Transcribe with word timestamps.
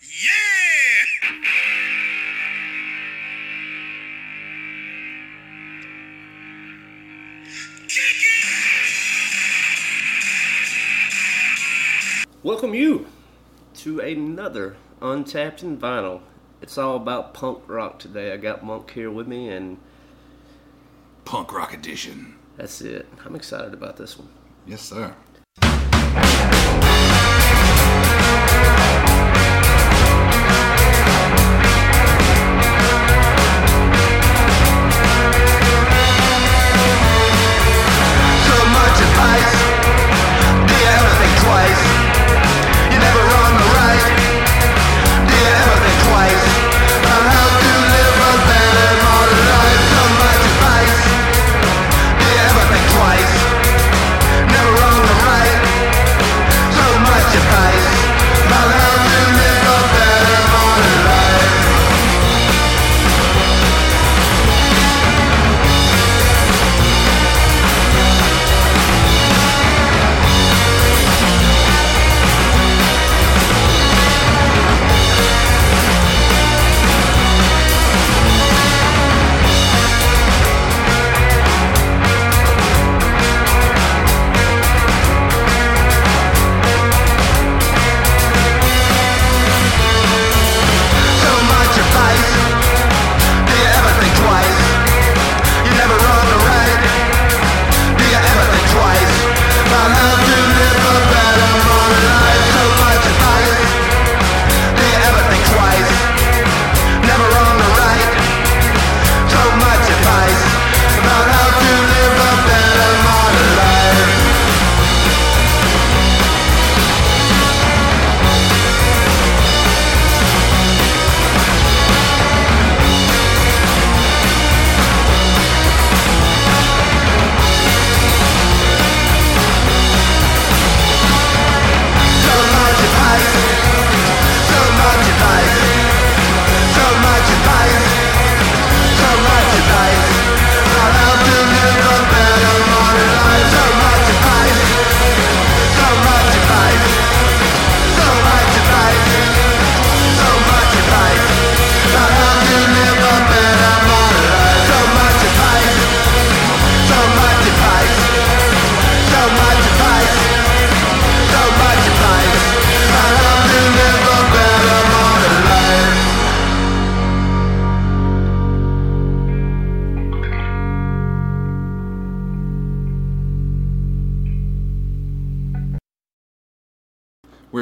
Yeah! 0.00 0.28
Welcome 12.44 12.74
you 12.74 13.06
to 13.74 13.98
another 13.98 14.76
Untapped 15.02 15.62
and 15.62 15.80
Vinyl. 15.80 16.20
It's 16.62 16.78
all 16.78 16.96
about 16.96 17.34
punk 17.34 17.60
rock 17.66 17.98
today. 17.98 18.32
I 18.32 18.36
got 18.36 18.64
Monk 18.64 18.92
here 18.92 19.10
with 19.10 19.26
me, 19.26 19.48
and 19.48 19.78
Punk 21.24 21.52
Rock 21.52 21.74
Edition. 21.74 22.36
that's 22.56 22.80
it. 22.80 23.06
I'm 23.24 23.34
excited 23.34 23.74
about 23.74 23.96
this 23.96 24.16
one. 24.16 24.28
Yes, 24.64 24.82
sir. 24.82 25.14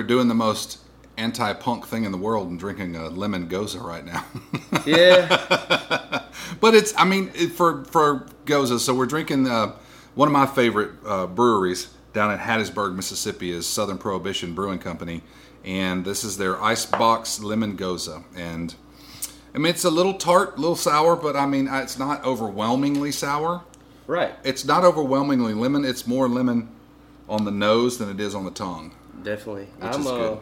Doing 0.06 0.28
the 0.28 0.34
most 0.34 0.78
anti-punk 1.18 1.86
thing 1.86 2.04
in 2.04 2.12
the 2.12 2.18
world 2.18 2.48
and 2.50 2.58
drinking 2.58 2.94
a 2.96 3.08
lemon 3.08 3.48
gose 3.48 3.80
right 3.80 4.04
now. 4.04 4.24
Yeah, 4.86 6.22
but 6.60 6.74
it's, 6.74 6.94
I 6.96 7.04
mean, 7.04 7.30
for 7.50 7.84
for 7.86 8.26
gose. 8.44 8.78
So 8.80 8.94
we're 8.94 9.06
drinking 9.06 9.48
uh, 9.48 9.72
one 10.14 10.28
of 10.28 10.32
my 10.32 10.46
favorite 10.46 10.90
uh, 11.04 11.26
breweries 11.26 11.88
down 12.12 12.30
in 12.32 12.38
Hattiesburg, 12.38 12.94
Mississippi, 12.94 13.50
is 13.50 13.66
Southern 13.66 13.98
Prohibition 13.98 14.54
Brewing 14.54 14.78
Company, 14.78 15.22
and 15.64 16.04
this 16.04 16.22
is 16.22 16.36
their 16.38 16.62
Icebox 16.62 17.40
Lemon 17.42 17.76
Gose. 17.76 18.22
And 18.36 18.74
I 19.54 19.58
mean, 19.58 19.70
it's 19.70 19.84
a 19.84 19.90
little 19.90 20.14
tart, 20.14 20.56
a 20.56 20.60
little 20.60 20.76
sour, 20.76 21.16
but 21.16 21.34
I 21.34 21.46
mean, 21.46 21.66
it's 21.68 21.98
not 21.98 22.24
overwhelmingly 22.24 23.10
sour. 23.10 23.62
right. 24.06 24.34
It's 24.44 24.64
not 24.64 24.84
overwhelmingly 24.84 25.54
lemon. 25.54 25.84
It's 25.84 26.06
more 26.06 26.28
lemon 26.28 26.68
on 27.28 27.44
the 27.44 27.50
nose 27.50 27.98
than 27.98 28.08
it 28.08 28.20
is 28.20 28.34
on 28.36 28.44
the 28.44 28.50
tongue. 28.52 28.94
Definitely. 29.26 29.64
Which 29.80 29.92
I'm 29.92 30.06
uh, 30.06 30.36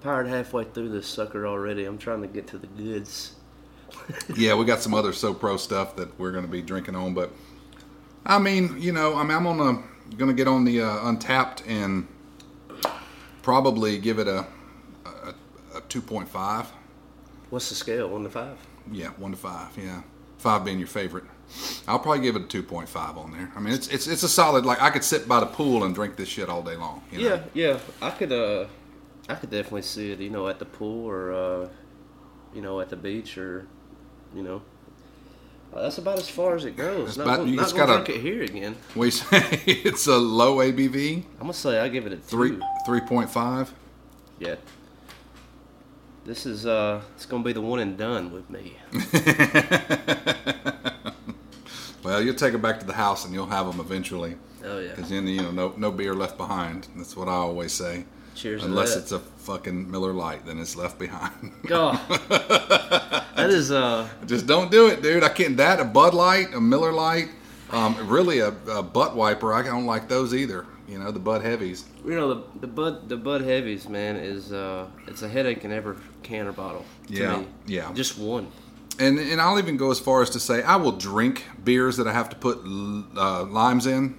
powered 0.00 0.26
halfway 0.26 0.64
through 0.64 0.88
this 0.88 1.06
sucker 1.06 1.46
already. 1.46 1.84
I'm 1.84 1.96
trying 1.96 2.22
to 2.22 2.26
get 2.26 2.48
to 2.48 2.58
the 2.58 2.66
goods. 2.66 3.34
Yeah, 4.36 4.56
we 4.56 4.64
got 4.64 4.82
some 4.82 4.94
other 4.94 5.12
So 5.12 5.32
Pro 5.32 5.56
stuff 5.56 5.94
that 5.96 6.18
we're 6.18 6.32
going 6.32 6.44
to 6.44 6.50
be 6.50 6.60
drinking 6.60 6.96
on, 6.96 7.14
but 7.14 7.30
I 8.26 8.40
mean, 8.40 8.76
you 8.78 8.90
know, 8.92 9.14
I 9.14 9.22
mean, 9.22 9.30
I'm 9.30 9.46
on 9.46 9.60
a 9.60 10.16
going 10.16 10.28
to 10.28 10.34
get 10.34 10.48
on 10.48 10.64
the 10.64 10.82
uh, 10.82 11.08
Untapped 11.08 11.62
and 11.68 12.08
probably 13.42 13.98
give 13.98 14.18
it 14.18 14.26
a 14.26 14.44
a, 15.04 15.34
a 15.76 15.80
2.5. 15.82 16.66
What's 17.50 17.68
the 17.68 17.76
scale? 17.76 18.08
One 18.08 18.24
to 18.24 18.30
five? 18.30 18.58
Yeah, 18.90 19.10
one 19.10 19.30
to 19.30 19.36
five. 19.36 19.70
Yeah, 19.78 20.02
five 20.38 20.64
being 20.64 20.80
your 20.80 20.88
favorite. 20.88 21.24
I'll 21.88 21.98
probably 22.00 22.22
give 22.22 22.36
it 22.36 22.42
a 22.42 22.62
2.5 22.62 23.16
on 23.16 23.32
there. 23.32 23.50
I 23.56 23.60
mean, 23.60 23.72
it's 23.74 23.88
it's 23.88 24.06
it's 24.06 24.22
a 24.22 24.28
solid. 24.28 24.64
Like 24.66 24.80
I 24.82 24.90
could 24.90 25.04
sit 25.04 25.26
by 25.28 25.40
the 25.40 25.46
pool 25.46 25.84
and 25.84 25.94
drink 25.94 26.16
this 26.16 26.28
shit 26.28 26.48
all 26.48 26.62
day 26.62 26.76
long. 26.76 27.02
You 27.12 27.18
know? 27.20 27.24
Yeah, 27.54 27.54
yeah. 27.54 27.78
I 28.02 28.10
could 28.10 28.32
uh 28.32 28.66
I 29.28 29.34
could 29.36 29.50
definitely 29.50 29.82
see 29.82 30.10
it, 30.12 30.18
you 30.20 30.30
know, 30.30 30.48
at 30.48 30.58
the 30.58 30.64
pool 30.64 31.06
or 31.06 31.32
uh 31.32 31.68
you 32.54 32.62
know, 32.62 32.80
at 32.80 32.88
the 32.88 32.96
beach 32.96 33.36
or 33.38 33.66
you 34.34 34.42
know. 34.42 34.62
Uh, 35.74 35.82
that's 35.82 35.98
about 35.98 36.16
as 36.18 36.28
far 36.28 36.54
as 36.54 36.64
it 36.64 36.76
goes. 36.76 37.08
It's 37.10 37.16
Not, 37.18 37.24
about- 37.24 37.36
gonna, 37.38 37.50
you 37.50 37.56
not 37.56 37.62
just 37.64 37.76
gotta- 37.76 38.04
drink 38.04 38.08
it 38.08 38.20
here 38.22 38.42
again. 38.42 38.76
We 38.94 39.10
say 39.10 39.60
it's 39.66 40.06
a 40.06 40.16
low 40.16 40.56
ABV, 40.58 41.24
I'm 41.34 41.38
gonna 41.40 41.52
say 41.54 41.78
I 41.80 41.88
give 41.88 42.06
it 42.06 42.12
a 42.12 42.16
three 42.16 42.58
three 42.86 43.00
point 43.00 43.30
five. 43.30 43.72
Yeah. 44.38 44.56
This 46.24 46.44
is 46.46 46.66
uh 46.66 47.02
it's 47.14 47.26
gonna 47.26 47.44
be 47.44 47.52
the 47.52 47.60
one 47.60 47.78
and 47.78 47.96
done 47.96 48.32
with 48.32 48.50
me. 48.50 48.76
Well, 52.06 52.22
you'll 52.22 52.34
take 52.36 52.54
it 52.54 52.62
back 52.62 52.78
to 52.80 52.86
the 52.86 52.92
house 52.92 53.24
and 53.24 53.34
you'll 53.34 53.46
have 53.58 53.66
them 53.66 53.80
eventually. 53.80 54.36
Oh 54.64 54.78
yeah. 54.78 54.90
Because 54.90 55.10
then 55.10 55.26
you 55.26 55.42
know 55.42 55.50
no 55.50 55.74
no 55.76 55.90
beer 55.90 56.14
left 56.14 56.36
behind. 56.38 56.86
That's 56.96 57.16
what 57.16 57.26
I 57.28 57.32
always 57.32 57.72
say. 57.72 58.04
Cheers 58.36 58.62
Unless 58.64 58.94
it's 58.96 59.12
a 59.12 59.18
fucking 59.18 59.90
Miller 59.90 60.12
Lite, 60.12 60.44
then 60.46 60.58
it's 60.60 60.76
left 60.76 60.98
behind. 61.00 61.52
God, 61.66 61.98
that 63.36 63.50
is 63.50 63.70
uh, 63.72 64.08
Just 64.26 64.46
don't 64.46 64.70
do 64.70 64.86
it, 64.88 65.02
dude. 65.02 65.24
I 65.24 65.30
can't. 65.30 65.56
That 65.56 65.80
a 65.80 65.84
Bud 65.84 66.14
Light, 66.14 66.54
a 66.54 66.60
Miller 66.60 66.92
Lite, 66.92 67.30
um, 67.70 67.96
really 68.08 68.38
a, 68.40 68.48
a 68.70 68.82
butt 68.82 69.16
wiper. 69.16 69.52
I 69.52 69.62
don't 69.62 69.86
like 69.86 70.08
those 70.08 70.34
either. 70.34 70.66
You 70.88 70.98
know 71.00 71.10
the 71.10 71.18
Bud 71.18 71.42
Heavies. 71.42 71.86
you 72.04 72.14
know 72.14 72.28
the 72.34 72.42
the 72.60 72.66
bud 72.68 73.08
the 73.08 73.16
Bud 73.16 73.40
Heavies, 73.40 73.88
man, 73.88 74.14
is 74.16 74.52
uh, 74.52 74.86
it's 75.08 75.22
a 75.22 75.28
headache 75.28 75.64
in 75.64 75.72
every 75.72 75.96
can 76.22 76.46
or 76.46 76.52
bottle. 76.52 76.84
To 77.08 77.12
Yeah, 77.14 77.38
me. 77.38 77.46
yeah. 77.66 77.92
Just 77.94 78.18
one. 78.18 78.46
And 78.98 79.18
and 79.18 79.40
I'll 79.40 79.58
even 79.58 79.76
go 79.76 79.90
as 79.90 80.00
far 80.00 80.22
as 80.22 80.30
to 80.30 80.40
say 80.40 80.62
I 80.62 80.76
will 80.76 80.92
drink 80.92 81.44
beers 81.62 81.96
that 81.98 82.06
I 82.06 82.12
have 82.12 82.28
to 82.30 82.36
put 82.36 82.58
uh, 82.64 83.44
limes 83.44 83.86
in. 83.86 84.18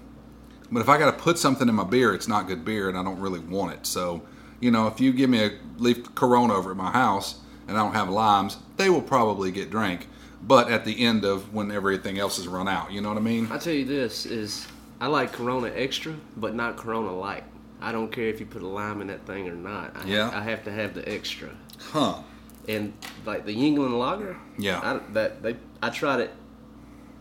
But 0.72 0.82
if 0.82 0.90
I 0.90 0.98
got 0.98 1.18
to 1.18 1.24
put 1.24 1.38
something 1.38 1.70
in 1.70 1.76
my 1.76 1.84
beer, 1.84 2.14
it's 2.14 2.28
not 2.28 2.48
good 2.48 2.66
beer, 2.66 2.90
and 2.90 2.98
I 2.98 3.04
don't 3.04 3.20
really 3.20 3.40
want 3.40 3.74
it. 3.74 3.86
So, 3.86 4.24
you 4.60 4.70
know, 4.70 4.88
if 4.88 5.00
you 5.00 5.14
give 5.14 5.30
me 5.30 5.46
a 5.46 5.52
leaf 5.78 6.14
Corona 6.14 6.54
over 6.54 6.72
at 6.72 6.78
my 6.78 6.92
house 6.92 7.40
and 7.68 7.78
I 7.78 7.84
don't 7.84 7.94
have 7.94 8.10
limes, 8.10 8.58
they 8.76 8.90
will 8.90 9.02
probably 9.02 9.52
get 9.52 9.70
drank. 9.70 10.08
But 10.42 10.70
at 10.70 10.86
the 10.86 11.06
end 11.06 11.26
of 11.26 11.54
when 11.54 11.72
everything 11.72 12.20
else 12.20 12.38
is 12.38 12.48
run 12.48 12.68
out, 12.68 12.92
you 12.92 13.02
know 13.02 13.10
what 13.10 13.18
I 13.18 13.22
mean? 13.22 13.50
I 13.52 13.58
tell 13.58 13.74
you 13.74 13.86
this 13.86 14.26
is 14.26 14.68
I 15.00 15.08
like 15.08 15.32
Corona 15.32 15.72
Extra, 15.74 16.16
but 16.36 16.54
not 16.54 16.78
Corona 16.78 17.16
Light. 17.16 17.44
I 17.82 17.92
don't 17.92 18.12
care 18.12 18.26
if 18.26 18.40
you 18.40 18.46
put 18.46 18.62
a 18.62 18.68
lime 18.68 19.02
in 19.02 19.08
that 19.08 19.26
thing 19.26 19.48
or 19.48 19.56
not. 19.56 19.96
I, 19.96 20.06
Yeah. 20.06 20.32
I 20.34 20.42
have 20.42 20.64
to 20.66 20.72
have 20.72 20.94
the 20.94 21.08
extra. 21.08 21.50
Huh? 21.80 22.22
And 22.68 22.94
like 23.26 23.46
the 23.46 23.56
Yuengling 23.56 23.98
Lager, 23.98 24.38
Yeah. 24.58 24.80
I, 24.84 25.14
that 25.14 25.42
they 25.42 25.56
I 25.82 25.90
tried 25.90 26.20
it 26.22 26.32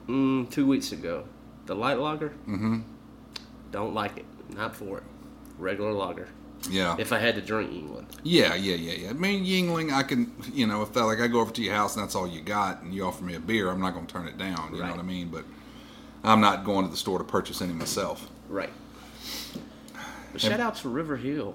mm, 0.08 0.50
two 0.50 0.66
weeks 0.66 0.93
ago. 0.93 1.25
The 1.66 1.75
light 1.75 1.98
lager, 1.98 2.31
mm-hmm. 2.48 2.81
don't 3.70 3.94
like 3.94 4.16
it. 4.19 4.25
Not 4.54 4.75
for 4.76 4.98
it. 4.98 5.04
Regular 5.58 5.93
lager. 5.93 6.28
Yeah. 6.70 6.96
If 6.98 7.12
I 7.12 7.19
had 7.19 7.34
to 7.37 7.43
drink 7.43 7.70
Yuengling. 7.70 8.06
Yeah, 8.22 8.54
yeah, 8.54 8.75
yeah, 8.76 8.93
yeah. 8.94 9.10
I 9.10 9.12
mean, 9.12 9.44
Yuengling, 9.44 9.93
I 9.93 10.02
can, 10.02 10.32
you 10.52 10.66
know, 10.66 10.82
if 10.82 10.93
that, 10.94 11.04
like 11.04 11.20
I 11.20 11.26
go 11.28 11.40
over 11.40 11.52
to 11.52 11.62
your 11.62 11.75
house 11.75 11.94
and 11.96 12.02
that's 12.02 12.14
all 12.14 12.26
you 12.26 12.40
got, 12.40 12.82
and 12.82 12.94
you 12.94 13.04
offer 13.04 13.22
me 13.25 13.34
a 13.34 13.40
beer, 13.40 13.70
I'm 13.70 13.81
not 13.81 13.94
going 13.94 14.06
to 14.06 14.12
turn 14.12 14.26
it 14.26 14.38
down. 14.38 14.70
You 14.75 14.82
know 14.82 14.90
what 14.90 14.99
I 14.99 15.02
mean? 15.02 15.28
But 15.28 15.44
I'm 16.25 16.40
not 16.40 16.64
going 16.64 16.84
to 16.84 16.90
the 16.90 16.96
store 16.96 17.19
to 17.19 17.25
purchase 17.25 17.60
any 17.62 17.72
myself. 17.72 18.28
right? 18.49 18.70
But 20.32 20.40
shout 20.40 20.60
out 20.60 20.76
to 20.76 20.88
River 20.88 21.16
Hill, 21.16 21.54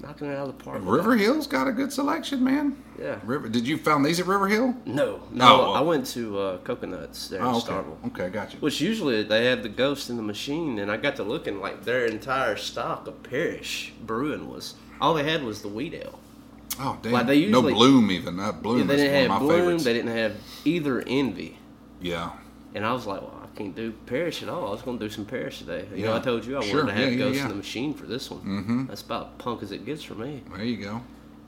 knocking 0.00 0.28
it 0.30 0.36
out 0.36 0.48
of 0.48 0.58
the 0.58 0.64
park. 0.64 0.80
River. 0.82 1.16
Hill's 1.16 1.46
got 1.46 1.66
a 1.68 1.72
good 1.72 1.92
selection, 1.92 2.42
man. 2.44 2.76
Yeah. 2.98 3.18
River. 3.24 3.48
Did 3.48 3.66
you 3.66 3.76
found 3.78 4.04
these 4.04 4.20
at 4.20 4.26
River 4.26 4.48
Hill? 4.48 4.74
No, 4.84 5.22
no. 5.30 5.66
Oh. 5.66 5.72
I 5.72 5.80
went 5.80 6.06
to 6.08 6.38
uh, 6.38 6.58
Coconuts 6.58 7.28
there 7.28 7.40
in 7.40 7.46
Oh, 7.46 7.58
okay. 7.58 7.72
Starkville. 7.72 8.06
Okay, 8.08 8.28
gotcha. 8.30 8.56
Which 8.58 8.80
usually 8.80 9.22
they 9.22 9.46
have 9.46 9.62
the 9.62 9.68
ghost 9.68 10.10
in 10.10 10.16
the 10.16 10.22
machine, 10.22 10.78
and 10.78 10.90
I 10.90 10.96
got 10.96 11.16
to 11.16 11.22
looking 11.24 11.60
like 11.60 11.84
their 11.84 12.06
entire 12.06 12.56
stock 12.56 13.06
of 13.06 13.22
Parish 13.22 13.92
Brewing 14.04 14.48
was 14.50 14.74
all 15.00 15.14
they 15.14 15.24
had 15.24 15.42
was 15.42 15.62
the 15.62 15.68
wheat 15.68 15.94
ale. 15.94 16.18
Oh, 16.78 16.98
damn. 17.02 17.12
Like, 17.12 17.26
they 17.26 17.36
usually, 17.36 17.70
no 17.72 17.76
Bloom 17.76 18.10
even. 18.10 18.36
That 18.36 18.62
Bloom 18.62 18.80
Yeah, 18.80 18.84
they 18.84 18.96
didn't 18.96 19.12
one 19.12 19.22
have 19.22 19.24
of 19.24 19.30
my 19.30 19.38
Bloom, 19.38 19.60
favorites. 19.60 19.84
they 19.84 19.92
didn't 19.94 20.16
have 20.16 20.36
either 20.66 21.02
Envy, 21.06 21.58
yeah. 22.02 22.32
and 22.74 22.84
I 22.84 22.92
was 22.92 23.06
like, 23.06 23.22
well, 23.22 23.35
can't 23.56 23.74
do 23.74 23.92
Parish 24.06 24.42
at 24.42 24.48
all. 24.48 24.68
I 24.68 24.70
was 24.70 24.82
going 24.82 24.98
to 24.98 25.04
do 25.06 25.10
some 25.10 25.24
Parish 25.24 25.58
today. 25.60 25.86
You 25.94 26.04
know, 26.06 26.16
I 26.16 26.20
told 26.20 26.44
you 26.44 26.58
I 26.58 26.60
Sure, 26.64 26.84
wanted 26.84 26.94
to 26.94 26.98
have 27.00 27.12
yeah, 27.12 27.18
yeah, 27.18 27.24
Ghost 27.24 27.36
yeah. 27.36 27.42
in 27.44 27.48
the 27.48 27.54
Machine 27.54 27.94
for 27.94 28.06
this 28.06 28.30
one. 28.30 28.40
Mm-hmm. 28.40 28.86
That's 28.86 29.02
about 29.02 29.38
punk 29.38 29.62
as 29.62 29.72
it 29.72 29.84
gets 29.86 30.02
for 30.02 30.14
me. 30.14 30.42
There 30.54 30.64
you 30.64 30.76
go. 30.76 31.02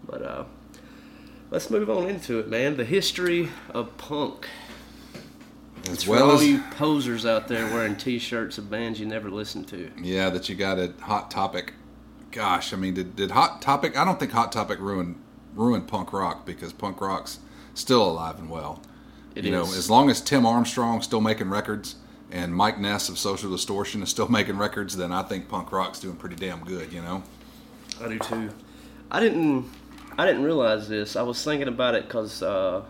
But 0.06 0.22
uh, 0.22 0.44
let's 1.50 1.70
move 1.70 1.90
on 1.90 2.08
into 2.08 2.38
it, 2.38 2.48
man. 2.48 2.76
The 2.76 2.84
history 2.84 3.50
of 3.70 3.96
punk. 3.98 4.48
As 5.84 5.90
It's 5.94 6.06
well 6.06 6.20
for 6.20 6.24
all 6.32 6.40
as 6.40 6.46
you 6.46 6.60
posers 6.72 7.24
out 7.26 7.46
there 7.48 7.66
wearing 7.66 7.94
T-shirts 7.96 8.58
of 8.58 8.70
bands 8.70 8.98
you 8.98 9.06
never 9.06 9.30
listened 9.30 9.68
to. 9.68 9.90
yeah, 10.02 10.30
that 10.30 10.48
you 10.48 10.54
got 10.54 10.78
a 10.78 10.92
Hot 11.02 11.30
Topic. 11.30 11.74
Gosh, 12.30 12.72
I 12.72 12.76
mean, 12.76 12.94
did, 12.94 13.16
did 13.16 13.30
Hot 13.30 13.62
Topic? 13.62 13.96
I 13.96 14.04
don't 14.04 14.18
think 14.18 14.32
Hot 14.32 14.50
Topic 14.52 14.78
ruined 14.80 15.16
ruined 15.54 15.88
punk 15.88 16.12
rock 16.12 16.46
because 16.46 16.72
punk 16.72 17.00
rock's 17.00 17.40
still 17.74 18.02
alive 18.08 18.38
and 18.38 18.48
well. 18.48 18.80
It 19.38 19.44
you 19.44 19.52
know, 19.52 19.62
as 19.62 19.88
long 19.88 20.10
as 20.10 20.20
Tim 20.20 20.44
Armstrong's 20.44 21.04
still 21.04 21.20
making 21.20 21.48
records 21.48 21.94
and 22.32 22.52
Mike 22.52 22.80
Ness 22.80 23.08
of 23.08 23.18
Social 23.18 23.50
Distortion 23.50 24.02
is 24.02 24.08
still 24.08 24.28
making 24.28 24.58
records, 24.58 24.96
then 24.96 25.12
I 25.12 25.22
think 25.22 25.48
punk 25.48 25.70
rock's 25.70 26.00
doing 26.00 26.16
pretty 26.16 26.34
damn 26.34 26.64
good. 26.64 26.92
You 26.92 27.02
know. 27.02 27.22
I 28.02 28.08
do 28.08 28.18
too. 28.18 28.50
I 29.10 29.20
didn't. 29.20 29.70
I 30.18 30.26
didn't 30.26 30.42
realize 30.42 30.88
this. 30.88 31.14
I 31.14 31.22
was 31.22 31.42
thinking 31.44 31.68
about 31.68 31.94
it 31.94 32.08
because 32.08 32.42
uh, 32.42 32.82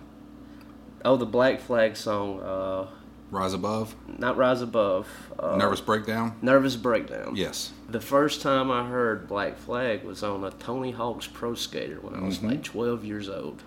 oh, 1.05 1.17
the 1.17 1.27
Black 1.27 1.61
Flag 1.61 1.97
song, 1.97 2.41
uh, 2.41 2.87
Rise 3.31 3.53
Above, 3.53 3.94
not 4.19 4.39
Rise 4.39 4.62
Above, 4.62 5.06
uh, 5.39 5.55
Nervous 5.56 5.83
Breakdown. 5.83 6.39
Nervous 6.41 6.77
Breakdown. 6.77 7.37
Yes. 7.37 7.73
The 7.91 8.01
first 8.01 8.41
time 8.41 8.71
I 8.71 8.89
heard 8.89 9.29
Black 9.29 9.59
Flag 9.59 10.03
was 10.05 10.23
on 10.23 10.44
a 10.44 10.51
Tony 10.53 10.93
Hawk's 10.93 11.27
Pro 11.27 11.55
Skater 11.55 12.01
when 12.01 12.15
I 12.15 12.25
was 12.25 12.43
like 12.43 12.62
12 12.62 13.05
years 13.05 13.29
old, 13.29 13.62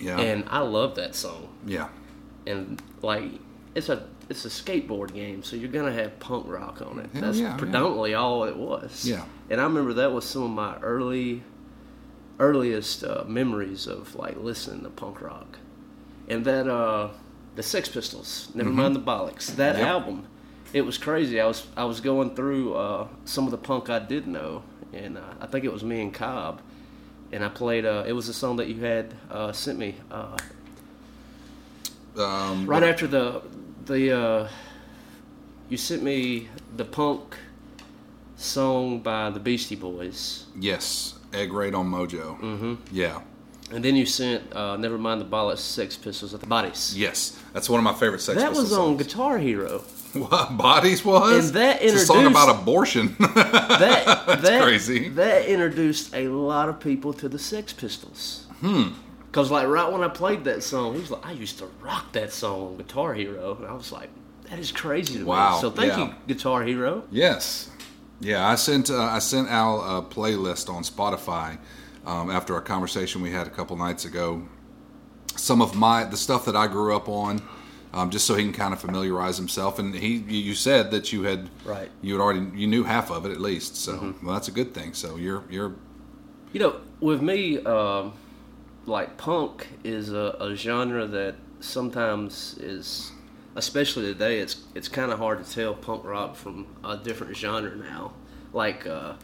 Yeah. 0.00 0.18
and 0.18 0.44
I 0.48 0.60
love 0.60 0.94
that 0.96 1.14
song. 1.14 1.48
yeah. 1.66 1.88
And 2.46 2.80
like, 3.02 3.24
it's 3.74 3.88
a 3.88 4.06
it's 4.30 4.44
a 4.44 4.48
skateboard 4.48 5.12
game, 5.14 5.42
so 5.42 5.56
you're 5.56 5.70
gonna 5.70 5.92
have 5.92 6.18
punk 6.20 6.46
rock 6.48 6.80
on 6.82 6.98
it. 6.98 7.10
Hell 7.12 7.22
That's 7.22 7.38
yeah, 7.38 7.50
yeah. 7.50 7.56
predominantly 7.56 8.14
all 8.14 8.44
it 8.44 8.56
was. 8.56 9.04
Yeah. 9.06 9.24
And 9.50 9.60
I 9.60 9.64
remember 9.64 9.92
that 9.94 10.12
was 10.12 10.24
some 10.24 10.42
of 10.44 10.50
my 10.50 10.76
early, 10.78 11.42
earliest 12.38 13.04
uh, 13.04 13.24
memories 13.26 13.86
of 13.86 14.14
like 14.14 14.36
listening 14.36 14.82
to 14.84 14.90
punk 14.90 15.20
rock, 15.20 15.58
and 16.28 16.44
that 16.44 16.68
uh, 16.68 17.08
the 17.56 17.62
Sex 17.62 17.88
Pistols, 17.88 18.50
never 18.54 18.70
mind 18.70 18.94
the 18.94 19.00
Bollocks. 19.00 19.54
That 19.56 19.74
Mm-hmm. 19.76 19.84
Yep. 19.84 19.88
album, 19.88 20.26
it 20.72 20.82
was 20.82 20.98
crazy. 20.98 21.40
I 21.40 21.46
was 21.46 21.66
I 21.76 21.84
was 21.84 22.00
going 22.00 22.34
through 22.34 22.74
uh, 22.74 23.08
some 23.24 23.44
of 23.44 23.50
the 23.50 23.58
punk 23.58 23.90
I 23.90 23.98
did 23.98 24.26
know, 24.26 24.62
and 24.92 25.18
uh, 25.18 25.22
I 25.40 25.46
think 25.46 25.64
it 25.64 25.72
was 25.72 25.84
me 25.84 26.00
and 26.00 26.12
Cobb. 26.14 26.60
And 27.32 27.44
I 27.44 27.48
played. 27.48 27.84
Uh, 27.84 28.04
it 28.06 28.12
was 28.12 28.28
a 28.28 28.34
song 28.34 28.56
that 28.56 28.68
you 28.68 28.80
had 28.82 29.14
uh, 29.30 29.52
sent 29.52 29.78
me. 29.78 29.96
Uh, 30.10 30.36
Um, 32.16 32.66
right 32.66 32.82
after 32.82 33.06
the 33.06 33.42
the 33.86 34.12
uh, 34.12 34.48
you 35.68 35.76
sent 35.76 36.02
me 36.02 36.48
the 36.76 36.84
punk 36.84 37.36
song 38.36 39.00
by 39.00 39.30
the 39.30 39.38
Beastie 39.40 39.76
Boys, 39.76 40.46
Yes. 40.58 41.14
Egg 41.32 41.52
raid 41.52 41.74
on 41.74 41.86
Mojo. 41.90 42.40
Mm-hmm. 42.40 42.74
Yeah. 42.90 43.20
and 43.70 43.84
then 43.84 43.94
you 43.96 44.06
sent 44.06 44.42
uh, 44.56 44.76
Never 44.76 44.96
Mind 44.98 45.20
the 45.20 45.26
Bollocks, 45.26 45.58
Sex 45.58 45.96
Pistols 45.96 46.32
at 46.34 46.40
the 46.40 46.46
Bodies. 46.46 46.94
Yes. 46.96 47.38
That's 47.52 47.68
one 47.68 47.78
of 47.78 47.84
my 47.84 47.92
favorite 47.92 48.20
Sex 48.20 48.40
that 48.40 48.50
was 48.50 48.72
on 48.72 48.96
songs. 48.96 49.02
Guitar 49.02 49.38
Hero. 49.38 49.82
What 50.14 50.56
Bodies 50.56 51.04
was? 51.04 51.46
And 51.46 51.54
that 51.56 51.82
it's 51.82 51.94
a 51.94 52.06
song 52.06 52.26
about 52.26 52.48
abortion. 52.60 53.16
That 53.20 54.40
that 54.42 54.62
crazy. 54.62 55.08
That 55.10 55.46
introduced 55.46 56.14
a 56.14 56.28
lot 56.28 56.68
of 56.68 56.80
people 56.80 57.12
to 57.14 57.28
the 57.28 57.38
Sex 57.38 57.72
Pistols. 57.72 58.46
Hmm. 58.60 58.88
Cause 59.32 59.50
like 59.50 59.66
right 59.68 59.90
when 59.92 60.02
I 60.02 60.08
played 60.08 60.44
that 60.44 60.62
song, 60.62 60.94
he 60.94 61.00
was 61.00 61.10
like, 61.10 61.26
"I 61.26 61.32
used 61.32 61.58
to 61.58 61.66
rock 61.82 62.12
that 62.12 62.32
song 62.32 62.68
on 62.68 62.76
Guitar 62.78 63.14
Hero," 63.14 63.56
and 63.56 63.66
I 63.66 63.72
was 63.74 63.92
like, 63.92 64.08
"That 64.48 64.58
is 64.58 64.72
crazy 64.72 65.18
to 65.18 65.24
Wow, 65.24 65.54
me." 65.56 65.60
So 65.60 65.70
thank 65.70 65.92
yeah. 65.96 66.06
you, 66.08 66.14
Guitar 66.26 66.62
Hero. 66.64 67.04
yes. 67.10 67.70
Yeah, 68.20 68.48
I 68.48 68.56
sent 68.56 68.90
uh, 68.90 68.98
I 69.00 69.20
sent 69.20 69.48
Al 69.48 69.80
a 69.80 70.02
playlist 70.02 70.68
on 70.68 70.82
Spotify 70.82 71.58
um, 72.04 72.30
after 72.30 72.56
a 72.56 72.60
conversation 72.62 73.22
we 73.22 73.30
had 73.30 73.46
a 73.46 73.50
couple 73.50 73.76
nights 73.76 74.04
ago. 74.04 74.42
Some 75.36 75.62
of 75.62 75.76
my 75.76 76.02
the 76.04 76.16
stuff 76.16 76.44
that 76.46 76.56
I 76.56 76.66
grew 76.66 76.96
up 76.96 77.08
on, 77.08 77.40
um, 77.94 78.10
just 78.10 78.26
so 78.26 78.34
he 78.34 78.42
can 78.44 78.52
kind 78.52 78.72
of 78.74 78.80
familiarize 78.80 79.36
himself. 79.38 79.78
And 79.78 79.94
he, 79.94 80.16
you 80.16 80.54
said 80.54 80.90
that 80.90 81.12
you 81.12 81.22
had 81.22 81.48
Right. 81.64 81.90
you 82.02 82.14
had 82.14 82.20
already 82.20 82.46
you 82.54 82.66
knew 82.66 82.84
half 82.84 83.10
of 83.10 83.24
it 83.26 83.32
at 83.32 83.40
least. 83.40 83.76
So 83.76 84.14
well, 84.22 84.34
that's 84.34 84.48
a 84.48 84.52
good 84.52 84.74
thing. 84.74 84.94
So 84.94 85.16
you're 85.16 85.44
you're 85.50 85.74
You 86.52 86.60
know, 86.60 86.80
with 87.00 87.22
me, 87.22 87.58
um, 87.64 88.12
like 88.86 89.16
punk 89.18 89.68
is 89.84 90.12
a, 90.12 90.36
a 90.40 90.54
genre 90.54 91.06
that 91.06 91.34
sometimes 91.60 92.56
is, 92.58 93.12
especially 93.56 94.06
today, 94.06 94.40
it's 94.40 94.56
it's 94.74 94.88
kind 94.88 95.12
of 95.12 95.18
hard 95.18 95.44
to 95.44 95.50
tell 95.50 95.74
punk 95.74 96.04
rock 96.04 96.36
from 96.36 96.66
a 96.84 96.96
different 96.96 97.36
genre 97.36 97.74
now. 97.76 98.12
Like, 98.52 98.86
uh, 98.86 99.14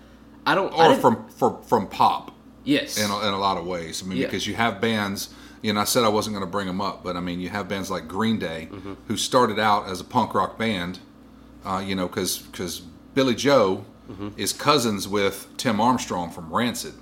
I 0.47 0.55
don't. 0.55 0.73
Or 0.73 0.89
didn't- 0.89 1.01
from 1.01 1.29
from 1.29 1.63
from 1.63 1.87
pop. 1.89 2.33
yes, 2.65 2.99
in 2.99 3.11
a, 3.11 3.19
in 3.29 3.35
a 3.35 3.39
lot 3.39 3.57
of 3.59 3.67
ways. 3.67 4.03
I 4.03 4.07
mean, 4.07 4.19
Yeah. 4.19 4.27
because 4.27 4.47
you 4.47 4.55
have 4.55 4.81
bands. 4.81 5.29
You 5.65 5.73
know, 5.73 5.81
I 5.81 5.85
said 5.85 6.05
I 6.05 6.09
wasn't 6.09 6.35
going 6.37 6.47
to 6.47 6.51
bring 6.51 6.67
them 6.67 6.81
up, 6.83 7.03
but 7.03 7.17
I 7.17 7.21
mean, 7.21 7.41
you 7.41 7.49
have 7.49 7.69
bands 7.69 7.91
like 7.91 8.07
Green 8.07 8.39
Day, 8.39 8.69
Mm-hmm. 8.71 8.93
who 9.09 9.17
started 9.17 9.59
out 9.59 9.89
as 9.89 10.01
a 10.01 10.05
punk 10.05 10.35
rock 10.35 10.59
band. 10.59 10.99
Uh, 11.65 11.83
you 11.85 11.95
know, 11.95 12.07
because 12.07 12.39
because 12.39 12.81
Billie 13.15 13.35
Joe 13.35 13.85
Mm-hmm. 14.11 14.29
is 14.37 14.53
cousins 14.53 15.09
with 15.09 15.49
Tim 15.57 15.81
Armstrong 15.81 16.31
from 16.31 16.53
Rancid. 16.53 16.93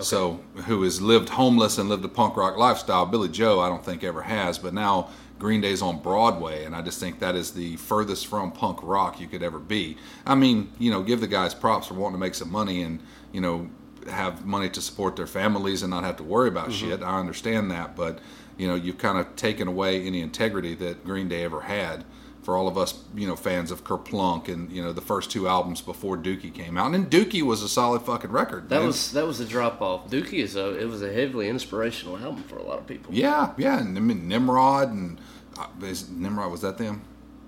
So, 0.00 0.40
who 0.66 0.82
has 0.84 1.02
lived 1.02 1.28
homeless 1.28 1.76
and 1.76 1.90
lived 1.90 2.02
a 2.06 2.08
punk 2.08 2.38
rock 2.38 2.56
lifestyle. 2.56 3.04
Billie 3.04 3.28
Joe, 3.28 3.60
I 3.60 3.68
don't 3.68 3.84
think 3.84 4.02
ever 4.02 4.22
has, 4.22 4.56
but 4.58 4.72
now 4.72 5.10
Green 5.38 5.60
Day's 5.60 5.82
on 5.82 6.00
Broadway, 6.00 6.64
and 6.64 6.74
I 6.74 6.80
just 6.80 6.98
think 6.98 7.18
that 7.18 7.34
is 7.34 7.50
the 7.52 7.76
furthest 7.76 8.26
from 8.28 8.50
punk 8.52 8.78
rock 8.82 9.20
you 9.20 9.26
could 9.26 9.42
ever 9.42 9.58
be. 9.58 9.98
I 10.24 10.34
mean, 10.34 10.72
you 10.78 10.90
know, 10.90 11.02
give 11.02 11.20
the 11.20 11.26
guys 11.26 11.52
props 11.52 11.88
for 11.88 11.94
wanting 11.94 12.14
to 12.14 12.20
make 12.20 12.34
some 12.34 12.50
money 12.50 12.80
and, 12.82 13.00
you 13.32 13.42
know, 13.42 13.68
have 14.08 14.44
money 14.44 14.68
to 14.70 14.80
support 14.80 15.16
their 15.16 15.26
families 15.26 15.82
and 15.82 15.90
not 15.90 16.04
have 16.04 16.16
to 16.16 16.22
worry 16.22 16.48
about 16.48 16.72
shit. 16.72 17.02
I 17.02 17.18
understand 17.18 17.70
that, 17.70 17.96
but, 17.96 18.18
you 18.56 18.68
know, 18.68 18.74
you've 18.74 18.98
kind 18.98 19.18
of 19.18 19.34
taken 19.36 19.68
away 19.68 20.06
any 20.06 20.20
integrity 20.20 20.74
that 20.76 21.04
Green 21.04 21.28
Day 21.28 21.44
ever 21.44 21.62
had 21.62 22.04
for 22.42 22.56
all 22.56 22.66
of 22.66 22.76
us, 22.76 23.04
you 23.14 23.26
know, 23.26 23.36
fans 23.36 23.70
of 23.70 23.84
Kerplunk 23.84 24.48
and 24.48 24.70
you 24.70 24.82
know 24.82 24.92
the 24.92 25.00
first 25.00 25.30
two 25.30 25.46
albums 25.48 25.80
before 25.80 26.16
Dookie 26.16 26.52
came 26.52 26.76
out. 26.76 26.92
And 26.92 26.94
then 26.94 27.06
Dookie 27.06 27.42
was 27.42 27.62
a 27.62 27.68
solid 27.68 28.02
fucking 28.02 28.30
record. 28.30 28.68
That 28.68 28.78
man. 28.78 28.86
was 28.88 29.12
that 29.12 29.26
was 29.26 29.40
a 29.40 29.44
drop 29.44 29.80
off. 29.80 30.10
Dookie 30.10 30.42
is 30.42 30.56
a 30.56 30.76
it 30.78 30.88
was 30.88 31.02
a 31.02 31.12
heavily 31.12 31.48
inspirational 31.48 32.18
album 32.18 32.42
for 32.42 32.56
a 32.56 32.62
lot 32.62 32.78
of 32.78 32.86
people. 32.86 33.14
yeah, 33.14 33.52
yeah. 33.56 33.80
And 33.80 33.96
I 33.96 34.00
mean 34.00 34.28
Nimrod 34.28 34.90
and 34.90 35.20
uh, 35.56 35.68
is 35.82 36.10
Nimrod 36.10 36.50
was 36.50 36.62
that 36.62 36.78
them? 36.78 37.02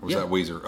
Was 0.04 0.12
Yeah. 0.14 0.20
that 0.25 0.28
Weezer? 0.28 0.62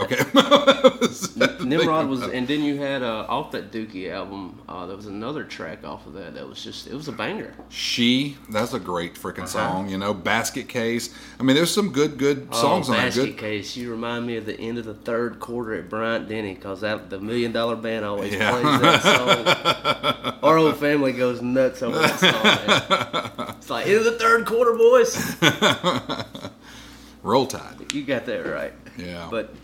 Okay. 1.57 1.65
Nimrod 1.65 2.09
was, 2.09 2.23
and 2.23 2.47
then 2.49 2.63
you 2.63 2.77
had 2.79 3.03
uh, 3.03 3.27
off 3.29 3.51
that 3.53 3.71
Dookie 3.73 4.11
album. 4.11 4.61
Uh, 4.69 4.87
there 4.87 4.97
was 4.97 5.07
another 5.07 5.45
track 5.45 5.85
off 5.85 6.07
of 6.07 6.15
that 6.15 6.35
that 6.35 6.49
was 6.49 6.63
just 6.63 6.87
it 6.87 6.95
was 6.95 7.09
a 7.09 7.13
banger. 7.13 7.53
She, 7.69 8.37
that's 8.51 8.73
a 8.73 8.81
great 8.81 9.13
Uh-huh. 9.13 9.29
freaking 9.29 9.49
song. 9.49 9.89
You 9.89 9.99
know, 9.99 10.15
Basket 10.15 10.69
Case. 10.69 11.15
I 11.39 11.43
mean, 11.43 11.55
there's 11.57 11.73
some 11.73 11.93
good, 11.93 12.19
good 12.19 12.55
songs 12.55 12.89
oh, 12.89 12.93
on 12.93 12.99
that. 12.99 13.05
Basket 13.07 13.27
Good. 13.27 13.39
Case. 13.39 13.77
You 13.77 13.91
remind 13.91 14.27
me 14.27 14.37
of 14.37 14.47
the 14.47 14.59
end 14.59 14.79
of 14.79 14.85
the 14.85 14.95
third 14.95 15.39
quarter 15.41 15.75
at 15.75 15.89
Bryant 15.91 16.29
Denny 16.29 16.55
because 16.55 16.81
that 16.81 17.11
the 17.11 17.19
Million 17.19 17.53
Dollar 17.53 17.77
Band 17.77 18.05
always 18.05 18.33
Yeah. 18.33 18.51
plays 18.53 18.81
that 18.81 19.03
song. 19.03 20.35
Our 20.43 20.57
whole 20.59 20.73
family 20.73 21.13
goes 21.13 21.43
nuts 21.43 21.83
over 21.83 21.99
that 21.99 22.19
song. 22.19 23.57
It's 23.59 23.71
like 23.71 23.87
end 23.87 23.97
of 23.99 24.05
the 24.05 24.13
third 24.19 24.47
quarter, 24.47 24.75
boys. 24.75 25.37
Roll 27.23 27.47
Tide. 27.47 27.93
You 27.93 28.05
got 28.05 28.25
that 28.27 28.47
right. 28.47 28.73
Yeah. 28.97 29.29
But 29.31 29.55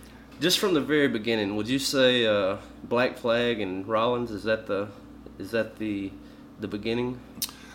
just 0.40 0.58
from 0.58 0.74
the 0.74 0.80
very 0.80 1.08
beginning, 1.08 1.56
would 1.56 1.68
you 1.68 1.78
say 1.78 2.26
uh, 2.26 2.56
Black 2.84 3.16
Flag 3.16 3.60
and 3.60 3.86
Rollins 3.86 4.30
is 4.30 4.44
that 4.44 4.66
the 4.66 4.88
is 5.38 5.50
that 5.52 5.78
the 5.78 6.10
the 6.60 6.68
beginning? 6.68 7.18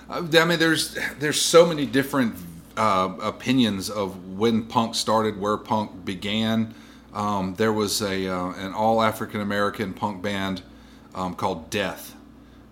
I 0.10 0.22
mean, 0.22 0.60
there's 0.60 0.98
there's 1.20 1.42
so 1.42 1.66
many 1.66 1.86
different 1.86 2.36
uh, 2.78 3.14
opinions 3.22 3.90
of 3.90 4.38
when 4.38 4.66
punk 4.66 4.96
started, 4.96 5.40
where 5.40 5.58
punk 5.58 6.06
began. 6.06 6.74
Um, 7.14 7.56
there 7.56 7.74
was 7.74 8.02
a 8.02 8.28
uh, 8.28 8.52
an 8.52 8.74
all 8.74 9.02
African 9.02 9.42
American 9.42 9.94
punk 9.94 10.22
band 10.22 10.62
um, 11.16 11.36
called 11.36 11.70
Death. 11.70 12.16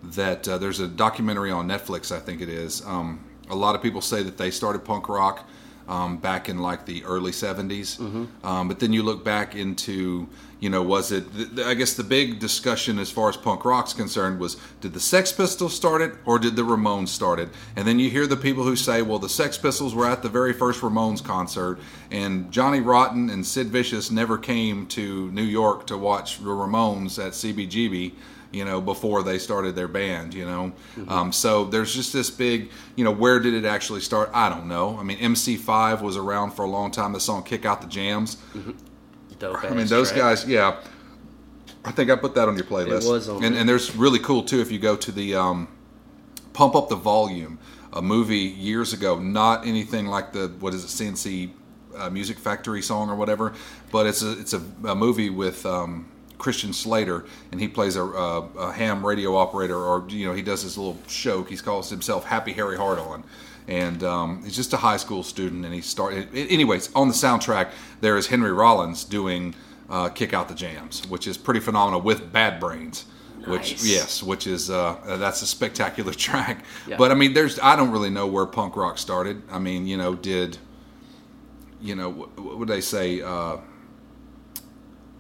That 0.04 0.48
uh, 0.48 0.58
there's 0.60 0.80
a 0.80 0.88
documentary 0.88 1.52
on 1.52 1.68
Netflix, 1.68 2.12
I 2.16 2.20
think 2.20 2.42
it 2.42 2.50
is. 2.50 2.86
Um, 2.86 3.24
a 3.50 3.56
lot 3.56 3.76
of 3.76 3.82
people 3.82 4.02
say 4.02 4.24
that 4.24 4.38
they 4.38 4.52
started 4.52 4.86
punk 4.86 5.10
rock 5.10 5.48
um, 5.88 6.18
back 6.18 6.50
in 6.50 6.60
like 6.60 6.86
the 6.86 7.04
early 7.06 7.32
70s. 7.32 8.00
Um, 8.46 8.68
but 8.68 8.80
then 8.80 8.92
you 8.94 9.04
look 9.04 9.24
back 9.24 9.56
into, 9.56 10.28
you 10.60 10.70
know, 10.70 10.82
was 10.82 11.12
it, 11.12 11.32
th- 11.36 11.56
th- 11.56 11.68
I 11.68 11.74
guess 11.76 11.94
the 11.94 12.04
big 12.04 12.40
discussion 12.40 12.98
as 12.98 13.12
far 13.12 13.30
as 13.30 13.38
punk 13.38 13.66
rock's 13.66 13.94
concerned 13.94 14.40
was 14.40 14.58
did 14.82 14.94
the 14.94 15.00
Sex 15.00 15.32
Pistols 15.32 15.76
start 15.76 16.02
it 16.02 16.14
or 16.26 16.40
did 16.40 16.56
the 16.56 16.64
Ramones 16.64 17.10
start 17.10 17.40
it? 17.40 17.50
And 17.76 17.88
then 17.88 18.00
you 18.00 18.10
hear 18.10 18.26
the 18.26 18.38
people 18.38 18.64
who 18.64 18.76
say, 18.76 19.02
well, 19.02 19.20
the 19.20 19.30
Sex 19.30 19.58
Pistols 19.58 19.94
were 19.94 20.08
at 20.08 20.24
the 20.24 20.30
very 20.30 20.54
first 20.54 20.82
Ramones 20.82 21.24
concert 21.24 21.80
and 22.10 22.52
Johnny 22.52 22.80
Rotten 22.80 23.30
and 23.30 23.46
Sid 23.46 23.68
Vicious 23.68 24.10
never 24.10 24.38
came 24.38 24.88
to 24.88 25.30
New 25.32 25.44
York 25.44 25.86
to 25.88 25.98
watch 25.98 26.40
the 26.40 26.46
Ramones 26.50 27.24
at 27.24 27.34
CBGB 27.34 28.14
you 28.56 28.66
know, 28.66 28.80
before 28.80 29.22
they 29.22 29.38
started 29.38 29.76
their 29.76 29.88
band, 29.88 30.34
you 30.34 30.46
know. 30.46 30.72
Um, 31.08 31.32
so 31.32 31.66
there's 31.66 31.94
just 31.94 32.14
this 32.14 32.30
big, 32.30 32.72
you 32.96 33.04
know, 33.04 33.12
where 33.12 33.40
did 33.40 33.54
it 33.54 33.66
actually 33.66 34.02
start? 34.02 34.30
I 34.34 34.50
don't 34.50 34.68
know. 34.68 34.98
I 34.98 35.04
mean, 35.04 35.18
MC5 35.20 36.02
was 36.02 36.16
around 36.18 36.52
for 36.52 36.64
a 36.64 36.70
long 36.70 36.92
time. 36.92 37.14
The 37.14 37.20
song 37.20 37.44
"Kick 37.44 37.66
Out 37.66 37.82
the 37.82 37.88
Jams." 37.88 38.38
Dope 39.38 39.64
I 39.66 39.70
mean, 39.72 39.88
those 39.88 40.10
track. 40.10 40.22
guys, 40.22 40.48
yeah. 40.48 40.80
I 41.84 41.92
think 41.92 42.10
I 42.10 42.16
put 42.16 42.36
that 42.36 42.48
on 42.48 42.56
your 42.56 42.66
playlist. 42.66 43.06
It 43.06 43.12
was 43.12 43.30
on 43.30 43.44
and, 43.44 43.56
and 43.56 43.68
there's 43.68 43.96
really 43.96 44.20
cool 44.20 44.44
too 44.44 44.62
if 44.62 44.72
you 44.72 44.80
go 44.80 44.96
to 44.96 45.12
the 45.12 45.36
um, 45.36 45.68
Pump 46.54 46.76
Up 46.76 46.90
the 46.90 46.96
Volume, 46.96 47.60
a 47.94 48.02
movie 48.02 48.38
years 48.38 48.94
ago. 48.94 49.20
Not 49.20 49.68
anything 49.68 50.08
like 50.08 50.34
the 50.34 50.48
what 50.60 50.74
is 50.74 50.84
it, 50.84 50.88
CNC 50.88 51.52
uh, 51.98 52.10
Music 52.10 52.40
Factory 52.40 52.82
song 52.82 53.10
or 53.10 53.16
whatever, 53.16 53.54
but 53.92 54.06
it's 54.06 54.24
a 54.24 54.40
it's 54.40 54.54
a, 54.54 54.62
a 54.86 54.96
movie 54.96 55.30
with. 55.30 55.66
Um, 55.66 56.12
Christian 56.38 56.74
Slater, 56.74 57.26
and 57.52 57.60
he 57.60 57.68
plays 57.68 57.96
a, 57.96 58.04
a, 58.04 58.42
a 58.58 58.72
ham 58.72 59.06
radio 59.06 59.36
operator, 59.36 59.78
or 59.78 60.06
you 60.10 60.28
know, 60.28 60.34
he 60.34 60.42
does 60.42 60.64
this 60.64 60.78
little 60.78 60.98
show. 61.08 61.44
He 61.44 61.58
calls 61.58 61.90
himself 61.90 62.26
Happy 62.26 62.54
Harry 62.54 62.78
Hard 62.78 63.00
On, 63.00 63.24
and 63.68 64.04
um, 64.04 64.44
he's 64.44 64.56
just 64.56 64.74
a 64.74 64.78
high 64.78 64.98
school 64.98 65.24
student. 65.24 65.66
And 65.66 65.74
he 65.74 65.82
started, 65.82 66.30
anyways, 66.34 66.94
on 66.94 67.08
the 67.08 67.14
soundtrack 67.14 67.72
there 68.02 68.18
is 68.18 68.28
Henry 68.28 68.52
Rollins 68.52 69.04
doing 69.04 69.56
uh, 69.90 70.10
"Kick 70.10 70.34
Out 70.34 70.48
the 70.48 70.56
Jams," 70.56 71.08
which 71.08 71.28
is 71.28 71.38
pretty 71.38 71.60
phenomenal 71.60 72.02
with 72.02 72.32
Bad 72.32 72.60
Brains. 72.60 73.06
Which 73.48 73.84
yes, 73.84 74.24
which 74.24 74.48
is 74.48 74.72
uh, 74.72 74.94
uh, 74.94 75.18
that's 75.18 75.42
a 75.42 75.48
spectacular 75.48 76.14
track. 76.16 76.66
Yeah. 76.88 76.98
But 76.98 77.12
I 77.12 77.14
mean, 77.16 77.34
there's 77.34 77.60
I 77.60 77.76
don't 77.76 77.92
really 77.92 78.10
know 78.10 78.26
where 78.28 78.46
punk 78.46 78.76
rock 78.76 78.98
started. 78.98 79.44
I 79.52 79.60
mean, 79.60 79.86
you 79.86 79.98
know, 79.98 80.16
did 80.16 80.58
you 81.80 81.96
know 81.96 82.10
what, 82.10 82.40
what 82.40 82.58
would 82.58 82.68
they 82.68 82.82
say? 82.82 83.22
Uh, 83.22 83.58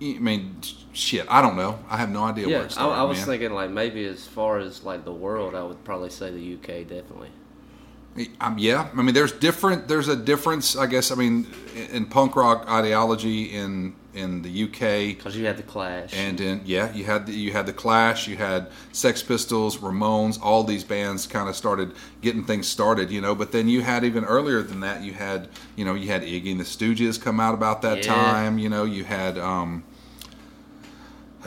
I 0.01 0.19
mean, 0.19 0.57
shit, 0.96 1.25
I 1.30 1.42
don't 1.42 1.56
know. 1.56 1.78
I 1.90 1.98
have 1.98 2.10
no 2.10 2.24
idea 2.24 2.48
where 2.48 2.58
Yeah, 2.58 2.64
it 2.64 2.66
I, 2.66 2.70
started. 2.70 2.94
I 2.96 3.04
was 3.04 3.18
man. 3.20 3.28
thinking 3.28 3.52
like 3.54 3.70
maybe 3.70 4.06
as 4.06 4.25
far 4.25 4.58
as 4.60 4.84
like 4.84 5.06
the 5.06 5.14
world, 5.14 5.54
I 5.56 5.62
would 5.64 5.84
probably 5.84 6.10
say 6.10 6.32
the 6.32 6.54
UK 6.56 6.88
definitely. 6.88 7.30
Um, 8.40 8.58
yeah, 8.58 8.88
I 8.98 9.02
mean, 9.02 9.14
there's 9.14 9.34
different. 9.34 9.90
There's 9.90 10.08
a 10.08 10.16
difference, 10.16 10.78
I 10.78 10.86
guess. 10.86 11.12
I 11.12 11.16
mean, 11.16 11.48
in, 11.75 11.88
in 11.98 12.06
punk 12.06 12.38
rock 12.38 12.66
ideology 12.70 13.44
in 13.54 13.94
in 14.14 14.42
the 14.42 14.64
UK 14.64 15.18
Because 15.18 15.36
you 15.36 15.46
had 15.46 15.58
the 15.58 15.64
Clash. 15.64 16.14
and 16.14 16.40
in 16.40 16.62
yeah, 16.64 16.94
you 16.94 17.04
had 17.04 17.25
the, 17.25 17.34
you 17.34 17.52
had 17.52 17.66
the 17.66 17.74
Clash, 17.74 18.30
you 18.30 18.38
had 18.38 18.68
Sex 18.94 19.22
Pistols, 19.22 19.80
Ramones. 19.80 20.40
All 20.42 20.64
these 20.64 20.86
bands 20.86 21.28
kind 21.28 21.50
of 21.50 21.58
started 21.58 21.92
getting 22.22 22.46
things 22.46 22.68
started, 22.70 23.12
you 23.12 23.20
know. 23.20 23.36
But 23.36 23.52
then 23.52 23.68
you 23.68 23.82
had 23.82 24.06
even 24.06 24.24
earlier 24.24 24.62
than 24.62 24.80
that, 24.80 25.04
you 25.04 25.12
had 25.12 25.50
you 25.75 25.84
know 25.84 25.94
you 25.94 26.08
had 26.08 26.22
Iggy 26.22 26.52
and 26.52 26.60
the 26.62 26.64
Stooges 26.64 27.22
come 27.22 27.42
out 27.42 27.54
about 27.54 27.82
that 27.82 27.98
Yeah. 27.98 28.14
time. 28.16 28.58
You 28.60 28.70
know, 28.70 28.86
you 28.86 29.04
had. 29.04 29.38
Um, 29.38 29.84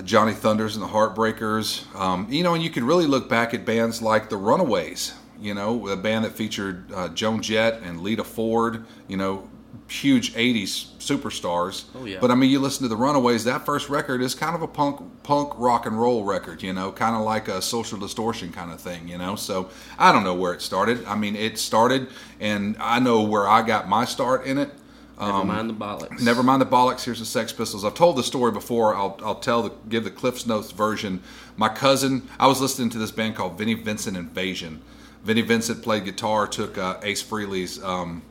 Johnny 0.02 0.32
Thunders 0.32 0.76
and 0.76 0.82
the 0.82 0.88
Heartbreakers. 0.88 1.94
Um, 1.94 2.26
you 2.30 2.42
know, 2.42 2.54
and 2.54 2.62
you 2.62 2.70
could 2.70 2.82
really 2.82 3.06
look 3.06 3.28
back 3.28 3.54
at 3.54 3.64
bands 3.64 4.02
like 4.02 4.28
the 4.28 4.36
Runaways. 4.36 5.14
You 5.40 5.54
know, 5.54 5.88
a 5.88 5.96
band 5.96 6.24
that 6.24 6.32
featured 6.32 6.90
uh, 6.92 7.08
Joan 7.10 7.42
Jett 7.42 7.80
and 7.82 8.00
Lita 8.00 8.24
Ford. 8.24 8.84
You 9.06 9.16
know, 9.16 9.48
huge 9.88 10.34
'80s 10.34 10.96
superstars. 10.98 11.84
Oh, 11.94 12.04
yeah. 12.04 12.18
But 12.20 12.30
I 12.30 12.34
mean, 12.34 12.50
you 12.50 12.58
listen 12.58 12.82
to 12.82 12.88
the 12.88 12.96
Runaways. 12.96 13.44
That 13.44 13.64
first 13.64 13.88
record 13.88 14.20
is 14.20 14.34
kind 14.34 14.54
of 14.54 14.62
a 14.62 14.68
punk 14.68 15.22
punk 15.22 15.52
rock 15.56 15.86
and 15.86 15.98
roll 15.98 16.24
record. 16.24 16.62
You 16.62 16.72
know, 16.72 16.90
kind 16.90 17.14
of 17.14 17.22
like 17.22 17.48
a 17.48 17.62
Social 17.62 17.98
Distortion 17.98 18.52
kind 18.52 18.72
of 18.72 18.80
thing. 18.80 19.08
You 19.08 19.18
know, 19.18 19.36
so 19.36 19.70
I 19.98 20.12
don't 20.12 20.24
know 20.24 20.34
where 20.34 20.52
it 20.52 20.62
started. 20.62 21.04
I 21.06 21.14
mean, 21.14 21.36
it 21.36 21.58
started, 21.58 22.08
and 22.40 22.76
I 22.80 22.98
know 22.98 23.22
where 23.22 23.46
I 23.46 23.62
got 23.62 23.88
my 23.88 24.04
start 24.04 24.44
in 24.44 24.58
it. 24.58 24.70
Never 25.18 25.44
mind 25.44 25.70
the 25.70 25.74
bollocks. 25.74 26.20
Never 26.20 26.42
mind 26.42 26.62
the 26.62 26.66
bollocks. 26.66 27.04
Here's 27.04 27.18
the 27.18 27.26
Sex 27.26 27.52
Pistols. 27.52 27.84
I've 27.84 27.94
told 27.94 28.16
the 28.16 28.22
story 28.22 28.52
before. 28.52 28.94
I'll, 28.94 29.18
I'll 29.24 29.40
tell 29.40 29.62
the 29.62 29.72
give 29.88 30.04
the 30.04 30.10
Cliff's 30.10 30.46
Notes 30.46 30.70
version. 30.70 31.22
My 31.56 31.68
cousin, 31.68 32.28
I 32.38 32.46
was 32.46 32.60
listening 32.60 32.90
to 32.90 32.98
this 32.98 33.10
band 33.10 33.34
called 33.34 33.58
Vinnie 33.58 33.74
Vincent 33.74 34.16
Invasion. 34.16 34.80
Vinnie 35.24 35.42
Vincent 35.42 35.82
played 35.82 36.04
guitar, 36.04 36.46
took 36.46 36.78
uh, 36.78 37.00
Ace 37.02 37.22
Frehley's 37.22 37.82
um, 37.82 38.22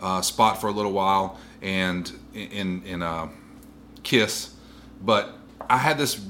uh, 0.00 0.20
spot 0.22 0.60
for 0.60 0.66
a 0.66 0.72
little 0.72 0.92
while, 0.92 1.38
and 1.62 2.10
in 2.34 2.82
in 2.82 3.02
uh, 3.02 3.28
Kiss. 4.02 4.54
But 5.00 5.30
I 5.70 5.78
had 5.78 5.98
this 5.98 6.20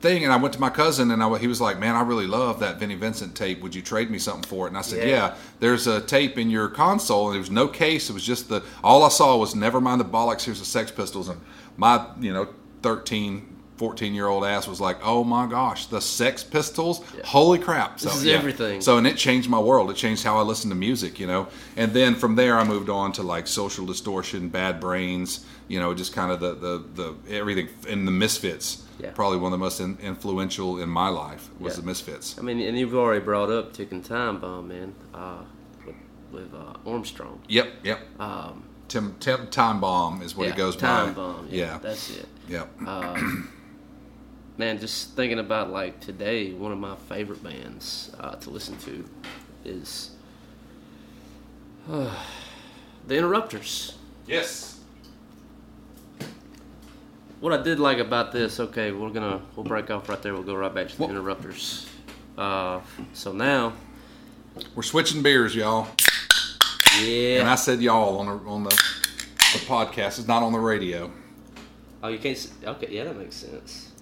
thing, 0.00 0.24
and 0.24 0.32
I 0.32 0.36
went 0.36 0.54
to 0.54 0.60
my 0.60 0.70
cousin, 0.70 1.10
and 1.10 1.22
I, 1.22 1.38
he 1.38 1.46
was 1.46 1.60
like, 1.60 1.78
"Man, 1.78 1.94
I 1.94 2.02
really 2.02 2.26
love 2.26 2.60
that 2.60 2.78
Vinnie 2.78 2.94
Vincent 2.94 3.34
tape. 3.34 3.60
Would 3.62 3.74
you 3.74 3.82
trade 3.82 4.10
me 4.10 4.18
something 4.18 4.48
for 4.48 4.66
it?" 4.66 4.70
And 4.70 4.78
I 4.78 4.82
said, 4.82 5.06
Yeah. 5.08 5.14
"Yeah." 5.14 5.34
There's 5.60 5.86
a 5.86 6.00
tape 6.00 6.38
in 6.38 6.50
your 6.50 6.68
console, 6.68 7.26
and 7.26 7.34
there 7.34 7.40
was 7.40 7.50
no 7.50 7.68
case. 7.68 8.08
It 8.10 8.12
was 8.12 8.24
just 8.24 8.48
the 8.48 8.62
all 8.82 9.02
I 9.02 9.08
saw 9.08 9.36
was 9.36 9.54
"Never 9.54 9.80
mind 9.80 10.00
the 10.00 10.04
bollocks." 10.04 10.44
Here's 10.44 10.60
the 10.60 10.64
Sex 10.64 10.90
Pistols, 10.90 11.28
and 11.28 11.40
my 11.76 12.04
you 12.20 12.32
know 12.32 12.48
13. 12.82 13.54
14 13.78 14.12
year 14.12 14.26
old 14.26 14.44
ass 14.44 14.66
was 14.66 14.80
like, 14.80 14.98
oh 15.04 15.22
my 15.22 15.46
gosh, 15.46 15.86
the 15.86 16.00
Sex 16.00 16.42
Pistols, 16.42 17.00
holy 17.24 17.60
crap! 17.60 18.00
So, 18.00 18.08
This 18.08 18.22
is 18.22 18.26
everything. 18.26 18.80
So 18.80 18.98
and 18.98 19.06
it 19.06 19.16
changed 19.16 19.48
my 19.48 19.60
world. 19.60 19.88
It 19.88 19.94
changed 19.94 20.24
how 20.24 20.36
I 20.36 20.42
listened 20.42 20.72
to 20.72 20.74
music, 20.76 21.20
you 21.20 21.28
know. 21.28 21.46
And 21.76 21.92
then 21.92 22.16
from 22.16 22.34
there, 22.34 22.58
I 22.58 22.64
moved 22.64 22.90
on 22.90 23.12
to 23.12 23.22
like 23.22 23.46
Social 23.46 23.86
Distortion, 23.86 24.48
Bad 24.48 24.80
Brains, 24.80 25.46
you 25.68 25.78
know, 25.78 25.94
just 25.94 26.12
kind 26.14 26.32
of 26.32 26.40
the 26.40 26.54
the, 26.54 26.84
the 27.24 27.34
everything 27.36 27.68
in 27.86 28.04
the 28.04 28.10
Misfits. 28.10 28.84
Yeah. 29.00 29.12
Probably 29.12 29.38
one 29.38 29.52
of 29.52 29.58
the 29.60 29.64
most 29.64 29.78
in, 29.78 29.96
influential 30.02 30.80
in 30.80 30.88
my 30.88 31.08
life 31.08 31.48
was 31.60 31.74
Yeah. 31.74 31.80
the 31.82 31.86
Misfits. 31.86 32.36
I 32.36 32.42
mean, 32.42 32.58
and 32.60 32.76
you've 32.76 32.94
already 32.96 33.24
brought 33.24 33.48
up 33.50 33.72
Ticking 33.72 34.02
Time 34.02 34.40
Bomb, 34.40 34.66
man, 34.66 34.92
uh, 35.14 35.42
with, 35.86 35.94
with 36.32 36.52
uh, 36.52 36.74
Armstrong. 36.84 37.40
Yep, 37.48 37.68
yep. 37.84 38.00
Um, 38.20 38.64
Tim, 38.88 39.14
Tim 39.20 39.46
Time 39.48 39.80
Bomb 39.80 40.20
is 40.22 40.34
what 40.34 40.48
yeah, 40.48 40.54
it 40.54 40.56
goes 40.56 40.74
Time 40.74 41.10
by. 41.10 41.20
Bomb. 41.20 41.46
Yeah, 41.48 41.64
yeah, 41.74 41.78
that's 41.78 42.10
it. 42.10 42.26
yep. 42.48 42.68
Man, 44.56 44.80
just 44.80 45.14
thinking 45.14 45.38
about 45.38 45.70
like 45.70 46.00
today, 46.00 46.52
one 46.52 46.72
of 46.72 46.78
my 46.78 46.96
favorite 47.08 47.44
bands 47.44 48.10
uh, 48.18 48.34
to 48.34 48.50
listen 48.50 48.76
to 48.78 49.04
is 49.64 50.10
uh, 51.88 52.12
the 53.06 53.16
Interrupters. 53.16 53.94
yes. 54.26 54.77
What 57.40 57.52
I 57.52 57.62
did 57.62 57.78
like 57.78 57.98
about 57.98 58.32
this, 58.32 58.58
okay, 58.58 58.90
we're 58.90 59.10
gonna 59.10 59.40
we'll 59.54 59.64
break 59.64 59.90
off 59.90 60.08
right 60.08 60.20
there. 60.20 60.34
We'll 60.34 60.42
go 60.42 60.56
right 60.56 60.74
back 60.74 60.88
to 60.88 60.98
the 60.98 61.04
Interrupters. 61.04 61.86
Uh, 62.36 62.80
so 63.12 63.32
now, 63.32 63.74
We're 64.74 64.82
switching 64.82 65.22
beers, 65.22 65.54
y'all. 65.54 65.86
Yeah. 67.00 67.40
And 67.40 67.48
I 67.48 67.54
said 67.54 67.80
y'all 67.80 68.18
on 68.18 68.26
the 68.26 68.44
on 68.44 68.64
the, 68.64 68.70
the 68.70 69.60
podcast. 69.66 70.18
It's 70.18 70.26
not 70.26 70.42
on 70.42 70.52
the 70.52 70.58
radio. 70.58 71.12
Oh, 72.02 72.08
you 72.08 72.18
can't. 72.18 72.50
Okay, 72.64 72.88
yeah, 72.90 73.04
that 73.04 73.16
makes 73.16 73.36
sense. 73.36 73.92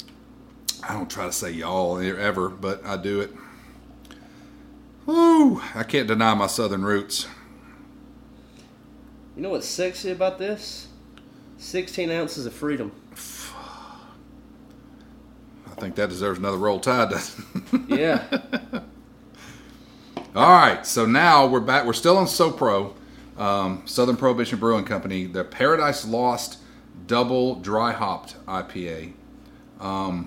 I 0.83 0.95
don't 0.95 1.11
try 1.11 1.27
to 1.27 1.33
say 1.33 1.51
y'all 1.51 1.99
ever, 1.99 2.49
but 2.49 2.85
I 2.87 2.97
do 2.97 3.21
it. 3.21 3.33
Woo! 5.05 5.61
I 5.75 5.83
can't 5.83 6.09
deny 6.09 6.33
my 6.35 6.47
southern 6.47 6.85
roots. 6.85 7.27
You 9.37 9.43
know 9.43 9.51
what's 9.51 9.69
sexy 9.69 10.11
about 10.11 10.39
this? 10.39 10.89
16 11.59 12.11
ounces 12.11 12.47
of 12.47 12.55
freedom. 12.55 12.93
I 15.77 15.81
think 15.81 15.95
that 15.97 16.09
deserves 16.09 16.39
another 16.39 16.57
roll 16.57 16.81
tide. 16.81 17.11
doesn't? 17.11 17.45
Yeah. 17.89 18.25
All 20.35 20.51
right, 20.51 20.85
so 20.87 21.07
now 21.07 21.47
we're 21.47 21.61
back. 21.61 21.87
We're 21.87 21.93
still 21.95 22.19
on 22.19 22.27
SoPro, 22.27 22.93
um, 23.39 23.83
Southern 23.87 24.17
Prohibition 24.17 24.59
Brewing 24.59 24.85
Company, 24.85 25.25
the 25.27 25.45
Paradise 25.45 26.05
Lost 26.07 26.59
Double 27.07 27.55
Dry 27.57 27.93
Hopped 27.93 28.37
IPA. 28.47 29.13
I 29.81 30.25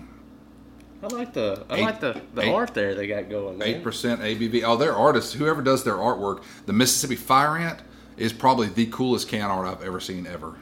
like 1.08 1.34
the 1.34 1.64
I 1.70 1.76
Eight- 1.78 1.84
like 1.84 2.00
the, 2.00 2.22
the 2.34 2.42
eight- 2.44 2.54
art 2.54 2.74
there 2.74 2.94
they 2.96 3.08
got 3.08 3.30
going. 3.30 3.62
Eight 3.62 3.84
percent 3.84 4.22
ABV. 4.22 4.64
Oh, 4.66 4.76
their 4.78 4.96
artists, 4.96 5.34
whoever 5.34 5.62
does 5.62 5.84
their 5.84 5.96
artwork, 5.96 6.44
the 6.66 6.74
Mississippi 6.74 7.16
Fire 7.16 7.56
Ant 7.58 7.80
is 8.18 8.34
probably 8.34 8.68
the 8.68 8.88
coolest 8.88 9.28
can 9.30 9.50
art 9.50 9.66
I've 9.68 9.84
ever 9.86 10.00
seen 10.00 10.26
ever. 10.28 10.56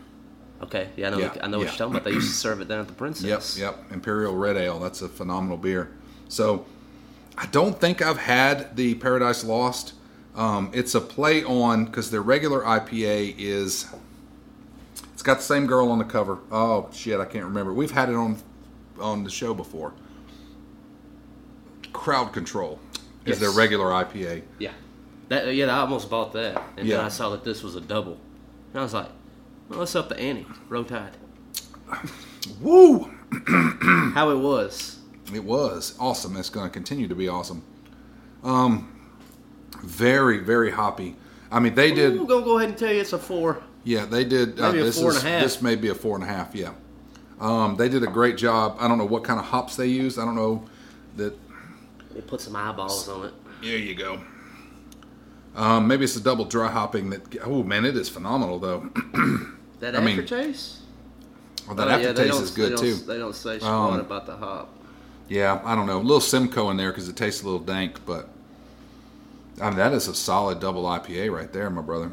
Okay, 0.64 0.90
yeah, 0.96 1.08
I 1.08 1.10
know. 1.12 1.18
Yeah, 1.20 1.36
I 1.42 1.48
know 1.48 1.60
what 1.60 1.68
you're 1.68 1.74
talking 1.76 1.94
about. 1.96 2.04
They 2.04 2.12
used 2.12 2.30
to 2.30 2.36
serve 2.36 2.62
it 2.62 2.68
down 2.68 2.80
at 2.80 2.88
the 2.88 2.94
Princess. 2.94 3.58
Yep, 3.58 3.78
yep. 3.78 3.92
Imperial 3.92 4.36
Red 4.36 4.58
Ale. 4.58 4.80
That's 4.80 5.02
a 5.02 5.10
phenomenal 5.10 5.58
beer. 5.58 5.92
So, 6.30 6.66
I 7.38 7.46
don't 7.48 7.80
think 7.80 8.02
I've 8.02 8.18
had 8.18 8.76
the 8.76 8.96
Paradise 8.96 9.44
Lost. 9.44 9.94
Um, 10.36 10.72
it's 10.74 10.96
a 10.96 11.02
play 11.02 11.44
on 11.44 11.86
because 11.86 12.10
their 12.12 12.22
regular 12.22 12.62
IPA 12.62 13.36
is. 13.38 13.86
It's 15.14 15.24
got 15.24 15.38
the 15.38 15.44
same 15.44 15.68
girl 15.68 15.90
on 15.92 15.98
the 16.00 16.04
cover. 16.06 16.40
Oh 16.52 16.90
shit, 16.92 17.20
I 17.20 17.26
can't 17.26 17.46
remember. 17.46 17.74
We've 17.74 17.92
had 17.92 18.10
it 18.10 18.16
on 18.16 18.38
on 19.00 19.24
the 19.24 19.30
show 19.30 19.54
before. 19.54 19.94
Crowd 21.94 22.34
Control 22.34 22.80
is 23.26 23.40
their 23.40 23.52
regular 23.52 23.88
IPA. 23.88 24.44
Yeah. 24.60 24.72
That 25.30 25.54
yeah, 25.56 25.66
I 25.76 25.80
almost 25.82 26.10
bought 26.10 26.34
that, 26.34 26.62
and 26.78 26.88
Yeah. 26.88 26.98
then 26.98 27.06
I 27.06 27.10
saw 27.10 27.30
that 27.32 27.44
this 27.44 27.62
was 27.64 27.76
a 27.76 27.82
double, 27.82 28.18
and 28.74 28.80
I 28.80 28.84
was 28.84 28.94
like, 28.94 29.10
well, 29.70 29.80
"What's 29.80 29.96
up 29.96 30.10
the 30.10 30.20
ante? 30.20 30.46
Row 30.70 30.84
Tide." 30.84 31.18
Woo! 32.62 33.12
How 34.14 34.30
it 34.30 34.38
was. 34.38 35.00
It 35.34 35.44
was 35.44 35.96
awesome. 36.00 36.38
It's 36.38 36.50
going 36.50 36.68
to 36.68 36.74
continue 36.74 37.08
to 37.08 37.16
be 37.16 37.28
awesome. 37.28 37.64
Um, 38.44 38.94
very 39.84 40.40
very 40.40 40.72
hoppy. 40.72 41.16
I 41.52 41.60
mean, 41.60 41.76
they 41.76 41.94
did. 41.94 42.20
We're 42.20 42.26
gonna 42.26 42.46
go 42.46 42.58
ahead 42.58 42.70
and 42.70 42.78
tell 42.78 42.92
you 42.92 43.02
it's 43.02 43.14
a 43.14 43.20
four. 43.20 43.62
Yeah, 43.84 44.06
they 44.06 44.24
did. 44.26 44.60
Uh, 44.60 44.72
Maybe 44.72 44.82
a 44.82 44.84
this 44.86 45.00
four 45.00 45.12
and 45.12 45.20
a 45.20 45.22
half. 45.22 45.44
This 45.44 45.62
may 45.62 45.76
be 45.76 45.90
a 45.90 45.96
four 45.96 46.16
and 46.16 46.24
a 46.24 46.28
half. 46.28 46.56
Yeah, 46.56 46.74
um, 47.40 47.76
they 47.78 47.90
did 47.90 48.04
a 48.04 48.08
great 48.08 48.38
job. 48.38 48.78
I 48.80 48.88
don't 48.88 48.98
know 48.98 49.06
what 49.06 49.24
kind 49.24 49.40
of 49.40 49.46
hops 49.46 49.76
they 49.76 49.88
used. 49.88 50.20
I 50.20 50.26
don't 50.26 50.36
know 50.36 50.66
that. 51.16 51.34
They 52.14 52.22
put 52.22 52.42
some 52.42 52.56
eyeballs 52.56 53.08
on 53.08 53.28
it. 53.28 53.34
There 53.62 53.78
you 53.78 53.96
go. 53.96 54.20
Um, 55.56 55.88
maybe 55.88 56.04
it's 56.04 56.16
a 56.16 56.22
double 56.22 56.46
dry 56.46 56.70
hopping. 56.70 57.10
That 57.10 57.38
oh 57.44 57.64
man, 57.64 57.86
it 57.86 57.96
is 57.96 58.10
phenomenal 58.10 58.60
though. 58.60 58.90
That 59.80 59.96
I 59.96 60.00
mean, 60.00 60.20
aftertaste. 60.20 60.78
well, 61.68 61.76
that 61.76 61.88
Oh, 61.88 61.90
yeah, 61.92 62.10
aftertaste 62.10 62.34
don't- 62.34 62.44
is 62.44 62.52
good 62.52 62.72
they 62.74 62.82
too. 62.82 62.96
They 62.96 63.18
don't 63.18 63.36
say 63.36 63.60
squat 63.60 63.94
Um, 63.94 64.00
about 64.00 64.26
the 64.26 64.36
hop. 64.38 64.70
Yeah, 65.30 65.62
I 65.64 65.76
don't 65.76 65.86
know. 65.88 65.98
A 66.00 66.02
little 66.02 66.22
Simcoe 66.22 66.70
in 66.72 66.78
there 66.78 66.92
because 66.92 67.08
it 67.10 67.16
tastes 67.16 67.42
a 67.42 67.46
little 67.46 67.60
dank, 67.60 68.00
but 68.06 68.30
I 69.62 69.70
mean 69.70 69.78
that 69.78 69.94
is 69.94 70.08
a 70.08 70.16
solid 70.16 70.60
double 70.60 70.84
IPA 70.84 71.30
right 71.32 71.52
there, 71.52 71.70
my 71.70 71.82
brother. 71.82 72.12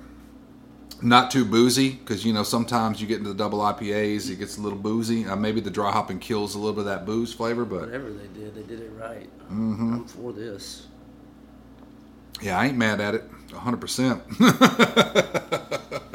Not 1.03 1.31
too 1.31 1.45
boozy 1.45 1.91
because 1.93 2.25
you 2.25 2.33
know 2.33 2.43
sometimes 2.43 3.01
you 3.01 3.07
get 3.07 3.19
into 3.19 3.29
the 3.31 3.35
double 3.37 3.59
IPAs, 3.61 4.31
it 4.31 4.39
gets 4.39 4.57
a 4.59 4.61
little 4.61 4.79
boozy. 4.79 5.27
Uh, 5.27 5.37
maybe 5.37 5.61
the 5.61 5.71
dry 5.71 5.91
hopping 5.93 6.19
kills 6.19 6.55
a 6.55 6.59
little 6.59 6.73
bit 6.73 6.81
of 6.81 6.87
that 6.87 7.05
booze 7.07 7.33
flavor, 7.33 7.65
but 7.65 7.83
Whatever 7.83 8.11
they 8.13 8.27
did, 8.39 8.55
they 8.55 8.63
did 8.63 8.81
it 8.81 8.91
right. 8.99 9.29
Mm-hmm. 9.51 9.93
I'm 9.95 10.05
for 10.07 10.33
this. 10.33 10.87
yeah, 12.43 12.59
I 12.59 12.67
ain't 12.67 12.77
mad 12.79 13.01
at 13.01 13.15
it. 13.15 13.25
100%. 13.51 14.21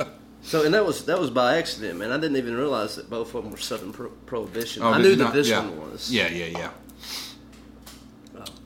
So, 0.41 0.63
and 0.63 0.73
that 0.73 0.85
was 0.85 1.05
that 1.05 1.19
was 1.19 1.29
by 1.29 1.57
accident, 1.57 1.99
man. 1.99 2.11
I 2.11 2.17
didn't 2.17 2.37
even 2.37 2.55
realize 2.55 2.95
that 2.95 3.09
both 3.09 3.35
of 3.35 3.43
them 3.43 3.51
were 3.51 3.57
Southern 3.57 3.91
Pro- 3.91 4.09
Prohibition. 4.09 4.83
Oh, 4.83 4.87
I 4.87 5.01
knew 5.01 5.09
you 5.09 5.15
that 5.17 5.23
not? 5.25 5.33
this 5.33 5.49
yeah. 5.49 5.59
one 5.59 5.91
was. 5.91 6.11
Yeah, 6.11 6.29
yeah, 6.29 6.45
yeah. 6.45 6.71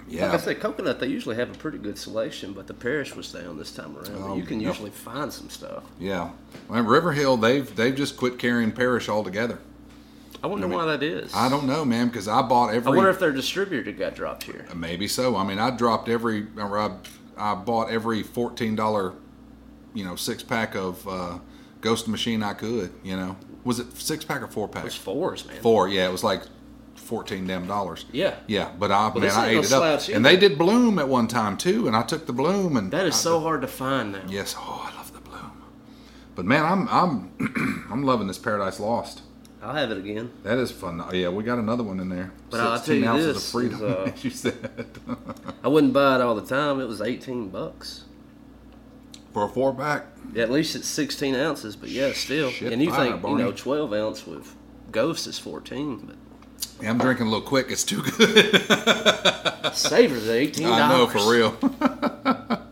Yeah. 0.07 0.25
Like 0.25 0.41
I 0.41 0.43
said, 0.43 0.59
coconut 0.59 0.99
they 0.99 1.07
usually 1.07 1.37
have 1.37 1.49
a 1.49 1.57
pretty 1.57 1.79
good 1.79 1.97
selection, 1.97 2.53
but 2.53 2.67
the 2.67 2.73
parish 2.73 3.15
was 3.15 3.31
down 3.31 3.57
this 3.57 3.71
time 3.71 3.97
around. 3.97 4.15
Oh, 4.15 4.35
you 4.35 4.43
can 4.43 4.59
no. 4.59 4.67
usually 4.67 4.91
find 4.91 5.33
some 5.33 5.49
stuff. 5.49 5.83
Yeah. 5.99 6.29
Well, 6.69 6.83
River 6.83 7.13
Hill, 7.13 7.37
they've 7.37 7.75
they've 7.75 7.95
just 7.95 8.15
quit 8.15 8.37
carrying 8.37 8.71
Parish 8.71 9.09
altogether. 9.09 9.57
I 10.43 10.47
wonder 10.47 10.67
I 10.67 10.69
mean, 10.69 10.77
why 10.77 10.85
that 10.85 11.01
is. 11.01 11.33
I 11.33 11.49
don't 11.49 11.65
know, 11.65 11.85
man, 11.85 12.09
because 12.09 12.27
I 12.27 12.41
bought 12.41 12.73
every. 12.73 12.91
I 12.91 12.95
wonder 12.95 13.09
if 13.09 13.19
their 13.19 13.31
distributor 13.31 13.91
got 13.91 14.13
dropped 14.13 14.43
here. 14.43 14.67
Maybe 14.75 15.07
so. 15.07 15.35
I 15.35 15.43
mean, 15.43 15.57
I 15.57 15.71
dropped 15.71 16.09
every. 16.09 16.45
Or 16.57 16.77
I, 16.77 16.95
I 17.37 17.55
bought 17.55 17.89
every 17.89 18.21
fourteen 18.23 18.75
dollar, 18.75 19.13
you 19.93 20.05
know, 20.05 20.15
six 20.15 20.43
pack 20.43 20.75
of 20.75 21.07
uh, 21.07 21.39
Ghost 21.83 22.07
Machine 22.07 22.41
I 22.41 22.53
could. 22.53 22.91
You 23.03 23.17
know, 23.17 23.35
was 23.65 23.79
it 23.79 23.95
six 23.97 24.23
pack 24.25 24.41
or 24.41 24.47
four 24.47 24.67
pack? 24.69 24.85
It's 24.85 24.95
fours, 24.95 25.45
man. 25.45 25.61
Four. 25.61 25.89
Yeah, 25.89 26.07
it 26.07 26.11
was 26.11 26.23
like 26.23 26.41
fourteen 26.95 27.45
damn 27.45 27.67
dollars. 27.67 28.05
Yeah. 28.11 28.35
Yeah, 28.47 28.71
but 28.79 28.89
I 28.91 29.13
man, 29.13 29.29
I 29.29 29.49
ate 29.49 29.53
no 29.55 29.59
it 29.59 29.65
up, 29.65 29.67
slouch 29.99 30.09
and 30.09 30.25
they 30.25 30.37
did 30.37 30.57
Bloom 30.57 30.97
at 30.97 31.07
one 31.09 31.27
time 31.27 31.57
too, 31.57 31.85
and 31.87 31.95
I 31.95 32.01
took 32.03 32.25
the 32.25 32.33
Bloom, 32.33 32.77
and 32.77 32.89
That 32.91 33.05
is 33.05 33.13
I- 33.15 33.17
so 33.17 33.41
hard 33.41 33.61
to 33.61 33.67
find 33.67 34.13
now. 34.13 34.21
Yes, 34.29 34.55
oh, 34.57 34.89
I 34.91 34.95
love 34.97 35.13
the 35.13 35.19
Bloom. 35.19 35.51
But 36.35 36.45
man, 36.45 36.63
I'm 36.65 36.87
I'm 36.87 37.85
I'm 37.91 38.03
loving 38.03 38.27
this 38.27 38.39
Paradise 38.39 38.79
Lost. 38.79 39.21
I'll 39.61 39.73
have 39.75 39.91
it 39.91 39.97
again. 39.97 40.31
That 40.43 40.57
is 40.57 40.71
fun. 40.71 41.01
Yeah, 41.13 41.29
we 41.29 41.43
got 41.43 41.57
another 41.57 41.83
one 41.83 41.99
in 42.01 42.09
there. 42.09 42.31
But 42.49 42.59
I'll 42.61 42.79
tell 42.81 42.95
you 42.95 43.07
ounces 43.07 43.35
this 43.35 43.45
of 43.45 43.51
freedom. 43.51 43.75
is, 43.77 43.81
uh, 43.95 44.11
as 44.13 44.23
you 44.23 44.29
said. 44.29 44.87
I 45.63 45.67
wouldn't 45.69 45.93
buy 45.93 46.15
it 46.15 46.21
all 46.21 46.35
the 46.35 46.45
time. 46.45 46.79
It 46.81 46.85
was 46.87 47.01
eighteen 47.01 47.49
bucks. 47.49 48.03
For 49.33 49.45
a 49.45 49.49
four 49.49 49.73
pack. 49.73 50.05
Yeah, 50.33 50.43
at 50.43 50.51
least 50.51 50.75
it's 50.75 50.87
sixteen 50.87 51.35
ounces, 51.35 51.75
but 51.75 51.89
yeah, 51.89 52.13
still. 52.13 52.51
Shit 52.51 52.71
and 52.71 52.81
you 52.81 52.91
fire, 52.91 53.11
think 53.13 53.23
you 53.27 53.37
know 53.37 53.51
twelve 53.51 53.91
ounce 53.91 54.27
with 54.27 54.55
Ghost 54.91 55.25
is 55.27 55.39
fourteen, 55.39 55.97
but 56.05 56.15
Yeah, 56.81 56.91
I'm 56.91 56.99
drinking 56.99 57.27
a 57.27 57.29
little 57.29 57.45
quick. 57.45 57.71
It's 57.71 57.83
too 57.83 58.03
good. 58.03 58.61
savor 59.73 60.19
the 60.19 60.33
eighteen. 60.33 60.67
I 60.67 60.87
know 60.89 61.07
for 61.07 61.31
real. 61.31 61.57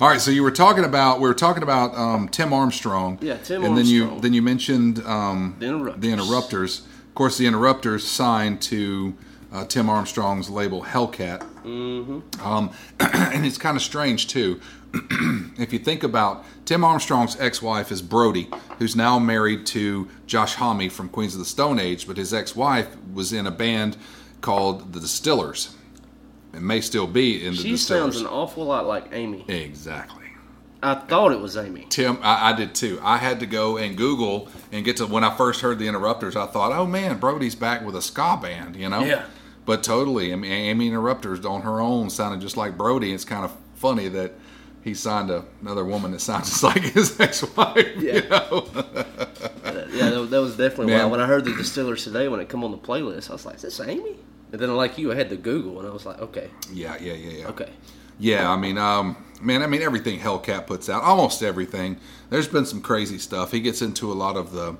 All 0.00 0.08
right, 0.08 0.20
so 0.20 0.32
you 0.32 0.42
were 0.42 0.50
talking 0.50 0.84
about 0.84 1.20
we 1.20 1.28
were 1.28 1.34
talking 1.34 1.62
about 1.62 1.94
um, 1.94 2.28
Tim 2.28 2.52
Armstrong. 2.52 3.20
Yeah, 3.22 3.36
Tim 3.36 3.62
and 3.62 3.78
then 3.78 3.86
you 3.86 4.18
then 4.20 4.34
you 4.34 4.42
mentioned 4.42 4.98
um, 5.06 5.54
The 5.60 5.66
Interrupters. 5.66 6.00
The 6.02 6.10
Interrupters. 6.12 6.80
Of 6.80 7.14
course, 7.14 7.38
the 7.38 7.46
Interrupters 7.46 8.04
signed 8.04 8.60
to 8.62 9.14
uh, 9.52 9.64
Tim 9.66 9.88
Armstrong's 9.88 10.50
label 10.50 10.82
Hellcat. 10.82 11.46
Mm-hmm. 11.64 12.46
Um, 12.46 12.70
and 13.00 13.46
it's 13.46 13.58
kind 13.58 13.76
of 13.76 13.82
strange 13.82 14.28
too. 14.28 14.60
if 15.58 15.72
you 15.72 15.78
think 15.78 16.02
about 16.02 16.44
Tim 16.64 16.84
Armstrong's 16.84 17.38
ex-wife 17.40 17.90
is 17.90 18.02
Brody, 18.02 18.48
who's 18.78 18.94
now 18.94 19.18
married 19.18 19.64
to 19.66 20.08
Josh 20.26 20.54
Homme 20.54 20.88
from 20.90 21.08
Queens 21.08 21.34
of 21.34 21.38
the 21.38 21.46
Stone 21.46 21.78
Age, 21.78 22.06
but 22.06 22.16
his 22.16 22.34
ex-wife 22.34 22.88
was 23.12 23.32
in 23.32 23.46
a 23.46 23.50
band 23.50 23.96
called 24.42 24.92
the 24.92 25.00
Distillers. 25.00 25.74
It 26.52 26.60
may 26.60 26.80
still 26.82 27.06
be 27.06 27.44
in 27.44 27.52
the 27.54 27.62
She 27.62 27.70
Distillers. 27.70 28.14
sounds 28.14 28.20
an 28.20 28.26
awful 28.26 28.64
lot 28.64 28.86
like 28.86 29.08
Amy. 29.12 29.44
exactly. 29.48 30.18
I 30.84 30.96
thought 30.96 31.30
it 31.30 31.40
was 31.40 31.56
Amy. 31.56 31.86
Tim, 31.90 32.18
I, 32.22 32.50
I 32.50 32.52
did 32.54 32.74
too. 32.74 32.98
I 33.04 33.16
had 33.16 33.38
to 33.40 33.46
go 33.46 33.78
and 33.78 33.96
Google 33.96 34.48
and 34.72 34.84
get 34.84 34.96
to 34.96 35.06
when 35.06 35.22
I 35.22 35.34
first 35.36 35.60
heard 35.60 35.78
the 35.78 35.86
Interrupters. 35.86 36.34
I 36.34 36.46
thought, 36.46 36.72
oh 36.72 36.86
man, 36.86 37.18
Brody's 37.18 37.54
back 37.54 37.82
with 37.84 37.94
a 37.94 38.02
ska 38.02 38.36
band, 38.42 38.74
you 38.74 38.88
know? 38.88 39.04
Yeah. 39.04 39.24
But 39.64 39.82
totally, 39.82 40.32
I 40.32 40.36
mean, 40.36 40.50
Amy 40.50 40.88
Interrupters 40.88 41.44
on 41.44 41.62
her 41.62 41.80
own 41.80 42.10
sounded 42.10 42.40
just 42.40 42.56
like 42.56 42.76
Brody. 42.76 43.12
It's 43.12 43.24
kind 43.24 43.44
of 43.44 43.54
funny 43.76 44.08
that 44.08 44.32
he 44.82 44.94
signed 44.94 45.30
a, 45.30 45.44
another 45.60 45.84
woman 45.84 46.10
that 46.12 46.20
sounds 46.20 46.48
just 46.50 46.62
like 46.64 46.82
his 46.82 47.18
ex-wife. 47.20 47.96
Yeah. 47.98 48.14
You 48.14 48.28
know? 48.28 48.68
Yeah, 49.92 50.08
that, 50.08 50.30
that 50.30 50.40
was 50.40 50.56
definitely 50.56 50.86
Man. 50.86 51.04
why. 51.04 51.10
When 51.10 51.20
I 51.20 51.26
heard 51.26 51.44
the 51.44 51.54
Distillers 51.54 52.02
today, 52.02 52.26
when 52.26 52.40
it 52.40 52.48
come 52.48 52.64
on 52.64 52.70
the 52.70 52.78
playlist, 52.78 53.28
I 53.28 53.34
was 53.34 53.44
like, 53.44 53.56
"Is 53.56 53.62
this 53.62 53.78
Amy?" 53.80 54.16
And 54.50 54.60
then, 54.60 54.74
like 54.74 54.96
you, 54.96 55.12
I 55.12 55.14
had 55.14 55.28
to 55.28 55.36
Google, 55.36 55.78
and 55.80 55.86
I 55.86 55.92
was 55.92 56.06
like, 56.06 56.18
"Okay, 56.18 56.48
yeah, 56.72 56.96
yeah, 56.98 57.12
yeah, 57.12 57.30
yeah. 57.40 57.48
okay." 57.48 57.68
Yeah, 58.18 58.50
I 58.50 58.56
mean, 58.56 58.78
um, 58.78 59.22
man, 59.40 59.62
I 59.62 59.66
mean 59.66 59.82
everything 59.82 60.18
Hellcat 60.18 60.66
puts 60.66 60.88
out, 60.88 61.02
almost 61.02 61.42
everything. 61.42 61.98
There's 62.30 62.48
been 62.48 62.64
some 62.64 62.80
crazy 62.80 63.18
stuff. 63.18 63.52
He 63.52 63.60
gets 63.60 63.82
into 63.82 64.10
a 64.10 64.14
lot 64.14 64.36
of 64.36 64.52
the, 64.52 64.76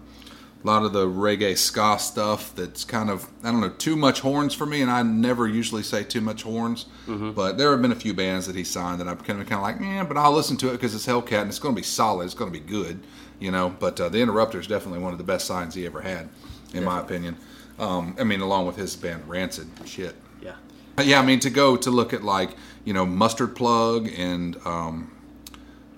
a 0.62 0.66
lot 0.66 0.84
of 0.84 0.92
the 0.92 1.06
reggae 1.06 1.56
ska 1.56 1.98
stuff. 1.98 2.54
That's 2.54 2.84
kind 2.84 3.10
of 3.10 3.28
I 3.42 3.50
don't 3.50 3.60
know 3.60 3.70
too 3.70 3.96
much 3.96 4.20
horns 4.20 4.54
for 4.54 4.66
me, 4.66 4.82
and 4.82 4.90
I 4.90 5.02
never 5.02 5.48
usually 5.48 5.82
say 5.82 6.04
too 6.04 6.20
much 6.20 6.42
horns. 6.42 6.86
But 7.32 7.58
there 7.58 7.70
have 7.72 7.82
been 7.82 7.92
a 7.92 7.96
few 7.96 8.14
bands 8.14 8.46
that 8.46 8.56
he 8.56 8.64
signed 8.64 9.00
that 9.00 9.08
I'm 9.08 9.18
kind 9.18 9.40
of 9.40 9.48
kind 9.48 9.58
of 9.58 9.62
like, 9.62 9.80
yeah, 9.80 10.04
but 10.04 10.16
I'll 10.16 10.32
listen 10.32 10.56
to 10.58 10.68
it 10.68 10.72
because 10.72 10.94
it's 10.94 11.06
Hellcat 11.06 11.42
and 11.42 11.48
it's 11.48 11.58
going 11.58 11.74
to 11.74 11.78
be 11.78 11.84
solid. 11.84 12.24
It's 12.24 12.34
going 12.34 12.52
to 12.52 12.58
be 12.58 12.64
good, 12.64 13.00
you 13.40 13.50
know. 13.50 13.74
But 13.78 14.00
uh, 14.00 14.08
the 14.08 14.18
Interrupter 14.18 14.60
is 14.60 14.66
definitely 14.66 15.00
one 15.00 15.12
of 15.12 15.18
the 15.18 15.24
best 15.24 15.46
signs 15.46 15.74
he 15.74 15.86
ever 15.86 16.00
had, 16.00 16.28
in 16.74 16.84
my 16.84 17.00
opinion. 17.00 17.36
Um, 17.78 18.16
I 18.18 18.24
mean, 18.24 18.40
along 18.40 18.66
with 18.66 18.76
his 18.76 18.94
band 18.96 19.28
Rancid, 19.28 19.68
shit. 19.84 20.14
Yeah, 20.40 20.54
Yeah, 21.02 21.20
I 21.20 21.24
mean 21.24 21.40
to 21.40 21.50
go 21.50 21.76
to 21.76 21.90
look 21.90 22.12
at 22.12 22.22
like 22.22 22.50
you 22.84 22.92
know 22.92 23.06
Mustard 23.06 23.56
Plug 23.56 24.08
and 24.16 24.56
um, 24.64 25.10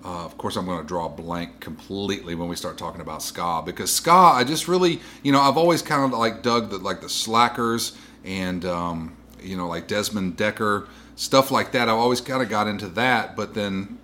Uh, 0.05 0.23
of 0.23 0.37
course, 0.37 0.55
I'm 0.55 0.65
going 0.65 0.79
to 0.79 0.87
draw 0.87 1.07
a 1.07 1.09
blank 1.09 1.59
completely 1.59 2.35
when 2.35 2.47
we 2.47 2.55
start 2.55 2.77
talking 2.77 3.01
about 3.01 3.23
ska 3.23 3.63
because 3.65 3.91
ska, 3.91 4.11
I 4.11 4.43
just 4.43 4.67
really, 4.67 4.99
you 5.23 5.31
know, 5.31 5.41
I've 5.41 5.57
always 5.57 5.81
kind 5.81 6.05
of 6.05 6.17
like 6.17 6.43
dug 6.43 6.69
the 6.69 6.77
like 6.77 7.01
the 7.01 7.09
Slackers 7.09 7.97
and 8.23 8.63
um, 8.65 9.17
you 9.41 9.57
know 9.57 9.67
like 9.67 9.87
Desmond 9.87 10.37
Dekker 10.37 10.87
stuff 11.15 11.49
like 11.49 11.71
that. 11.71 11.89
I've 11.89 11.95
always 11.95 12.21
kind 12.21 12.43
of 12.43 12.49
got 12.49 12.67
into 12.67 12.87
that, 12.89 13.35
but 13.35 13.55
then 13.55 13.97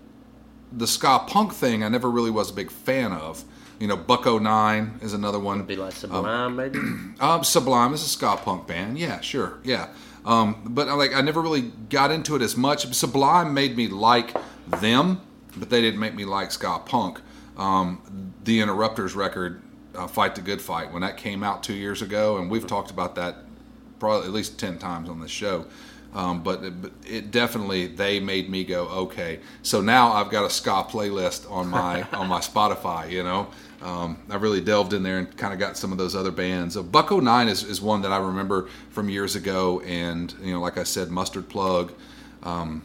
the 0.72 0.88
ska 0.88 1.20
punk 1.28 1.54
thing, 1.54 1.84
I 1.84 1.90
never 1.90 2.10
really 2.10 2.32
was 2.32 2.50
a 2.50 2.54
big 2.54 2.72
fan 2.72 3.12
of. 3.12 3.44
You 3.80 3.88
know, 3.88 3.98
Buck-O-Nine 3.98 5.00
is 5.02 5.14
another 5.14 5.40
one. 5.40 5.64
Be 5.64 5.76
like 5.76 5.94
Sublime, 5.94 6.56
maybe. 6.56 6.80
Um, 7.20 7.44
Sublime 7.44 7.94
is 7.94 8.04
a 8.04 8.08
ska 8.08 8.38
punk 8.38 8.68
band. 8.68 8.98
Yeah, 8.98 9.20
sure. 9.22 9.60
Yeah. 9.64 9.90
Um, 10.26 10.62
but 10.66 10.88
like 10.88 11.14
I 11.16 11.22
never 11.22 11.42
really 11.42 11.62
got 11.90 12.12
into 12.12 12.36
it 12.36 12.42
as 12.42 12.56
much. 12.56 12.92
Sublime 12.94 13.54
made 13.54 13.76
me 13.76 13.88
like 13.88 14.36
them, 14.68 15.22
but 15.58 15.70
they 15.70 15.82
didn't 15.82 16.00
make 16.00 16.16
me 16.16 16.26
like 16.26 16.52
ska 16.52 16.82
punk. 16.86 17.20
Um, 17.58 18.34
the 18.44 18.62
Interrupters 18.62 19.16
record, 19.16 19.62
uh, 19.96 20.08
"Fight 20.08 20.36
the 20.36 20.42
Good 20.42 20.62
Fight," 20.62 20.92
when 20.92 21.02
that 21.02 21.18
came 21.18 21.44
out 21.44 21.64
two 21.64 21.74
years 21.74 22.02
ago, 22.02 22.38
and 22.38 22.50
we've 22.50 22.68
talked 22.68 22.92
about 22.92 23.16
that 23.16 23.38
probably 24.00 24.28
at 24.28 24.34
least 24.34 24.60
ten 24.60 24.78
times 24.78 25.10
on 25.10 25.20
this 25.20 25.32
show. 25.32 25.66
Um, 26.14 26.44
but, 26.44 26.64
it, 26.64 26.82
but 26.82 26.92
it 27.08 27.32
definitely 27.32 27.88
they 27.88 28.20
made 28.20 28.50
me 28.50 28.64
go 28.64 28.88
okay. 28.88 29.40
So 29.64 29.82
now 29.82 30.12
I've 30.12 30.30
got 30.30 30.44
a 30.44 30.50
ska 30.50 30.86
playlist 30.90 31.50
on 31.50 31.70
my 31.70 32.04
on 32.14 32.28
my 32.28 32.40
Spotify. 32.40 33.10
You 33.10 33.24
know, 33.24 33.48
um, 33.82 34.18
I 34.30 34.36
really 34.36 34.62
delved 34.62 34.94
in 34.94 35.04
there 35.04 35.20
and 35.20 35.38
kind 35.38 35.54
of 35.54 35.60
got 35.60 35.78
some 35.78 35.92
of 35.92 35.98
those 35.98 36.16
other 36.16 36.32
bands. 36.32 36.76
Uh, 36.76 36.84
Buck-O-Nine 36.84 37.48
is, 37.48 37.64
is 37.64 37.82
one 37.82 38.02
that 38.02 38.12
I 38.12 38.18
remember 38.18 38.68
from 38.90 39.10
years 39.10 39.36
ago, 39.36 39.80
and 39.82 40.34
you 40.42 40.54
know, 40.54 40.60
like 40.60 40.78
I 40.78 40.84
said, 40.84 41.10
Mustard 41.10 41.48
Plug, 41.48 41.94
um, 42.44 42.84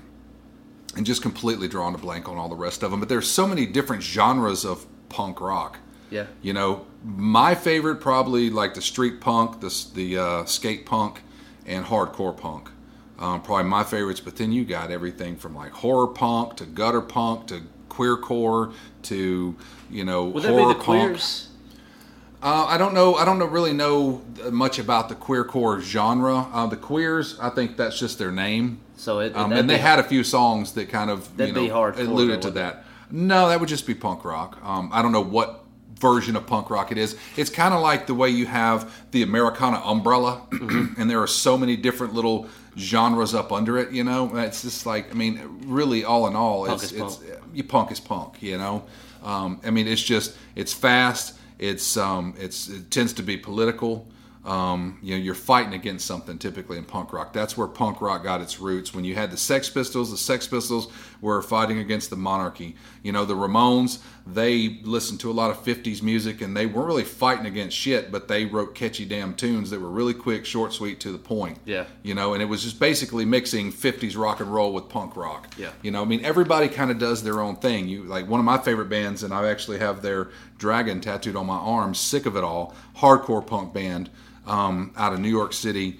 and 0.96 1.04
just 1.04 1.22
completely 1.22 1.68
drawn 1.68 1.94
a 1.94 1.98
blank 1.98 2.28
on 2.28 2.37
all 2.37 2.48
the 2.48 2.56
rest 2.56 2.82
of 2.82 2.90
them. 2.90 3.00
But 3.00 3.09
there's 3.09 3.28
so 3.28 3.46
many 3.46 3.66
different 3.66 4.02
genres 4.02 4.64
of 4.64 4.87
punk 5.09 5.40
rock. 5.40 5.78
Yeah. 6.11 6.26
You 6.42 6.52
know, 6.52 6.87
my 7.04 7.54
favorite 7.54 7.96
probably 7.96 8.50
like 8.50 8.74
the 8.74 8.82
street 8.82 9.20
punk, 9.20 9.61
the 9.61 9.87
the 9.94 10.18
uh, 10.18 10.44
skate 10.44 10.87
punk, 10.87 11.22
and 11.66 11.85
hardcore 11.85 12.37
punk. 12.37 12.70
Um, 13.18 13.42
probably 13.42 13.64
my 13.64 13.85
favorites. 13.85 14.20
But 14.20 14.37
then 14.37 14.52
you 14.52 14.64
got 14.64 14.90
everything 14.90 15.37
from 15.37 15.54
like 15.54 15.72
horror 15.72 16.09
punk 16.09 16.56
to 16.56 16.66
gutter 16.66 17.00
punk 17.00 17.48
to 17.48 17.62
queercore 17.88 18.72
to 19.02 19.56
you 19.90 20.04
know 20.04 20.24
Would 20.24 20.44
horror 20.44 20.74
punk. 20.74 20.80
Queers? 20.85 21.45
Uh, 22.46 22.64
I 22.66 22.78
don't 22.78 22.94
know. 22.94 23.16
I 23.16 23.24
don't 23.24 23.40
know, 23.40 23.46
really 23.46 23.72
know 23.72 24.22
much 24.52 24.78
about 24.78 25.09
the 25.09 25.16
queercore 25.16 25.80
genre. 25.80 26.46
Uh, 26.52 26.66
the 26.68 26.76
Queers, 26.76 27.37
I 27.40 27.50
think 27.50 27.76
that's 27.76 27.98
just 27.98 28.18
their 28.20 28.30
name. 28.30 28.78
So 28.96 29.18
it, 29.18 29.35
Um, 29.37 29.50
and 29.52 29.68
they 29.68 29.74
be- 29.74 29.80
had 29.80 29.98
a 29.98 30.04
few 30.04 30.22
songs 30.22 30.70
that 30.74 30.88
kind 30.88 31.11
of 31.11 31.28
you 31.38 31.52
know 31.52 31.92
alluded 31.96 32.42
to 32.42 32.52
that. 32.52 32.85
No, 33.11 33.48
that 33.48 33.59
would 33.59 33.68
just 33.68 33.85
be 33.85 33.94
punk 33.94 34.24
rock. 34.24 34.59
Um, 34.64 34.90
I 34.92 35.02
don't 35.02 35.11
know 35.11 35.24
what 35.24 35.64
version 35.98 36.37
of 36.37 36.46
punk 36.46 36.70
rock 36.70 36.92
it 36.92 36.98
is. 36.98 37.16
It's 37.37 37.50
kind 37.50 37.74
of 37.74 37.80
like 37.80 38.06
the 38.06 38.14
way 38.14 38.30
you 38.30 38.46
have 38.46 38.92
the 39.11 39.22
Americana 39.24 39.80
umbrella, 39.85 40.42
Mm-hmm. 40.52 41.00
and 41.00 41.11
there 41.11 41.20
are 41.20 41.26
so 41.26 41.59
many 41.59 41.76
different 41.76 42.14
little 42.14 42.46
genres 42.78 43.35
up 43.35 43.50
under 43.50 43.76
it. 43.76 43.90
You 43.90 44.04
know, 44.04 44.37
it's 44.37 44.62
just 44.62 44.87
like 44.87 45.11
I 45.11 45.14
mean, 45.14 45.40
really, 45.66 46.04
all 46.04 46.28
in 46.28 46.37
all, 46.37 46.64
Punk 46.66 46.80
it's 46.80 46.92
is 46.92 47.00
it's 47.00 47.16
punk. 47.16 47.40
you 47.54 47.64
punk 47.64 47.90
is 47.90 47.98
punk. 47.98 48.40
You 48.40 48.56
know, 48.59 48.85
um, 49.24 49.61
I 49.64 49.70
mean, 49.70 49.88
it's 49.88 50.00
just 50.02 50.37
it's 50.54 50.72
fast. 50.72 51.32
It's 51.58 51.96
um, 51.96 52.34
it's 52.38 52.68
it 52.68 52.90
tends 52.90 53.12
to 53.14 53.22
be 53.22 53.36
political. 53.36 54.06
Um, 54.44 54.98
you 55.02 55.16
know, 55.16 55.22
you're 55.22 55.34
fighting 55.34 55.74
against 55.74 56.06
something 56.06 56.38
typically 56.38 56.78
in 56.78 56.84
punk 56.84 57.12
rock. 57.12 57.32
That's 57.32 57.56
where 57.56 57.66
punk 57.66 58.00
rock 58.00 58.22
got 58.22 58.40
its 58.40 58.60
roots. 58.60 58.94
When 58.94 59.04
you 59.04 59.16
had 59.16 59.32
the 59.32 59.36
Sex 59.36 59.68
Pistols, 59.68 60.12
the 60.12 60.16
Sex 60.16 60.46
Pistols 60.46 60.86
were 61.20 61.42
fighting 61.42 61.79
against 61.79 62.11
the 62.11 62.16
monarchy. 62.16 62.76
You 63.02 63.12
know, 63.12 63.24
the 63.24 63.35
Ramones, 63.35 64.00
they 64.26 64.81
listened 64.83 65.20
to 65.20 65.31
a 65.31 65.33
lot 65.33 65.50
of 65.50 65.62
50s 65.62 66.02
music 66.02 66.40
and 66.40 66.57
they 66.57 66.66
weren't 66.66 66.87
really 66.87 67.05
fighting 67.05 67.46
against 67.46 67.76
shit, 67.76 68.11
but 68.11 68.29
they 68.29 68.44
wrote 68.44 68.74
catchy 68.74 69.05
damn 69.05 69.35
tunes 69.35 69.70
that 69.70 69.81
were 69.81 69.88
really 69.88 70.14
quick, 70.14 70.44
short, 70.44 70.72
sweet, 70.72 71.00
to 71.00 71.12
the 71.12 71.18
point. 71.18 71.59
Yeah. 71.64 71.85
You 72.02 72.14
know, 72.14 72.35
and 72.35 72.42
it 72.42 72.46
was 72.46 72.62
just 72.62 72.79
basically 72.81 73.24
mixing 73.24 73.72
50s 73.72 74.16
rock 74.16 74.40
and 74.40 74.52
roll 74.52 74.72
with 74.72 74.88
punk 74.88 75.16
rock. 75.16 75.48
Yeah. 75.57 75.70
You 75.83 75.90
know, 75.90 76.02
I 76.02 76.05
mean, 76.05 76.24
everybody 76.24 76.68
kind 76.68 76.90
of 76.90 76.98
does 76.98 77.22
their 77.22 77.40
own 77.40 77.57
thing. 77.57 77.88
You 77.88 78.05
like 78.05 78.29
one 78.29 78.40
of 78.40 78.46
my 78.46 78.59
favorite 78.59 78.88
bands, 78.88 79.22
and 79.22 79.33
I 79.33 79.48
actually 79.48 79.79
have 79.79 80.02
their 80.02 80.31
dragon 80.59 81.00
tattooed 81.00 81.37
on 81.37 81.46
my 81.46 81.57
arm. 81.57 81.94
Sick 81.94 82.26
of 82.26 82.37
it 82.37 82.44
all, 82.44 82.74
hardcore 82.96 83.46
punk 83.46 83.72
band 83.72 84.11
um, 84.46 84.92
out 84.96 85.12
of 85.12 85.20
New 85.20 85.29
York 85.29 85.52
City, 85.52 85.98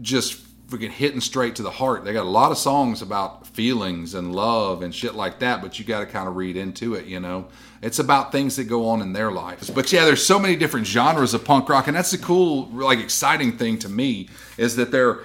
just 0.00 0.42
freaking 0.68 0.90
hitting 0.90 1.20
straight 1.20 1.56
to 1.56 1.62
the 1.62 1.70
heart. 1.70 2.04
They 2.04 2.12
got 2.12 2.24
a 2.24 2.28
lot 2.28 2.50
of 2.50 2.58
songs 2.58 3.02
about 3.02 3.45
feelings 3.56 4.14
and 4.14 4.34
love 4.36 4.82
and 4.82 4.94
shit 4.94 5.14
like 5.14 5.38
that, 5.38 5.62
but 5.62 5.78
you 5.78 5.84
got 5.84 6.00
to 6.00 6.06
kind 6.06 6.28
of 6.28 6.36
read 6.36 6.56
into 6.58 6.94
it. 6.94 7.06
You 7.06 7.18
know, 7.18 7.48
it's 7.80 7.98
about 7.98 8.30
things 8.30 8.56
that 8.56 8.64
go 8.64 8.88
on 8.88 9.00
in 9.00 9.14
their 9.14 9.32
lives. 9.32 9.70
But 9.70 9.90
yeah, 9.92 10.04
there's 10.04 10.24
so 10.24 10.38
many 10.38 10.56
different 10.56 10.86
genres 10.86 11.32
of 11.32 11.44
punk 11.44 11.68
rock, 11.70 11.86
and 11.88 11.96
that's 11.96 12.10
the 12.10 12.18
cool, 12.18 12.68
like 12.68 12.98
exciting 12.98 13.56
thing 13.56 13.78
to 13.80 13.88
me 13.88 14.28
is 14.58 14.76
that 14.76 14.92
they're 14.92 15.20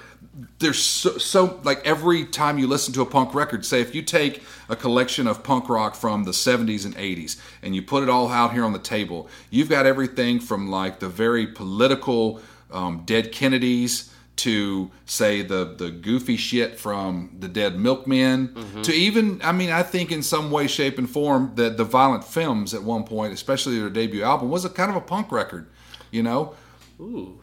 there's 0.60 0.82
so, 0.82 1.18
so 1.18 1.60
like 1.64 1.86
every 1.86 2.26
time 2.26 2.58
you 2.58 2.66
listen 2.66 2.94
to 2.94 3.02
a 3.02 3.06
punk 3.06 3.36
record 3.36 3.66
say 3.66 3.82
if 3.82 3.94
you 3.94 4.02
take 4.02 4.42
a 4.70 4.76
collection 4.78 5.28
of 5.28 5.44
punk 5.44 5.68
rock 5.68 5.94
from 5.94 6.24
the 6.24 6.32
70s 6.32 6.86
and 6.86 6.96
80s 6.96 7.38
and 7.62 7.76
you 7.76 7.82
put 7.82 8.02
it 8.02 8.10
all 8.10 8.30
out 8.30 8.54
here 8.54 8.64
on 8.64 8.72
the 8.72 8.80
table 8.80 9.28
you've 9.50 9.68
got 9.68 9.86
everything 9.86 10.40
from 10.40 10.72
like 10.72 11.00
the 11.00 11.10
very 11.10 11.48
political 11.48 12.40
um, 12.72 13.04
dead 13.06 13.34
kennedys 13.34 14.11
to 14.38 14.90
say 15.06 15.42
the 15.42 15.76
the 15.78 15.92
goofy 15.92 16.38
shit 16.38 16.80
from 16.80 17.36
the 17.40 17.48
dead 17.48 17.78
milkmen 17.78 18.48
mm-hmm. 18.48 18.82
to 18.82 18.94
even 18.94 19.40
i 19.44 19.52
mean 19.52 19.70
i 19.70 19.84
think 19.84 20.12
in 20.12 20.24
some 20.24 20.50
way 20.50 20.68
shape 20.68 20.98
and 20.98 21.10
form 21.10 21.52
that 21.56 21.78
the 21.78 21.84
Violent 21.84 22.24
Femmes 22.24 22.74
at 22.74 22.82
one 22.82 23.04
point 23.04 23.34
especially 23.34 23.80
their 23.80 23.90
debut 23.90 24.24
album 24.24 24.50
was 24.50 24.66
a 24.66 24.70
kind 24.70 24.90
of 24.90 24.96
a 24.96 25.02
punk 25.02 25.32
record 25.32 25.70
you 26.12 26.24
know 26.24 26.56
Ooh. 27.00 27.40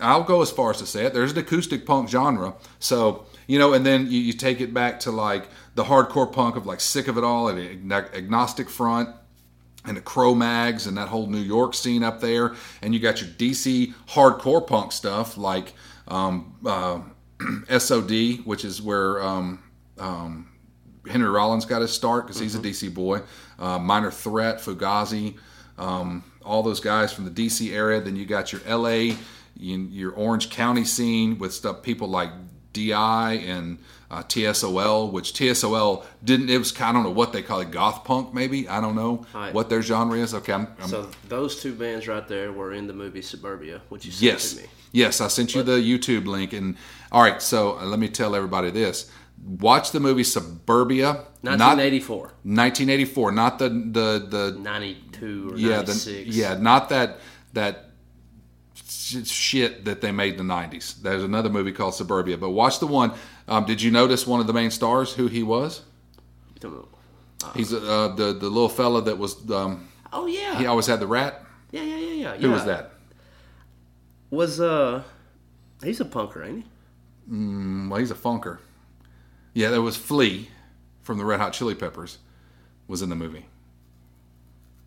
I'll 0.00 0.24
go 0.24 0.42
as 0.42 0.50
far 0.50 0.70
as 0.70 0.78
to 0.78 0.86
say 0.86 1.06
it. 1.06 1.14
There's 1.14 1.32
an 1.32 1.38
acoustic 1.38 1.86
punk 1.86 2.08
genre. 2.08 2.54
So, 2.78 3.26
you 3.46 3.58
know, 3.58 3.72
and 3.72 3.84
then 3.86 4.10
you, 4.10 4.20
you 4.20 4.32
take 4.32 4.60
it 4.60 4.74
back 4.74 5.00
to 5.00 5.10
like 5.10 5.48
the 5.74 5.84
hardcore 5.84 6.30
punk 6.30 6.56
of 6.56 6.66
like 6.66 6.80
Sick 6.80 7.08
of 7.08 7.16
It 7.16 7.24
All 7.24 7.48
and 7.48 7.58
Agno- 7.58 8.14
Agnostic 8.14 8.68
Front 8.68 9.08
and 9.84 9.96
the 9.96 10.00
Cro 10.00 10.34
Mags 10.34 10.86
and 10.86 10.96
that 10.96 11.08
whole 11.08 11.26
New 11.26 11.40
York 11.40 11.74
scene 11.74 12.02
up 12.02 12.20
there. 12.20 12.54
And 12.82 12.92
you 12.92 13.00
got 13.00 13.20
your 13.20 13.30
DC 13.30 13.94
hardcore 14.08 14.66
punk 14.66 14.92
stuff 14.92 15.36
like 15.36 15.72
um, 16.08 16.54
uh, 16.64 17.00
SOD, 17.78 18.44
which 18.44 18.64
is 18.64 18.80
where 18.80 19.22
um, 19.22 19.62
um, 19.98 20.48
Henry 21.08 21.28
Rollins 21.28 21.64
got 21.64 21.82
his 21.82 21.92
start 21.92 22.26
because 22.26 22.40
he's 22.40 22.54
a 22.54 22.58
DC 22.58 22.92
boy. 22.92 23.20
Uh, 23.58 23.78
Minor 23.78 24.10
Threat, 24.10 24.58
Fugazi, 24.58 25.36
um, 25.78 26.24
all 26.44 26.62
those 26.62 26.80
guys 26.80 27.12
from 27.12 27.24
the 27.24 27.30
DC 27.30 27.72
area. 27.72 28.00
Then 28.00 28.16
you 28.16 28.26
got 28.26 28.52
your 28.52 28.60
LA, 28.68 29.14
you, 29.56 29.78
your 29.90 30.12
Orange 30.12 30.50
County 30.50 30.84
scene 30.84 31.38
with 31.38 31.52
stuff 31.54 31.82
people 31.82 32.08
like 32.08 32.30
DI 32.72 33.32
and 33.46 33.78
uh, 34.10 34.22
TSOL, 34.22 35.10
which 35.10 35.32
TSOL 35.32 36.04
didn't. 36.22 36.50
It 36.50 36.58
was 36.58 36.72
kind. 36.72 36.90
I 36.90 36.92
don't 36.92 37.04
know 37.10 37.16
what 37.16 37.32
they 37.32 37.42
call 37.42 37.60
it, 37.60 37.70
goth 37.70 38.04
punk 38.04 38.34
maybe. 38.34 38.68
I 38.68 38.80
don't 38.80 38.94
know 38.94 39.26
Right. 39.34 39.52
what 39.54 39.68
their 39.70 39.82
genre 39.82 40.18
is. 40.18 40.34
Okay, 40.34 40.52
I'm, 40.52 40.68
I'm 40.80 40.88
So 40.88 41.08
those 41.28 41.60
two 41.60 41.74
bands 41.74 42.06
right 42.06 42.26
there 42.28 42.52
were 42.52 42.72
in 42.72 42.86
the 42.86 42.92
movie 42.92 43.22
Suburbia, 43.22 43.80
which 43.88 44.04
you 44.04 44.12
sent 44.12 44.22
Yes. 44.22 44.52
to 44.54 44.62
me. 44.62 44.68
Yes, 44.96 45.20
I 45.20 45.28
sent 45.28 45.54
you 45.54 45.62
the 45.62 45.72
YouTube 45.72 46.26
link. 46.26 46.54
And 46.54 46.76
all 47.12 47.22
right, 47.22 47.42
so 47.42 47.78
uh, 47.78 47.84
let 47.84 47.98
me 47.98 48.08
tell 48.08 48.34
everybody 48.34 48.70
this. 48.70 49.10
Watch 49.44 49.90
the 49.92 50.00
movie 50.00 50.24
Suburbia. 50.24 51.24
Not 51.42 51.58
1984, 51.60 52.18
1984, 52.42 53.32
not 53.32 53.58
the 53.58 53.68
the 53.68 54.26
the 54.28 54.58
92 54.58 55.50
or 55.52 55.56
yeah 55.58 55.82
the 55.82 56.24
yeah 56.26 56.54
not 56.54 56.88
that 56.88 57.18
that 57.52 57.90
shit 59.24 59.84
that 59.84 60.00
they 60.00 60.12
made 60.12 60.40
in 60.40 60.48
the 60.48 60.54
90s. 60.54 61.00
There's 61.02 61.22
another 61.22 61.50
movie 61.50 61.72
called 61.72 61.94
Suburbia, 61.94 62.38
but 62.38 62.50
watch 62.50 62.80
the 62.80 62.86
one. 62.86 63.12
Um, 63.46 63.66
did 63.66 63.82
you 63.82 63.90
notice 63.90 64.26
one 64.26 64.40
of 64.40 64.46
the 64.46 64.52
main 64.54 64.70
stars 64.70 65.12
who 65.12 65.26
he 65.28 65.42
was? 65.42 65.82
He's 67.54 67.72
uh, 67.72 68.14
the 68.16 68.32
the 68.32 68.48
little 68.48 68.70
fella 68.70 69.02
that 69.02 69.18
was 69.18 69.48
um, 69.50 69.86
Oh 70.12 70.26
yeah. 70.26 70.58
he 70.58 70.66
always 70.66 70.86
had 70.86 71.00
the 71.00 71.06
rat. 71.06 71.44
yeah, 71.70 71.82
yeah, 71.82 71.96
yeah, 71.96 72.14
yeah. 72.14 72.36
Who 72.38 72.50
was 72.50 72.64
that? 72.64 72.92
Was 74.30 74.60
uh, 74.60 75.02
he's 75.82 76.00
a 76.00 76.04
punker, 76.04 76.46
ain't 76.46 76.64
he? 76.64 77.88
Well, 77.88 77.98
he's 78.00 78.10
a 78.10 78.14
funker. 78.14 78.58
Yeah, 79.54 79.70
that 79.70 79.82
was 79.82 79.96
Flea 79.96 80.48
from 81.02 81.18
the 81.18 81.24
Red 81.24 81.40
Hot 81.40 81.52
Chili 81.52 81.74
Peppers 81.74 82.18
was 82.88 83.02
in 83.02 83.08
the 83.08 83.16
movie. 83.16 83.46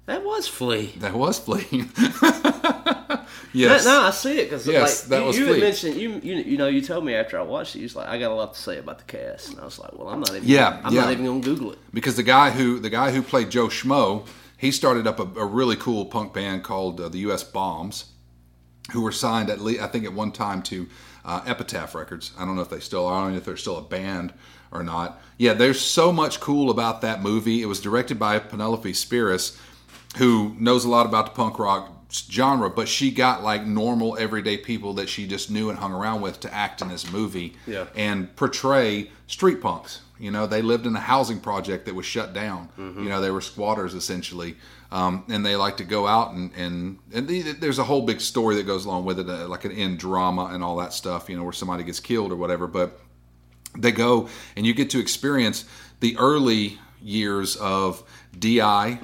That 0.06 0.24
was 0.24 0.48
Flea. 0.48 0.94
That 0.98 1.14
was 1.14 1.40
Flea. 1.40 1.86
Yes. 3.52 3.84
no, 3.86 4.02
I 4.04 4.12
see 4.12 4.40
it 4.40 4.44
because 4.46 4.68
Yes, 4.68 5.04
like, 5.04 5.10
that 5.10 5.20
you, 5.22 5.26
was 5.26 5.38
you 5.40 5.46
had 5.48 5.60
mentioned 5.60 5.96
you, 5.96 6.20
you 6.22 6.36
you 6.36 6.58
know 6.58 6.68
you 6.68 6.82
told 6.82 7.04
me 7.04 7.16
after 7.16 7.40
I 7.40 7.42
watched 7.42 7.76
it, 7.76 7.80
you 7.80 7.86
was 7.86 7.96
like 7.96 8.08
I 8.08 8.20
got 8.20 8.30
a 8.30 8.36
lot 8.36 8.54
to 8.54 8.60
say 8.60 8.78
about 8.78 9.00
the 9.00 9.06
cast, 9.06 9.50
and 9.50 9.60
I 9.60 9.66
was 9.66 9.80
like, 9.80 9.92
well, 9.98 10.08
I'm 10.08 10.20
not 10.20 10.36
even 10.36 10.48
Yeah, 10.48 10.80
I'm 10.84 10.94
yeah. 10.94 11.02
not 11.02 11.12
even 11.14 11.26
gonna 11.26 11.40
Google 11.40 11.72
it. 11.72 11.80
because 11.92 12.16
the 12.16 12.22
guy 12.24 12.52
who 12.52 12.80
the 12.80 12.92
guy 12.92 13.10
who 13.12 13.24
played 13.24 13.50
Joe 13.50 13.68
Schmo, 13.68 14.28
he 14.58 14.70
started 14.72 15.08
up 15.08 15.20
a, 15.20 15.24
a 15.40 15.46
really 15.46 15.76
cool 15.76 16.06
punk 16.06 16.32
band 16.34 16.64
called 16.64 17.02
uh, 17.02 17.10
the 17.10 17.18
U.S. 17.20 17.44
Bombs, 17.44 18.06
who 18.92 19.02
were 19.02 19.12
signed 19.12 19.50
at 19.50 19.60
least 19.62 19.82
I 19.82 19.88
think 19.88 20.06
at 20.06 20.14
one 20.14 20.32
time 20.32 20.62
to 20.64 20.88
uh, 21.26 21.42
Epitaph 21.46 21.94
Records. 21.96 22.32
I 22.38 22.46
don't 22.46 22.56
know 22.56 22.62
if 22.62 22.70
they 22.70 22.80
still 22.80 23.06
are, 23.06 23.20
I 23.20 23.24
don't 23.24 23.32
know 23.34 23.38
if 23.38 23.46
they're 23.46 23.58
still 23.58 23.78
a 23.78 23.82
band 23.82 24.34
or 24.72 24.84
not. 24.84 25.22
Yeah, 25.38 25.54
there's 25.54 25.80
so 25.82 26.12
much 26.12 26.40
cool 26.40 26.70
about 26.70 27.02
that 27.02 27.22
movie. 27.22 27.62
It 27.62 27.66
was 27.68 27.80
directed 27.82 28.18
by 28.20 28.40
Penelope 28.40 28.92
Spheeris, 28.94 29.58
who 30.18 30.56
knows 30.60 30.86
a 30.86 30.90
lot 30.90 31.06
about 31.06 31.26
the 31.28 31.32
punk 31.32 31.60
rock 31.60 31.92
genre, 32.12 32.70
but 32.70 32.88
she 32.88 33.12
got 33.12 33.44
like 33.44 33.66
normal 33.66 34.18
everyday 34.18 34.58
people 34.58 34.94
that 34.94 35.08
she 35.10 35.28
just 35.28 35.52
knew 35.52 35.70
and 35.70 35.78
hung 35.78 35.94
around 35.94 36.22
with 36.22 36.40
to 36.40 36.52
act 36.54 36.82
in 36.82 36.88
this 36.88 37.12
movie 37.12 37.54
Yeah. 37.68 37.86
and 37.96 38.36
portray 38.36 39.12
street 39.28 39.62
punks. 39.62 40.02
You 40.18 40.32
know, 40.32 40.48
they 40.48 40.62
lived 40.62 40.86
in 40.88 40.96
a 40.96 41.00
housing 41.00 41.40
project 41.40 41.86
that 41.86 41.96
was 41.96 42.06
shut 42.06 42.34
down. 42.34 42.70
Mm-hmm. 42.80 43.04
You 43.04 43.10
know, 43.10 43.22
they 43.22 43.32
were 43.32 43.42
squatters 43.42 43.94
essentially, 43.94 44.56
um, 44.92 45.24
and 45.30 45.46
they 45.46 45.56
like 45.56 45.78
to 45.78 45.84
go 45.84 46.08
out 46.08 46.34
and 46.34 46.52
and, 46.56 47.00
and 47.14 47.28
the, 47.28 47.54
there's 47.54 47.80
a 47.80 47.84
whole 47.84 48.06
big 48.06 48.22
story 48.22 48.56
that 48.56 48.64
goes 48.64 48.86
along 48.86 49.06
with 49.06 49.20
it, 49.20 49.30
uh, 49.30 49.48
like 49.48 49.66
an 49.66 49.72
end 49.72 50.00
drama 50.00 50.46
and 50.52 50.64
all 50.64 50.78
that 50.78 50.94
stuff. 50.94 51.30
You 51.30 51.38
know, 51.38 51.44
where 51.44 51.54
somebody 51.54 51.84
gets 51.84 52.00
killed 52.00 52.32
or 52.32 52.36
whatever, 52.36 52.68
but 52.68 53.00
they 53.78 53.92
go 53.92 54.30
and 54.56 54.66
you 54.66 54.74
get 54.74 54.90
to 54.92 55.00
experience 55.00 55.66
the 56.00 56.18
early 56.18 56.80
years 57.02 57.56
of 57.58 58.04
Di, 58.38 58.98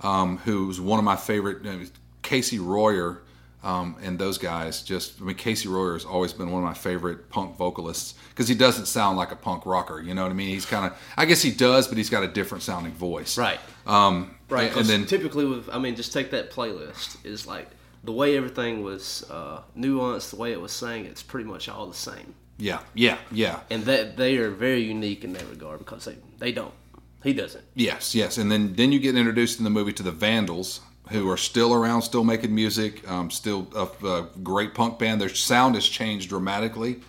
um, 0.00 0.38
who's 0.44 0.80
one 0.80 0.98
of 0.98 1.04
my 1.04 1.16
favorite. 1.16 1.66
uh, 1.66 1.84
Casey 2.24 2.58
Royer 2.58 3.20
um, 3.62 3.96
and 4.02 4.18
those 4.18 4.38
guys. 4.38 4.82
Just 4.82 5.20
I 5.20 5.24
mean, 5.24 5.36
Casey 5.36 5.68
Royer 5.68 5.92
has 5.92 6.04
always 6.04 6.32
been 6.32 6.50
one 6.50 6.62
of 6.62 6.68
my 6.68 6.74
favorite 6.74 7.30
punk 7.30 7.56
vocalists 7.56 8.14
because 8.30 8.48
he 8.48 8.54
doesn't 8.54 8.86
sound 8.86 9.16
like 9.16 9.30
a 9.30 9.36
punk 9.36 9.64
rocker. 9.66 10.00
You 10.00 10.14
know 10.14 10.22
what 10.22 10.30
I 10.30 10.34
mean? 10.34 10.48
He's 10.48 10.66
kind 10.66 10.86
of 10.86 10.98
I 11.16 11.24
guess 11.26 11.42
he 11.42 11.50
does, 11.52 11.86
but 11.86 11.96
he's 11.96 12.10
got 12.10 12.24
a 12.24 12.28
different 12.28 12.62
sounding 12.64 12.92
voice. 12.92 13.38
Right. 13.38 13.60
Um, 13.86 14.33
Right. 14.48 14.76
and 14.76 14.86
then 14.86 15.06
typically 15.06 15.44
with 15.44 15.68
I 15.72 15.78
mean, 15.78 15.96
just 15.96 16.12
take 16.12 16.30
that 16.30 16.50
playlist. 16.50 17.24
Is 17.24 17.46
like 17.46 17.68
the 18.02 18.12
way 18.12 18.36
everything 18.36 18.82
was 18.82 19.24
uh, 19.30 19.62
nuanced, 19.76 20.30
the 20.30 20.36
way 20.36 20.52
it 20.52 20.60
was 20.60 20.72
sang. 20.72 21.06
It's 21.06 21.22
pretty 21.22 21.48
much 21.48 21.68
all 21.68 21.86
the 21.86 21.94
same, 21.94 22.34
yeah, 22.58 22.80
yeah, 22.92 23.18
yeah. 23.32 23.60
and 23.70 23.84
that 23.84 24.16
they 24.16 24.36
are 24.36 24.50
very 24.50 24.82
unique 24.82 25.24
in 25.24 25.32
that 25.32 25.48
regard 25.48 25.78
because 25.78 26.04
they 26.04 26.16
they 26.38 26.52
don't. 26.52 26.74
He 27.22 27.32
doesn't. 27.32 27.64
Yes, 27.74 28.14
yes, 28.14 28.36
and 28.36 28.52
then 28.52 28.74
then 28.74 28.92
you 28.92 28.98
get 28.98 29.16
introduced 29.16 29.58
in 29.58 29.64
the 29.64 29.70
movie 29.70 29.94
to 29.94 30.02
the 30.02 30.12
Vandals, 30.12 30.80
who 31.10 31.30
are 31.30 31.36
still 31.36 31.72
around, 31.72 32.02
still 32.02 32.24
making 32.24 32.54
music, 32.54 33.08
um, 33.10 33.30
still 33.30 33.68
a, 33.74 34.06
a 34.06 34.28
great 34.42 34.74
punk 34.74 34.98
band. 34.98 35.20
Their 35.20 35.28
sound 35.28 35.74
has 35.74 35.86
changed 35.86 36.28
dramatically. 36.28 37.00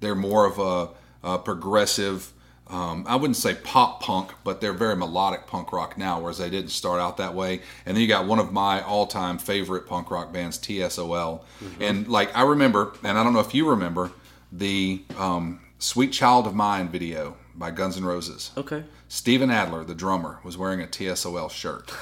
They're 0.00 0.14
more 0.14 0.46
of 0.46 0.58
a, 0.58 0.88
a 1.26 1.38
progressive. 1.38 2.31
Um, 2.72 3.04
I 3.06 3.16
wouldn't 3.16 3.36
say 3.36 3.54
pop 3.54 4.02
punk, 4.02 4.32
but 4.44 4.62
they're 4.62 4.72
very 4.72 4.96
melodic 4.96 5.46
punk 5.46 5.72
rock 5.72 5.98
now, 5.98 6.18
whereas 6.18 6.38
they 6.38 6.48
didn't 6.48 6.70
start 6.70 7.00
out 7.00 7.18
that 7.18 7.34
way. 7.34 7.60
And 7.84 7.94
then 7.94 8.00
you 8.00 8.08
got 8.08 8.26
one 8.26 8.38
of 8.38 8.50
my 8.50 8.82
all-time 8.82 9.36
favorite 9.36 9.86
punk 9.86 10.10
rock 10.10 10.32
bands, 10.32 10.58
TSOL. 10.58 11.42
And 11.80 12.08
like 12.08 12.34
I 12.34 12.42
remember, 12.42 12.94
and 13.04 13.18
I 13.18 13.22
don't 13.22 13.34
know 13.34 13.40
if 13.40 13.54
you 13.54 13.68
remember, 13.68 14.10
the 14.50 15.02
um, 15.18 15.60
"Sweet 15.78 16.12
Child 16.12 16.46
of 16.46 16.54
Mine" 16.54 16.88
video 16.88 17.36
by 17.54 17.70
Guns 17.70 17.98
N' 17.98 18.04
Roses. 18.04 18.50
Okay. 18.56 18.84
Steven 19.08 19.50
Adler, 19.50 19.84
the 19.84 19.94
drummer, 19.94 20.38
was 20.42 20.56
wearing 20.56 20.80
a 20.80 20.86
TSOL 20.86 21.50
shirt. 21.50 21.92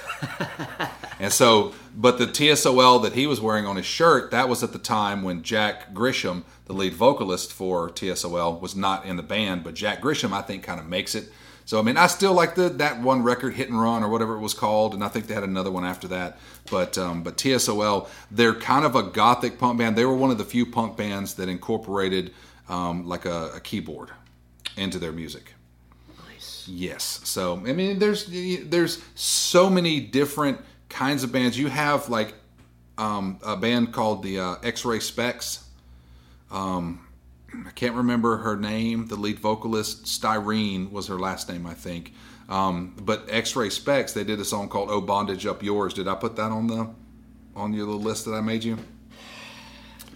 and 1.18 1.32
so, 1.32 1.74
but 1.94 2.18
the 2.18 2.26
TSOL 2.26 3.02
that 3.02 3.14
he 3.14 3.26
was 3.26 3.40
wearing 3.40 3.66
on 3.66 3.76
his 3.76 3.86
shirt, 3.86 4.30
that 4.30 4.48
was 4.48 4.62
at 4.62 4.72
the 4.72 4.78
time 4.78 5.22
when 5.22 5.42
Jack 5.42 5.92
Grisham, 5.92 6.44
the 6.66 6.72
lead 6.72 6.94
vocalist 6.94 7.52
for 7.52 7.90
TSOL, 7.90 8.60
was 8.60 8.76
not 8.76 9.04
in 9.04 9.16
the 9.16 9.22
band. 9.22 9.64
But 9.64 9.74
Jack 9.74 10.00
Grisham, 10.00 10.32
I 10.32 10.42
think, 10.42 10.62
kind 10.62 10.80
of 10.80 10.86
makes 10.86 11.14
it. 11.14 11.30
So, 11.64 11.78
I 11.78 11.82
mean, 11.82 11.96
I 11.96 12.06
still 12.08 12.32
like 12.32 12.54
the 12.54 12.68
that 12.68 13.00
one 13.00 13.22
record, 13.22 13.54
Hit 13.54 13.68
and 13.68 13.80
Run, 13.80 14.02
or 14.02 14.08
whatever 14.08 14.34
it 14.34 14.40
was 14.40 14.54
called, 14.54 14.94
and 14.94 15.04
I 15.04 15.08
think 15.08 15.26
they 15.26 15.34
had 15.34 15.44
another 15.44 15.70
one 15.70 15.84
after 15.84 16.08
that. 16.08 16.38
But 16.70 16.98
um, 16.98 17.22
but 17.22 17.36
TSOL, 17.36 18.08
they're 18.30 18.54
kind 18.54 18.84
of 18.84 18.96
a 18.96 19.02
gothic 19.02 19.58
punk 19.58 19.78
band. 19.78 19.96
They 19.96 20.04
were 20.04 20.16
one 20.16 20.30
of 20.30 20.38
the 20.38 20.44
few 20.44 20.66
punk 20.66 20.96
bands 20.96 21.34
that 21.34 21.48
incorporated 21.48 22.32
um, 22.68 23.06
like 23.06 23.24
a, 23.24 23.52
a 23.56 23.60
keyboard 23.60 24.10
into 24.76 24.98
their 24.98 25.12
music. 25.12 25.54
Nice. 26.28 26.66
Yes. 26.68 27.20
So 27.24 27.62
I 27.66 27.72
mean, 27.72 27.98
there's 27.98 28.26
there's 28.26 29.02
so 29.14 29.68
many 29.70 30.00
different 30.00 30.58
kinds 30.90 31.24
of 31.24 31.32
bands. 31.32 31.58
You 31.58 31.68
have 31.68 32.10
like 32.10 32.34
um, 32.98 33.38
a 33.42 33.56
band 33.56 33.92
called 33.92 34.22
the 34.22 34.38
uh, 34.38 34.56
X-Ray 34.62 34.98
Spex. 34.98 35.64
Um, 36.50 37.06
I 37.66 37.70
can't 37.70 37.94
remember 37.94 38.38
her 38.38 38.56
name. 38.56 39.06
The 39.06 39.16
lead 39.16 39.38
vocalist 39.38 40.04
Styrene 40.04 40.92
was 40.92 41.06
her 41.06 41.18
last 41.18 41.48
name, 41.48 41.66
I 41.66 41.74
think. 41.74 42.12
Um, 42.48 42.94
but 43.00 43.26
X-Ray 43.28 43.68
Spex, 43.68 44.12
they 44.12 44.24
did 44.24 44.40
a 44.40 44.44
song 44.44 44.68
called 44.68 44.90
"Oh 44.90 45.00
Bondage 45.00 45.46
Up 45.46 45.62
Yours." 45.62 45.94
Did 45.94 46.08
I 46.08 46.14
put 46.16 46.36
that 46.36 46.50
on 46.50 46.66
the 46.66 46.90
on 47.56 47.72
your 47.72 47.86
little 47.86 48.00
list 48.00 48.24
that 48.26 48.32
I 48.32 48.40
made 48.40 48.64
you? 48.64 48.76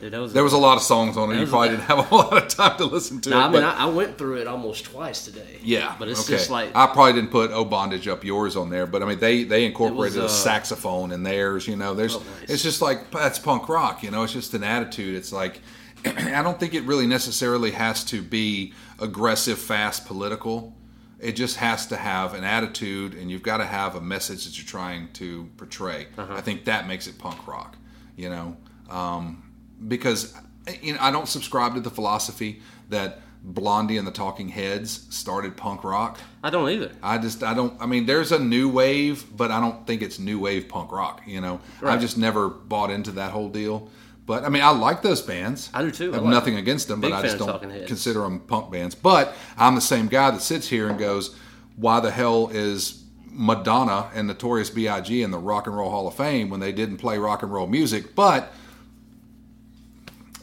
Dude, 0.00 0.12
was 0.12 0.32
There 0.32 0.42
was 0.44 0.52
a 0.52 0.58
lot 0.58 0.76
of 0.76 0.82
songs 0.82 1.16
on 1.16 1.30
it. 1.30 1.34
You 1.34 1.40
was- 1.42 1.50
probably 1.50 1.68
didn't 1.70 1.84
have 1.84 1.98
a 1.98 2.02
whole 2.02 2.18
lot 2.30 2.36
of 2.36 2.48
time 2.48 2.76
to 2.78 2.84
listen 2.84 3.20
to 3.22 3.30
No, 3.30 3.38
it. 3.38 3.40
I 3.40 3.44
mean, 3.44 3.52
but- 3.52 3.64
I, 3.64 3.84
I 3.84 3.86
went 3.86 4.18
through 4.18 4.36
it 4.38 4.46
almost 4.46 4.84
twice 4.84 5.24
today. 5.24 5.58
Yeah, 5.62 5.94
but 5.98 6.08
it's 6.08 6.20
okay. 6.24 6.34
just 6.36 6.50
like 6.50 6.74
I 6.74 6.86
probably 6.86 7.14
didn't 7.14 7.30
put 7.30 7.50
"Oh 7.52 7.64
Bondage 7.64 8.06
Up 8.08 8.24
Yours" 8.24 8.56
on 8.56 8.70
there, 8.70 8.86
but 8.86 9.02
I 9.02 9.06
mean 9.06 9.18
they 9.18 9.44
they 9.44 9.64
incorporated 9.64 10.20
uh, 10.20 10.24
a 10.24 10.28
saxophone 10.28 11.12
in 11.12 11.22
theirs. 11.22 11.66
You 11.68 11.76
know, 11.76 11.94
there's 11.94 12.16
Oh, 12.16 12.18
nice. 12.40 12.50
it's 12.50 12.62
just 12.62 12.82
like 12.82 13.10
that's 13.10 13.38
punk 13.38 13.68
rock. 13.68 14.02
You 14.02 14.10
know, 14.10 14.22
it's 14.24 14.32
just 14.32 14.54
an 14.54 14.64
attitude. 14.64 15.16
It's 15.16 15.32
like 15.32 15.60
I 16.06 16.42
don't 16.42 16.58
think 16.60 16.74
it 16.74 16.82
really 16.82 17.06
necessarily 17.06 17.70
has 17.70 18.04
to 18.06 18.20
be 18.20 18.72
aggressive, 19.00 19.58
fast, 19.58 20.06
political. 20.06 20.74
It 21.20 21.36
just 21.36 21.56
has 21.56 21.86
to 21.86 21.96
have 21.96 22.34
an 22.34 22.44
attitude, 22.44 23.14
and 23.14 23.30
you've 23.30 23.42
got 23.42 23.56
to 23.58 23.64
have 23.64 23.94
a 23.94 24.00
message 24.00 24.44
that 24.44 24.58
you're 24.58 24.66
trying 24.66 25.10
to 25.14 25.48
portray. 25.56 26.08
Uh-huh. 26.18 26.34
I 26.34 26.42
think 26.42 26.66
that 26.66 26.86
makes 26.86 27.06
it 27.06 27.18
punk 27.18 27.46
rock. 27.46 27.76
You 28.16 28.28
know, 28.28 28.56
um, 28.90 29.43
because 29.86 30.34
you 30.80 30.92
know 30.92 30.98
I 31.00 31.10
don't 31.10 31.28
subscribe 31.28 31.74
to 31.74 31.80
the 31.80 31.90
philosophy 31.90 32.62
that 32.88 33.20
Blondie 33.42 33.98
and 33.98 34.06
the 34.06 34.12
Talking 34.12 34.48
Heads 34.48 35.06
started 35.14 35.56
punk 35.56 35.84
rock. 35.84 36.18
I 36.42 36.50
don't 36.50 36.68
either. 36.70 36.92
I 37.02 37.18
just 37.18 37.42
I 37.42 37.52
don't 37.52 37.80
I 37.80 37.86
mean 37.86 38.06
there's 38.06 38.32
a 38.32 38.38
new 38.38 38.68
wave, 38.68 39.36
but 39.36 39.50
I 39.50 39.60
don't 39.60 39.86
think 39.86 40.02
it's 40.02 40.18
new 40.18 40.38
wave 40.38 40.68
punk 40.68 40.90
rock, 40.92 41.22
you 41.26 41.40
know. 41.40 41.60
Right. 41.80 41.94
I've 41.94 42.00
just 42.00 42.16
never 42.16 42.48
bought 42.48 42.90
into 42.90 43.12
that 43.12 43.32
whole 43.32 43.50
deal. 43.50 43.90
But 44.26 44.44
I 44.44 44.48
mean 44.48 44.62
I 44.62 44.70
like 44.70 45.02
those 45.02 45.20
bands. 45.20 45.68
I 45.74 45.82
do 45.82 45.90
too. 45.90 46.12
I 46.12 46.14
have 46.14 46.24
like 46.24 46.32
nothing 46.32 46.54
them. 46.54 46.62
against 46.62 46.88
them, 46.88 47.00
Big 47.02 47.10
but 47.10 47.18
I 47.18 47.22
just 47.22 47.38
don't 47.38 47.86
consider 47.86 48.20
them 48.20 48.40
punk 48.40 48.72
bands. 48.72 48.94
But 48.94 49.36
I'm 49.58 49.74
the 49.74 49.82
same 49.82 50.08
guy 50.08 50.30
that 50.30 50.40
sits 50.40 50.68
here 50.68 50.88
and 50.88 50.98
goes, 50.98 51.36
"Why 51.76 52.00
the 52.00 52.10
hell 52.10 52.48
is 52.48 53.04
Madonna 53.26 54.10
and 54.14 54.28
Notorious 54.28 54.70
B.I.G. 54.70 55.22
in 55.22 55.30
the 55.30 55.38
Rock 55.38 55.66
and 55.66 55.76
Roll 55.76 55.90
Hall 55.90 56.06
of 56.06 56.14
Fame 56.14 56.48
when 56.48 56.60
they 56.60 56.72
didn't 56.72 56.98
play 56.98 57.18
rock 57.18 57.42
and 57.42 57.52
roll 57.52 57.66
music, 57.66 58.14
but 58.14 58.52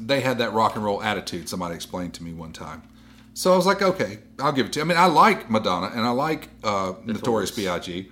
they 0.08 0.22
had 0.22 0.38
that 0.40 0.54
rock 0.54 0.76
and 0.76 0.84
roll 0.84 1.02
attitude?" 1.02 1.50
Somebody 1.50 1.76
explained 1.76 2.14
to 2.16 2.24
me 2.24 2.34
one 2.34 2.54
time. 2.54 2.84
So 3.34 3.54
I 3.54 3.56
was 3.56 3.66
like, 3.66 3.82
"Okay, 3.82 4.20
I'll 4.40 4.52
give 4.52 4.68
it 4.68 4.74
to." 4.74 4.80
You. 4.80 4.86
I 4.86 4.88
mean, 4.88 4.98
I 4.98 5.06
like 5.06 5.50
Madonna 5.50 5.92
and 5.94 6.06
I 6.06 6.10
like 6.10 6.50
uh, 6.64 6.94
Notorious 7.06 7.52
B.I.G. 7.52 8.12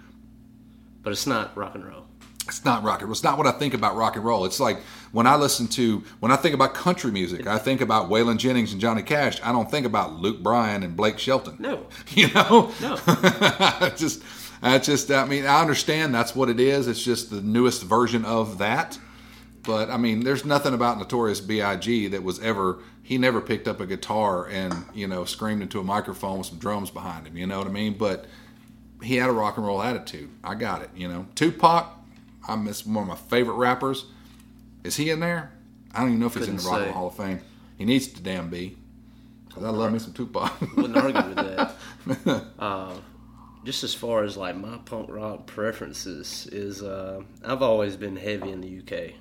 But 1.02 1.12
it's 1.12 1.28
not 1.28 1.56
rock 1.56 1.76
and 1.76 1.86
roll. 1.86 2.06
It's 2.48 2.66
not 2.66 2.84
rock 2.84 3.00
and 3.00 3.08
roll. 3.08 3.14
It's 3.14 3.24
not 3.24 3.38
what 3.38 3.48
I 3.48 3.52
think 3.52 3.74
about 3.74 3.96
rock 3.96 4.16
and 4.16 4.26
roll. 4.26 4.46
It's 4.46 4.60
like 4.60 4.80
when 5.12 5.28
I 5.28 5.36
listen 5.36 5.68
to 5.70 6.04
when 6.20 6.32
I 6.32 6.36
think 6.36 6.56
about 6.56 6.74
country 6.74 7.12
music, 7.12 7.48
I 7.48 7.58
think 7.58 7.82
about 7.82 8.10
Waylon 8.10 8.38
Jennings 8.38 8.72
and 8.72 8.82
Johnny 8.82 9.04
Cash. 9.04 9.40
I 9.44 9.52
don't 9.52 9.70
think 9.70 9.86
about 9.86 10.14
Luke 10.14 10.42
Bryan 10.42 10.84
and 10.84 10.96
Blake 10.96 11.20
Shelton. 11.20 11.56
No. 11.60 11.88
You 12.16 12.28
know? 12.34 12.72
No. 12.82 12.96
Just 13.98 14.24
I 14.62 14.78
just 14.78 15.10
I 15.12 15.26
mean, 15.26 15.46
I 15.46 15.62
understand 15.62 16.14
that's 16.14 16.36
what 16.36 16.50
it 16.50 16.60
is. 16.60 16.88
It's 16.88 17.02
just 17.02 17.30
the 17.30 17.40
newest 17.42 17.84
version 17.84 18.26
of 18.26 18.58
that. 18.58 18.98
But 19.70 19.92
I 19.92 19.98
mean, 19.98 20.22
there's 20.22 20.46
nothing 20.46 20.74
about 20.74 20.98
Notorious 20.98 21.40
B.I.G. 21.42 22.08
that 22.08 22.24
was 22.24 22.40
ever 22.40 22.80
he 23.04 23.20
never 23.20 23.40
picked 23.40 23.68
up 23.68 23.80
a 23.80 23.86
guitar 23.86 24.48
and, 24.48 24.74
you 24.96 25.06
know, 25.08 25.26
screamed 25.26 25.62
into 25.62 25.80
a 25.80 25.84
microphone 25.84 26.40
with 26.40 26.48
some 26.48 26.58
drums 26.58 26.90
behind 26.90 27.28
him, 27.28 27.38
you 27.38 27.46
know 27.46 27.60
what 27.60 27.68
I 27.68 27.70
mean? 27.70 27.96
But 27.96 28.26
he 29.04 29.18
had 29.18 29.30
a 29.30 29.32
rock 29.32 29.58
and 29.58 29.66
roll 29.68 29.80
attitude. 29.84 30.32
I 30.44 30.56
got 30.56 30.82
it, 30.82 30.90
you 30.96 31.08
know. 31.08 31.28
Tupac, 31.36 31.86
I 32.48 32.56
miss 32.56 32.84
one 32.84 33.04
of 33.04 33.08
my 33.08 33.16
favorite 33.16 33.58
rappers. 33.58 34.06
Is 34.84 34.96
he 34.96 35.12
in 35.12 35.20
there? 35.20 35.52
I 35.94 36.00
don't 36.00 36.10
even 36.10 36.20
know 36.20 36.26
if 36.26 36.34
he's 36.34 36.48
in 36.48 36.56
the 36.56 36.64
Couldn't 36.64 36.72
Rock 36.72 36.80
and. 36.82 36.86
Roll 36.88 36.94
Hall 36.96 37.08
of 37.10 37.16
Fame. 37.16 37.40
He 37.78 37.86
needs 37.86 38.08
to 38.08 38.24
damn 38.24 38.50
be. 38.50 38.76
'Cause 39.54 39.64
I 39.64 39.70
love 39.70 39.92
me 39.94 40.00
some 40.00 40.14
Tupac. 40.14 40.52
Wouldn't 40.78 40.98
argue 40.98 41.28
with 41.36 41.36
that. 42.26 42.44
Uh, 42.60 42.96
just 43.66 43.84
as 43.84 43.94
far 43.94 44.24
as 44.24 44.36
like 44.36 44.56
my 44.58 44.78
punk 44.86 45.10
rock 45.12 45.46
preferences 45.46 46.48
is, 46.52 46.82
uh, 46.82 47.22
I've 47.46 47.62
always 47.62 47.98
been 47.98 48.16
heavy 48.16 48.50
in 48.50 48.62
the 48.62 48.80
UK. 48.80 49.14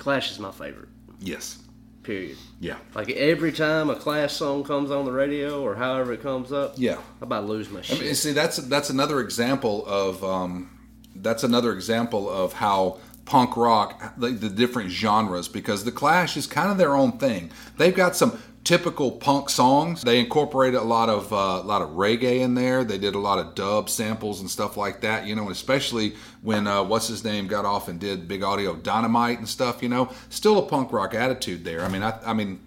Clash 0.00 0.32
is 0.32 0.40
my 0.40 0.50
favorite. 0.50 0.88
yes. 1.20 1.58
Period. 2.02 2.38
Yeah. 2.60 2.78
Like 2.94 3.10
every 3.10 3.52
time 3.52 3.90
a 3.90 3.94
Clash 3.94 4.32
song 4.32 4.64
comes 4.64 4.90
on 4.90 5.04
the 5.04 5.12
radio 5.12 5.60
or 5.62 5.74
however 5.76 6.14
it 6.14 6.22
comes 6.22 6.50
up, 6.50 6.72
Yeah. 6.78 6.94
I'm 6.96 7.24
about 7.24 7.42
to 7.42 7.46
lose 7.46 7.68
my 7.70 7.82
shit. 7.82 8.00
I 8.00 8.02
mean, 8.02 8.14
see, 8.14 8.32
that's 8.32 8.56
that's 8.56 8.88
another 8.88 9.20
example 9.20 9.84
of 9.86 10.24
um, 10.24 10.70
that's 11.14 11.44
another 11.44 11.74
example 11.74 12.28
of 12.30 12.54
how 12.54 12.98
punk 13.26 13.54
rock, 13.54 14.14
the, 14.16 14.30
the 14.30 14.48
different 14.48 14.90
genres, 14.90 15.46
because 15.46 15.84
the 15.84 15.92
Clash 15.92 16.38
is 16.38 16.46
kind 16.46 16.70
of 16.72 16.78
their 16.78 16.96
own 16.96 17.18
thing. 17.18 17.50
They've 17.76 17.94
got 17.94 18.16
some 18.16 18.42
typical 18.64 19.12
punk 19.12 19.50
songs. 19.50 20.02
They 20.02 20.20
incorporated 20.20 20.80
a 20.80 20.84
lot 20.84 21.08
of 21.08 21.32
uh, 21.32 21.60
a 21.62 21.66
lot 21.66 21.82
of 21.82 21.90
reggae 21.90 22.40
in 22.40 22.54
there. 22.54 22.84
They 22.84 22.98
did 22.98 23.14
a 23.14 23.18
lot 23.18 23.38
of 23.38 23.54
dub 23.54 23.88
samples 23.88 24.40
and 24.40 24.50
stuff 24.50 24.76
like 24.76 25.00
that. 25.02 25.26
You 25.26 25.34
know, 25.34 25.42
and 25.42 25.52
especially 25.52 26.14
when 26.42 26.66
uh, 26.66 26.84
what's 26.84 27.08
his 27.08 27.24
name 27.24 27.46
got 27.46 27.64
off 27.64 27.88
and 27.88 27.98
did 27.98 28.28
Big 28.28 28.42
Audio 28.42 28.76
Dynamite 28.76 29.38
and 29.38 29.48
stuff. 29.48 29.82
You 29.82 29.88
know, 29.88 30.12
still 30.28 30.58
a 30.58 30.62
punk 30.62 30.92
rock 30.92 31.14
attitude 31.14 31.64
there. 31.64 31.82
I 31.82 31.88
mean, 31.88 32.02
I, 32.02 32.18
I 32.24 32.32
mean. 32.32 32.60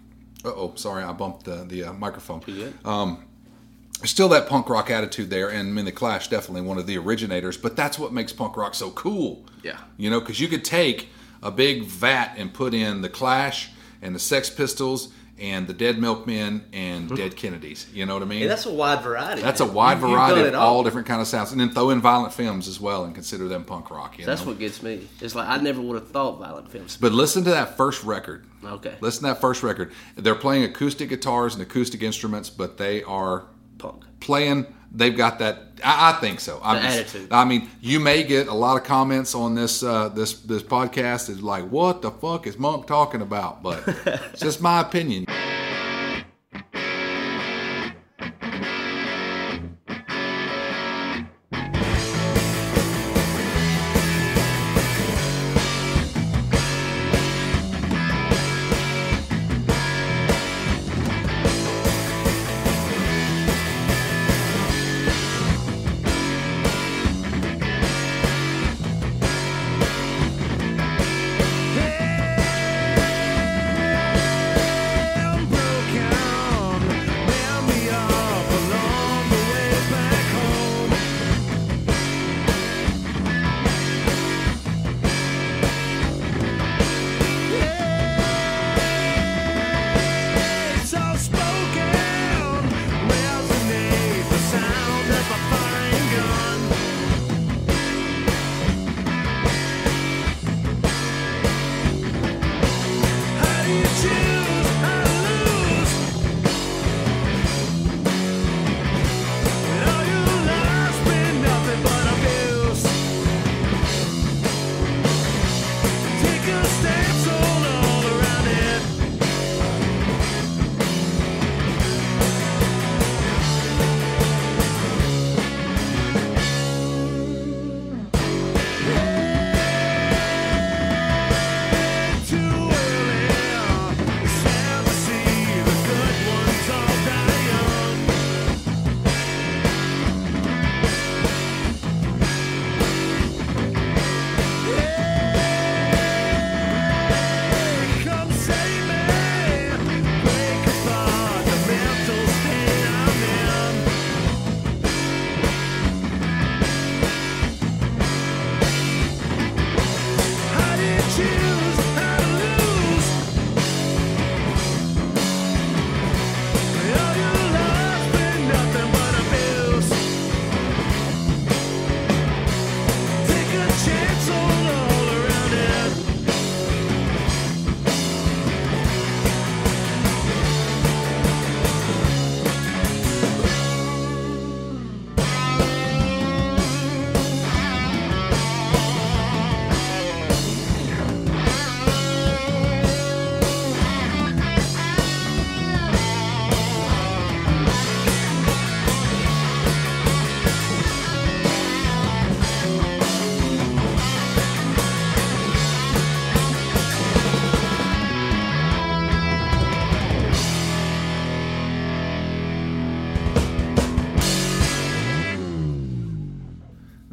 Uh 0.44 0.50
oh, 0.50 0.72
sorry, 0.74 1.02
I 1.02 1.12
bumped 1.12 1.44
the 1.44 1.64
the 1.64 1.84
uh, 1.84 1.92
microphone. 1.94 2.42
There's 4.00 4.10
still 4.10 4.28
that 4.28 4.48
punk 4.48 4.68
rock 4.68 4.90
attitude 4.90 5.30
there, 5.30 5.48
and 5.48 5.60
I 5.60 5.72
mean 5.72 5.86
the 5.86 5.92
Clash 5.92 6.28
definitely 6.28 6.60
one 6.60 6.76
of 6.76 6.86
the 6.86 6.98
originators. 6.98 7.56
But 7.56 7.76
that's 7.76 7.98
what 7.98 8.12
makes 8.12 8.34
punk 8.34 8.54
rock 8.58 8.74
so 8.74 8.90
cool. 8.90 9.46
Yeah. 9.62 9.78
you 9.96 10.10
know, 10.10 10.20
because 10.20 10.40
you 10.40 10.48
could 10.48 10.62
take 10.62 11.08
a 11.42 11.50
big 11.50 11.84
vat 11.84 12.34
and 12.36 12.52
put 12.52 12.74
in 12.74 13.00
the 13.00 13.08
Clash 13.08 13.70
and 14.02 14.14
the 14.14 14.18
Sex 14.18 14.50
Pistols 14.50 15.08
and 15.38 15.66
the 15.66 15.72
Dead 15.72 15.98
Milkmen 15.98 16.64
and 16.72 17.08
hmm. 17.08 17.14
Dead 17.14 17.36
Kennedys. 17.36 17.86
You 17.92 18.06
know 18.06 18.14
what 18.14 18.22
I 18.22 18.26
mean? 18.26 18.40
Hey, 18.40 18.46
that's 18.46 18.66
a 18.66 18.72
wide 18.72 19.02
variety. 19.02 19.42
That's 19.42 19.60
a 19.60 19.66
wide 19.66 20.00
You- 20.00 20.08
variety 20.08 20.48
of 20.48 20.54
all 20.54 20.84
different 20.84 21.06
kind 21.06 21.20
of 21.20 21.26
sounds, 21.26 21.52
and 21.52 21.60
then 21.60 21.70
throw 21.70 21.90
in 21.90 22.00
Violent 22.00 22.32
Femmes 22.32 22.68
as 22.68 22.80
well, 22.80 23.04
and 23.04 23.14
consider 23.14 23.48
them 23.48 23.64
punk 23.64 23.90
rock. 23.90 24.18
You 24.18 24.26
That's 24.26 24.42
know? 24.42 24.48
what 24.48 24.58
gets 24.58 24.82
me. 24.82 25.08
It's 25.20 25.34
like 25.34 25.48
I 25.48 25.58
never 25.58 25.80
would 25.80 25.96
have 25.96 26.08
thought 26.08 26.38
Violent 26.38 26.70
Femmes. 26.70 26.96
But 26.96 27.12
listen 27.12 27.44
to 27.44 27.50
that 27.50 27.76
first 27.76 28.04
record. 28.04 28.46
Okay. 28.64 28.94
Listen 29.00 29.22
to 29.22 29.28
that 29.28 29.40
first 29.40 29.62
record. 29.62 29.92
They're 30.16 30.34
playing 30.34 30.64
acoustic 30.64 31.08
guitars 31.08 31.54
and 31.54 31.62
acoustic 31.62 32.02
instruments, 32.02 32.48
but 32.50 32.78
they 32.78 33.02
are 33.02 33.46
Punk. 33.78 34.04
playing. 34.20 34.66
They've 34.96 35.16
got 35.16 35.40
that. 35.40 35.58
I, 35.84 36.10
I 36.10 36.12
think 36.20 36.38
so. 36.40 36.60
The 36.60 36.74
just- 36.80 36.98
attitude. 37.14 37.32
I 37.32 37.44
mean, 37.44 37.68
you 37.80 37.98
may 37.98 38.22
get 38.22 38.46
a 38.46 38.54
lot 38.54 38.76
of 38.80 38.84
comments 38.84 39.34
on 39.34 39.54
this 39.54 39.82
uh, 39.82 40.08
this 40.08 40.34
this 40.40 40.62
podcast. 40.62 41.28
Is 41.28 41.42
like, 41.42 41.64
what 41.68 42.00
the 42.00 42.10
fuck 42.12 42.46
is 42.46 42.56
Monk 42.58 42.86
talking 42.86 43.20
about? 43.20 43.62
But 43.62 43.82
it's 44.06 44.40
just 44.40 44.60
my 44.60 44.80
opinion. 44.80 45.26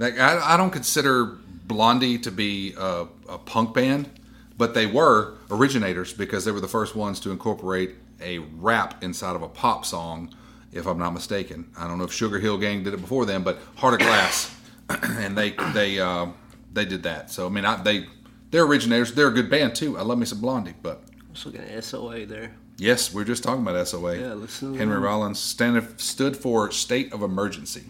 Like, 0.01 0.19
I, 0.19 0.55
I 0.55 0.57
don't 0.57 0.71
consider 0.71 1.25
Blondie 1.25 2.17
to 2.19 2.31
be 2.31 2.73
a, 2.75 3.05
a 3.29 3.37
punk 3.37 3.75
band, 3.75 4.09
but 4.57 4.73
they 4.73 4.87
were 4.87 5.35
originators 5.51 6.11
because 6.11 6.43
they 6.43 6.51
were 6.51 6.59
the 6.59 6.67
first 6.67 6.95
ones 6.95 7.19
to 7.19 7.29
incorporate 7.29 7.91
a 8.19 8.39
rap 8.39 9.03
inside 9.03 9.35
of 9.35 9.43
a 9.43 9.47
pop 9.47 9.85
song, 9.85 10.33
if 10.73 10.87
I'm 10.87 10.97
not 10.97 11.13
mistaken. 11.13 11.69
I 11.77 11.87
don't 11.87 11.99
know 11.99 12.05
if 12.05 12.11
Sugarhill 12.11 12.59
Gang 12.59 12.83
did 12.83 12.95
it 12.95 13.01
before 13.01 13.27
them, 13.27 13.43
but 13.43 13.59
Heart 13.75 13.95
of 13.95 13.99
Glass, 13.99 14.55
and 14.89 15.37
they 15.37 15.51
they 15.73 15.99
uh, 15.99 16.27
they 16.73 16.85
did 16.85 17.03
that. 17.03 17.29
So 17.29 17.45
I 17.45 17.49
mean, 17.49 17.65
I, 17.65 17.81
they 17.81 18.07
they're 18.49 18.65
originators. 18.65 19.13
They're 19.13 19.27
a 19.27 19.33
good 19.33 19.49
band 19.49 19.75
too. 19.75 19.99
I 19.99 20.01
love 20.01 20.17
me 20.17 20.25
some 20.25 20.41
Blondie, 20.41 20.73
but 20.81 21.03
I 21.07 21.31
was 21.31 21.45
looking 21.45 21.61
at 21.61 21.83
SOA 21.83 22.25
there. 22.25 22.55
yes, 22.77 23.13
we 23.13 23.21
are 23.21 23.25
just 23.25 23.43
talking 23.43 23.61
about 23.61 23.87
SOA. 23.87 24.17
Yeah, 24.17 24.33
listen 24.33 24.75
Henry. 24.75 24.97
Rollins 24.97 25.39
stand, 25.39 25.99
stood 25.99 26.35
for 26.35 26.71
state 26.71 27.13
of 27.13 27.21
emergency. 27.21 27.83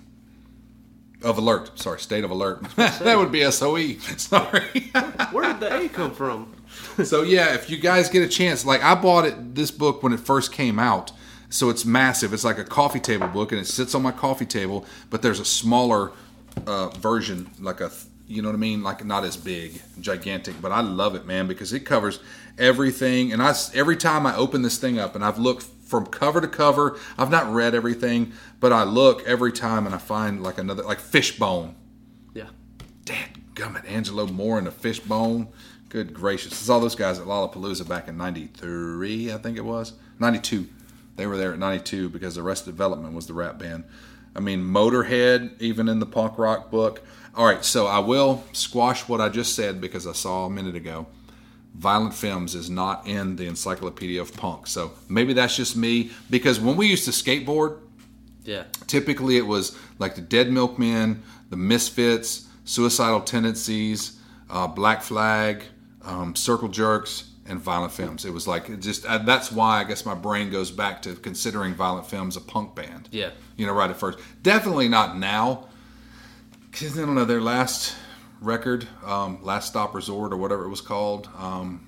Of 1.24 1.38
alert, 1.38 1.78
sorry, 1.80 2.00
state 2.00 2.24
of 2.24 2.32
alert. 2.32 2.64
that 2.76 3.18
would 3.18 3.32
be 3.32 3.50
SOE. 3.52 3.94
Sorry. 4.18 4.92
Where 5.32 5.46
did 5.46 5.60
the 5.60 5.72
A 5.72 5.88
come 5.88 6.12
from? 6.16 6.52
so 7.04 7.22
yeah, 7.22 7.54
if 7.54 7.70
you 7.70 7.78
guys 7.78 8.10
get 8.10 8.24
a 8.24 8.28
chance, 8.28 8.66
like 8.66 8.84
I 8.84 8.96
bought 8.96 9.26
it 9.26 9.56
this 9.56 9.72
book 9.72 10.04
when 10.04 10.14
it 10.14 10.20
first 10.20 10.52
came 10.52 10.80
out, 10.80 11.12
so 11.50 11.70
it's 11.70 11.86
massive. 11.86 12.34
It's 12.34 12.44
like 12.44 12.58
a 12.58 12.64
coffee 12.64 13.00
table 13.00 13.28
book, 13.28 13.52
and 13.52 13.62
it 13.62 13.66
sits 13.66 13.94
on 13.94 14.02
my 14.02 14.12
coffee 14.12 14.46
table. 14.46 14.86
But 15.10 15.22
there's 15.22 15.40
a 15.40 15.46
smaller 15.46 16.12
uh, 16.66 16.90
version, 16.90 17.50
like 17.60 17.82
a 17.82 17.92
you 18.28 18.42
know 18.42 18.48
what 18.48 18.56
I 18.56 18.60
mean, 18.60 18.82
like 18.82 19.06
not 19.06 19.24
as 19.24 19.38
big, 19.38 19.82
gigantic. 20.00 20.62
But 20.62 20.72
I 20.72 20.82
love 20.82 21.16
it, 21.16 21.26
man, 21.26 21.48
because 21.48 21.74
it 21.74 21.82
covers 21.82 22.20
everything. 22.58 23.34
And 23.34 23.42
I 23.42 23.54
every 23.74 23.98
time 23.98 24.26
I 24.26 24.36
open 24.36 24.62
this 24.62 24.78
thing 24.78 24.98
up, 25.00 25.16
and 25.16 25.24
I've 25.24 25.40
looked 25.40 25.66
from 25.92 26.08
cover 26.08 26.39
to 26.42 26.48
cover. 26.48 26.98
I've 27.18 27.30
not 27.30 27.54
read 27.54 27.76
everything, 27.76 28.32
but 28.62 28.72
I 28.72 28.84
look 28.84 29.28
every 29.28 29.52
time, 29.52 29.86
and 29.86 29.94
I 29.94 30.00
find 30.00 30.42
like 30.42 30.58
another 30.58 30.84
like 30.84 31.00
Fishbone. 31.00 31.76
Yeah. 32.34 32.48
Dad 33.04 33.30
gummit, 33.54 33.88
Angelo 33.88 34.26
Moore 34.26 34.58
and 34.58 34.66
the 34.66 34.72
Fishbone. 34.72 35.50
Good 35.89 36.14
gracious. 36.14 36.54
It's 36.54 36.70
all 36.70 36.80
those 36.80 36.96
guys 36.96 37.20
at 37.20 37.28
Lollapalooza 37.28 37.88
back 37.88 38.08
in 38.08 38.18
93, 38.18 39.34
I 39.34 39.38
think 39.38 39.58
it 39.58 39.66
was. 39.66 39.94
92. 40.20 40.68
They 41.18 41.28
were 41.28 41.36
there 41.36 41.52
at 41.52 41.60
92 41.60 42.10
because 42.10 42.38
Arrested 42.38 42.72
Development 42.72 43.14
was 43.14 43.28
the 43.28 43.34
rap 43.34 43.60
band. 43.60 43.84
I 44.34 44.39
mean, 44.39 44.64
Motorhead, 44.64 45.62
even 45.62 45.89
in 45.89 46.00
the 46.00 46.06
punk 46.06 46.38
rock 46.38 46.72
book. 46.72 47.06
All 47.36 47.46
right, 47.46 47.66
so 47.66 47.88
I 47.88 48.00
will 48.00 48.46
squash 48.54 49.10
what 49.10 49.20
I 49.20 49.28
just 49.28 49.54
said 49.54 49.82
because 49.82 50.08
I 50.08 50.14
saw 50.14 50.46
a 50.46 50.50
minute 50.50 50.76
ago. 50.76 51.08
Violent 51.76 52.13
Femmes 52.13 52.53
is 52.55 52.69
not 52.69 53.07
in 53.07 53.36
the 53.38 53.47
Encyclopedia 53.47 54.22
of 54.22 54.36
Punk. 54.36 54.67
So 54.67 54.91
maybe 55.09 55.34
that's 55.34 55.55
just 55.55 55.76
me 55.76 56.11
because 56.30 56.59
when 56.59 56.76
we 56.78 56.88
used 56.88 57.05
to 57.05 57.11
skateboard, 57.11 57.78
Yeah. 58.43 58.63
typically 58.88 59.38
it 59.38 59.45
was 59.47 59.78
like 59.99 60.15
the 60.15 60.22
Dead 60.22 60.51
Milkmen, 60.51 61.24
the 61.49 61.57
Misfits, 61.57 62.47
Suicidal 62.65 63.22
Tendencies, 63.22 64.17
uh, 64.49 64.67
Black 64.67 65.01
Flag, 65.01 65.63
um, 66.03 66.36
Circle 66.36 66.67
Jerks, 66.69 67.26
and 67.47 67.59
Violent 67.59 67.91
Femmes. 67.91 68.24
It 68.26 68.32
was 68.34 68.47
like 68.47 68.69
it 68.69 68.82
just 68.82 69.05
uh, 69.05 69.17
that's 69.19 69.51
why 69.51 69.80
I 69.82 69.84
guess 69.84 70.05
my 70.05 70.13
brain 70.15 70.51
goes 70.51 70.72
back 70.72 71.01
to 71.03 71.15
considering 71.15 71.74
Violent 71.74 72.05
Femmes 72.07 72.38
a 72.38 72.41
punk 72.41 72.76
band. 72.76 73.09
Yeah. 73.11 73.32
you 73.57 73.65
know, 73.65 73.74
right 73.74 73.89
at 73.89 73.97
first. 73.97 74.19
Definitely 74.43 74.88
not 74.89 75.17
now. 75.17 75.65
Because 76.69 76.97
I 76.97 77.01
don't 77.05 77.15
know 77.15 77.26
their 77.26 77.41
last 77.41 77.95
record, 78.42 78.88
um, 79.06 79.42
Last 79.44 79.68
Stop 79.70 79.94
Resort 79.96 80.34
or 80.34 80.38
whatever 80.38 80.66
it 80.66 80.70
was 80.70 80.82
called. 80.82 81.30
Um, 81.38 81.88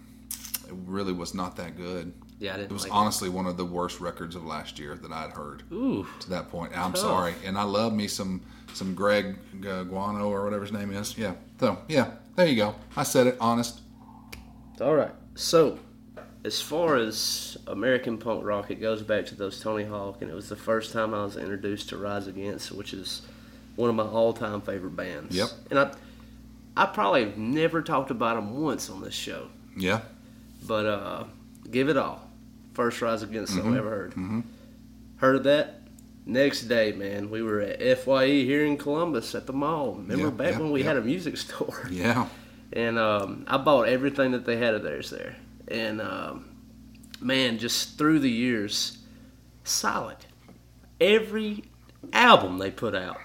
it 0.68 0.74
really 0.86 1.14
was 1.14 1.34
not 1.34 1.56
that 1.58 1.76
good. 1.76 2.14
Yeah, 2.39 2.54
I 2.54 2.58
didn't 2.58 2.72
It 2.72 2.74
was 2.74 2.84
like 2.84 2.91
it. 2.91 2.95
honestly 2.95 3.30
one 3.30 3.45
of 3.45 3.58
the 3.58 3.66
worst 3.66 3.99
records 3.99 4.36
of 4.36 4.43
last 4.45 4.78
year 4.80 4.95
that 4.95 5.12
I'd 5.12 5.32
heard 5.32 5.64
Ooh. 5.72 6.06
to 6.22 6.30
that 6.32 6.49
point. 6.49 6.78
I'm 6.78 6.91
Tough. 6.93 7.01
sorry, 7.01 7.34
and 7.45 7.58
I 7.58 7.64
love 7.64 7.93
me 7.93 8.08
some 8.08 8.41
some 8.74 8.95
Greg 8.95 9.38
uh, 9.68 9.84
Guano 9.84 10.30
or 10.30 10.43
whatever 10.43 10.64
his 10.64 10.72
name 10.72 10.91
is. 10.91 11.18
Yeah, 11.18 11.34
so 11.60 11.78
yeah, 11.88 12.12
there 12.36 12.47
you 12.47 12.56
go. 12.56 12.76
I 12.97 13.04
said 13.04 13.28
it 13.28 13.38
honest. 13.39 13.82
All 14.82 14.95
right. 14.95 15.12
So, 15.36 15.78
as 16.43 16.60
far 16.60 16.95
as 16.95 17.56
American 17.68 18.18
punk 18.18 18.43
rock, 18.43 18.72
it 18.72 18.82
goes 18.82 19.04
back 19.04 19.26
to 19.28 19.36
those 19.36 19.60
Tony 19.62 19.84
Hawk, 19.84 20.22
and 20.22 20.30
it 20.30 20.34
was 20.34 20.49
the 20.49 20.56
first 20.56 20.91
time 20.91 21.14
I 21.14 21.24
was 21.24 21.38
introduced 21.38 21.89
to 21.89 21.97
Rise 21.97 22.28
Against, 22.28 22.72
which 22.72 22.93
is 22.93 23.22
one 23.76 23.89
of 23.89 23.95
my 23.95 24.04
all-time 24.04 24.62
favorite 24.62 24.95
bands. 24.95 25.36
Yep. 25.36 25.49
And 25.70 25.80
I, 25.80 25.91
I 26.76 26.86
probably 26.88 27.26
have 27.26 27.38
never 27.38 27.82
talked 27.82 28.09
about 28.11 28.36
them 28.36 28.59
once 28.61 28.89
on 28.89 29.01
this 29.01 29.13
show, 29.13 29.47
Yeah, 29.78 30.01
but 30.67 30.86
uh, 30.86 31.24
give 31.69 31.89
it 31.89 31.97
all. 31.97 32.28
First 32.74 33.01
Rise 33.01 33.21
Against 33.21 33.53
Mm-hmm. 33.55 33.74
I 33.74 33.78
ever 33.78 33.89
heard. 33.89 34.43
Heard 35.17 35.36
of 35.38 35.43
that? 35.43 35.82
Next 36.26 36.63
day, 36.63 36.91
man, 36.93 37.30
we 37.30 37.43
were 37.43 37.59
at 37.61 37.99
Fye 37.99 38.28
here 38.28 38.65
in 38.65 38.78
Columbus 38.78 39.36
at 39.36 39.45
the 39.45 39.53
mall. 39.53 39.93
Remember 39.93 40.26
Yeah, 40.26 40.30
back 40.32 40.51
yeah, 40.53 40.59
when 40.59 40.71
we 40.71 40.80
yeah. 40.82 40.88
had 40.88 40.97
a 40.97 41.01
music 41.01 41.38
store? 41.45 41.88
yeah, 41.91 42.28
and 42.71 42.97
um, 42.97 43.45
I 43.47 43.57
bought 43.57 43.88
everything 43.89 44.32
that 44.32 44.45
they 44.45 44.57
had 44.57 44.74
of 44.74 44.82
theirs 44.84 45.09
there. 45.09 45.36
And 45.67 46.01
um, 46.01 46.55
man, 47.21 47.59
just 47.59 47.97
through 47.97 48.19
the 48.19 48.30
years, 48.32 48.97
solid. 49.63 50.17
Every 50.99 51.65
album 52.13 52.57
they 52.57 52.71
put 52.71 52.95
out, 52.95 53.17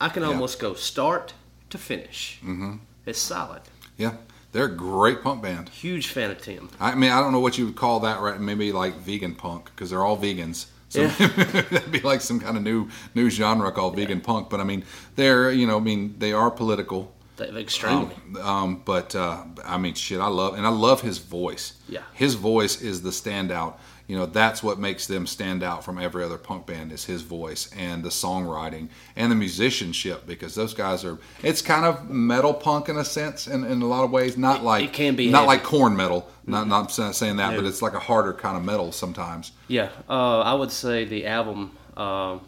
I 0.00 0.08
can 0.08 0.24
almost 0.24 0.58
go 0.58 0.74
start 0.74 1.34
to 1.70 1.78
finish. 1.78 2.38
Mm-hmm. 2.42 2.76
It's 3.06 3.18
solid. 3.18 3.62
yeah. 3.96 4.14
They're 4.52 4.64
a 4.66 4.74
great 4.74 5.22
punk 5.22 5.42
band. 5.42 5.68
Huge 5.68 6.06
fan 6.08 6.30
of 6.30 6.40
Tim. 6.40 6.70
I 6.80 6.94
mean, 6.94 7.10
I 7.10 7.20
don't 7.20 7.32
know 7.32 7.40
what 7.40 7.58
you 7.58 7.66
would 7.66 7.76
call 7.76 8.00
that, 8.00 8.20
right? 8.20 8.40
Maybe 8.40 8.72
like 8.72 8.94
vegan 8.96 9.34
punk 9.34 9.66
because 9.66 9.90
they're 9.90 10.02
all 10.02 10.16
vegans. 10.16 10.66
So 10.88 11.02
Yeah. 11.02 11.08
that'd 11.70 11.92
be 11.92 12.00
like 12.00 12.22
some 12.22 12.40
kind 12.40 12.56
of 12.56 12.62
new 12.62 12.88
new 13.14 13.28
genre 13.28 13.70
called 13.70 13.96
vegan 13.96 14.22
punk. 14.22 14.48
But 14.48 14.60
I 14.60 14.64
mean, 14.64 14.84
they're 15.14 15.50
you 15.50 15.66
know, 15.66 15.76
I 15.76 15.80
mean, 15.80 16.14
they 16.18 16.32
are 16.32 16.50
political. 16.50 17.12
Extremely. 17.38 18.14
Um, 18.40 18.46
um, 18.48 18.82
but 18.86 19.14
uh, 19.14 19.44
I 19.62 19.76
mean, 19.76 19.92
shit, 19.92 20.20
I 20.20 20.28
love 20.28 20.54
and 20.54 20.64
I 20.66 20.70
love 20.70 21.02
his 21.02 21.18
voice. 21.18 21.74
Yeah. 21.86 22.00
his 22.14 22.32
voice 22.34 22.80
is 22.80 23.02
the 23.02 23.10
standout. 23.10 23.74
You 24.08 24.16
know, 24.16 24.26
that's 24.26 24.62
what 24.62 24.78
makes 24.78 25.08
them 25.08 25.26
stand 25.26 25.64
out 25.64 25.84
from 25.84 25.98
every 25.98 26.22
other 26.22 26.38
punk 26.38 26.64
band 26.66 26.92
is 26.92 27.06
his 27.06 27.22
voice 27.22 27.68
and 27.76 28.04
the 28.04 28.08
songwriting 28.08 28.88
and 29.16 29.32
the 29.32 29.36
musicianship 29.36 30.26
because 30.28 30.54
those 30.54 30.74
guys 30.74 31.04
are. 31.04 31.18
It's 31.42 31.60
kind 31.60 31.84
of 31.84 32.08
metal 32.08 32.54
punk 32.54 32.88
in 32.88 32.96
a 32.98 33.04
sense, 33.04 33.48
in, 33.48 33.64
in 33.64 33.82
a 33.82 33.86
lot 33.86 34.04
of 34.04 34.12
ways. 34.12 34.36
Not 34.36 34.62
like 34.62 34.84
it 34.84 34.92
can 34.92 35.16
be 35.16 35.28
not 35.30 35.38
heavy. 35.40 35.46
like 35.48 35.62
Korn 35.64 35.96
metal. 35.96 36.30
Not 36.46 36.68
not 36.68 36.92
saying 36.92 37.36
that, 37.38 37.50
No. 37.50 37.56
but 37.56 37.64
it's 37.66 37.82
like 37.82 37.94
a 37.94 37.98
harder 37.98 38.32
kind 38.32 38.56
of 38.56 38.64
metal 38.64 38.92
sometimes. 38.92 39.50
yeah, 39.66 39.88
uh, 40.08 40.40
I 40.40 40.54
would 40.54 40.70
say 40.70 41.04
the 41.04 41.26
album, 41.26 41.76
um, 41.96 42.42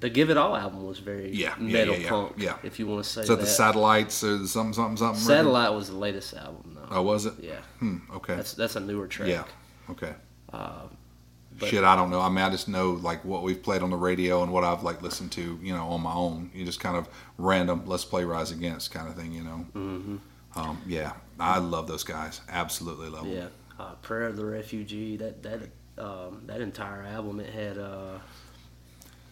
the 0.00 0.10
Give 0.10 0.30
It 0.30 0.36
All 0.36 0.56
album 0.56 0.84
was 0.84 0.98
very 0.98 1.30
Yeah, 1.32 1.54
metal 1.58 1.94
yeah, 1.94 2.00
yeah, 2.00 2.08
punk, 2.08 2.32
yeah. 2.38 2.56
if 2.64 2.80
you 2.80 2.88
want 2.88 3.04
to 3.04 3.08
say 3.08 3.22
So 3.24 3.36
that. 3.36 3.42
the 3.42 3.46
satellites 3.48 4.24
or 4.24 4.44
something 4.48 4.72
something 4.72 4.96
something. 4.96 5.20
Satellite 5.22 5.72
was 5.72 5.88
the 5.90 5.96
latest 5.96 6.34
album, 6.34 6.74
though. 6.76 6.88
Oh, 6.96 7.02
was 7.02 7.24
it? 7.26 7.34
Yeah, 7.40 7.60
Hmm, 7.78 7.98
okay. 8.16 8.34
that's 8.34 8.54
that's 8.54 8.74
a 8.74 8.80
newer 8.80 9.06
track. 9.06 9.28
Yeah. 9.28 9.44
Okay. 9.90 10.14
But- 10.50 11.68
Shit, 11.68 11.82
I 11.84 11.96
don't 11.96 12.10
know. 12.10 12.20
I 12.20 12.28
mean, 12.28 12.38
I 12.44 12.50
just 12.50 12.68
know 12.68 12.92
like 12.92 13.24
what 13.24 13.42
we've 13.42 13.60
played 13.62 13.82
on 13.82 13.90
the 13.90 13.96
radio 13.96 14.42
and 14.42 14.52
what 14.52 14.64
I've 14.64 14.82
like 14.82 15.02
listened 15.02 15.32
to, 15.32 15.58
you 15.62 15.74
know, 15.74 15.88
on 15.88 16.00
my 16.02 16.12
own. 16.12 16.50
You 16.54 16.64
just 16.64 16.78
kind 16.80 16.96
of 16.96 17.08
random, 17.36 17.82
let's 17.86 18.04
play 18.04 18.24
Rise 18.24 18.52
Against 18.52 18.90
kind 18.92 19.08
of 19.08 19.16
thing, 19.16 19.32
you 19.32 19.42
know. 19.42 19.66
Mm-hmm. 19.74 20.16
Um, 20.56 20.80
yeah, 20.86 21.12
I 21.38 21.58
love 21.58 21.86
those 21.88 22.04
guys. 22.04 22.40
Absolutely 22.48 23.08
love 23.08 23.24
them. 23.24 23.34
Yeah, 23.34 23.46
uh, 23.78 23.92
Prayer 24.02 24.24
of 24.28 24.36
the 24.36 24.44
Refugee. 24.44 25.16
That 25.16 25.42
that 25.42 25.60
um, 25.98 26.42
that 26.46 26.60
entire 26.60 27.02
album 27.02 27.40
it 27.40 27.50
had. 27.52 27.76
Uh, 27.78 28.18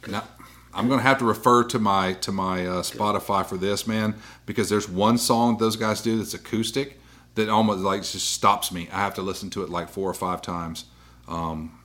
Now, 0.08 0.24
I'm 0.74 0.88
gonna 0.88 1.02
have 1.02 1.18
to 1.18 1.24
refer 1.24 1.64
to 1.64 1.78
my 1.78 2.12
to 2.14 2.32
my 2.32 2.66
uh, 2.66 2.82
Spotify 2.82 3.44
for 3.46 3.56
this 3.56 3.86
man 3.86 4.14
because 4.46 4.68
there's 4.68 4.88
one 4.88 5.18
song 5.18 5.56
those 5.58 5.76
guys 5.76 6.00
do 6.02 6.18
that's 6.18 6.34
acoustic 6.34 7.00
that 7.34 7.48
almost 7.48 7.80
like 7.80 8.02
just 8.02 8.30
stops 8.32 8.70
me. 8.72 8.88
I 8.92 8.98
have 8.98 9.14
to 9.14 9.22
listen 9.22 9.50
to 9.50 9.62
it 9.62 9.70
like 9.70 9.88
four 9.88 10.08
or 10.10 10.14
five 10.14 10.42
times, 10.42 10.84
um, 11.28 11.78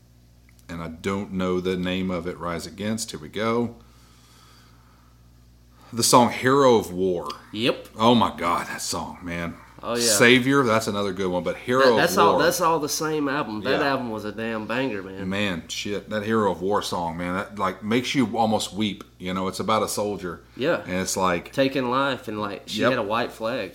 and 0.70 0.82
I 0.82 0.88
don't 0.88 1.34
know 1.34 1.60
the 1.60 1.76
name 1.78 2.10
of 2.12 2.28
it. 2.28 2.38
Rise 2.38 2.66
Against. 2.66 3.12
Here 3.12 3.20
we 3.20 3.28
go. 3.30 3.76
The 5.94 6.04
song 6.04 6.32
"Hero 6.32 6.76
of 6.76 6.94
War." 6.94 7.28
yep, 7.52 7.88
Oh 7.98 8.16
my 8.16 8.34
God, 8.38 8.68
that 8.68 8.82
song, 8.82 9.20
man. 9.24 9.56
Oh, 9.84 9.96
yeah. 9.96 10.02
Savior. 10.04 10.62
That's 10.64 10.86
another 10.88 11.12
good 11.12 11.30
one. 11.32 11.44
But 11.44 11.58
"Hero 11.58 11.96
that, 11.96 12.02
that's 12.02 12.14
of 12.18 12.18
War." 12.26 12.34
all. 12.34 12.40
That's 12.40 12.62
all 12.62 12.80
the 12.80 12.88
same 12.88 13.28
album. 13.28 13.62
That 13.62 13.82
Yeah. 13.82 13.88
album 13.90 14.12
was 14.12 14.24
a 14.24 14.32
damn 14.32 14.68
banger, 14.68 15.02
man. 15.02 15.28
Man, 15.28 15.64
shit, 15.68 16.10
that 16.12 16.24
Hero 16.24 16.52
of 16.52 16.62
War 16.62 16.82
song, 16.82 17.18
man, 17.18 17.34
that 17.34 17.58
like 17.60 17.84
makes 17.84 18.14
you 18.16 18.38
almost 18.38 18.74
weep. 18.74 19.04
You 19.18 19.34
know, 19.34 19.48
it's 19.48 19.60
about 19.60 19.82
a 19.84 19.88
soldier. 19.90 20.42
Yeah. 20.56 20.82
And 20.86 20.94
it's 21.02 21.18
like, 21.18 21.52
Taking 21.52 21.90
life 21.90 22.28
and 22.30 22.40
like 22.40 22.64
she 22.68 22.82
Yep. 22.82 22.92
had 22.92 23.00
a 23.00 23.04
white 23.04 23.32
flag, 23.32 23.74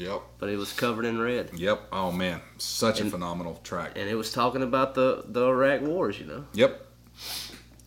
yep, 0.00 0.22
but 0.38 0.48
it 0.48 0.56
was 0.56 0.72
covered 0.72 1.04
in 1.04 1.20
red, 1.20 1.50
yep. 1.54 1.82
Oh 1.92 2.10
man, 2.10 2.40
such 2.58 3.00
a 3.00 3.04
phenomenal 3.04 3.60
track. 3.62 3.92
and 3.96 4.08
it 4.08 4.14
was 4.16 4.32
talking 4.32 4.62
about 4.62 4.94
the 4.94 5.24
the 5.28 5.44
Iraq 5.46 5.82
wars. 5.82 6.18
You 6.18 6.26
know. 6.26 6.44
Yep. 6.54 6.86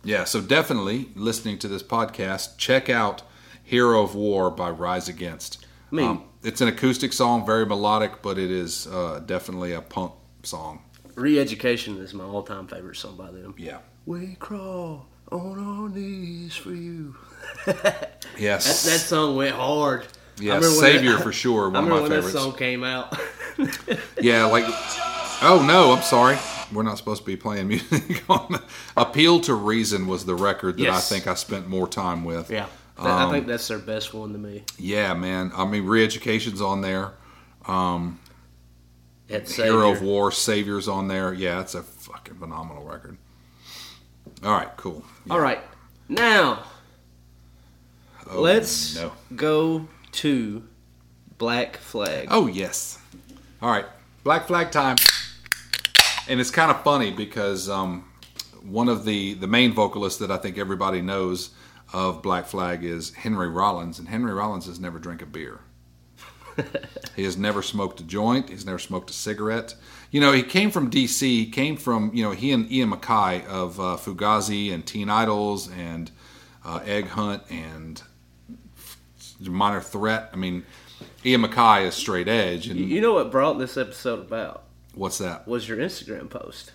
Yeah, 0.06 0.24
so 0.24 0.40
definitely 0.40 1.08
listening 1.14 1.58
to 1.60 1.68
this 1.68 1.82
podcast, 1.82 2.58
check 2.58 2.90
out 2.90 3.22
Hero 3.62 4.02
of 4.02 4.14
War 4.14 4.50
by 4.50 4.68
Rise 4.70 5.08
Against. 5.08 5.66
I 5.90 5.94
mean- 5.94 6.08
Um, 6.08 6.24
it's 6.42 6.60
an 6.60 6.68
acoustic 6.68 7.14
song, 7.14 7.46
very 7.46 7.64
melodic, 7.64 8.20
but 8.20 8.36
it 8.38 8.50
is 8.50 8.86
uh, 8.86 9.22
definitely 9.24 9.72
a 9.72 9.80
punk 9.80 10.12
song. 10.42 10.82
Re-Education 11.14 11.96
is 11.98 12.12
my 12.12 12.24
all-time 12.24 12.66
favorite 12.66 12.96
song 12.98 13.16
by 13.16 13.30
them. 13.30 13.54
Yeah. 13.56 13.78
We 14.04 14.34
crawl 14.38 15.06
on 15.32 15.58
our 15.58 15.88
knees 15.88 16.54
for 16.54 16.74
you. 16.74 17.16
Yes. 18.38 18.84
That, 18.84 18.90
that 18.90 18.98
song 18.98 19.36
went 19.36 19.54
hard. 19.54 20.06
Yeah, 20.38 20.60
Savior 20.60 21.12
that- 21.12 21.22
for 21.22 21.32
sure, 21.32 21.70
one 21.70 21.84
of 21.84 21.90
my 21.90 22.00
when 22.00 22.10
favorites. 22.10 22.32
that 22.32 22.38
song 22.40 22.56
came 22.56 22.82
out. 22.84 23.16
Yeah, 24.20 24.46
like, 24.46 24.64
oh 25.42 25.64
no, 25.66 25.92
I'm 25.92 26.02
sorry. 26.02 26.36
We're 26.72 26.82
not 26.82 26.98
supposed 26.98 27.20
to 27.22 27.26
be 27.26 27.36
playing 27.36 27.68
music 27.68 28.24
on. 28.28 28.60
Appeal 28.96 29.38
to 29.42 29.54
Reason 29.54 30.06
was 30.08 30.24
the 30.24 30.34
record 30.34 30.76
that 30.78 30.82
Yes. 30.82 31.12
I 31.12 31.14
think 31.14 31.26
I 31.28 31.34
spent 31.34 31.68
more 31.68 31.86
time 31.86 32.24
with. 32.24 32.50
yeah, 32.50 32.66
That- 32.96 33.06
I 33.06 33.22
Um, 33.24 33.30
think 33.30 33.46
that's 33.46 33.68
their 33.68 33.78
best 33.78 34.12
one 34.14 34.32
to 34.32 34.38
me. 34.38 34.64
Yeah, 34.78 35.14
man. 35.14 35.52
I 35.54 35.66
mean, 35.66 35.84
Reeducation's 35.84 36.60
on 36.60 36.80
there. 36.80 37.12
Had 39.30 39.48
Hero 39.48 39.92
of 39.92 40.02
War, 40.02 40.30
Savior's 40.32 40.88
on 40.88 41.08
there. 41.08 41.32
Yeah, 41.32 41.60
it's 41.60 41.74
a 41.74 41.82
fucking 41.82 42.34
phenomenal 42.34 42.84
record. 42.84 43.16
All 44.42 44.52
right, 44.52 44.68
cool. 44.76 45.04
All 45.30 45.40
right, 45.40 45.60
now 46.08 46.64
Oh, 48.30 48.40
let's 48.40 48.96
no. 48.96 49.12
go 49.36 49.86
to 50.14 50.64
Black 51.38 51.76
Flag. 51.76 52.28
Oh 52.30 52.46
yes. 52.46 52.98
All 53.60 53.70
right, 53.70 53.86
Black 54.22 54.46
Flag 54.46 54.70
time. 54.70 54.96
And 56.28 56.40
it's 56.40 56.50
kind 56.50 56.70
of 56.70 56.82
funny 56.82 57.10
because 57.10 57.68
um, 57.68 58.10
one 58.62 58.88
of 58.88 59.04
the 59.04 59.34
the 59.34 59.46
main 59.46 59.72
vocalists 59.72 60.18
that 60.20 60.30
I 60.30 60.36
think 60.36 60.58
everybody 60.58 61.02
knows 61.02 61.50
of 61.92 62.22
Black 62.22 62.46
Flag 62.46 62.84
is 62.84 63.12
Henry 63.14 63.48
Rollins, 63.48 63.98
and 63.98 64.08
Henry 64.08 64.32
Rollins 64.32 64.66
has 64.66 64.80
never 64.80 64.98
drank 64.98 65.22
a 65.22 65.26
beer. 65.26 65.60
he 67.16 67.24
has 67.24 67.36
never 67.36 67.62
smoked 67.62 68.00
a 68.00 68.04
joint. 68.04 68.48
He's 68.48 68.64
never 68.64 68.78
smoked 68.78 69.10
a 69.10 69.12
cigarette. 69.12 69.74
You 70.10 70.20
know, 70.20 70.32
he 70.32 70.42
came 70.42 70.70
from 70.70 70.90
D.C. 70.90 71.44
He 71.44 71.50
came 71.50 71.76
from 71.76 72.10
you 72.14 72.22
know 72.22 72.30
he 72.30 72.52
and 72.52 72.70
Ian 72.70 72.92
MacKaye 72.92 73.44
of 73.46 73.80
uh, 73.80 73.96
Fugazi 73.96 74.72
and 74.72 74.86
Teen 74.86 75.10
Idles 75.10 75.70
and 75.70 76.10
uh, 76.64 76.80
Egg 76.84 77.08
Hunt 77.08 77.42
and 77.50 78.02
Minor 79.48 79.80
Threat. 79.80 80.30
I 80.32 80.36
mean, 80.36 80.64
Ian 81.24 81.42
MacKaye 81.42 81.86
is 81.86 81.94
straight 81.94 82.28
edge, 82.28 82.68
and 82.68 82.78
You 82.78 83.00
know 83.00 83.14
what 83.14 83.30
brought 83.30 83.58
this 83.58 83.76
episode 83.76 84.20
about 84.20 84.64
what's 84.94 85.18
that? 85.18 85.46
was 85.46 85.68
your 85.68 85.78
Instagram 85.78 86.28
post. 86.30 86.72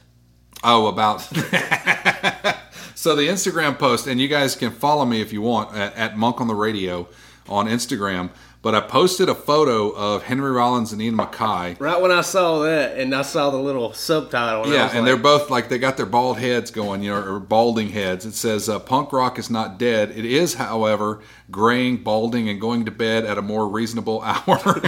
Oh, 0.63 0.87
about 0.87 1.21
so 2.95 3.15
the 3.15 3.27
Instagram 3.27 3.77
post, 3.79 4.07
and 4.07 4.19
you 4.19 4.27
guys 4.27 4.55
can 4.55 4.71
follow 4.71 5.05
me 5.05 5.21
if 5.21 5.31
you 5.31 5.41
want 5.41 5.75
at, 5.75 5.95
at 5.95 6.17
Monk 6.17 6.41
on 6.41 6.47
the 6.47 6.55
Radio. 6.55 7.07
on 7.47 7.65
Instagram. 7.67 8.29
But 8.61 8.75
I 8.75 8.81
posted 8.81 9.29
a 9.29 9.35
photo 9.35 9.89
of 9.91 10.23
Henry 10.23 10.51
Rollins 10.51 10.91
and 10.91 11.01
Ian 11.01 11.15
MacKaye. 11.15 11.79
Right 11.79 12.01
when 12.01 12.11
I 12.11 12.19
saw 12.19 12.59
that, 12.59 12.97
and 12.97 13.15
I 13.15 13.21
saw 13.21 13.51
the 13.51 13.57
little 13.57 13.93
subtitle, 13.93 14.63
and 14.65 14.73
Yeah, 14.73 14.87
and 14.89 14.97
like, 14.99 15.05
they're 15.05 15.15
both 15.15 15.49
like 15.49 15.69
they 15.69 15.77
got 15.77 15.95
their 15.95 16.05
bald 16.05 16.39
heads 16.39 16.69
going, 16.69 17.01
you 17.01 17.11
know, 17.11 17.21
or 17.23 17.39
balding 17.39 17.87
heads. 17.89 18.25
It 18.25 18.33
says 18.33 18.67
uh, 18.67 18.79
punk 18.79 19.13
rock 19.13 19.39
is 19.39 19.49
not 19.49 19.77
dead. 19.79 20.11
It 20.11 20.25
is, 20.25 20.55
however, 20.55 21.21
graying, 21.49 22.03
balding, 22.03 22.49
and 22.49 22.59
going 22.59 22.83
to 22.83 22.91
bed 22.91 23.23
at 23.23 23.37
a 23.37 23.41
more 23.41 23.65
reasonable 23.65 24.21
hour. 24.25 24.41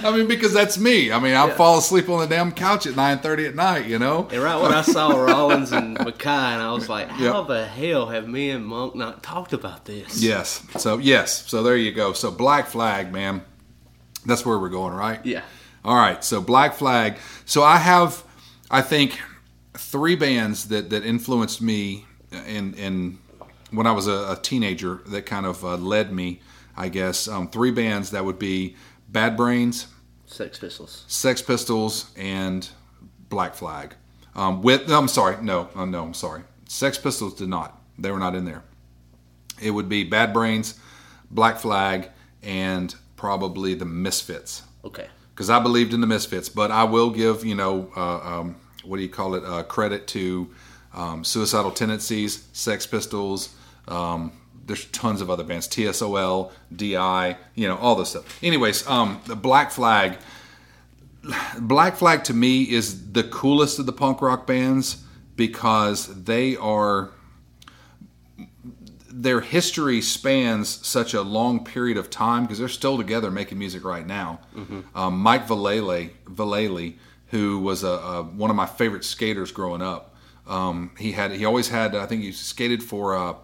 I 0.00 0.12
mean, 0.14 0.28
because 0.28 0.52
that's 0.52 0.78
me. 0.78 1.10
I 1.12 1.18
mean, 1.18 1.34
I 1.34 1.50
fall 1.50 1.78
asleep 1.78 2.08
on 2.08 2.20
the 2.20 2.26
damn 2.26 2.52
couch 2.52 2.86
at 2.86 2.94
nine 2.96 3.18
thirty 3.18 3.46
at 3.46 3.54
night. 3.54 3.86
You 3.86 3.98
know. 3.98 4.28
And 4.30 4.42
right 4.42 4.60
when 4.60 4.72
I 4.72 4.82
saw 4.82 5.10
Rollins 5.16 5.72
and 5.72 5.98
MacKaye, 5.98 6.54
and 6.54 6.62
I 6.62 6.72
was 6.72 6.88
like, 6.88 7.08
how 7.08 7.38
Yep. 7.40 7.48
the 7.48 7.66
hell 7.66 8.06
have 8.06 8.28
me 8.28 8.50
and 8.50 8.64
Monk 8.66 8.94
not 8.94 9.22
talked 9.22 9.52
about 9.52 9.84
this? 9.84 10.22
Yes. 10.22 10.62
So 10.78 10.98
yes. 10.98 11.46
So 11.50 11.62
there 11.62 11.76
you 11.76 11.92
go. 11.92 11.97
So 12.14 12.30
Black 12.30 12.66
Flag, 12.66 13.12
man. 13.12 13.42
That's 14.26 14.44
where 14.44 14.58
we're 14.58 14.68
going, 14.68 14.94
right? 14.94 15.24
Yeah. 15.24 15.42
All 15.84 15.96
right, 15.96 16.22
so 16.22 16.40
Black 16.40 16.74
Flag. 16.74 17.18
So 17.44 17.62
I 17.62 17.78
have, 17.78 18.22
I 18.70 18.82
think, 18.82 19.18
three 19.74 20.16
bands 20.16 20.68
that 20.68 20.90
that 20.90 21.04
influenced 21.04 21.62
me 21.62 22.04
in 22.30 22.74
in 22.74 23.18
when 23.70 23.86
I 23.86 23.92
was 23.92 24.06
a, 24.06 24.32
a 24.32 24.38
teenager 24.42 25.00
that 25.06 25.26
kind 25.26 25.46
of 25.46 25.64
uh, 25.64 25.76
led 25.76 26.12
me. 26.12 26.40
I 26.76 26.88
guess 26.88 27.26
um, 27.26 27.48
three 27.48 27.70
bands 27.70 28.10
that 28.12 28.24
would 28.24 28.38
be 28.38 28.76
Bad 29.08 29.36
Brains, 29.36 29.86
Sex 30.26 30.58
Pistols. 30.58 31.04
Sex 31.08 31.42
Pistols, 31.42 32.12
and 32.16 32.68
Black 33.28 33.54
Flag. 33.54 33.94
Um, 34.36 34.62
with 34.62 34.88
no, 34.88 34.98
I'm 34.98 35.08
sorry, 35.08 35.42
no, 35.42 35.68
uh, 35.74 35.84
no, 35.84 36.04
I'm 36.04 36.14
sorry. 36.14 36.42
Sex 36.68 36.98
Pistols 36.98 37.34
did 37.34 37.48
not. 37.48 37.80
They 37.98 38.10
were 38.10 38.18
not 38.18 38.34
in 38.34 38.44
there. 38.44 38.62
It 39.60 39.70
would 39.72 39.88
be 39.88 40.04
Bad 40.04 40.32
Brains, 40.32 40.78
Black 41.30 41.58
Flag, 41.58 42.08
and 42.42 42.94
probably 43.16 43.74
the 43.74 43.84
Misfits 43.84 44.62
Okay. 44.84 45.08
because 45.34 45.50
I 45.50 45.58
believed 45.60 45.92
in 45.92 46.00
the 46.00 46.06
Misfits. 46.06 46.48
But 46.48 46.70
I 46.70 46.84
will 46.84 47.10
give 47.10 47.44
you 47.44 47.54
know 47.54 47.90
uh, 47.96 48.18
um, 48.40 48.56
what 48.84 48.96
do 48.96 49.02
you 49.02 49.08
call 49.08 49.34
it 49.34 49.44
uh, 49.44 49.62
credit 49.64 50.06
to 50.08 50.48
um, 50.94 51.24
Suicidal 51.24 51.70
Tendencies, 51.70 52.46
Sex 52.52 52.86
Pistols. 52.86 53.54
Um, 53.86 54.32
there's 54.66 54.84
tons 54.86 55.20
of 55.22 55.30
other 55.30 55.44
bands, 55.44 55.66
TSOL, 55.68 56.52
DI, 56.74 57.36
you 57.54 57.68
know 57.68 57.76
all 57.76 57.94
this 57.94 58.10
stuff. 58.10 58.42
Anyways, 58.42 58.86
um, 58.86 59.20
the 59.26 59.36
Black 59.36 59.70
Flag. 59.70 60.18
Black 61.58 61.96
Flag 61.96 62.24
to 62.24 62.34
me 62.34 62.62
is 62.62 63.12
the 63.12 63.24
coolest 63.24 63.78
of 63.78 63.86
the 63.86 63.92
punk 63.92 64.22
rock 64.22 64.46
bands 64.46 65.02
because 65.36 66.24
they 66.24 66.56
are 66.56 67.10
their 69.10 69.40
history 69.40 70.00
spans 70.00 70.86
such 70.86 71.14
a 71.14 71.22
long 71.22 71.64
period 71.64 71.96
of 71.96 72.10
time 72.10 72.42
because 72.42 72.58
they're 72.58 72.68
still 72.68 72.96
together 72.96 73.30
making 73.30 73.58
music 73.58 73.84
right 73.84 74.06
now. 74.06 74.40
Um, 74.94 75.18
Mike 75.18 75.46
Vallely, 75.46 76.10
Vallely, 76.26 76.94
who 77.28 77.58
was 77.58 77.84
a, 77.84 77.88
a, 77.88 78.22
one 78.22 78.50
of 78.50 78.56
my 78.56 78.66
favorite 78.66 79.04
skaters 79.04 79.50
growing 79.52 79.82
up, 79.82 80.14
um, 80.46 80.92
he 80.98 81.12
had 81.12 81.32
he 81.32 81.44
always 81.44 81.68
had 81.68 81.94
I 81.94 82.06
think 82.06 82.22
he 82.22 82.32
skated 82.32 82.82
for 82.82 83.14
uh, 83.16 83.34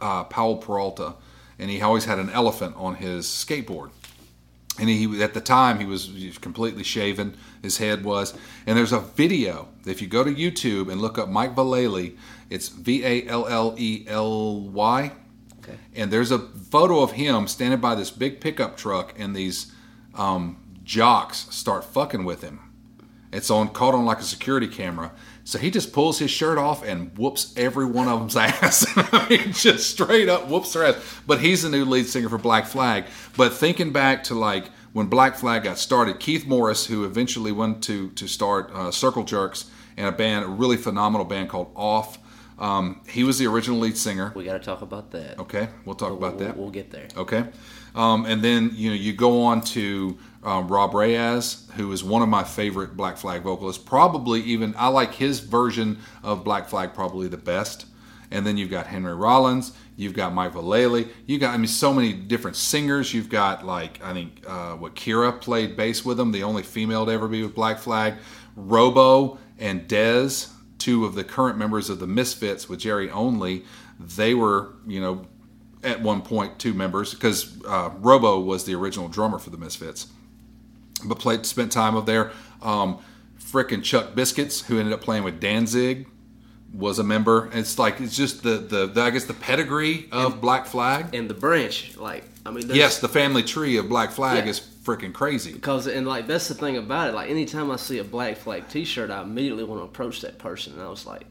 uh, 0.00 0.24
Powell 0.24 0.56
Peralta, 0.56 1.14
and 1.58 1.70
he 1.70 1.80
always 1.82 2.04
had 2.04 2.18
an 2.18 2.30
elephant 2.30 2.74
on 2.76 2.96
his 2.96 3.26
skateboard. 3.26 3.90
And 4.80 4.88
he 4.88 5.22
at 5.22 5.34
the 5.34 5.40
time 5.40 5.80
he 5.80 5.86
was 5.86 6.10
completely 6.40 6.84
shaven 6.84 7.36
his 7.62 7.78
head 7.78 8.04
was. 8.04 8.34
And 8.66 8.78
there's 8.78 8.92
a 8.92 9.00
video 9.00 9.68
if 9.86 10.02
you 10.02 10.06
go 10.06 10.22
to 10.22 10.32
youtube 10.32 10.90
and 10.90 11.00
look 11.00 11.18
up 11.18 11.28
mike 11.28 11.54
vallely 11.54 12.16
it's 12.50 12.68
v-a-l-l-e-l-y 12.68 13.28
Okay. 15.60 15.76
and 15.94 16.10
there's 16.10 16.30
a 16.30 16.38
photo 16.38 17.00
of 17.02 17.12
him 17.12 17.46
standing 17.46 17.80
by 17.80 17.94
this 17.94 18.10
big 18.10 18.40
pickup 18.40 18.76
truck 18.76 19.14
and 19.18 19.36
these 19.36 19.70
um, 20.14 20.56
jocks 20.82 21.46
start 21.50 21.84
fucking 21.84 22.24
with 22.24 22.42
him 22.42 22.60
it's 23.32 23.50
on 23.50 23.68
caught 23.68 23.94
on 23.94 24.04
like 24.06 24.18
a 24.20 24.22
security 24.22 24.66
camera 24.68 25.12
so 25.44 25.58
he 25.58 25.70
just 25.70 25.92
pulls 25.94 26.18
his 26.18 26.30
shirt 26.30 26.58
off 26.58 26.82
and 26.84 27.16
whoops 27.18 27.54
every 27.56 27.86
one 27.86 28.06
of 28.06 28.18
them's 28.20 28.36
ass. 28.36 28.84
I 28.96 29.26
mean, 29.30 29.52
just 29.54 29.88
straight 29.88 30.28
up 30.28 30.46
whoops 30.48 30.74
their 30.74 30.84
ass. 30.84 30.96
But 31.26 31.40
he's 31.40 31.62
the 31.62 31.70
new 31.70 31.86
lead 31.86 32.04
singer 32.06 32.28
for 32.28 32.36
Black 32.36 32.66
Flag. 32.66 33.06
But 33.34 33.54
thinking 33.54 33.90
back 33.90 34.24
to 34.24 34.34
like 34.34 34.66
when 34.92 35.06
Black 35.06 35.36
Flag 35.36 35.62
got 35.62 35.78
started, 35.78 36.20
Keith 36.20 36.46
Morris, 36.46 36.84
who 36.84 37.06
eventually 37.06 37.50
went 37.50 37.82
to 37.84 38.10
to 38.10 38.28
start 38.28 38.70
uh, 38.74 38.90
Circle 38.90 39.24
Jerks 39.24 39.70
and 39.96 40.06
a 40.06 40.12
band, 40.12 40.44
a 40.44 40.48
really 40.48 40.76
phenomenal 40.76 41.24
band 41.24 41.48
called 41.48 41.72
Off. 41.74 42.18
Um, 42.58 43.00
he 43.08 43.22
was 43.24 43.38
the 43.38 43.46
original 43.46 43.78
lead 43.78 43.96
singer. 43.96 44.32
We 44.34 44.44
got 44.44 44.54
to 44.54 44.58
talk 44.58 44.82
about 44.82 45.10
that. 45.12 45.38
Okay, 45.38 45.68
we'll 45.84 45.94
talk 45.94 46.12
about 46.12 46.36
We'll- 46.36 46.46
that. 46.48 46.56
We'll 46.56 46.70
get 46.70 46.90
there. 46.90 47.06
Okay, 47.16 47.44
um, 47.94 48.24
and 48.26 48.42
then 48.42 48.70
you 48.74 48.90
know 48.90 48.96
you 48.96 49.12
go 49.12 49.42
on 49.44 49.60
to 49.62 50.18
um, 50.42 50.68
Ron 50.68 50.94
Reyes, 50.94 51.68
who 51.76 51.92
is 51.92 52.02
one 52.02 52.22
of 52.22 52.28
my 52.28 52.42
favorite 52.44 52.96
Black 52.96 53.16
Flag 53.16 53.42
vocalists. 53.42 53.82
Probably 53.82 54.40
even 54.42 54.74
I 54.76 54.88
like 54.88 55.14
his 55.14 55.40
version 55.40 55.98
of 56.22 56.42
Black 56.44 56.68
Flag 56.68 56.94
probably 56.94 57.28
the 57.28 57.36
best. 57.36 57.86
And 58.30 58.46
then 58.46 58.58
you've 58.58 58.68
got 58.70 58.86
Henry 58.86 59.14
Rollins, 59.14 59.72
you've 59.96 60.12
got 60.12 60.34
Mike 60.34 60.52
Vallely, 60.52 61.08
you 61.24 61.38
got 61.38 61.54
I 61.54 61.56
mean 61.56 61.66
so 61.66 61.94
many 61.94 62.12
different 62.12 62.58
singers. 62.58 63.14
You've 63.14 63.30
got 63.30 63.64
like 63.64 64.02
I 64.04 64.12
think 64.12 64.44
uh, 64.46 64.72
what 64.74 64.94
Kira 64.94 65.40
played 65.40 65.76
bass 65.78 66.04
with 66.04 66.18
them, 66.18 66.30
the 66.32 66.42
only 66.42 66.62
female 66.62 67.06
to 67.06 67.12
ever 67.12 67.26
be 67.26 67.42
with 67.42 67.54
Black 67.54 67.78
Flag. 67.78 68.14
Robo 68.54 69.38
and 69.58 69.88
Dez, 69.88 70.50
two 70.78 71.04
of 71.04 71.14
the 71.14 71.24
current 71.24 71.58
members 71.58 71.90
of 71.90 71.98
the 71.98 72.06
Misfits 72.06 72.68
with 72.68 72.80
Jerry 72.80 73.10
Only, 73.10 73.64
they 73.98 74.34
were 74.34 74.72
you 74.86 75.00
know 75.00 75.26
at 75.82 76.00
one 76.02 76.22
point 76.22 76.58
two 76.58 76.74
members 76.74 77.14
because 77.14 77.56
uh, 77.66 77.90
Robo 77.98 78.40
was 78.40 78.64
the 78.64 78.74
original 78.74 79.08
drummer 79.08 79.38
for 79.38 79.50
the 79.50 79.58
Misfits, 79.58 80.06
but 81.04 81.18
played 81.18 81.46
spent 81.46 81.72
time 81.72 81.94
over 81.96 82.06
there. 82.06 82.32
Um, 82.62 82.98
Frickin' 83.40 83.82
Chuck 83.82 84.14
Biscuits, 84.14 84.62
who 84.62 84.78
ended 84.78 84.92
up 84.92 85.00
playing 85.00 85.24
with 85.24 85.40
Danzig, 85.40 86.06
was 86.74 86.98
a 86.98 87.04
member. 87.04 87.48
It's 87.54 87.78
like 87.78 88.00
it's 88.00 88.16
just 88.16 88.42
the 88.42 88.58
the, 88.58 88.86
the 88.86 89.00
I 89.02 89.10
guess 89.10 89.24
the 89.24 89.34
pedigree 89.34 90.08
of 90.12 90.40
Black 90.40 90.66
Flag. 90.66 91.14
And 91.14 91.30
the 91.30 91.34
branch, 91.34 91.96
like, 91.96 92.24
I 92.44 92.50
mean, 92.50 92.68
Yes, 92.70 92.98
the 92.98 93.08
family 93.08 93.42
tree 93.42 93.76
of 93.78 93.88
Black 93.88 94.10
Flag 94.10 94.44
Yeah. 94.44 94.50
is 94.50 94.58
freaking 94.88 95.12
crazy. 95.12 95.52
Because 95.52 95.86
and 95.86 96.06
like 96.06 96.26
that's 96.26 96.48
the 96.48 96.54
thing 96.54 96.78
about 96.78 97.10
it. 97.10 97.14
Like 97.14 97.30
anytime 97.30 97.70
I 97.70 97.76
see 97.76 97.98
a 97.98 98.04
Black 98.04 98.38
Flag 98.38 98.68
T-shirt, 98.68 99.10
I 99.10 99.22
immediately 99.22 99.64
want 99.64 99.80
to 99.80 99.84
approach 99.84 100.22
that 100.22 100.38
person, 100.38 100.72
and 100.72 100.82
I 100.82 100.88
was 100.88 101.06
like, 101.06 101.26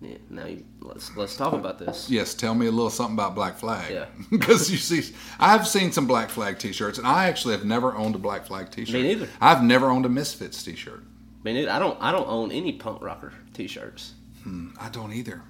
"Yeah, 0.00 0.16
now 0.30 0.46
you, 0.46 0.64
let's 0.80 1.14
let's 1.14 1.36
talk 1.36 1.52
about 1.52 1.78
this." 1.78 2.08
Yes, 2.08 2.34
tell 2.34 2.54
me 2.54 2.66
a 2.66 2.70
little 2.70 2.88
something 2.90 3.14
about 3.14 3.34
Black 3.34 3.58
Flag. 3.58 3.92
Yeah. 3.92 4.06
because 4.30 4.70
you 4.70 4.78
see, 4.78 5.14
I've 5.38 5.68
seen 5.68 5.92
some 5.92 6.06
Black 6.06 6.30
Flag 6.30 6.58
T-shirts, 6.58 6.96
and 6.96 7.06
I 7.06 7.28
actually 7.28 7.54
have 7.54 7.66
never 7.66 7.94
owned 7.94 8.14
a 8.14 8.18
Black 8.18 8.46
Flag 8.46 8.70
T-shirt. 8.70 8.94
Me 8.94 9.02
neither. 9.02 9.28
I've 9.40 9.62
never 9.62 9.90
owned 9.90 10.06
a 10.06 10.08
Misfits 10.10 10.62
T-shirt. 10.62 11.02
I 11.02 11.44
mean, 11.44 11.56
it, 11.56 11.68
I 11.68 11.78
don't 11.78 11.98
I 12.00 12.10
don't 12.10 12.28
own 12.28 12.50
any 12.52 12.72
punk 12.72 13.02
rocker 13.02 13.34
T-shirts. 13.52 14.14
Hmm, 14.44 14.70
I 14.80 14.88
don't 14.88 15.12
either. 15.12 15.42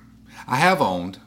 I 0.49 0.57
have 0.57 0.83
owned 0.83 1.19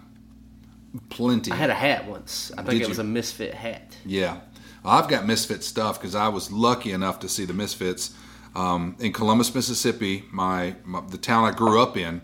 plenty. 1.10 1.52
I 1.52 1.56
had 1.56 1.70
a 1.70 1.76
hat 1.76 2.06
once. 2.06 2.52
I 2.58 2.64
think 2.64 2.72
Did 2.72 2.82
it 2.82 2.90
was 2.90 2.98
you? 2.98 3.04
a 3.04 3.08
Misfit 3.08 3.54
hat. 3.54 3.96
Yeah, 4.06 4.42
I've 4.84 5.08
got 5.08 5.26
Misfit 5.26 5.64
stuff 5.64 6.00
because 6.00 6.16
I 6.16 6.28
was 6.30 6.52
lucky 6.52 6.92
enough 6.92 7.20
to 7.20 7.30
see 7.30 7.46
the 7.46 7.54
Misfits 7.54 8.14
um, 8.56 8.96
in 9.00 9.14
Columbus, 9.14 9.54
Mississippi, 9.54 10.26
my, 10.32 10.76
my 10.84 11.02
the 11.02 11.18
town 11.18 11.46
I 11.46 11.52
grew 11.52 11.82
up 11.82 11.98
in. 11.98 12.22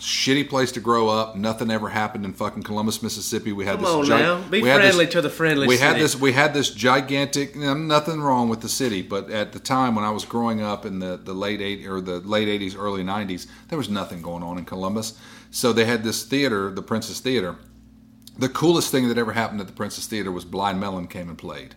Shitty 0.00 0.48
place 0.48 0.70
to 0.72 0.80
grow 0.80 1.08
up. 1.08 1.34
Nothing 1.34 1.72
ever 1.72 1.88
happened 1.88 2.24
in 2.24 2.32
fucking 2.32 2.62
Columbus, 2.62 3.02
Mississippi. 3.02 3.52
We 3.52 3.64
had 3.64 3.80
Come 3.80 3.82
this. 3.82 3.90
on 3.90 4.04
gi- 4.04 4.10
now. 4.10 4.40
Be 4.48 4.60
friendly 4.60 5.08
to 5.08 5.20
the 5.20 5.28
friendly 5.28 5.66
We 5.66 5.76
had 5.76 5.96
this. 5.96 6.14
We 6.14 6.32
had 6.32 6.54
this 6.54 6.70
gigantic. 6.70 7.56
Nothing 7.56 8.20
wrong 8.20 8.48
with 8.48 8.60
the 8.60 8.68
city, 8.68 9.02
but 9.02 9.28
at 9.28 9.52
the 9.52 9.58
time 9.58 9.96
when 9.96 10.04
I 10.04 10.10
was 10.10 10.24
growing 10.24 10.62
up 10.62 10.86
in 10.86 11.00
the 11.00 11.16
the 11.16 11.34
late 11.34 11.60
eight 11.60 11.84
or 11.84 12.00
the 12.00 12.20
late 12.20 12.46
eighties, 12.46 12.76
early 12.76 13.02
nineties, 13.02 13.48
there 13.70 13.78
was 13.78 13.88
nothing 13.88 14.22
going 14.22 14.44
on 14.44 14.56
in 14.56 14.64
Columbus. 14.64 15.18
So 15.50 15.72
they 15.72 15.84
had 15.84 16.04
this 16.04 16.22
theater, 16.22 16.70
the 16.70 16.82
Princess 16.82 17.18
Theater. 17.18 17.56
The 18.38 18.48
coolest 18.48 18.92
thing 18.92 19.08
that 19.08 19.18
ever 19.18 19.32
happened 19.32 19.60
at 19.60 19.66
the 19.66 19.72
Princess 19.72 20.06
Theater 20.06 20.30
was 20.30 20.44
Blind 20.44 20.78
Melon 20.78 21.08
came 21.08 21.28
and 21.28 21.36
played 21.36 21.74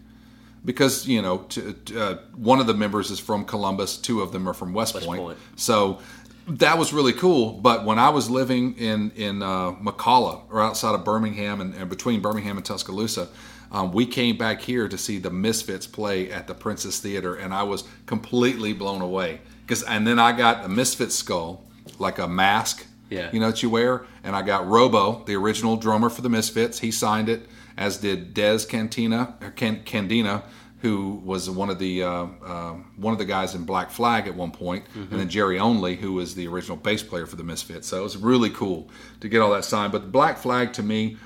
because 0.63 1.07
you 1.07 1.21
know 1.21 1.47
uh, 1.95 2.15
one 2.35 2.59
of 2.59 2.67
the 2.67 2.73
members 2.73 3.11
is 3.11 3.19
from 3.19 3.45
Columbus, 3.45 3.97
two 3.97 4.21
of 4.21 4.31
them 4.31 4.47
are 4.47 4.53
from 4.53 4.73
West, 4.73 4.93
West 4.93 5.05
Point. 5.05 5.21
Point. 5.21 5.37
So 5.55 5.99
that 6.47 6.77
was 6.77 6.93
really 6.93 7.13
cool. 7.13 7.53
But 7.53 7.85
when 7.85 7.99
I 7.99 8.09
was 8.09 8.29
living 8.29 8.77
in 8.77 9.11
in 9.11 9.41
uh, 9.41 9.73
McCalla 9.73 10.41
or 10.49 10.61
outside 10.61 10.95
of 10.95 11.03
Birmingham 11.03 11.61
and, 11.61 11.73
and 11.73 11.89
between 11.89 12.21
Birmingham 12.21 12.57
and 12.57 12.65
Tuscaloosa, 12.65 13.27
um, 13.71 13.91
we 13.91 14.05
came 14.05 14.37
back 14.37 14.61
here 14.61 14.87
to 14.87 14.97
see 14.97 15.17
the 15.17 15.29
Misfits 15.31 15.87
play 15.87 16.31
at 16.31 16.47
the 16.47 16.53
Princess 16.53 16.99
Theater, 16.99 17.35
and 17.35 17.53
I 17.53 17.63
was 17.63 17.85
completely 18.05 18.73
blown 18.73 19.01
away. 19.01 19.41
Because 19.65 19.83
and 19.83 20.05
then 20.05 20.19
I 20.19 20.33
got 20.33 20.65
a 20.65 20.69
Misfit 20.69 21.11
skull, 21.11 21.63
like 21.97 22.19
a 22.19 22.27
mask. 22.27 22.85
Yeah. 23.09 23.29
You 23.33 23.41
know 23.41 23.47
what 23.47 23.61
you 23.61 23.69
wear, 23.69 24.05
and 24.23 24.35
I 24.35 24.41
got 24.41 24.67
Robo, 24.67 25.23
the 25.25 25.35
original 25.35 25.75
drummer 25.75 26.09
for 26.09 26.21
the 26.21 26.29
Misfits. 26.29 26.79
He 26.79 26.91
signed 26.91 27.27
it, 27.27 27.45
as 27.77 27.97
did 27.97 28.33
Dez 28.33 28.67
Cantina, 28.67 29.35
or 29.41 29.51
Can, 29.51 29.83
Candina, 29.83 30.43
who 30.79 31.21
was 31.23 31.49
one 31.49 31.69
of 31.69 31.77
the 31.77 32.01
uh, 32.03 32.25
uh, 32.45 32.73
one 32.95 33.13
of 33.13 33.19
the 33.19 33.25
guys 33.25 33.53
in 33.53 33.63
Black 33.65 33.91
Flag 33.91 34.27
at 34.27 34.35
one 34.35 34.51
point, 34.51 34.85
and 34.95 35.11
then 35.11 35.29
Jerry 35.29 35.59
Only, 35.59 35.95
who 35.95 36.13
was 36.13 36.33
the 36.35 36.47
original 36.47 36.75
bass 36.77 37.03
player 37.03 37.25
for 37.27 37.35
the 37.35 37.43
Misfits. 37.43 37.87
So 37.87 37.99
it 37.99 38.03
was 38.03 38.17
really 38.17 38.49
cool 38.49 38.89
to 39.19 39.29
get 39.29 39.41
all 39.41 39.51
that 39.51 39.63
signed. 39.65 39.91
But 39.91 40.11
Black 40.11 40.37
Flag 40.37 40.73
to 40.73 40.83
me, 40.83 41.17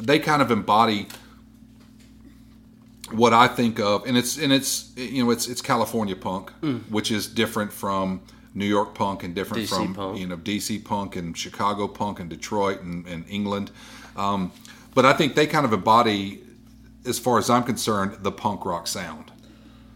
they 0.00 0.18
kind 0.18 0.42
of 0.42 0.50
embody 0.50 1.06
what 3.10 3.32
I 3.34 3.46
think 3.46 3.78
of, 3.78 4.06
and 4.06 4.16
it's 4.16 4.38
and 4.38 4.52
it's 4.52 4.92
you 4.96 5.24
know 5.24 5.30
it's 5.30 5.46
it's 5.48 5.60
California 5.62 6.16
punk, 6.16 6.50
which 6.88 7.10
is 7.10 7.26
different 7.26 7.72
from 7.72 8.22
New 8.54 8.66
York 8.66 8.94
punk 8.94 9.22
and 9.22 9.34
different 9.34 9.64
DC 9.64 9.68
from 9.76 9.94
punk. 9.94 10.18
you 10.18 10.26
know 10.26 10.36
DC 10.36 10.84
punk 10.84 11.16
and 11.16 11.36
Chicago 11.36 11.86
punk 11.88 12.20
and 12.20 12.30
Detroit 12.30 12.80
and, 12.82 13.06
and 13.06 13.24
England. 13.28 13.70
Um, 14.16 14.52
but 14.94 15.04
I 15.04 15.12
think 15.12 15.34
they 15.34 15.46
kind 15.46 15.64
of 15.64 15.72
embody, 15.72 16.42
as 17.06 17.18
far 17.18 17.38
as 17.38 17.48
I'm 17.50 17.62
concerned, 17.64 18.18
the 18.20 18.32
punk 18.32 18.64
rock 18.64 18.86
sound. 18.86 19.30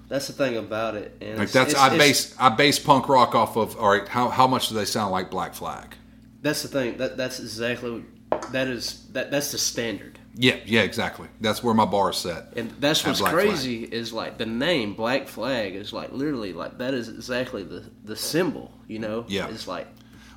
That's 0.08 0.28
the 0.28 0.32
thing 0.32 0.56
about 0.56 0.94
it. 0.94 1.16
And 1.20 1.38
Like 1.38 1.50
that's 1.50 1.72
it's- 1.72 1.82
I 1.82 1.94
it's- 1.94 1.98
base 1.98 2.34
I 2.38 2.48
base 2.50 2.78
punk 2.78 3.08
rock 3.08 3.34
off 3.34 3.56
of 3.56 3.76
all 3.76 3.90
right. 3.90 4.06
How 4.06 4.28
how 4.28 4.46
much 4.46 4.68
do 4.68 4.74
they 4.76 4.84
sound 4.84 5.10
like 5.10 5.30
Black 5.30 5.52
Flag? 5.54 5.94
That's 6.42 6.62
the 6.62 6.68
thing. 6.68 6.98
That 6.98 7.16
that's 7.16 7.40
exactly 7.40 8.04
that 8.52 8.68
is 8.68 9.04
that 9.12 9.30
that's 9.32 9.50
the 9.52 9.58
standard. 9.58 10.18
Yeah, 10.38 10.56
yeah, 10.66 10.82
exactly. 10.82 11.28
That's 11.40 11.62
where 11.64 11.74
my 11.74 11.86
bar 11.86 12.10
is 12.10 12.18
set. 12.18 12.52
And 12.56 12.70
that's 12.78 13.04
what's 13.06 13.20
Black 13.20 13.32
crazy 13.32 13.82
is 13.84 14.12
like 14.12 14.38
the 14.38 14.46
name 14.46 14.94
Black 14.94 15.26
Flag 15.28 15.74
is 15.74 15.92
like 15.92 16.12
literally 16.12 16.52
like 16.52 16.78
that 16.78 16.94
is 16.94 17.08
exactly 17.08 17.64
the 17.64 17.82
the 18.04 18.14
symbol. 18.14 18.70
You 18.86 19.00
know. 19.00 19.24
Yeah. 19.26 19.48
It's 19.48 19.66
like. 19.66 19.88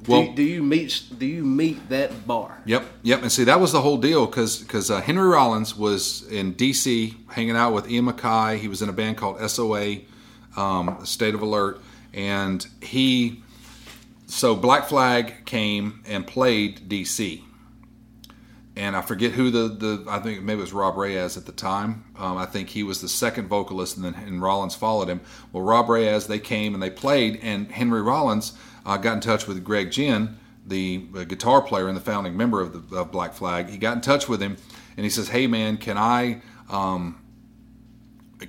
Do, 0.04 0.12
Well- 0.12 0.34
do 0.34 0.43
you 0.43 0.64
meet 0.64 1.04
do 1.18 1.26
you 1.26 1.43
meet 1.43 1.89
that 1.89 2.26
bar? 2.26 2.60
Yep, 2.66 2.86
yep. 3.04 3.22
And 3.22 3.32
see, 3.32 3.43
that 3.43 3.60
was 3.60 3.72
the 3.72 3.82
whole 3.82 3.97
deal 3.97 4.26
because 4.26 4.89
uh, 4.89 5.02
Henry 5.02 5.28
Rollins 5.28 5.76
was 5.76 6.28
in 6.32 6.54
D.C. 6.54 7.16
hanging 7.30 7.56
out 7.56 7.74
with 7.74 7.89
Ian 7.91 8.06
MacKaye. 8.06 8.58
He 8.60 8.68
was 8.68 8.82
in 8.82 8.89
a 8.89 8.93
band 8.93 9.18
called 9.18 9.39
SOA, 9.50 9.97
um, 10.56 10.97
State 11.06 11.34
of 11.36 11.41
Alert, 11.41 11.82
and 12.14 12.66
he. 12.82 13.43
So 14.28 14.56
Black 14.56 14.86
Flag 14.88 15.45
came 15.45 16.02
and 16.08 16.26
played 16.26 16.88
D.C. 16.88 17.43
And 18.76 18.96
I 18.96 19.02
forget 19.02 19.32
who 19.32 19.52
the, 19.52 19.68
the 19.68 20.06
I 20.08 20.20
think 20.20 20.42
maybe 20.42 20.60
it 20.60 20.62
was 20.62 20.74
Ron 20.74 20.96
Reyes 20.96 21.36
at 21.36 21.46
the 21.46 21.52
time. 21.52 22.06
Um, 22.18 22.38
I 22.38 22.46
think 22.46 22.70
he 22.70 22.84
was 22.84 23.02
the 23.02 23.10
second 23.10 23.48
vocalist, 23.48 23.98
and 23.98 24.06
then 24.06 24.14
and 24.16 24.42
Rollins 24.42 24.76
followed 24.76 25.10
him. 25.10 25.22
Well, 25.52 25.64
Ron 25.64 25.88
Reyes 25.88 26.28
they 26.28 26.40
came 26.40 26.74
and 26.74 26.82
they 26.82 26.90
played, 26.90 27.40
and 27.42 27.72
Henry 27.72 28.02
Rollins 28.02 28.54
uh, 28.86 28.98
got 28.98 29.14
in 29.16 29.20
touch 29.20 29.48
with 29.48 29.64
Greg 29.64 29.92
Ginn, 29.92 30.38
the, 30.66 31.06
uh, 31.16 31.24
guitar 31.24 31.62
player 31.62 31.88
and 31.88 31.98
the 31.98 32.02
founding 32.02 32.38
member 32.38 32.62
of 32.62 32.90
the 32.90 32.98
of 32.98 33.12
Black 33.12 33.34
Flag. 33.34 33.70
He 33.70 33.78
got 33.78 33.96
in 33.96 34.02
touch 34.02 34.30
with 34.30 34.42
him, 34.42 34.56
and 34.96 35.04
he 35.04 35.10
says, 35.10 35.28
"Hey 35.30 35.48
man, 35.48 35.78
can 35.78 35.98
I 35.98 36.42
um, 36.70 37.20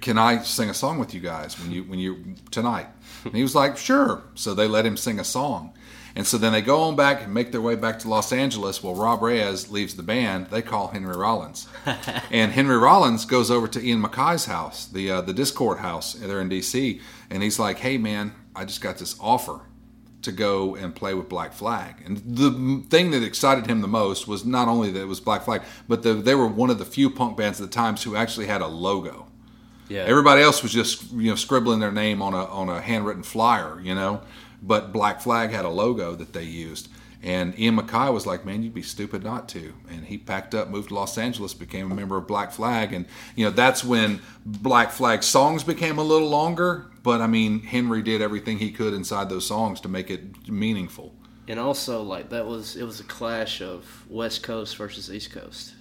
can 0.01 0.18
I 0.18 0.43
sing 0.43 0.71
a 0.71 0.75
song 0.75 0.99
with 0.99 1.14
you 1.14 1.21
guys 1.21 1.59
when 1.59 1.73
you 1.73 1.83
when 1.85 1.99
you 1.99 2.37
tonight?" 2.51 2.87
And 3.25 3.35
he 3.35 3.43
was 3.43 3.55
like, 3.55 3.77
"Sure." 3.77 4.23
So 4.35 4.55
they 4.55 4.68
let 4.68 4.87
him 4.87 4.97
sing 4.97 5.18
a 5.18 5.25
song. 5.25 5.73
And 6.14 6.26
so 6.26 6.38
then 6.38 6.52
they 6.52 6.62
go 6.62 6.82
on 6.82 6.96
back 6.96 7.22
and 7.22 7.32
make 7.32 7.52
their 7.52 7.61
way 7.61 7.76
back 7.76 7.98
to 8.00 8.08
Los 8.08 8.32
Angeles. 8.32 8.82
Well, 8.82 8.94
Ron 8.94 9.20
Reyes 9.20 9.70
leaves 9.70 9.94
the 9.94 10.02
band. 10.02 10.48
They 10.48 10.62
call 10.62 10.88
Henry 10.88 11.16
Rollins, 11.16 11.68
and 12.30 12.52
Henry 12.52 12.76
Rollins 12.76 13.24
goes 13.24 13.50
over 13.50 13.68
to 13.68 13.84
Ian 13.84 14.00
MacKaye's 14.00 14.46
house, 14.46 14.86
the 14.86 15.11
uh, 15.11 15.20
the 15.20 15.32
Dischord 15.32 15.78
house 15.78 16.14
there 16.14 16.40
in 16.40 16.48
D.C. 16.48 17.00
And 17.30 17.42
he's 17.42 17.58
like, 17.58 17.78
"Hey, 17.78 17.98
man, 17.98 18.32
I 18.54 18.64
just 18.64 18.80
got 18.80 18.98
this 18.98 19.16
offer 19.20 19.61
to 20.22 20.32
go 20.32 20.74
and 20.74 20.94
play 20.94 21.14
with 21.14 21.28
Black 21.28 21.52
Flag." 21.52 21.96
And 22.04 22.18
the 22.18 22.84
thing 22.88 23.12
that 23.12 23.22
excited 23.22 23.66
him 23.66 23.80
the 23.80 23.88
most 23.88 24.26
was 24.26 24.44
not 24.44 24.68
only 24.68 24.90
that 24.90 25.00
it 25.00 25.08
was 25.08 25.20
Black 25.20 25.42
Flag, 25.42 25.62
but 25.88 26.02
the, 26.02 26.14
they 26.14 26.34
were 26.34 26.46
one 26.48 26.70
of 26.70 26.78
the 26.78 26.84
few 26.84 27.11
punk 27.11 27.36
bands 27.36 27.61
at 27.61 27.68
the 27.68 27.74
times 27.74 28.02
who 28.02 28.16
actually 28.16 28.46
had 28.46 28.61
a 28.61 28.66
logo. 28.66 29.26
Yeah. 29.88 30.02
Everybody 30.02 30.42
else 30.42 30.62
was 30.62 30.72
just 30.72 31.12
you 31.12 31.30
know 31.30 31.34
scribbling 31.36 31.80
their 31.80 31.92
name 31.92 32.22
on 32.22 32.32
a 32.34 32.44
on 32.44 32.68
a 32.68 32.80
handwritten 32.80 33.22
flyer, 33.22 33.80
you 33.80 33.94
know. 33.94 34.22
But 34.62 34.92
Black 34.92 35.20
Flag 35.20 35.50
had 35.50 35.64
a 35.64 35.70
logo 35.70 36.14
that 36.14 36.32
they 36.34 36.44
used, 36.44 36.88
and 37.22 37.58
Ian 37.58 37.76
MacKaye 37.78 38.12
was 38.12 38.26
like, 38.26 38.44
"Man, 38.44 38.62
you'd 38.62 38.74
be 38.74 38.82
stupid 38.82 39.22
not 39.24 39.48
to." 39.50 39.72
And 39.90 40.04
he 40.04 40.18
packed 40.18 40.54
up, 40.54 40.68
moved 40.68 40.88
to 40.88 40.94
Los 40.94 41.16
Angeles, 41.16 41.54
became 41.54 41.90
a 41.90 41.94
member 41.94 42.16
of 42.16 42.26
Black 42.26 42.52
Flag, 42.52 42.92
and 42.92 43.06
you 43.36 43.44
know 43.44 43.50
that's 43.50 43.82
when 43.84 44.20
Black 44.44 44.90
Flag 44.92 45.22
songs 45.22 45.64
became 45.64 45.98
a 45.98 46.02
little 46.04 46.28
longer. 46.28 46.86
But 47.02 47.22
I 47.22 47.26
mean, 47.26 47.61
Henry 47.62 48.02
did 48.02 48.20
everything 48.20 48.58
he 48.58 48.70
could 48.70 48.92
inside 48.92 49.30
those 49.30 49.46
songs 49.46 49.80
to 49.80 49.88
make 49.88 50.11
it 50.11 50.48
meaningful. 50.48 51.14
and 51.48 51.58
also 51.58 52.02
like 52.02 52.28
that 52.30 52.46
was 52.46 52.76
it 52.76 52.84
was 52.84 53.00
a 53.00 53.04
clash 53.04 53.61
of 53.62 54.04
West 54.11 54.42
Coast 54.42 54.76
versus 54.76 55.11
East 55.11 55.32
Coast, 55.32 55.72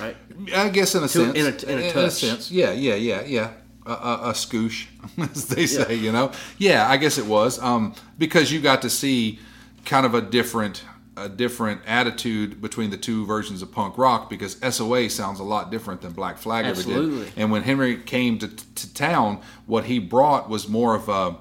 right? 0.00 0.16
I 0.54 0.70
guess 0.70 0.94
in 0.94 1.04
a 1.04 1.08
sense, 1.08 1.36
in 1.36 1.46
a- 1.46 1.72
in 1.72 1.78
a 1.84 1.92
touch. 1.92 2.12
sense, 2.12 2.50
yeah, 2.50 2.72
yeah, 2.72 2.94
yeah, 2.94 3.22
yeah. 3.24 3.50
A, 3.84 3.90
a, 3.90 4.14
a 4.30 4.32
scoosh, 4.32 4.86
as 5.18 5.48
they 5.48 5.66
say, 5.66 5.94
you 5.94 6.12
know. 6.12 6.30
Yeah, 6.58 6.88
I 6.88 6.96
guess 6.96 7.18
it 7.18 7.26
was 7.26 7.58
um, 7.60 7.94
because 8.18 8.52
you 8.52 8.60
got 8.60 8.82
to 8.82 8.90
see 8.90 9.40
kind 9.84 10.06
of 10.06 10.14
a 10.14 10.20
different, 10.20 10.84
a 11.16 11.28
different 11.28 11.80
attitude 11.86 12.62
between 12.62 12.90
the 12.90 12.96
two 12.96 13.26
versions 13.26 13.62
of 13.62 13.72
punk 13.72 13.98
rock. 13.98 14.30
Because 14.30 14.56
SOA 14.74 15.10
sounds 15.10 15.40
a 15.40 15.44
lot 15.44 15.70
different 15.70 16.00
than 16.00 16.12
Black 16.12 16.38
Flag 16.38 16.64
ever 16.64 16.78
Absolutely. 16.78 17.24
did. 17.24 17.32
And 17.36 17.50
when 17.50 17.62
Henry 17.62 17.96
came 17.96 18.38
to, 18.38 18.48
to 18.48 18.94
town, 18.94 19.40
what 19.66 19.84
he 19.84 19.98
brought 19.98 20.48
was 20.48 20.68
more 20.68 20.94
of 20.94 21.08
a 21.08 21.36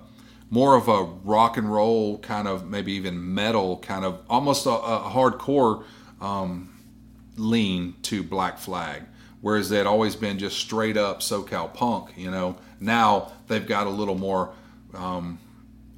more 0.50 0.76
of 0.76 0.88
a 0.90 1.04
rock 1.04 1.58
and 1.58 1.72
roll 1.72 2.18
kind 2.20 2.48
of 2.48 2.70
maybe 2.70 2.92
even 2.94 3.34
metal 3.34 3.78
kind 3.78 4.04
of 4.04 4.20
almost 4.30 4.66
a, 4.66 4.72
a 4.72 5.12
hardcore 5.14 5.86
lean 7.38 7.96
to 8.04 8.24
Black 8.24 8.58
Flag, 8.58 9.04
whereas 9.42 9.70
they 9.70 9.78
had 9.78 9.88
always 9.88 10.16
been 10.16 10.40
just 10.40 10.58
straight 10.58 10.98
up 10.98 11.20
SoCal 11.20 11.74
punk. 11.74 12.12
You 12.16 12.32
know, 12.32 12.58
now 12.80 13.32
they've 13.48 13.66
got 13.66 13.88
a 13.88 13.90
little 13.90 14.18
more, 14.18 14.54
um, 14.94 15.40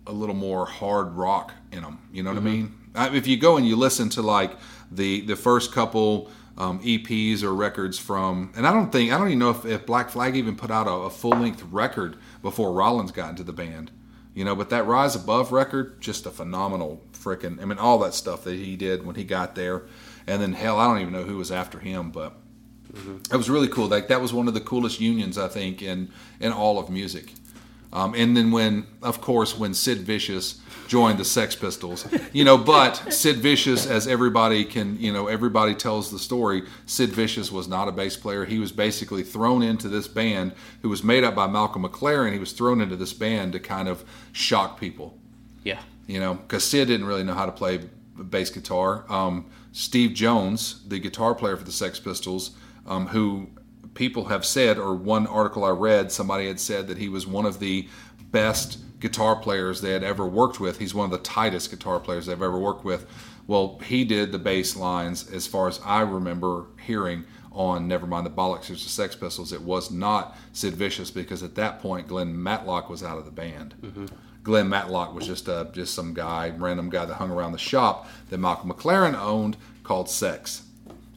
a 0.07 0.11
little 0.11 0.35
more 0.35 0.65
hard 0.65 1.13
rock 1.13 1.53
in 1.71 1.81
them. 1.81 1.99
You 2.11 2.23
know 2.23 2.31
what 2.31 2.39
I 2.39 2.41
mean? 2.41 2.73
I, 2.95 3.15
if 3.15 3.27
you 3.27 3.37
go 3.37 3.57
and 3.57 3.67
you 3.67 3.75
listen 3.75 4.09
to 4.09 4.21
like 4.21 4.51
the 4.91 5.21
the 5.21 5.35
first 5.35 5.71
couple 5.71 6.29
um, 6.57 6.79
EPs 6.81 7.41
or 7.41 7.53
records 7.53 7.97
from, 7.97 8.51
and 8.55 8.67
I 8.67 8.71
don't 8.71 8.91
think 8.91 9.11
I 9.11 9.17
don't 9.17 9.27
even 9.27 9.39
know 9.39 9.49
if, 9.49 9.65
if 9.65 9.85
Black 9.85 10.09
Flag 10.09 10.35
even 10.35 10.55
put 10.55 10.71
out 10.71 10.87
a, 10.87 10.91
a 10.91 11.09
full 11.09 11.31
length 11.31 11.63
record 11.71 12.17
before 12.41 12.71
Rollins 12.71 13.11
got 13.11 13.31
into 13.31 13.43
the 13.43 13.53
band. 13.53 13.91
You 14.35 14.43
know, 14.43 14.55
but 14.55 14.71
that 14.71 14.87
Rise 14.87 15.15
Above 15.15 15.51
record, 15.51 16.01
just 16.01 16.25
a 16.25 16.31
phenomenal 16.31 17.03
freaking. 17.13 17.61
I 17.61 17.65
mean, 17.65 17.77
all 17.77 17.99
that 17.99 18.15
stuff 18.15 18.43
that 18.45 18.55
he 18.55 18.75
did 18.75 19.05
when 19.05 19.15
he 19.15 19.23
got 19.23 19.53
there, 19.53 19.83
and 20.25 20.41
then 20.41 20.53
hell, 20.53 20.79
I 20.79 20.87
don't 20.87 21.01
even 21.01 21.13
know 21.13 21.23
who 21.23 21.37
was 21.37 21.51
after 21.51 21.79
him, 21.79 22.09
but 22.11 22.35
it 23.31 23.35
was 23.35 23.49
really 23.49 23.67
cool. 23.67 23.87
Like 23.87 24.07
that 24.09 24.21
was 24.21 24.33
one 24.33 24.47
of 24.47 24.53
the 24.53 24.61
coolest 24.61 24.99
unions 25.01 25.37
I 25.37 25.47
think 25.47 25.81
in 25.81 26.09
in 26.39 26.51
all 26.51 26.77
of 26.79 26.89
music. 26.89 27.33
Um, 27.91 28.15
and 28.15 28.35
then 28.35 28.49
when, 28.51 28.87
of 29.03 29.21
course, 29.21 29.55
when 29.55 29.75
Sid 29.75 29.99
Vicious 29.99 30.59
joined 30.87 31.19
the 31.19 31.25
Sex 31.25 31.55
Pistols, 31.55 32.07
you 32.33 32.43
know, 32.43 32.57
but 32.57 33.13
Sid 33.13 33.35
Vicious, 33.37 33.85
as 33.85 34.07
everybody 34.07 34.65
can, 34.65 34.99
you 34.99 35.13
know, 35.13 35.27
everybody 35.27 35.75
tells 35.75 36.09
the 36.11 36.17
story. 36.17 36.63
Sid 36.87 37.11
Vicious 37.11 37.51
was 37.51 37.67
not 37.67 37.87
a 37.87 37.91
bass 37.91 38.17
player. 38.17 38.45
He 38.45 38.57
was 38.57 38.71
basically 38.71 39.21
thrown 39.21 39.61
into 39.61 39.89
this 39.89 40.07
band, 40.07 40.53
who 40.81 40.89
was 40.89 41.03
made 41.03 41.23
up 41.23 41.35
by 41.35 41.45
Malcolm 41.45 41.83
McLaren. 41.83 42.33
He 42.33 42.39
was 42.39 42.51
thrown 42.51 42.81
into 42.81 42.95
this 42.95 43.13
band 43.13 43.53
to 43.53 43.59
kind 43.59 43.87
of 43.87 44.03
shock 44.31 44.79
people 44.79 45.15
Yeah. 45.63 45.79
you 46.07 46.19
know, 46.19 46.33
because 46.33 46.63
Sid 46.63 46.87
didn't 46.87 47.05
really 47.05 47.23
know 47.23 47.35
how 47.35 47.45
to 47.45 47.51
play 47.51 47.79
bass 48.17 48.49
guitar. 48.49 49.05
Um, 49.07 49.45
Steve 49.71 50.13
Jones, 50.15 50.83
the 50.87 50.97
guitar 50.97 51.35
player 51.35 51.57
for 51.57 51.63
the 51.63 51.71
Sex 51.71 51.99
Pistols, 51.99 52.57
um, 52.85 53.07
who 53.07 53.47
people 53.93 54.25
have 54.25 54.45
said, 54.45 54.77
or 54.77 54.95
one 54.95 55.27
article 55.27 55.63
I 55.63 55.69
read, 55.69 56.11
somebody 56.11 56.47
had 56.47 56.59
said 56.59 56.87
that 56.87 56.97
he 56.97 57.09
was 57.09 57.27
one 57.27 57.45
of 57.45 57.59
the 57.59 57.87
best 58.31 58.79
guitar 58.99 59.35
players 59.35 59.81
they 59.81 59.91
had 59.91 60.03
ever 60.03 60.25
worked 60.25 60.59
with. 60.59 60.79
He's 60.79 60.93
one 60.95 61.05
of 61.05 61.11
the 61.11 61.17
tightest 61.19 61.69
guitar 61.69 61.99
players 61.99 62.25
they've 62.25 62.41
ever 62.41 62.57
worked 62.57 62.85
with. 62.85 63.05
Well, 63.45 63.79
he 63.85 64.05
did 64.05 64.31
the 64.31 64.39
bass 64.39 64.75
lines, 64.75 65.29
as 65.31 65.45
far 65.45 65.67
as 65.67 65.79
I 65.85 66.01
remember 66.01 66.67
hearing 66.85 67.25
on 67.51 67.87
Nevermind 67.87 68.23
the 68.23 68.29
Bollocks, 68.31 68.67
there's 68.67 68.83
the 68.83 68.89
Sex 68.89 69.15
Pistols. 69.15 69.53
It 69.53 69.61
was 69.61 69.91
not 69.91 70.35
Sid 70.53 70.73
Vicious 70.73 71.11
because 71.11 71.43
at 71.43 71.53
that 71.55 71.81
point 71.81 72.07
Glenn 72.07 72.41
Matlock 72.41 72.89
was 72.89 73.03
out 73.03 73.17
of 73.19 73.25
the 73.25 73.31
band. 73.31 73.75
Glenn 74.41 74.67
Matlock 74.69 75.13
was 75.13 75.27
just 75.27 75.47
a, 75.47 75.69
just 75.71 75.93
some 75.93 76.13
guy, 76.13 76.49
random 76.57 76.89
guy 76.89 77.05
that 77.05 77.13
hung 77.15 77.29
around 77.31 77.51
the 77.51 77.57
shop 77.59 78.07
that 78.29 78.39
Malcolm 78.39 78.71
McLaren 78.71 79.13
owned 79.17 79.55
called 79.83 80.09
Sex, 80.09 80.63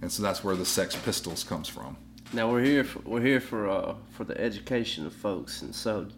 and 0.02 0.10
so 0.10 0.22
that's 0.22 0.42
where 0.44 0.56
the 0.56 0.66
Sex 0.66 0.96
Pistols 0.96 1.44
comes 1.44 1.68
from. 1.68 1.96
Now 2.32 2.50
we're 2.50 2.64
here 2.64 2.84
for 2.84 2.98
we're 3.00 3.22
here 3.22 3.40
for 3.40 3.68
uh 3.68 3.94
for 4.10 4.24
the 4.24 4.38
education 4.40 5.06
of 5.06 5.12
folks, 5.12 5.62
and 5.62 5.74
so 5.74 6.08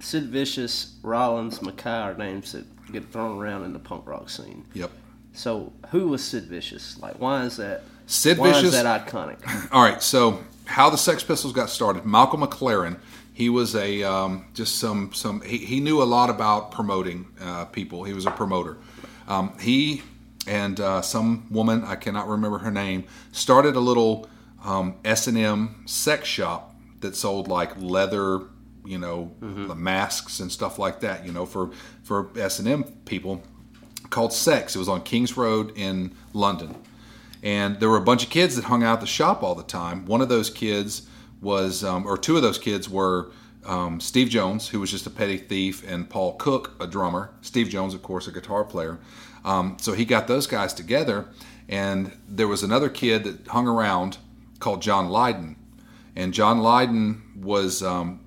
Sid 0.00 0.24
Vicious, 0.24 0.96
Rollins, 1.02 1.58
MacKaye 1.58 2.04
are 2.04 2.14
names 2.14 2.52
that 2.52 2.64
get 2.92 3.10
thrown 3.12 3.38
around 3.38 3.64
in 3.64 3.72
the 3.72 3.78
punk 3.78 4.06
rock 4.06 4.30
scene. 4.30 4.64
Yep. 4.74 4.90
So 5.32 5.72
who 5.90 6.08
was 6.08 6.24
Sid 6.24 6.44
Vicious? 6.44 6.98
Like, 7.00 7.20
why 7.20 7.42
is 7.44 7.56
that? 7.58 7.82
Sid 8.06 8.38
why 8.38 8.48
Vicious- 8.52 8.74
is 8.74 8.82
that 8.82 9.06
iconic? 9.06 9.38
All 9.72 9.82
right, 9.82 10.02
so 10.02 10.42
how 10.64 10.90
the 10.90 10.98
Sex 10.98 11.22
Pistols 11.22 11.52
got 11.52 11.70
started? 11.70 12.04
Malcolm 12.04 12.40
McLaren. 12.40 12.98
He 13.34 13.48
was 13.50 13.76
a 13.76 14.02
um, 14.02 14.46
just 14.54 14.76
some 14.80 15.12
some. 15.12 15.42
He, 15.42 15.58
he 15.58 15.78
knew 15.80 16.02
a 16.02 16.04
lot 16.04 16.28
about 16.28 16.72
promoting 16.72 17.26
uh, 17.40 17.66
people. 17.66 18.02
He 18.02 18.12
was 18.12 18.26
a 18.26 18.32
promoter. 18.32 18.78
Um, 19.28 19.56
he 19.60 20.02
and 20.48 20.80
uh, 20.80 21.02
some 21.02 21.46
woman 21.50 21.84
I 21.84 21.96
cannot 21.96 22.28
remember 22.28 22.58
her 22.58 22.70
name 22.70 23.04
started 23.32 23.76
a 23.76 23.80
little 23.80 24.28
um, 24.64 24.96
S 25.04 25.26
and 25.28 25.38
M 25.38 25.82
sex 25.86 26.26
shop 26.28 26.74
that 27.00 27.14
sold 27.14 27.48
like 27.48 27.80
leather, 27.80 28.42
you 28.84 28.98
know, 28.98 29.32
the 29.68 29.74
masks 29.74 30.40
and 30.40 30.50
stuff 30.50 30.78
like 30.78 31.00
that. 31.00 31.24
You 31.26 31.32
know, 31.32 31.46
for 31.46 31.70
for 32.02 32.30
S 32.36 32.58
and 32.58 32.68
M 32.68 32.84
people 33.04 33.42
called 34.10 34.32
Sex. 34.32 34.74
It 34.74 34.78
was 34.78 34.88
on 34.88 35.02
Kings 35.02 35.36
Road 35.36 35.72
in 35.76 36.14
London 36.32 36.74
And 37.42 37.78
there 37.78 37.88
were 37.88 37.98
a 37.98 38.02
bunch 38.02 38.24
of 38.24 38.30
kids 38.30 38.56
that 38.56 38.64
hung 38.64 38.82
out 38.82 38.94
at 38.94 39.00
the 39.00 39.06
shop 39.06 39.42
all 39.42 39.54
the 39.54 39.62
time. 39.62 40.06
One 40.06 40.20
of 40.20 40.28
those 40.28 40.50
kids 40.50 41.02
was, 41.40 41.84
um, 41.84 42.06
or 42.06 42.18
two 42.18 42.36
of 42.36 42.42
those 42.42 42.58
kids 42.58 42.88
were 42.88 43.30
um, 43.64 44.00
Steve 44.00 44.28
Jones, 44.28 44.68
who 44.68 44.80
was 44.80 44.90
just 44.90 45.06
a 45.06 45.10
petty 45.10 45.36
thief, 45.36 45.88
and 45.88 46.08
Paul 46.08 46.34
Cook, 46.36 46.74
a 46.80 46.86
drummer. 46.86 47.30
Steve 47.42 47.68
Jones, 47.68 47.94
of 47.94 48.02
course, 48.02 48.26
a 48.26 48.32
guitar 48.32 48.64
player. 48.64 48.98
Um, 49.44 49.76
so 49.80 49.92
he 49.92 50.04
got 50.04 50.26
those 50.26 50.46
guys 50.46 50.74
together, 50.74 51.28
and 51.68 52.12
there 52.28 52.48
was 52.48 52.62
another 52.62 52.88
kid 52.88 53.24
that 53.24 53.48
hung 53.48 53.66
around 53.66 54.18
called 54.58 54.82
John 54.82 55.08
Lydon. 55.08 55.56
And 56.16 56.34
John 56.34 56.58
Lydon 56.58 57.22
was 57.36 57.82
um, 57.82 58.20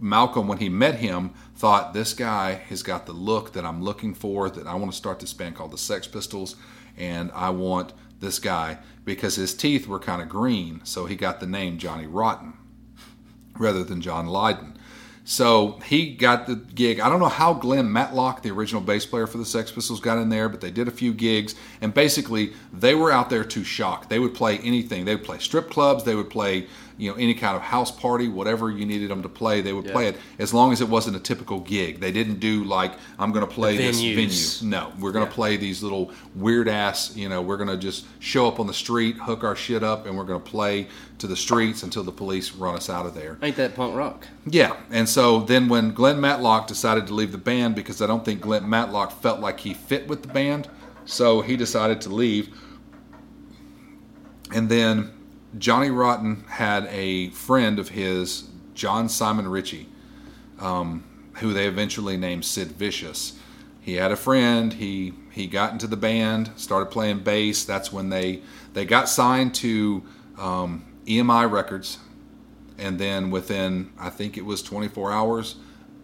Malcolm, 0.00 0.48
when 0.48 0.58
he 0.58 0.68
met 0.68 0.96
him, 0.96 1.30
thought 1.56 1.94
this 1.94 2.12
guy 2.12 2.52
has 2.52 2.82
got 2.82 3.06
the 3.06 3.12
look 3.12 3.52
that 3.52 3.64
I'm 3.64 3.82
looking 3.82 4.14
for, 4.14 4.50
that 4.50 4.66
I 4.66 4.74
want 4.74 4.90
to 4.90 4.96
start 4.96 5.20
this 5.20 5.32
band 5.32 5.56
called 5.56 5.70
the 5.70 5.78
Sex 5.78 6.06
Pistols, 6.06 6.56
and 6.96 7.30
I 7.32 7.50
want 7.50 7.92
this 8.20 8.38
guy 8.38 8.78
because 9.04 9.36
his 9.36 9.54
teeth 9.54 9.86
were 9.86 9.98
kind 9.98 10.22
of 10.22 10.28
green, 10.28 10.80
so 10.84 11.06
he 11.06 11.16
got 11.16 11.40
the 11.40 11.46
name 11.46 11.78
Johnny 11.78 12.06
Rotten 12.06 12.54
rather 13.58 13.84
than 13.84 14.00
John 14.00 14.26
Lydon. 14.26 14.73
So 15.26 15.80
he 15.86 16.14
got 16.14 16.46
the 16.46 16.56
gig. 16.56 17.00
I 17.00 17.08
don't 17.08 17.18
know 17.18 17.28
how 17.28 17.54
Glenn 17.54 17.90
Matlock, 17.90 18.42
the 18.42 18.50
original 18.50 18.82
bass 18.82 19.06
player 19.06 19.26
for 19.26 19.38
the 19.38 19.44
Sex 19.46 19.72
Pistols, 19.72 19.98
got 19.98 20.18
in 20.18 20.28
there, 20.28 20.50
but 20.50 20.60
they 20.60 20.70
did 20.70 20.86
a 20.86 20.90
few 20.90 21.14
gigs. 21.14 21.54
And 21.80 21.94
basically, 21.94 22.52
they 22.74 22.94
were 22.94 23.10
out 23.10 23.30
there 23.30 23.42
to 23.42 23.64
shock. 23.64 24.10
They 24.10 24.18
would 24.18 24.34
play 24.34 24.58
anything. 24.58 25.06
They 25.06 25.14
would 25.16 25.24
play 25.24 25.38
strip 25.38 25.70
clubs. 25.70 26.04
They 26.04 26.14
would 26.14 26.28
play, 26.28 26.66
you 26.96 27.10
know, 27.10 27.16
any 27.16 27.34
kind 27.34 27.56
of 27.56 27.62
house 27.62 27.90
party, 27.90 28.28
whatever 28.28 28.70
you 28.70 28.86
needed 28.86 29.10
them 29.10 29.22
to 29.22 29.28
play. 29.28 29.60
They 29.60 29.72
would 29.72 29.86
play 29.86 30.08
it 30.08 30.16
as 30.38 30.54
long 30.54 30.72
as 30.72 30.80
it 30.80 30.88
wasn't 30.88 31.16
a 31.16 31.20
typical 31.20 31.60
gig. 31.60 32.00
They 32.00 32.12
didn't 32.12 32.38
do 32.38 32.64
like 32.64 32.92
I'm 33.18 33.32
going 33.32 33.46
to 33.46 33.52
play 33.52 33.76
this 33.76 34.00
venue. 34.00 34.70
No, 34.70 34.92
we're 35.00 35.12
going 35.12 35.26
to 35.26 35.32
play 35.32 35.56
these 35.56 35.82
little 35.82 36.12
weird 36.34 36.68
ass. 36.68 37.16
You 37.16 37.28
know, 37.28 37.42
we're 37.42 37.56
going 37.56 37.68
to 37.68 37.76
just 37.76 38.06
show 38.20 38.46
up 38.46 38.60
on 38.60 38.66
the 38.66 38.74
street, 38.74 39.16
hook 39.16 39.42
our 39.42 39.56
shit 39.56 39.82
up, 39.82 40.06
and 40.06 40.16
we're 40.16 40.24
going 40.24 40.40
to 40.40 40.50
play 40.50 40.86
to 41.18 41.26
the 41.26 41.36
streets 41.36 41.82
until 41.82 42.04
the 42.04 42.12
police 42.12 42.52
run 42.52 42.76
us 42.76 42.88
out 42.88 43.06
of 43.06 43.14
there. 43.14 43.38
Ain't 43.42 43.56
that 43.56 43.74
punk 43.74 43.96
rock? 43.96 44.26
Yeah, 44.46 44.76
and 44.90 45.08
so 45.08 45.40
then 45.40 45.68
when 45.68 45.92
Glenn 45.92 46.20
Matlock 46.20 46.66
decided 46.66 47.06
to 47.08 47.14
leave 47.14 47.32
the 47.32 47.38
band 47.38 47.74
because 47.74 48.02
I 48.02 48.06
don't 48.06 48.24
think 48.24 48.40
Glenn 48.40 48.68
Matlock 48.68 49.20
felt 49.20 49.40
like 49.40 49.60
he 49.60 49.74
fit 49.74 50.06
with 50.06 50.22
the 50.22 50.28
band, 50.28 50.68
so 51.04 51.40
he 51.40 51.56
decided 51.56 52.00
to 52.02 52.08
leave. 52.10 52.56
And 54.52 54.68
then 54.68 55.10
Johnny 55.58 55.90
Rotten 55.90 56.44
had 56.48 56.86
a 56.90 57.30
friend 57.30 57.78
of 57.78 57.90
his, 57.90 58.48
John 58.74 59.08
Simon 59.08 59.48
Ritchie, 59.48 59.88
um, 60.58 61.04
who 61.34 61.52
they 61.52 61.66
eventually 61.68 62.16
named 62.16 62.44
Sid 62.44 62.72
Vicious. 62.72 63.38
He 63.80 63.94
had 63.94 64.10
a 64.10 64.16
friend. 64.16 64.72
He 64.72 65.14
he 65.30 65.46
got 65.46 65.72
into 65.72 65.86
the 65.86 65.96
band, 65.96 66.50
started 66.56 66.86
playing 66.86 67.20
bass. 67.20 67.64
That's 67.64 67.92
when 67.92 68.08
they 68.08 68.40
they 68.72 68.84
got 68.84 69.08
signed 69.08 69.54
to 69.56 70.02
um, 70.38 70.84
EMI 71.06 71.50
Records, 71.50 71.98
and 72.78 72.98
then 72.98 73.30
within 73.30 73.92
I 73.98 74.10
think 74.10 74.36
it 74.38 74.44
was 74.44 74.62
24 74.62 75.12
hours, 75.12 75.56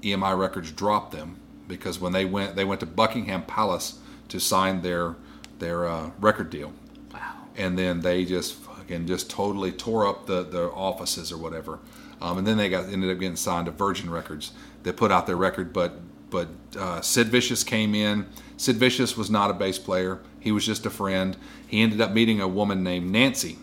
EMI 0.03 0.39
Records 0.39 0.71
dropped 0.73 1.13
them 1.13 1.37
because 1.67 1.99
when 1.99 2.13
they 2.13 2.25
went 2.25 2.55
they 2.55 2.65
went 2.65 2.81
to 2.81 2.87
Buckingham 2.87 3.43
Palace 3.45 3.99
to 4.29 4.39
sign 4.39 4.83
their 4.83 5.17
their 5.59 5.87
uh, 5.89 6.11
record 6.21 6.51
deal, 6.51 6.73
Wow. 7.13 7.33
and 7.57 7.79
then 7.79 8.01
they 8.01 8.25
just 8.27 8.55
fucking 8.91 9.07
just 9.07 9.31
totally 9.31 9.73
tore 9.73 10.07
up 10.07 10.27
the 10.27 10.43
the 10.43 10.71
offices 10.71 11.33
or 11.33 11.39
whatever, 11.39 11.79
um, 12.21 12.39
and 12.39 12.47
then 12.47 12.57
they 12.57 12.69
got 12.69 12.89
ended 12.89 13.11
up 13.11 13.19
getting 13.19 13.37
signed 13.37 13.67
to 13.67 13.73
Virgin 13.73 14.11
Records. 14.11 14.53
They 14.83 14.93
put 14.93 15.11
out 15.11 15.27
their 15.27 15.37
record, 15.37 15.73
but 15.73 16.01
but 16.31 16.49
uh, 16.79 17.01
Sid 17.01 17.29
Vicious 17.29 17.65
came 17.65 17.95
in. 17.95 18.27
Sid 18.57 18.77
Vicious 18.77 19.17
was 19.17 19.31
not 19.31 19.51
a 19.51 19.55
bass 19.55 19.79
player. 19.79 20.21
He 20.39 20.53
was 20.53 20.65
just 20.65 20.87
a 20.87 20.91
friend. 20.91 21.37
He 21.67 21.83
ended 21.83 22.01
up 22.01 22.13
meeting 22.13 22.41
a 22.41 22.49
woman 22.49 22.83
named 22.83 23.11
Nancy. 23.11 23.59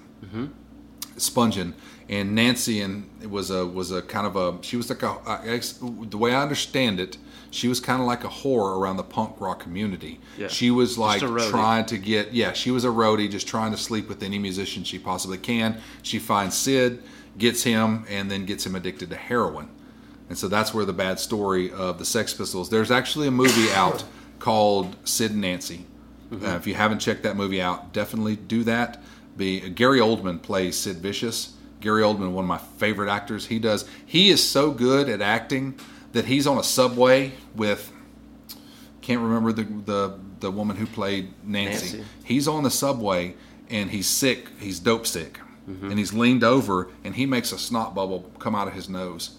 Spungen, 1.18 1.74
and 2.10 2.34
Nancy 2.34 2.82
and 2.82 3.10
it 3.22 3.30
was 3.30 3.52
a 3.52 3.66
was 3.66 3.92
a 3.92 4.02
kind 4.02 4.26
of 4.26 4.36
a 4.36 4.62
she 4.64 4.78
was 4.78 4.90
like 4.90 5.04
a 5.04 5.18
I 5.26 5.62
the 6.06 6.18
way 6.18 6.34
I 6.34 6.42
understand 6.42 7.00
it, 7.00 7.18
she 7.52 7.68
was 7.68 7.80
kind 7.80 8.02
of 8.02 8.08
like 8.08 8.24
a 8.24 8.30
whore 8.30 8.78
around 8.78 8.98
the 8.98 9.04
punk 9.04 9.40
rock 9.42 9.60
community. 9.60 10.20
Yeah. 10.38 10.48
She 10.48 10.72
was 10.72 10.98
like 10.98 11.20
trying 11.20 11.86
to 11.88 11.98
get 11.98 12.34
yeah 12.34 12.54
she 12.54 12.72
was 12.72 12.86
a 12.86 12.90
roadie 12.90 13.30
just 13.30 13.48
trying 13.48 13.72
to 13.72 13.78
sleep 13.78 14.08
with 14.08 14.24
any 14.24 14.40
musician 14.40 14.84
she 14.84 15.00
possibly 15.00 15.38
can. 15.38 15.82
She 16.02 16.20
finds 16.20 16.58
Sid, 16.58 17.04
gets 17.38 17.64
him, 17.64 18.06
and 18.10 18.32
then 18.32 18.46
gets 18.46 18.66
him 18.66 18.76
addicted 18.76 19.10
to 19.10 19.16
heroin. 19.16 19.70
And 20.30 20.38
so 20.38 20.48
that's 20.48 20.74
where 20.74 20.86
the 20.86 20.94
bad 20.94 21.20
story 21.20 21.72
of 21.72 22.00
the 22.00 22.06
Sex 22.06 22.34
Pistols. 22.34 22.70
There's 22.70 22.92
actually 22.92 23.28
a 23.28 23.32
movie 23.32 23.72
out 23.74 24.04
called 24.40 24.96
Sid 25.04 25.32
and 25.32 25.42
Nancy. 25.42 25.86
Mm-hmm. 26.32 26.46
Uh, 26.46 26.56
if 26.56 26.68
you 26.68 26.76
haven't 26.76 27.00
checked 27.00 27.24
that 27.24 27.38
movie 27.38 27.62
out, 27.62 27.94
definitely 27.94 28.36
do 28.36 28.64
that. 28.66 29.02
Be 29.38 29.70
Gary 29.70 30.00
Oldman 30.00 30.42
plays 30.42 30.76
Sid 30.76 30.98
Vicious. 30.98 31.54
Gary 31.80 32.02
Oldman, 32.02 32.32
one 32.32 32.44
of 32.44 32.50
my 32.50 32.58
favorite 32.58 33.10
actors. 33.10 33.46
He 33.46 33.60
does. 33.60 33.88
He 34.06 34.30
is 34.30 34.48
so 34.48 34.72
good 34.72 35.08
at 35.08 35.22
acting 35.22 35.80
that 36.14 36.26
he's 36.26 36.48
on 36.48 36.58
a 36.58 36.64
subway 36.64 37.34
with. 37.56 37.92
Can't 39.02 39.22
remember 39.22 39.54
the 39.54 39.64
the, 39.64 40.20
the 40.40 40.52
woman 40.52 40.76
who 40.76 40.88
played 40.88 41.34
Nancy. 41.44 41.98
Nancy. 41.98 42.10
He's 42.24 42.48
on 42.48 42.64
the 42.64 42.72
subway 42.72 43.36
and 43.70 43.92
he's 43.92 44.08
sick. 44.08 44.50
He's 44.60 44.80
dope 44.80 45.06
sick, 45.06 45.40
mm-hmm. 45.70 45.90
and 45.90 46.00
he's 46.00 46.14
leaned 46.14 46.44
over 46.44 46.90
and 47.04 47.16
he 47.16 47.26
makes 47.26 47.52
a 47.52 47.58
snot 47.58 47.94
bubble 47.94 48.32
come 48.40 48.56
out 48.56 48.68
of 48.68 48.74
his 48.74 48.90
nose. 48.90 49.38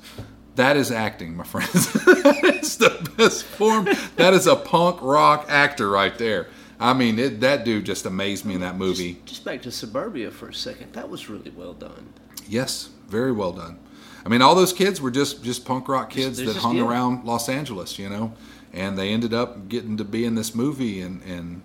That 0.54 0.76
is 0.76 0.90
acting, 0.90 1.36
my 1.36 1.44
friends. 1.44 1.88
it's 2.06 2.76
the 2.76 3.12
best 3.16 3.44
form. 3.44 3.84
That 4.16 4.34
is 4.34 4.48
a 4.48 4.56
punk 4.56 5.00
rock 5.02 5.46
actor 5.48 5.88
right 5.88 6.16
there. 6.18 6.48
I 6.80 6.92
mean, 6.94 7.18
it, 7.18 7.40
that 7.40 7.64
dude 7.64 7.84
just 7.86 8.06
amazed 8.06 8.44
me 8.44 8.54
in 8.54 8.60
that 8.60 8.76
movie. 8.76 9.14
Just, 9.14 9.26
just 9.26 9.44
back 9.44 9.62
to 9.62 9.70
Suburbia 9.72 10.30
for 10.30 10.48
a 10.48 10.54
second. 10.54 10.92
That 10.92 11.08
was 11.10 11.28
really 11.28 11.50
well 11.50 11.72
done. 11.74 12.12
Yes, 12.48 12.90
very 13.08 13.32
well 13.32 13.52
done. 13.52 13.78
I 14.24 14.28
mean, 14.28 14.42
all 14.42 14.54
those 14.54 14.72
kids 14.72 15.00
were 15.00 15.10
just 15.10 15.42
just 15.42 15.64
punk 15.64 15.88
rock 15.88 16.10
kids 16.10 16.38
that 16.38 16.44
just- 16.44 16.58
hung 16.58 16.76
yeah. 16.76 16.86
around 16.86 17.24
Los 17.24 17.48
Angeles, 17.48 17.98
you 17.98 18.08
know, 18.08 18.32
and 18.72 18.96
they 18.98 19.10
ended 19.10 19.32
up 19.34 19.68
getting 19.68 19.96
to 19.96 20.04
be 20.04 20.24
in 20.24 20.34
this 20.34 20.54
movie, 20.54 21.00
and 21.00 21.22
and 21.22 21.62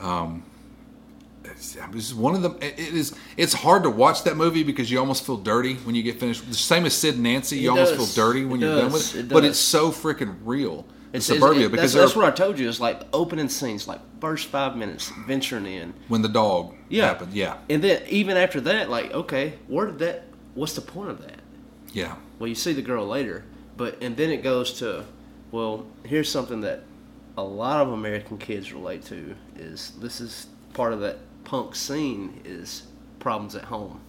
um, 0.00 0.42
it's, 1.44 1.76
it 1.76 1.90
was 1.92 2.14
one 2.14 2.34
of 2.34 2.42
the. 2.42 2.50
It 2.64 2.78
is. 2.78 3.14
It's 3.36 3.52
hard 3.52 3.82
to 3.84 3.90
watch 3.90 4.24
that 4.24 4.36
movie 4.36 4.62
because 4.62 4.90
you 4.90 4.98
almost 4.98 5.24
feel 5.26 5.36
dirty 5.36 5.74
when 5.74 5.94
you 5.94 6.02
get 6.02 6.18
finished. 6.18 6.46
The 6.48 6.54
same 6.54 6.86
as 6.86 6.94
Sid 6.94 7.14
and 7.14 7.22
Nancy, 7.22 7.58
you 7.58 7.68
It 7.68 7.70
almost 7.70 7.96
does. 7.96 8.14
feel 8.14 8.26
dirty 8.26 8.44
when 8.44 8.62
It 8.62 8.66
you're 8.66 8.76
done 8.82 8.92
with 8.92 9.14
it. 9.14 9.18
It 9.20 9.28
But 9.28 9.44
it's 9.44 9.58
so 9.58 9.90
freaking 9.90 10.36
real. 10.44 10.86
It's, 11.12 11.26
suburbia 11.26 11.62
it's, 11.66 11.70
because 11.72 11.92
that's, 11.92 12.04
that's 12.12 12.16
what 12.16 12.26
I 12.26 12.30
told 12.30 12.58
you. 12.58 12.68
It's 12.68 12.80
like 12.80 13.02
opening 13.12 13.48
scenes, 13.48 13.88
like 13.88 14.00
first 14.20 14.46
five 14.48 14.76
minutes 14.76 15.10
venturing 15.26 15.66
in. 15.66 15.92
when 16.08 16.22
the 16.22 16.28
dog 16.28 16.74
Yeah. 16.88 17.06
happened, 17.06 17.32
yeah, 17.32 17.56
And 17.68 17.82
then 17.82 18.02
even 18.08 18.36
after 18.36 18.60
that, 18.62 18.90
like, 18.90 19.12
okay, 19.12 19.54
where 19.66 19.86
did 19.86 19.98
that? 20.00 20.24
What's 20.54 20.74
the 20.74 20.80
point 20.82 21.10
of 21.10 21.20
that? 21.22 21.40
yeah. 21.92 22.14
Well, 22.38 22.48
you 22.48 22.54
see 22.54 22.72
the 22.72 22.82
girl 22.82 23.06
later, 23.06 23.44
but 23.76 24.00
and 24.02 24.16
then 24.16 24.30
it 24.30 24.42
goes 24.42 24.72
to, 24.78 25.04
well, 25.50 25.84
here's 26.04 26.30
something 26.30 26.60
that 26.62 26.84
a 27.36 27.42
lot 27.42 27.80
of 27.82 27.92
American 27.92 28.38
kids 28.38 28.72
relate 28.72 29.04
to 29.06 29.34
is 29.56 29.92
this 30.00 30.20
is 30.20 30.46
part 30.72 30.92
of 30.92 31.00
that 31.00 31.18
punk 31.44 31.74
scene 31.74 32.40
is 32.44 32.84
problems 33.18 33.54
at 33.56 33.64
home. 33.64 34.00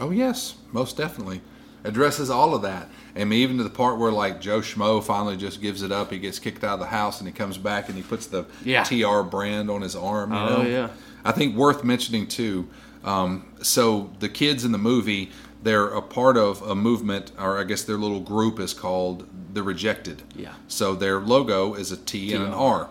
Oh 0.00 0.10
yes, 0.10 0.54
most 0.72 0.96
definitely. 0.96 1.40
Addresses 1.84 2.28
all 2.30 2.54
of 2.54 2.62
that. 2.62 2.88
I 3.16 3.24
mean, 3.24 3.40
even 3.40 3.56
to 3.58 3.64
the 3.64 3.70
part 3.70 3.98
where 3.98 4.12
like 4.12 4.40
Joe 4.40 4.60
Schmo 4.60 5.02
finally 5.02 5.36
just 5.36 5.62
gives 5.62 5.82
it 5.82 5.90
up. 5.92 6.10
He 6.12 6.18
gets 6.18 6.38
kicked 6.38 6.62
out 6.64 6.74
of 6.74 6.80
the 6.80 6.86
house 6.86 7.20
and 7.20 7.26
he 7.28 7.32
comes 7.32 7.56
back 7.58 7.88
and 7.88 7.96
he 7.96 8.02
puts 8.02 8.26
the 8.26 8.44
Yeah. 8.64 8.84
TR 8.84 9.22
brand 9.22 9.70
on 9.70 9.82
his 9.82 9.96
arm. 9.96 10.32
You 10.32 10.38
Oh, 10.38 10.62
know? 10.62 10.68
yeah. 10.68 10.88
I 11.24 11.32
think 11.32 11.56
worth 11.56 11.82
mentioning 11.82 12.26
too. 12.26 12.68
Um, 13.04 13.44
so 13.62 14.10
the 14.20 14.28
kids 14.28 14.64
in 14.64 14.72
the 14.72 14.78
movie, 14.78 15.30
they're 15.62 15.86
a 15.88 16.02
part 16.02 16.36
of 16.36 16.60
a 16.62 16.74
movement, 16.74 17.32
or 17.38 17.58
I 17.58 17.64
guess 17.64 17.82
their 17.82 17.96
little 17.96 18.20
group 18.20 18.60
is 18.60 18.74
called 18.74 19.26
the 19.52 19.62
Rejected. 19.62 20.22
Yeah. 20.34 20.52
So 20.68 20.94
their 20.94 21.18
logo 21.20 21.74
is 21.74 21.90
a 21.92 21.96
T 21.96 22.34
and 22.34 22.44
an 22.44 22.52
R. 22.52 22.88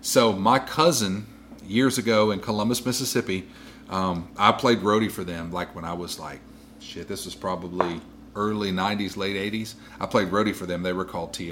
So 0.00 0.32
my 0.32 0.58
cousin, 0.58 1.26
years 1.66 1.98
ago 1.98 2.30
in 2.30 2.40
Columbus, 2.40 2.84
Mississippi, 2.84 3.46
um, 3.90 4.28
I 4.36 4.52
played 4.52 4.80
roadie 4.80 5.10
for 5.10 5.22
them. 5.24 5.52
Like 5.52 5.74
when 5.74 5.84
I 5.84 5.92
was 5.92 6.18
like, 6.18 6.40
shit, 6.80 7.08
this 7.08 7.24
was 7.24 7.34
probably 7.34 8.00
early 8.38 8.70
'90s, 8.72 9.16
late 9.16 9.36
'80s. 9.52 9.74
I 10.00 10.06
played 10.06 10.28
roadie 10.28 10.54
for 10.54 10.64
them. 10.64 10.82
They 10.82 10.92
were 10.94 11.04
called 11.04 11.34
TR, 11.34 11.42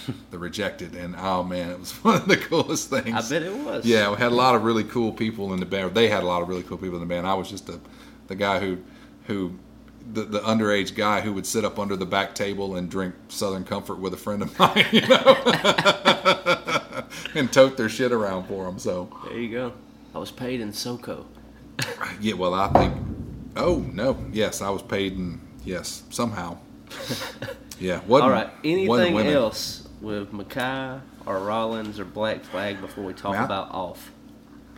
the 0.30 0.38
Rejected, 0.38 0.94
and 0.96 1.14
oh 1.16 1.44
man, 1.44 1.70
it 1.70 1.78
was 1.78 1.92
one 2.04 2.16
of 2.16 2.26
the 2.26 2.36
coolest 2.36 2.90
things. 2.90 3.14
I 3.14 3.20
bet 3.28 3.42
it 3.46 3.54
was. 3.54 3.84
Yeah, 3.84 4.10
we 4.10 4.16
had 4.16 4.32
a 4.32 4.34
lot 4.34 4.54
of 4.54 4.64
really 4.64 4.84
cool 4.84 5.12
people 5.12 5.52
in 5.54 5.60
the 5.60 5.66
band. 5.66 5.94
They 5.94 6.08
had 6.08 6.22
a 6.22 6.26
lot 6.26 6.42
of 6.42 6.48
really 6.48 6.62
cool 6.64 6.78
people 6.78 6.96
in 6.96 7.00
the 7.08 7.14
band. 7.14 7.26
I 7.26 7.34
was 7.34 7.48
just 7.50 7.66
the 7.66 7.78
the 8.28 8.34
guy 8.34 8.58
who 8.58 8.78
who 9.26 9.58
the, 10.12 10.22
the 10.22 10.40
underage 10.40 10.94
guy 10.96 11.20
who 11.20 11.32
would 11.34 11.46
sit 11.46 11.64
up 11.64 11.78
under 11.78 11.94
the 11.94 12.06
back 12.06 12.34
table 12.34 12.74
and 12.76 12.90
drink 12.90 13.14
Southern 13.28 13.62
Comfort 13.64 13.98
with 14.00 14.12
a 14.14 14.16
friend 14.16 14.42
of 14.42 14.58
mine, 14.58 14.86
you 14.90 15.02
know, 15.06 15.36
and 17.34 17.52
tote 17.52 17.76
their 17.76 17.88
shit 17.88 18.10
around 18.12 18.46
for 18.46 18.64
them. 18.64 18.78
So 18.78 19.08
There 19.26 19.38
you 19.38 19.50
go. 19.50 19.72
I 20.14 20.18
was 20.18 20.30
paid 20.32 20.60
in 20.60 20.72
SoCo. 20.72 21.24
yeah, 22.20 22.34
well, 22.34 22.54
I 22.54 22.68
think. 22.68 22.94
Oh 23.56 23.78
no, 23.92 24.16
yes, 24.32 24.62
I 24.62 24.70
was 24.70 24.82
paid, 24.82 25.16
and 25.16 25.40
yes, 25.64 26.02
somehow. 26.10 26.58
Yeah. 27.78 28.02
Wasn't, 28.06 28.24
All 28.24 28.30
right. 28.30 28.50
Anything 28.62 29.16
else 29.28 29.88
with 30.02 30.32
MacKaye 30.32 31.00
or 31.24 31.38
Rollins 31.38 31.98
or 31.98 32.04
Black 32.04 32.44
Flag 32.44 32.78
before 32.82 33.04
we 33.04 33.14
talk 33.14 33.36
I- 33.36 33.44
about 33.44 33.70
off? 33.70 34.12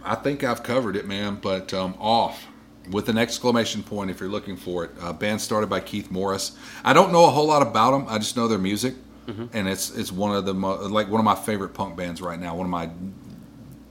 I 0.05 0.15
think 0.15 0.45
I've 0.45 0.63
covered 0.63 0.95
it, 0.95 1.05
man. 1.07 1.41
But 1.43 1.75
um, 1.75 1.95
off. 1.99 2.47
with 2.91 3.09
an 3.09 3.19
exclamation 3.19 3.83
point 3.83 4.11
if 4.13 4.21
you're 4.21 4.29
looking 4.29 4.57
for 4.57 4.85
it. 4.85 4.93
Uh, 5.01 5.13
band 5.13 5.41
started 5.41 5.69
by 5.69 5.81
Keith 5.81 6.13
Morris. 6.13 6.53
I 6.85 6.93
don't 6.93 7.11
know 7.13 7.25
a 7.25 7.31
whole 7.31 7.47
lot 7.49 7.63
about 7.63 7.91
them. 7.91 8.07
I 8.09 8.19
just 8.19 8.37
know 8.37 8.47
their 8.47 8.59
music, 8.59 8.95
and 9.53 9.69
it's 9.69 9.91
it's 9.91 10.13
one 10.13 10.35
of 10.37 10.45
the 10.45 10.55
mo- 10.55 10.87
like 10.87 11.09
one 11.09 11.21
of 11.21 11.25
my 11.25 11.35
favorite 11.35 11.75
punk 11.75 11.97
bands 11.97 12.21
right 12.23 12.39
now. 12.39 12.55
One 12.57 12.67
of 12.67 12.71
my 12.71 12.89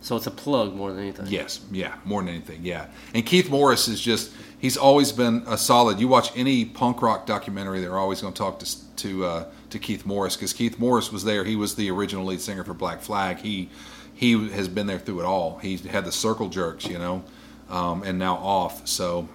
So 0.02 0.16
it's 0.16 0.26
a 0.26 0.32
plug 0.32 0.74
more 0.76 0.92
than 0.92 1.02
anything. 1.02 1.28
yes, 1.28 1.62
yeah, 1.72 1.96
more 2.06 2.22
than 2.22 2.30
anything, 2.30 2.62
yeah. 2.64 2.88
And 3.14 3.24
Keith 3.24 3.50
Morris 3.52 3.88
is 3.88 4.02
just 4.02 4.32
he's 4.58 4.76
always 4.76 5.12
been 5.12 5.44
a 5.48 5.58
solid. 5.58 6.00
You 6.00 6.08
watch 6.08 6.32
any 6.36 6.66
punk 6.66 7.02
rock 7.04 7.28
documentary, 7.28 7.82
they're 7.82 7.98
always 7.98 8.22
going 8.22 8.34
to 8.34 8.38
talk 8.38 8.60
to 8.60 8.96
to 8.98 9.26
uh, 9.26 9.46
to 9.70 9.80
Keith 9.80 10.06
Morris 10.06 10.36
because 10.36 10.54
Keith 10.54 10.80
Morris 10.80 11.12
was 11.12 11.24
there. 11.24 11.44
He 11.44 11.56
was 11.56 11.76
the 11.76 11.90
original 11.92 12.26
lead 12.26 12.42
singer 12.42 12.64
for 12.64 12.74
Black 12.74 13.02
Flag. 13.02 13.38
He 13.38 13.70
he 14.14 14.50
has 14.50 14.68
been 14.68 14.88
there 14.88 15.00
through 15.00 15.22
it 15.22 15.26
all. 15.26 15.58
He 15.60 15.78
had 15.78 16.06
the 16.06 16.12
Circle 16.12 16.50
Jerks, 16.50 16.86
you 16.88 16.98
know, 16.98 17.24
um, 17.70 18.04
and 18.04 18.18
now 18.18 18.36
off. 18.36 18.88
So 18.88 19.30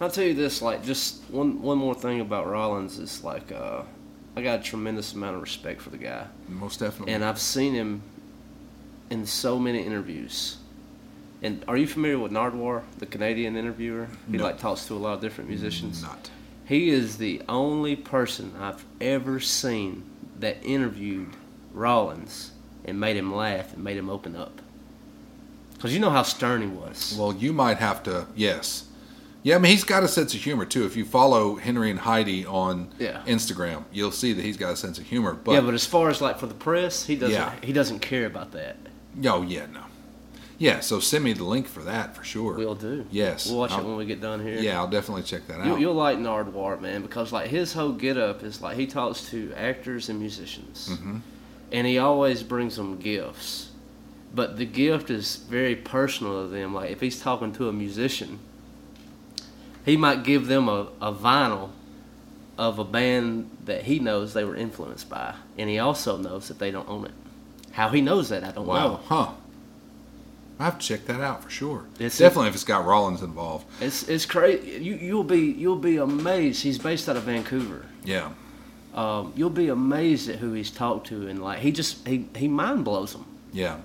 I'll 0.00 0.10
tell 0.10 0.24
you 0.24 0.34
this, 0.34 0.62
like 0.62 0.84
just 0.84 1.22
one 1.30 1.60
one 1.62 1.78
more 1.78 1.94
thing 1.94 2.20
about 2.20 2.46
Rollins 2.46 2.98
is 2.98 3.22
like 3.24 3.52
uh, 3.52 3.82
I 4.36 4.42
got 4.42 4.60
a 4.60 4.62
tremendous 4.62 5.12
amount 5.14 5.36
of 5.36 5.42
respect 5.42 5.80
for 5.80 5.90
the 5.90 5.98
guy, 5.98 6.26
most 6.48 6.80
definitely, 6.80 7.14
and 7.14 7.24
I've 7.24 7.40
seen 7.40 7.74
him 7.74 8.02
in 9.10 9.26
so 9.26 9.58
many 9.58 9.82
interviews. 9.82 10.56
And 11.42 11.64
are 11.68 11.76
you 11.76 11.86
familiar 11.86 12.18
with 12.18 12.32
Nardwuar, 12.32 12.82
the 12.98 13.06
Canadian 13.06 13.56
interviewer? 13.56 14.08
He 14.30 14.36
No. 14.36 14.44
like 14.44 14.58
talks 14.58 14.84
to 14.86 14.94
a 14.94 14.98
lot 14.98 15.14
of 15.14 15.20
different 15.20 15.48
musicians. 15.50 16.02
not. 16.02 16.30
He 16.64 16.90
is 16.90 17.16
the 17.16 17.42
only 17.48 17.96
person 17.96 18.52
I've 18.60 18.84
ever 19.00 19.40
seen 19.40 20.04
that 20.38 20.58
interviewed 20.62 21.28
Rollins 21.74 22.52
and 22.84 23.00
made 23.00 23.16
him 23.16 23.34
laugh 23.34 23.74
and 23.74 23.82
made 23.82 23.96
him 23.96 24.08
open 24.08 24.36
up. 24.36 24.60
Because 25.74 25.92
you 25.94 25.98
know 26.00 26.10
how 26.10 26.22
stern 26.22 26.60
he 26.60 26.66
was. 26.68 27.16
Well, 27.18 27.32
you 27.34 27.52
might 27.52 27.78
have 27.78 28.02
to. 28.04 28.26
Yes. 28.36 28.84
Yeah, 29.42 29.56
I 29.56 29.58
mean 29.58 29.72
he's 29.72 29.84
got 29.84 30.02
a 30.02 30.08
sense 30.08 30.34
of 30.34 30.40
humor 30.40 30.66
too. 30.66 30.84
If 30.84 30.96
you 30.96 31.06
follow 31.06 31.56
Henry 31.56 31.90
and 31.90 31.98
Heidi 32.00 32.44
on 32.44 32.88
Yeah. 32.98 33.22
Instagram, 33.26 33.84
you'll 33.90 34.10
see 34.12 34.34
that 34.34 34.44
he's 34.44 34.58
got 34.58 34.74
a 34.74 34.76
sense 34.76 34.98
of 34.98 35.06
humor. 35.06 35.32
But, 35.32 35.52
yeah, 35.52 35.60
but 35.62 35.72
as 35.72 35.86
far 35.86 36.10
as 36.10 36.20
like 36.20 36.38
for 36.38 36.46
the 36.46 36.54
press, 36.54 37.06
he 37.06 37.16
doesn't. 37.16 37.34
Yeah. 37.34 37.54
He 37.62 37.72
doesn't 37.72 38.00
care 38.00 38.26
about 38.26 38.52
that. 38.52 38.76
Oh 39.24 39.42
yeah, 39.42 39.66
no, 39.66 39.82
yeah. 40.58 40.80
So 40.80 41.00
send 41.00 41.24
me 41.24 41.32
the 41.32 41.44
link 41.44 41.66
for 41.66 41.82
that 41.82 42.14
for 42.16 42.22
sure. 42.24 42.54
We'll 42.54 42.74
do. 42.74 43.06
Yes. 43.10 43.48
We'll 43.48 43.58
watch 43.58 43.72
I'll- 43.72 43.80
it 43.80 43.84
when 43.86 43.96
we 43.96 44.06
get 44.06 44.20
done 44.20 44.40
here. 44.42 44.58
Yeah, 44.58 44.78
I'll 44.78 44.88
definitely 44.88 45.22
check 45.24 45.46
that 45.48 45.64
You, 45.64 45.72
out. 45.72 45.80
you'll 45.80 45.94
like 45.94 46.18
Nardwuar, 46.18 46.80
man, 46.80 47.02
because 47.02 47.32
like 47.32 47.48
his 47.50 47.72
whole 47.72 47.92
get 47.92 48.16
up 48.16 48.42
is 48.42 48.60
like 48.62 48.76
he 48.76 48.86
talks 48.86 49.28
to 49.30 49.52
actors 49.56 50.08
and 50.08 50.18
musicians, 50.18 50.88
Mm-hmm. 50.92 51.16
and 51.72 51.86
he 51.86 51.98
always 51.98 52.42
brings 52.42 52.76
them 52.76 52.98
gifts. 52.98 53.68
But 54.32 54.58
the 54.58 54.64
gift 54.66 55.10
is 55.10 55.36
very 55.36 55.74
personal 55.74 56.42
to 56.44 56.48
them. 56.48 56.72
Like 56.72 56.90
if 56.90 57.00
he's 57.00 57.20
talking 57.20 57.52
to 57.54 57.68
a 57.68 57.72
musician, 57.72 58.38
he 59.84 59.96
might 59.96 60.22
give 60.22 60.46
them 60.46 60.68
a, 60.68 60.88
a 61.00 61.12
vinyl 61.12 61.70
of 62.56 62.78
a 62.78 62.84
band 62.84 63.50
that 63.64 63.82
he 63.84 63.98
knows 63.98 64.34
they 64.34 64.44
were 64.44 64.54
influenced 64.54 65.08
by, 65.08 65.34
and 65.58 65.68
he 65.68 65.78
also 65.80 66.16
knows 66.16 66.46
that 66.48 66.58
they 66.60 66.70
don't 66.70 66.88
own 66.88 67.06
it. 67.06 67.12
How 67.72 67.88
he 67.88 68.00
knows 68.00 68.28
that, 68.30 68.42
I 68.44 68.50
don't 68.52 68.66
wow, 68.66 68.88
know. 68.88 69.00
huh? 69.04 69.30
I 70.58 70.64
have 70.64 70.78
to 70.78 70.86
check 70.86 71.06
that 71.06 71.20
out 71.20 71.42
for 71.42 71.50
sure. 71.50 71.84
It's- 71.94 72.18
definitely 72.18 72.48
if 72.48 72.54
it's 72.54 72.64
got 72.64 72.84
Rollins 72.84 73.22
involved. 73.22 73.66
It's 73.80 74.08
it's 74.08 74.26
crazy. 74.26 74.82
You 74.82 74.94
you'll 74.96 75.24
be 75.24 75.38
you'll 75.52 75.76
be 75.76 75.96
amazed. 75.96 76.62
He's 76.62 76.78
based 76.78 77.08
out 77.08 77.16
of 77.16 77.22
Vancouver. 77.22 77.86
Yeah, 78.04 78.30
um, 78.94 79.32
you'll 79.36 79.50
be 79.50 79.68
amazed 79.68 80.28
at 80.28 80.36
who 80.36 80.52
he's 80.52 80.70
talked 80.70 81.06
to, 81.08 81.28
and 81.28 81.42
like 81.42 81.60
he 81.60 81.72
just 81.72 82.06
he 82.06 82.26
he 82.36 82.48
mind 82.48 82.84
blows 82.84 83.12
them. 83.12 83.24
yeah. 83.52 83.78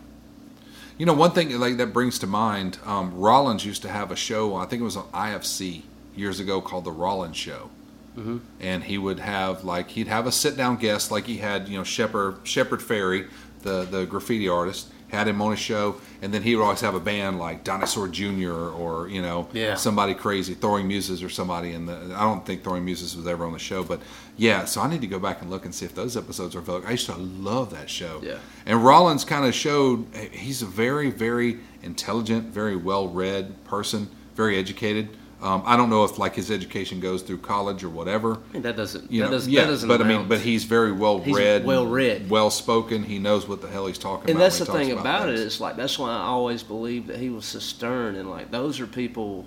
You 0.97 1.05
know, 1.05 1.13
one 1.13 1.31
thing 1.31 1.57
like 1.59 1.75
that 1.75 1.91
brings 1.91 2.19
to 2.19 2.27
mind, 2.27 2.77
um, 2.85 3.13
Rollins 3.19 3.65
used 3.65 3.81
to 3.81 3.89
have 3.89 4.11
a 4.11 4.15
show. 4.15 4.55
I 4.55 4.65
think 4.65 4.79
it 4.81 4.85
was 4.85 4.95
on 4.95 5.03
IFC 5.11 5.81
years 6.15 6.39
ago 6.39 6.61
called 6.61 6.85
the 6.85 6.91
Rollins 6.91 7.35
Show. 7.37 7.69
Mm-hmm. 8.17 8.37
and 8.61 8.81
he 8.85 8.97
would 8.97 9.19
have 9.19 9.65
like 9.65 9.89
he'd 9.89 10.07
have 10.07 10.25
a 10.25 10.31
sit 10.31 10.55
down 10.55 10.77
guest 10.77 11.11
like 11.11 11.25
he 11.25 11.35
had 11.39 11.67
you 11.67 11.77
know 11.77 11.83
Shepard 11.83 12.37
Shepard 12.45 12.79
Fairey 12.79 13.27
the 13.65 13.83
the 13.91 14.05
graffiti 14.05 14.47
artist 14.47 14.87
had 15.09 15.27
him 15.27 15.41
on 15.41 15.51
his 15.51 15.59
show 15.59 15.95
and 16.21 16.33
then 16.33 16.41
he 16.41 16.55
would 16.55 16.63
always 16.63 16.81
have 16.81 16.95
a 16.95 16.99
band 16.99 17.37
like 17.37 17.63
Dinosaur 17.63 18.07
Jr. 18.07 18.51
or 18.51 19.07
you 19.07 19.21
know 19.21 19.47
Yeah. 19.53 19.75
somebody 19.75 20.13
crazy 20.13 20.53
Throwing 20.55 20.87
Muses 20.87 21.21
or 21.21 21.29
somebody 21.29 21.71
and 21.73 21.87
the 21.87 21.95
I 22.15 22.21
don't 22.23 22.45
think 22.45 22.63
Throwing 22.63 22.83
Muses 22.83 23.15
was 23.15 23.27
ever 23.27 23.45
on 23.45 23.53
the 23.53 23.59
show 23.59 23.83
but 23.83 24.01
yeah 24.35 24.65
so 24.65 24.81
I 24.81 24.89
need 24.89 25.01
to 25.01 25.07
go 25.07 25.19
back 25.19 25.41
and 25.41 25.49
look 25.51 25.63
and 25.65 25.73
see 25.75 25.85
if 25.85 25.93
those 25.93 26.17
episodes 26.17 26.55
are 26.55 26.59
available 26.59 26.87
I 26.87 26.91
used 26.91 27.05
to 27.07 27.15
love 27.17 27.69
that 27.71 27.89
show 27.89 28.19
Yeah. 28.23 28.37
and 28.65 28.83
Rollins 28.83 29.23
kind 29.25 29.45
of 29.45 29.53
showed 29.53 30.05
he's 30.31 30.61
a 30.61 30.65
very 30.65 31.11
very 31.11 31.59
intelligent 31.83 32.45
very 32.53 32.75
well 32.75 33.07
read 33.07 33.63
person 33.65 34.09
very 34.35 34.57
educated 34.57 35.09
um, 35.45 35.61
I 35.65 35.77
don't 35.77 35.89
know 35.91 36.03
if 36.03 36.17
like 36.17 36.33
his 36.35 36.49
education 36.49 36.99
goes 36.99 37.21
through 37.21 37.37
college 37.37 37.83
or 37.83 37.89
whatever 37.89 38.39
And 38.53 38.63
that 38.63 38.75
doesn't 38.75 39.11
you 39.11 39.21
that 39.21 39.25
know, 39.27 39.31
doesn't 39.31 39.51
yeah, 39.51 39.61
that 39.61 39.67
doesn't 39.67 39.87
but 39.87 40.01
I 40.01 40.03
mean, 40.03 40.27
but 40.27 40.39
he's 40.39 40.63
very 40.63 40.91
well 40.91 41.19
He's 41.19 41.35
read, 41.35 41.65
well-read. 41.65 42.29
well 42.29 42.49
spoken. 42.49 43.03
He 43.03 43.19
knows 43.19 43.47
what 43.47 43.61
the 43.61 43.67
hell 43.69 43.85
he's 43.85 43.99
talking 43.99 44.29
and 44.29 44.37
about. 44.37 44.43
that's 44.43 44.59
the 44.59 44.65
thing 44.65 44.89
talks 44.89 45.01
about 45.01 45.29
it 45.29 45.35
is 45.35 45.61
like 45.61 45.75
that's 45.75 45.99
why 45.99 46.09
I 46.09 46.23
always 46.23 46.63
believed 46.63 47.07
that 47.07 47.17
he 47.17 47.29
was 47.29 47.45
so 47.45 47.59
stern 47.59 48.15
and 48.15 48.29
like 48.29 48.49
those 48.51 48.79
are 48.79 48.87
people, 48.87 49.45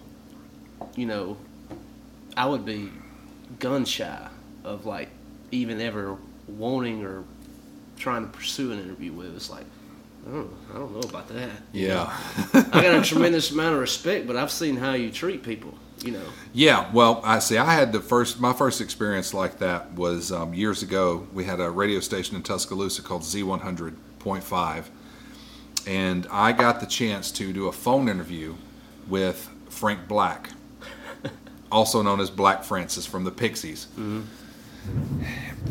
you 0.94 1.06
know, 1.06 1.36
I 2.36 2.46
would 2.46 2.64
be 2.64 2.90
gun 3.58 3.84
shy 3.84 4.28
of 4.64 4.86
like 4.86 5.08
even 5.50 5.80
ever 5.80 6.16
wanting 6.46 7.04
or 7.04 7.24
trying 7.98 8.22
to 8.24 8.30
pursue 8.30 8.70
an 8.72 8.78
interview 8.80 9.12
with. 9.12 9.34
It's 9.34 9.50
like. 9.50 9.64
I 10.28 10.30
don't, 10.30 10.50
I 10.70 10.78
don't 10.78 10.92
know 10.92 11.08
about 11.08 11.28
that. 11.28 11.50
yeah, 11.72 12.12
I 12.52 12.82
got 12.82 12.94
a 12.94 13.02
tremendous 13.02 13.50
amount 13.50 13.74
of 13.74 13.80
respect, 13.80 14.26
but 14.26 14.36
I've 14.36 14.50
seen 14.50 14.76
how 14.76 14.92
you 14.92 15.10
treat 15.10 15.42
people. 15.42 15.72
You 16.04 16.12
know, 16.12 16.24
yeah. 16.52 16.92
Well, 16.92 17.20
I 17.24 17.38
see. 17.40 17.56
I 17.58 17.72
had 17.72 17.92
the 17.92 18.00
first. 18.00 18.38
My 18.38 18.52
first 18.52 18.80
experience 18.80 19.32
like 19.34 19.58
that 19.58 19.92
was 19.94 20.30
um, 20.30 20.52
years 20.54 20.82
ago. 20.82 21.26
We 21.32 21.44
had 21.44 21.60
a 21.60 21.70
radio 21.70 21.98
station 22.00 22.36
in 22.36 22.42
Tuscaloosa 22.42 23.02
called 23.02 23.22
Z100.5, 23.22 24.84
and 25.86 26.26
I 26.30 26.52
got 26.52 26.80
the 26.80 26.86
chance 26.86 27.32
to 27.32 27.52
do 27.52 27.66
a 27.66 27.72
phone 27.72 28.08
interview 28.08 28.54
with 29.08 29.50
Frank 29.70 30.06
Black, 30.06 30.50
also 31.72 32.02
known 32.02 32.20
as 32.20 32.30
Black 32.30 32.62
Francis 32.64 33.06
from 33.06 33.24
the 33.24 33.32
Pixies. 33.32 33.88
and 33.96 34.26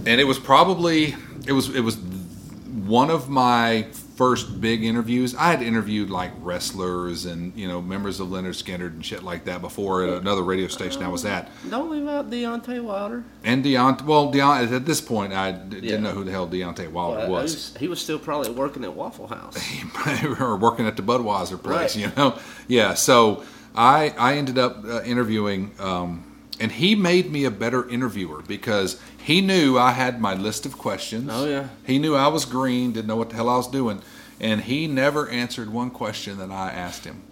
it 0.06 0.26
was 0.26 0.40
probably 0.40 1.16
it 1.46 1.54
was 1.54 1.74
it 1.74 1.82
was 1.82 1.96
one 1.98 3.10
of 3.10 3.30
my 3.30 3.88
first 4.18 4.60
big 4.60 4.84
interviews. 4.84 5.36
I 5.36 5.52
had 5.52 5.62
interviewed 5.62 6.10
like 6.10 6.32
wrestlers 6.42 7.26
and 7.26 7.56
you 7.56 7.68
know 7.68 7.82
members 7.82 8.20
of 8.20 8.28
Lynyrd 8.30 8.62
Skynyrd 8.62 8.88
and 8.94 9.06
shit 9.06 9.22
like 9.24 9.46
that 9.46 9.62
before 9.62 10.04
at 10.04 10.10
another 10.22 10.42
radio 10.42 10.68
station 10.68 11.04
I 11.04 11.08
was 11.08 11.24
at. 11.24 11.50
don't 11.70 11.92
leave 11.92 12.08
out 12.08 12.30
Deontay 12.32 12.84
Wilder. 12.84 13.24
And 13.44 13.64
Deontay, 13.64 14.06
well, 14.06 14.34
Deontay 14.34 14.72
at 14.76 14.86
this 14.88 15.00
point 15.02 15.34
I 15.34 15.52
d- 15.52 15.76
Yeah. 15.78 15.82
didn't 15.82 16.04
know 16.04 16.12
who 16.12 16.24
the 16.24 16.32
hell 16.32 16.48
Deontay 16.48 16.92
Wilder 16.92 17.22
Uh, 17.22 17.30
was. 17.30 17.54
he's- 17.54 17.78
He 17.80 17.88
was 17.88 18.02
still 18.02 18.18
probably 18.20 18.50
working 18.52 18.84
at 18.84 18.94
Waffle 18.96 19.28
House. 19.28 19.56
or 20.40 20.58
working 20.58 20.88
at 20.88 20.98
the 20.98 21.04
Budweiser 21.04 21.62
place, 21.62 21.96
Right. 21.96 21.96
you 21.96 22.12
know. 22.18 22.38
Yeah, 22.68 22.96
so 22.96 23.44
I 23.76 24.16
I 24.18 24.34
ended 24.38 24.58
up 24.58 24.84
uh, 24.84 25.04
interviewing, 25.04 25.72
um, 25.80 26.24
and 26.60 26.72
he 26.72 26.96
made 26.96 27.32
me 27.32 27.46
a 27.46 27.52
better 27.52 27.88
interviewer 27.88 28.42
because 28.48 29.00
he 29.28 29.42
knew 29.42 29.78
I 29.78 29.92
had 29.92 30.22
my 30.22 30.34
list 30.36 30.66
of 30.66 30.78
questions. 30.78 31.30
Oh, 31.30 31.46
yeah. 31.46 31.68
he 31.86 32.00
knew 32.00 32.16
I 32.16 32.30
was 32.30 32.46
green, 32.46 32.94
didn't 32.94 33.08
know 33.08 33.18
what 33.18 33.32
the 33.32 33.36
hell 33.36 33.50
I 33.50 33.58
was 33.58 33.68
doing, 33.68 34.02
and 34.40 34.62
he 34.62 34.88
never 34.88 35.28
answered 35.28 35.70
one 35.70 35.90
question 35.90 36.38
that 36.38 36.50
I 36.50 36.72
asked 36.72 37.04
him. 37.04 37.24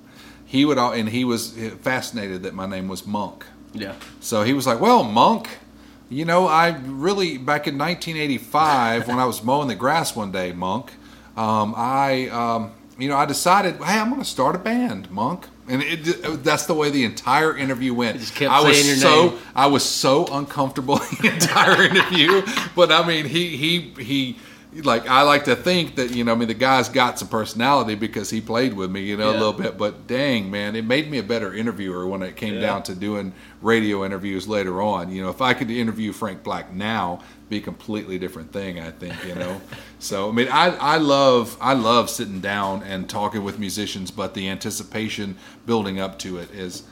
He 0.45 0.65
would, 0.65 0.77
all, 0.77 0.91
and 0.91 1.07
he 1.07 1.23
was 1.23 1.51
fascinated 1.79 2.43
that 2.43 2.53
my 2.53 2.65
name 2.65 2.89
was 2.89 3.07
Monk. 3.07 3.45
Yeah. 3.71 3.95
So 4.19 4.43
he 4.43 4.51
was 4.51 4.67
like, 4.67 4.81
"Well, 4.81 5.05
Monk, 5.05 5.47
you 6.09 6.25
know, 6.25 6.47
I 6.47 6.77
really 6.83 7.37
back 7.37 7.65
in 7.65 7.77
1985 7.77 9.07
when 9.07 9.17
I 9.17 9.23
was 9.23 9.41
mowing 9.41 9.69
the 9.69 9.75
grass 9.75 10.17
one 10.17 10.33
day, 10.33 10.51
Monk, 10.51 10.91
um, 11.37 11.73
I, 11.77 12.27
um, 12.27 12.73
you 12.99 13.07
know, 13.07 13.15
I 13.15 13.25
decided, 13.25 13.75
hey, 13.77 13.99
I'm 13.99 14.09
going 14.09 14.21
to 14.21 14.27
start 14.27 14.53
a 14.53 14.59
band, 14.59 15.09
Monk." 15.11 15.47
And 15.67 15.81
it, 15.81 16.43
that's 16.43 16.67
the 16.67 16.75
way 16.75 16.91
the 16.91 17.03
entire 17.05 17.57
interview 17.57 17.93
went. 17.93 18.17
I 18.41 18.61
was 18.61 19.01
so 19.01 19.29
name. 19.29 19.39
I 19.55 19.65
was 19.67 19.83
so 19.83 20.25
uncomfortable 20.31 20.97
the 21.21 21.31
entire 21.33 21.83
interview. 21.83 22.43
But 22.75 22.91
I 22.91 23.05
mean, 23.07 23.25
he 23.25 23.57
he 23.57 23.79
he. 24.03 24.37
Like 24.83 25.07
I 25.07 25.21
like 25.21 25.45
to 25.45 25.55
think 25.55 25.95
that 25.95 26.11
you 26.13 26.25
know, 26.25 26.33
I 26.33 26.35
mean, 26.35 26.49
the 26.49 26.53
guy's 26.53 26.89
got 26.89 27.17
some 27.17 27.29
personality 27.29 27.95
because 27.95 28.29
he 28.29 28.41
played 28.41 28.73
with 28.73 28.91
me, 28.91 29.03
you 29.03 29.15
know, 29.15 29.29
a 29.29 29.31
little 29.31 29.53
bit. 29.53 29.77
But 29.77 30.05
dang, 30.05 30.51
man, 30.51 30.75
it 30.75 30.83
made 30.83 31.09
me 31.09 31.17
a 31.17 31.23
better 31.23 31.53
interviewer 31.53 32.05
when 32.05 32.21
it 32.21 32.35
came 32.35 32.55
Yeah. 32.55 32.59
down 32.59 32.83
to 32.83 32.93
doing 32.93 33.31
radio 33.61 34.03
interviews 34.03 34.49
later 34.49 34.81
on. 34.81 35.11
You 35.13 35.23
know, 35.23 35.29
if 35.29 35.41
I 35.41 35.53
could 35.53 35.71
interview 35.71 36.11
Frank 36.11 36.43
Black 36.43 36.73
now, 36.73 37.21
be 37.49 37.57
a 37.57 37.61
completely 37.61 38.17
different 38.17 38.51
thing. 38.51 38.79
I 38.79 38.91
think 38.91 39.13
you 39.25 39.35
know. 39.35 39.61
so 39.99 40.29
I 40.29 40.31
mean, 40.31 40.47
I 40.49 40.75
I 40.75 40.97
love 40.97 41.57
I 41.61 41.73
love 41.73 42.09
sitting 42.09 42.41
down 42.41 42.83
and 42.83 43.09
talking 43.09 43.43
with 43.43 43.59
musicians, 43.59 44.11
but 44.11 44.33
the 44.33 44.49
anticipation 44.49 45.37
building 45.65 45.99
up 45.99 46.17
to 46.19 46.37
it 46.37 46.51
is. 46.51 46.83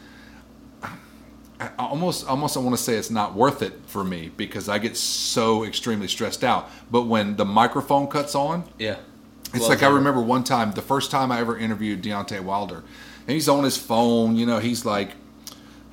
I 1.60 1.70
almost 1.80 2.28
almost 2.28 2.58
I 2.58 2.60
want 2.60 2.76
to 2.76 2.82
say 2.84 2.96
it's 2.96 3.10
not 3.12 3.36
worth 3.36 3.62
it 3.62 3.74
for 3.86 4.04
me 4.04 4.32
because 4.36 4.68
I 4.68 4.80
get 4.80 4.98
so 4.98 5.64
extremely 5.64 6.08
stressed 6.08 6.44
out. 6.44 6.70
But 6.92 7.04
when 7.04 7.36
the 7.38 7.46
microphone 7.46 8.08
cuts 8.08 8.36
on, 8.36 8.66
Yeah. 8.80 8.98
it's 9.54 9.60
Well 9.62 9.70
like 9.70 9.84
I 9.84 9.88
remember 9.88 10.20
one 10.20 10.44
time, 10.44 10.72
the 10.74 10.82
first 10.82 11.10
time 11.10 11.32
I 11.32 11.40
ever 11.40 11.58
interviewed 11.58 12.02
Deontay 12.04 12.42
Wilder, 12.42 12.84
and 13.28 13.30
he's 13.34 13.48
on 13.48 13.64
his 13.64 13.78
phone. 13.78 14.36
You 14.36 14.46
know, 14.46 14.60
he's 14.60 14.84
like, 14.84 15.12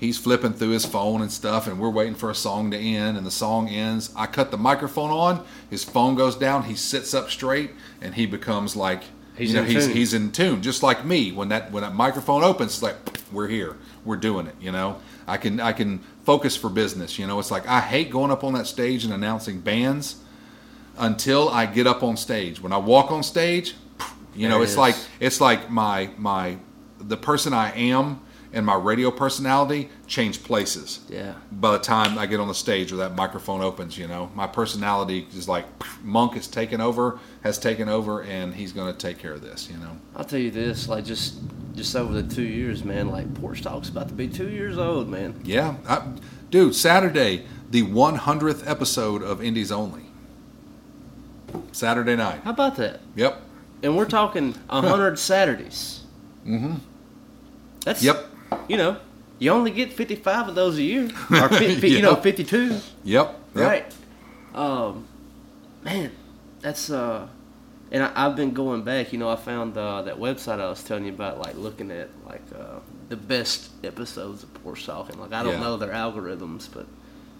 he's 0.01 0.19
flipping 0.19 0.55
through 0.55 0.71
his 0.71 0.87
phone 0.87 1.21
and 1.21 1.31
stuff, 1.31 1.67
and 1.69 1.79
we're 1.79 1.91
waiting 1.91 2.15
for 2.15 2.31
a 2.31 2.35
song 2.35 2.71
to 2.71 2.77
end, 2.77 3.19
and 3.19 3.27
the 3.27 3.31
song 3.31 3.69
ends. 3.69 4.13
I 4.17 4.27
cut 4.27 4.51
the 4.51 4.57
microphone 4.57 5.11
on, 5.11 5.45
his 5.69 5.85
phone 5.85 6.15
goes 6.17 6.35
down, 6.35 6.65
he 6.65 6.75
sits 6.75 7.13
up 7.15 7.31
straight, 7.31 7.73
and 8.01 8.15
he 8.15 8.27
becomes 8.27 8.75
like 8.75 9.05
He's 9.37 9.51
you 9.51 9.57
know, 9.57 9.63
in 9.63 9.71
he's 9.71 9.87
tune. 9.87 9.97
he's 9.97 10.15
in 10.15 10.33
tune, 10.33 10.63
just 10.63 10.83
like 10.83 11.05
me. 11.05 11.33
When 11.33 11.49
that 11.49 11.73
when 11.73 11.83
that 11.83 11.95
microphone 11.95 12.43
opens, 12.43 12.73
it's 12.73 12.83
like 12.83 12.97
we're 13.33 13.49
here, 13.49 13.77
we're 14.05 14.17
doing 14.17 14.47
it. 14.47 14.55
You 14.61 14.71
know, 14.71 15.01
I 15.27 15.39
can 15.39 15.61
I 15.61 15.73
can 15.73 16.01
focus 16.25 16.57
for 16.57 16.69
business. 16.69 17.19
You 17.19 17.27
know, 17.27 17.39
it's 17.39 17.51
like 17.51 17.67
I 17.67 17.81
hate 17.81 18.11
going 18.11 18.31
up 18.31 18.45
on 18.45 18.53
that 18.55 18.67
stage 18.67 19.05
and 19.05 19.15
announcing 19.15 19.61
bands 19.61 20.17
until 20.99 21.49
I 21.49 21.65
get 21.65 21.87
up 21.87 22.03
on 22.03 22.19
stage. 22.19 22.61
When 22.61 22.73
I 22.73 22.77
walk 22.77 23.11
on 23.11 23.23
stage, 23.23 23.77
you 24.35 24.47
know, 24.47 24.61
it 24.61 24.65
it's 24.65 24.73
is. 24.73 24.79
like 24.79 24.97
it's 25.21 25.41
like 25.41 25.71
my 25.71 26.11
my 26.19 26.59
the 26.99 27.17
person 27.17 27.55
I 27.55 27.73
am 27.73 28.21
and 28.53 28.67
my 28.67 28.75
radio 28.75 29.11
personality 29.11 29.89
change 30.07 30.43
places. 30.43 31.01
Yeah. 31.09 31.35
By 31.53 31.73
the 31.73 31.79
time 31.79 32.19
I 32.19 32.27
get 32.27 32.41
on 32.41 32.49
the 32.49 32.55
stage 32.55 32.93
or 32.93 32.97
that 32.97 33.15
microphone 33.15 33.61
opens, 33.61 33.97
you 33.97 34.09
know, 34.09 34.31
my 34.35 34.47
personality 34.47 35.27
is 35.35 35.49
like 35.49 35.67
Monk 36.03 36.35
has 36.35 36.49
taken 36.49 36.81
over, 36.81 37.21
has 37.43 37.59
taken 37.59 37.89
over, 37.89 38.23
and 38.23 38.55
he's 38.55 38.73
going 38.73 38.93
to 38.93 38.99
take 38.99 39.19
care 39.19 39.33
of 39.33 39.43
this. 39.43 39.69
You 39.71 39.79
know. 39.79 39.97
I'll 40.17 40.25
tell 40.25 40.41
you 40.41 40.51
this, 40.51 40.89
like 40.89 41.05
just 41.05 41.39
just 41.75 41.95
over 41.95 42.13
the 42.13 42.35
two 42.35 42.43
years, 42.43 42.85
man. 42.85 43.09
Like 43.09 43.33
Porch 43.35 43.63
Talk's 43.63 43.89
about 43.89 44.09
to 44.09 44.15
be 44.15 44.29
two 44.29 44.51
years 44.51 44.79
old, 44.79 45.09
man. 45.09 45.41
Yeah, 45.45 45.77
I, 45.89 46.03
dude. 46.51 46.75
Saturday, 46.75 47.47
the 47.71 47.83
100th 47.83 48.69
episode 48.69 49.23
of 49.23 49.43
Indies 49.43 49.71
Only. 49.71 50.03
Saturday 51.73 52.17
night. 52.17 52.43
How 52.43 52.51
about 52.51 52.77
that? 52.77 53.01
Yep. 53.17 53.41
And 53.83 53.97
we're 53.97 54.07
talking 54.07 54.55
a 54.69 54.81
hundred 54.81 55.19
Saturdays. 55.19 56.03
Mm-hmm. 56.47 56.75
That's 57.85 58.03
Yep. 58.03 58.30
You 58.69 58.77
know, 58.77 58.97
you 59.39 59.51
only 59.51 59.71
get 59.71 59.93
fifty-five 59.93 60.49
of 60.49 60.55
those 60.55 60.79
a 60.79 60.83
year, 60.83 61.05
or 61.31 61.49
fi- 61.49 61.75
fi- 61.77 61.89
you 61.89 62.03
know, 62.03 62.11
Yep. 62.13 62.23
fifty-two. 62.23 62.69
Yep. 62.71 62.81
yep. 63.05 63.37
Right. 63.55 63.95
Um, 64.55 65.07
man, 65.83 66.13
that's 66.61 66.91
uh, 66.91 67.27
and 67.93 68.03
I, 68.05 68.13
I've 68.15 68.37
been 68.37 68.53
going 68.53 68.83
back. 68.83 69.13
You 69.13 69.19
know, 69.19 69.29
I 69.29 69.37
found 69.37 69.77
uh, 69.77 70.03
that 70.03 70.17
website 70.19 70.61
I 70.61 70.69
was 70.69 70.83
telling 70.85 71.05
you 71.07 71.13
about, 71.13 71.39
like 71.39 71.57
looking 71.57 71.91
at 71.91 72.11
like 72.27 72.43
uh, 72.57 72.79
the 73.09 73.17
best 73.17 73.71
episodes 73.85 74.43
of 74.43 74.53
Porch 74.63 74.87
Talking. 74.87 75.19
Like 75.19 75.33
I 75.33 75.43
don't 75.43 75.55
Yeah. 75.55 75.61
know 75.61 75.77
their 75.77 75.93
algorithms, 75.93 76.69
but 76.73 76.87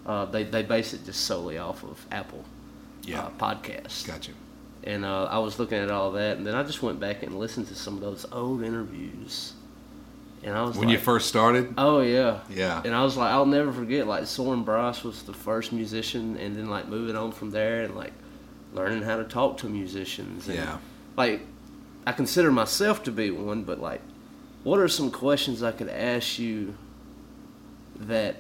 uh, 0.07 0.25
they 0.27 0.45
they 0.45 0.63
base 0.63 0.93
it 0.95 1.05
just 1.05 1.23
solely 1.27 1.59
off 1.59 1.83
of 1.85 2.05
Apple 2.11 2.45
Yeah. 3.03 3.23
uh, 3.25 3.31
podcasts. 3.39 4.07
Got 4.07 4.27
you. 4.29 4.35
And 4.83 5.05
uh, 5.05 5.25
I 5.25 5.39
was 5.39 5.59
looking 5.59 5.79
at 5.79 5.91
all 5.91 6.13
that, 6.13 6.39
and 6.39 6.47
then 6.47 6.55
I 6.55 6.63
just 6.63 6.83
went 6.83 6.99
back 6.99 7.23
and 7.23 7.39
listened 7.39 7.69
to 7.69 7.75
some 7.75 7.95
of 7.95 8.01
those 8.01 8.25
old 8.33 8.63
interviews. 8.65 9.53
And 10.43 10.57
I 10.57 10.63
was 10.63 10.77
When 10.77 10.89
like, 10.89 10.97
you 10.97 11.05
first 11.05 11.29
started. 11.29 11.75
Oh 11.77 12.01
yeah, 12.01 12.41
Yeah. 12.49 12.81
And 12.85 12.95
I 12.95 13.03
was 13.05 13.17
like, 13.17 13.31
I'll 13.31 13.45
never 13.47 13.73
forget. 13.73 14.07
Like 14.07 14.27
Soren 14.27 14.63
Bryce 14.63 15.05
was 15.05 15.23
the 15.23 15.35
first 15.35 15.71
musician, 15.73 16.37
and 16.39 16.57
then 16.57 16.69
like 16.71 16.89
moving 16.89 17.15
on 17.17 17.33
from 17.33 17.51
there, 17.51 17.83
and 17.83 17.95
like 17.95 18.13
learning 18.73 19.03
how 19.03 19.17
to 19.17 19.25
talk 19.25 19.59
to 19.59 19.69
musicians. 19.69 20.49
And, 20.49 20.57
Yeah. 20.57 20.79
Like, 21.17 21.43
I 22.07 22.13
consider 22.13 22.51
myself 22.51 23.03
to 23.05 23.13
be 23.13 23.31
one, 23.31 23.65
but 23.65 23.81
like, 23.81 24.01
what 24.63 24.79
are 24.79 24.89
some 24.89 25.11
questions 25.11 25.63
I 25.63 25.73
could 25.73 25.89
ask 25.89 26.39
you 26.39 26.75
that 27.97 28.37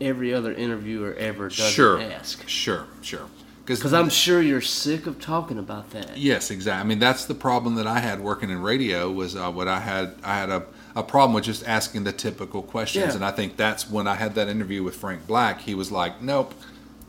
every 0.00 0.34
other 0.34 0.52
interviewer 0.52 1.14
ever 1.14 1.48
doesn't 1.48 1.72
Sure. 1.72 2.00
ask? 2.00 2.46
Sure. 2.48 2.86
Sure. 3.00 3.26
Because 3.64 3.92
I'm 3.94 4.10
sure 4.10 4.42
you're 4.42 4.60
sick 4.60 5.06
of 5.06 5.20
talking 5.20 5.56
about 5.58 5.90
that. 5.92 6.18
Yes, 6.18 6.50
exactly. 6.50 6.80
I 6.80 6.84
mean, 6.84 6.98
that's 6.98 7.24
the 7.26 7.34
problem 7.34 7.76
that 7.76 7.86
I 7.86 8.00
had 8.00 8.20
working 8.20 8.50
in 8.50 8.60
radio 8.60 9.10
was 9.10 9.36
uh, 9.36 9.50
what 9.52 9.68
I 9.68 9.78
had. 9.78 10.16
I 10.24 10.34
had 10.36 10.50
a, 10.50 10.64
a 10.94 11.02
problem 11.02 11.34
with 11.34 11.44
just 11.44 11.66
asking 11.66 12.04
the 12.04 12.12
typical 12.12 12.62
questions, 12.62 13.06
Yeah. 13.08 13.14
and 13.14 13.24
I 13.24 13.30
think 13.30 13.56
that's 13.56 13.88
when 13.90 14.06
I 14.06 14.14
had 14.14 14.34
that 14.34 14.48
interview 14.48 14.82
with 14.82 14.96
Frank 14.96 15.26
Black. 15.26 15.60
He 15.62 15.74
was 15.74 15.90
like, 15.90 16.20
"Nope, 16.22 16.54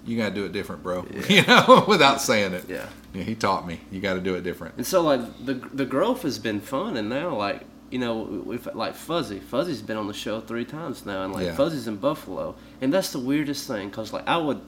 you 0.05 0.17
got 0.17 0.29
to 0.29 0.35
do 0.35 0.45
it 0.45 0.51
different, 0.51 0.83
bro." 0.83 1.05
You 1.29 1.43
know, 1.45 1.85
without 1.87 2.21
saying 2.21 2.53
it. 2.53 2.65
Yeah. 2.69 2.87
Yeah, 3.13 3.23
he 3.23 3.35
taught 3.35 3.67
me. 3.67 3.79
You 3.91 4.01
got 4.01 4.15
to 4.15 4.19
do 4.21 4.33
it 4.35 4.43
different. 4.43 4.75
And 4.77 4.87
so 4.87 5.01
like 5.01 5.21
the 5.45 5.55
the 5.73 5.85
growth 5.85 6.21
has 6.23 6.39
been 6.39 6.59
fun, 6.61 6.97
and 6.97 7.09
now 7.09 7.35
like 7.35 7.61
you 7.91 7.99
know 7.99 8.21
we've 8.45 8.67
like 8.73 8.95
Fuzzy. 8.95 9.39
Fuzzy's 9.39 9.81
been 9.81 9.97
on 9.97 10.07
the 10.07 10.13
show 10.13 10.39
three 10.41 10.65
times 10.65 11.05
now, 11.05 11.23
and 11.23 11.31
like 11.33 11.45
Yeah. 11.45 11.55
Fuzzy's 11.55 11.87
in 11.87 11.97
Buffalo, 11.97 12.55
and 12.81 12.91
that's 12.93 13.11
the 13.11 13.19
weirdest 13.19 13.67
thing 13.67 13.89
because 13.89 14.11
like 14.13 14.27
I 14.27 14.37
would 14.37 14.61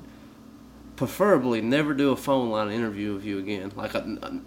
preferably 0.95 1.61
never 1.61 1.93
do 1.93 2.11
a 2.11 2.15
phone 2.15 2.49
line 2.49 2.71
interview 2.71 3.13
with 3.13 3.25
you 3.25 3.37
again, 3.39 3.71
like 3.75 3.95
uh, 3.95 4.03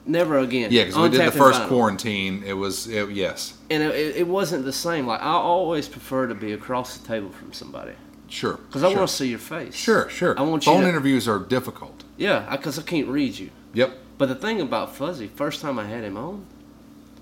never 0.07 0.39
again. 0.39 0.71
Yeah, 0.71 0.85
because 0.85 0.99
we 0.99 1.09
did 1.11 1.27
the 1.27 1.33
first 1.33 1.61
Vinyl. 1.61 1.69
quarantine. 1.69 2.43
It 2.45 2.55
was 2.55 2.87
it, 2.87 3.11
yes, 3.11 3.57
and 3.71 3.83
it, 3.83 4.17
it, 4.17 4.27
wasn't 4.27 4.65
the 4.65 4.73
same. 4.73 5.07
Like 5.07 5.21
I 5.21 5.33
always 5.33 5.89
prefer 5.89 6.27
to 6.27 6.35
be 6.35 6.53
across 6.53 6.97
the 6.97 7.07
table 7.07 7.31
from 7.31 7.53
somebody 7.53 7.93
sure. 8.29 8.55
because 8.55 8.83
I 8.83 8.89
sure. 8.89 8.97
want 8.99 9.09
to 9.11 9.15
see 9.15 9.29
your 9.29 9.39
face. 9.39 9.75
Sure, 9.75 10.09
sure. 10.09 10.39
I 10.39 10.43
want 10.43 10.67
you 10.67 10.73
Phone 10.73 10.83
to- 10.83 10.89
interviews 10.89 11.29
are 11.29 11.39
difficult. 11.39 12.05
Yeah, 12.17 12.49
because 12.51 12.79
I 12.79 12.83
can't 12.83 13.09
read 13.09 13.39
you. 13.39 13.51
Yep. 13.75 13.97
But 14.17 14.29
the 14.29 14.35
thing 14.35 14.61
about 14.61 14.97
Fuzzy, 14.97 15.29
first 15.29 15.61
time 15.61 15.79
I 15.79 15.85
had 15.85 16.03
him 16.03 16.17
on, 16.17 16.45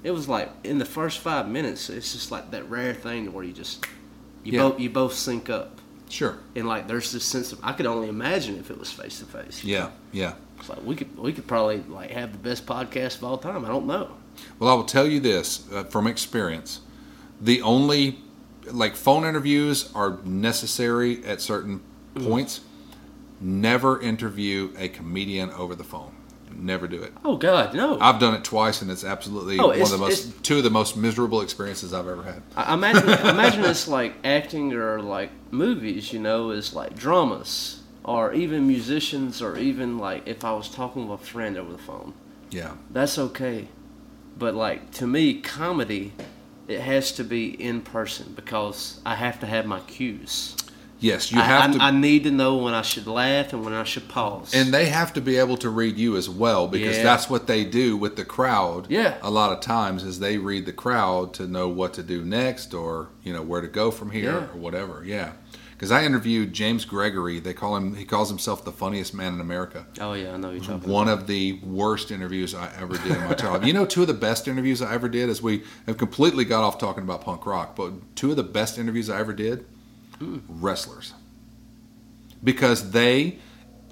it 0.02 0.12
was 0.12 0.28
like 0.28 0.50
in 0.64 0.78
the 0.78 0.84
first 0.84 1.18
five 1.18 1.48
minutes, 1.48 1.90
it's 1.90 2.12
just 2.12 2.30
like 2.30 2.50
that 2.52 2.68
rare 2.70 2.94
thing 2.94 3.32
where 3.32 3.44
you 3.44 3.52
just 3.52 3.84
you 4.44 4.52
Yeah. 4.52 4.60
both 4.60 4.80
you 4.80 4.90
both 4.90 5.12
sync 5.14 5.50
up, 5.50 5.80
Sure. 6.08 6.36
and 6.54 6.66
like 6.68 6.86
there's 6.86 7.10
this 7.12 7.24
sense 7.24 7.52
of 7.52 7.58
I 7.62 7.72
could 7.72 7.86
only 7.86 8.08
imagine 8.08 8.58
if 8.58 8.70
it 8.70 8.78
was 8.78 8.90
face 8.92 9.18
to 9.18 9.24
face. 9.24 9.64
Yeah. 9.64 9.90
Yeah. 10.12 10.34
It's 10.58 10.68
like 10.68 10.82
we 10.84 10.94
could 10.96 11.18
we 11.18 11.32
could 11.32 11.46
probably 11.46 11.78
like 11.88 12.10
have 12.10 12.32
the 12.32 12.38
best 12.38 12.64
podcast 12.66 13.16
of 13.18 13.24
all 13.24 13.38
time. 13.38 13.64
I 13.64 13.68
don't 13.68 13.86
know. 13.86 14.12
Well, 14.58 14.70
I 14.70 14.74
will 14.74 14.84
tell 14.84 15.06
you 15.06 15.20
this 15.20 15.66
uh, 15.72 15.84
from 15.84 16.06
experience: 16.06 16.80
the 17.40 17.60
only 17.62 18.18
like 18.70 18.96
phone 18.96 19.24
interviews 19.24 19.90
are 19.94 20.18
necessary 20.24 21.24
at 21.24 21.40
certain 21.40 21.80
Mm. 22.14 22.24
points. 22.28 22.60
Never 23.40 24.00
interview 24.00 24.72
a 24.78 24.88
comedian 24.88 25.50
over 25.50 25.74
the 25.74 25.84
phone. 25.84 26.15
Never 26.58 26.88
do 26.88 27.02
it. 27.02 27.12
Oh 27.24 27.36
God, 27.36 27.74
no! 27.74 27.98
I've 28.00 28.18
done 28.18 28.34
it 28.34 28.42
twice, 28.44 28.80
and 28.82 28.90
it's 28.90 29.04
absolutely 29.04 29.58
Oh, 29.58 29.66
one 29.68 29.74
it's- 29.76 29.92
of 29.92 29.98
the 29.98 30.04
most 30.04 30.42
two 30.42 30.58
of 30.58 30.64
the 30.64 30.70
most 30.70 30.96
miserable 30.96 31.40
experiences 31.42 31.92
I've 31.92 32.08
ever 32.08 32.22
had. 32.22 32.42
I 32.56 32.74
imagine 32.74 33.04
imagine 33.08 33.64
it's 33.72 33.86
like 33.88 34.14
acting 34.24 34.72
or 34.72 35.00
like 35.02 35.30
movies. 35.50 36.12
You 36.12 36.20
know, 36.20 36.50
is 36.50 36.74
like 36.74 36.96
dramas 36.96 37.82
or 38.04 38.32
even 38.32 38.66
musicians 38.66 39.42
or 39.42 39.56
even 39.58 39.98
like 39.98 40.26
if 40.26 40.44
I 40.44 40.52
was 40.52 40.68
talking 40.68 41.08
with 41.08 41.20
a 41.20 41.24
friend 41.24 41.56
over 41.56 41.72
the 41.72 41.78
phone. 41.78 42.14
Yeah, 42.50 42.72
that's 42.90 43.18
okay. 43.18 43.68
But 44.38 44.54
like 44.54 44.90
to 44.92 45.06
me, 45.06 45.40
comedy, 45.40 46.12
it 46.68 46.80
has 46.80 47.12
to 47.12 47.24
be 47.24 47.48
in 47.62 47.80
person 47.82 48.32
because 48.34 49.00
I 49.04 49.14
have 49.16 49.40
to 49.40 49.46
have 49.46 49.66
my 49.66 49.80
cues. 49.80 50.56
Yes, 51.00 51.30
you 51.32 51.40
have 51.40 51.70
I, 51.70 51.72
to. 51.78 51.82
I 51.82 51.90
need 51.90 52.24
to 52.24 52.30
know 52.30 52.56
when 52.56 52.74
I 52.74 52.82
should 52.82 53.06
laugh 53.06 53.52
and 53.52 53.64
when 53.64 53.74
I 53.74 53.84
should 53.84 54.08
pause. 54.08 54.54
and 54.54 54.72
they 54.72 54.86
have 54.86 55.12
to 55.14 55.20
be 55.20 55.36
able 55.36 55.56
to 55.58 55.70
read 55.70 55.96
you 55.98 56.16
as 56.16 56.28
well 56.28 56.66
because 56.68 56.96
Yeah. 56.96 57.02
that's 57.02 57.28
what 57.30 57.46
they 57.46 57.64
do 57.64 57.96
with 57.96 58.16
the 58.16 58.24
crowd. 58.24 58.86
Yeah. 58.88 59.16
A 59.22 59.30
lot 59.30 59.52
of 59.52 59.60
times 59.60 60.02
is 60.04 60.18
they 60.20 60.38
read 60.38 60.66
the 60.66 60.72
crowd 60.72 61.34
to 61.34 61.46
know 61.46 61.68
what 61.68 61.94
to 61.94 62.02
do 62.02 62.24
next 62.24 62.74
or, 62.74 63.08
you 63.22 63.32
know, 63.32 63.42
where 63.42 63.60
to 63.60 63.68
go 63.68 63.90
from 63.90 64.10
here 64.10 64.32
Yeah. 64.32 64.36
or 64.54 64.58
whatever. 64.58 65.02
Yeah. 65.04 65.32
Cuz 65.78 65.90
I 65.90 66.04
interviewed 66.04 66.54
James 66.54 66.86
Gregory. 66.86 67.38
They 67.38 67.52
call 67.52 67.76
him 67.76 67.96
he 67.96 68.06
calls 68.06 68.30
himself 68.30 68.64
the 68.64 68.72
funniest 68.72 69.12
man 69.12 69.34
in 69.34 69.40
America. 69.42 69.84
oh 70.00 70.14
yeah, 70.14 70.32
I 70.32 70.38
know 70.38 70.50
you're 70.50 70.64
talking. 70.64 70.88
One 70.90 71.06
of 71.06 71.26
the 71.26 71.60
worst 71.62 72.10
interviews 72.10 72.54
I 72.54 72.70
ever 72.80 72.94
did 72.96 73.12
in 73.12 73.20
my 73.20 73.26
life. 73.34 73.66
You 73.66 73.74
know, 73.74 73.84
two 73.84 74.00
of 74.00 74.06
the 74.08 74.14
best 74.14 74.48
interviews 74.48 74.80
I 74.80 74.94
ever 74.94 75.06
did, 75.10 75.28
as 75.28 75.42
we 75.42 75.64
have 75.86 75.98
completely 75.98 76.46
got 76.46 76.64
off 76.64 76.78
talking 76.78 77.02
about 77.04 77.20
punk 77.20 77.44
rock, 77.44 77.76
but 77.76 77.92
two 78.16 78.30
of 78.30 78.36
the 78.36 78.42
best 78.42 78.78
interviews 78.78 79.10
I 79.10 79.18
ever 79.20 79.34
did, 79.34 79.66
Hmm. 80.18 80.38
wrestlers, 80.48 81.12
because 82.42 82.90
they, 82.92 83.38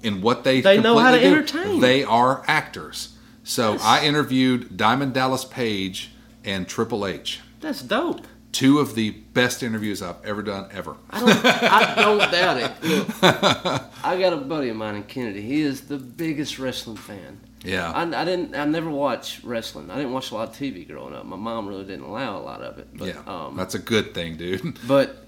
in 0.03 0.21
what 0.21 0.43
they 0.43 0.61
They 0.61 0.79
know 0.79 0.97
how 0.97 1.11
to 1.11 1.19
completely 1.19 1.59
entertain. 1.59 1.79
they 1.81 2.03
are 2.03 2.43
actors. 2.47 3.15
So 3.43 3.77
I 3.81 4.05
interviewed 4.05 4.75
Diamond 4.75 5.13
Dallas 5.13 5.45
Page 5.45 6.11
and 6.43 6.67
Triple 6.67 7.05
H, 7.05 7.41
That's 7.61 7.81
dope. 7.81 8.21
two 8.51 8.79
of 8.79 8.95
the 8.95 9.11
best 9.11 9.61
interviews 9.61 10.01
I've 10.01 10.23
ever 10.25 10.41
done 10.41 10.69
ever. 10.71 10.95
I 11.11 11.19
don't, 11.19 11.45
I 11.45 11.95
don't 11.95 12.17
doubt 12.31 12.57
it. 12.57 12.83
Look, 12.83 13.09
I 14.03 14.19
got 14.19 14.33
a 14.33 14.37
buddy 14.37 14.69
of 14.69 14.77
mine 14.77 14.95
in 14.95 15.03
Kennedy. 15.03 15.41
He 15.41 15.61
is 15.61 15.81
the 15.81 15.97
biggest 15.97 16.57
wrestling 16.59 16.97
fan. 16.97 17.39
Yeah. 17.63 17.91
I, 17.91 18.01
I 18.21 18.25
didn't. 18.25 18.55
I 18.55 18.65
never 18.65 18.89
watched 18.91 19.43
wrestling. 19.43 19.89
I 19.89 19.95
didn't 19.95 20.11
watch 20.13 20.29
a 20.29 20.35
lot 20.35 20.49
of 20.49 20.55
TV 20.55 20.87
growing 20.87 21.15
up. 21.15 21.25
My 21.25 21.35
mom 21.35 21.67
really 21.67 21.83
didn't 21.83 22.05
allow 22.05 22.37
a 22.37 22.41
lot 22.41 22.61
of 22.61 22.77
it. 22.77 22.87
But, 22.95 23.07
yeah, 23.07 23.21
Um, 23.25 23.55
that's 23.57 23.73
a 23.73 23.79
good 23.79 24.13
thing, 24.13 24.37
dude. 24.37 24.77
But, 24.87 25.24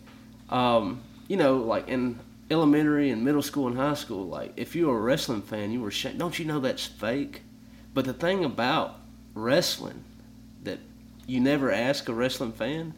um, 0.49 1.01
you 1.27 1.37
know, 1.37 1.57
like 1.57 1.87
in 1.89 2.19
elementary 2.49 3.09
and 3.09 3.23
middle 3.25 3.41
school 3.41 3.67
and 3.67 3.77
high 3.77 3.93
school, 3.93 4.25
like 4.27 4.53
if 4.55 4.75
you 4.75 4.87
were 4.87 4.97
a 4.97 5.01
wrestling 5.01 5.41
fan, 5.41 5.71
you 5.71 5.81
were 5.81 5.91
sh- 5.91 6.13
don't 6.17 6.37
you 6.39 6.45
know 6.45 6.59
that's 6.59 6.85
fake? 6.85 7.41
But 7.93 8.05
the 8.05 8.13
thing 8.13 8.45
about 8.45 8.95
wrestling 9.33 10.03
that 10.63 10.79
you 11.25 11.39
never 11.39 11.71
ask 11.71 12.07
a 12.09 12.13
wrestling 12.13 12.51
fan 12.53 12.93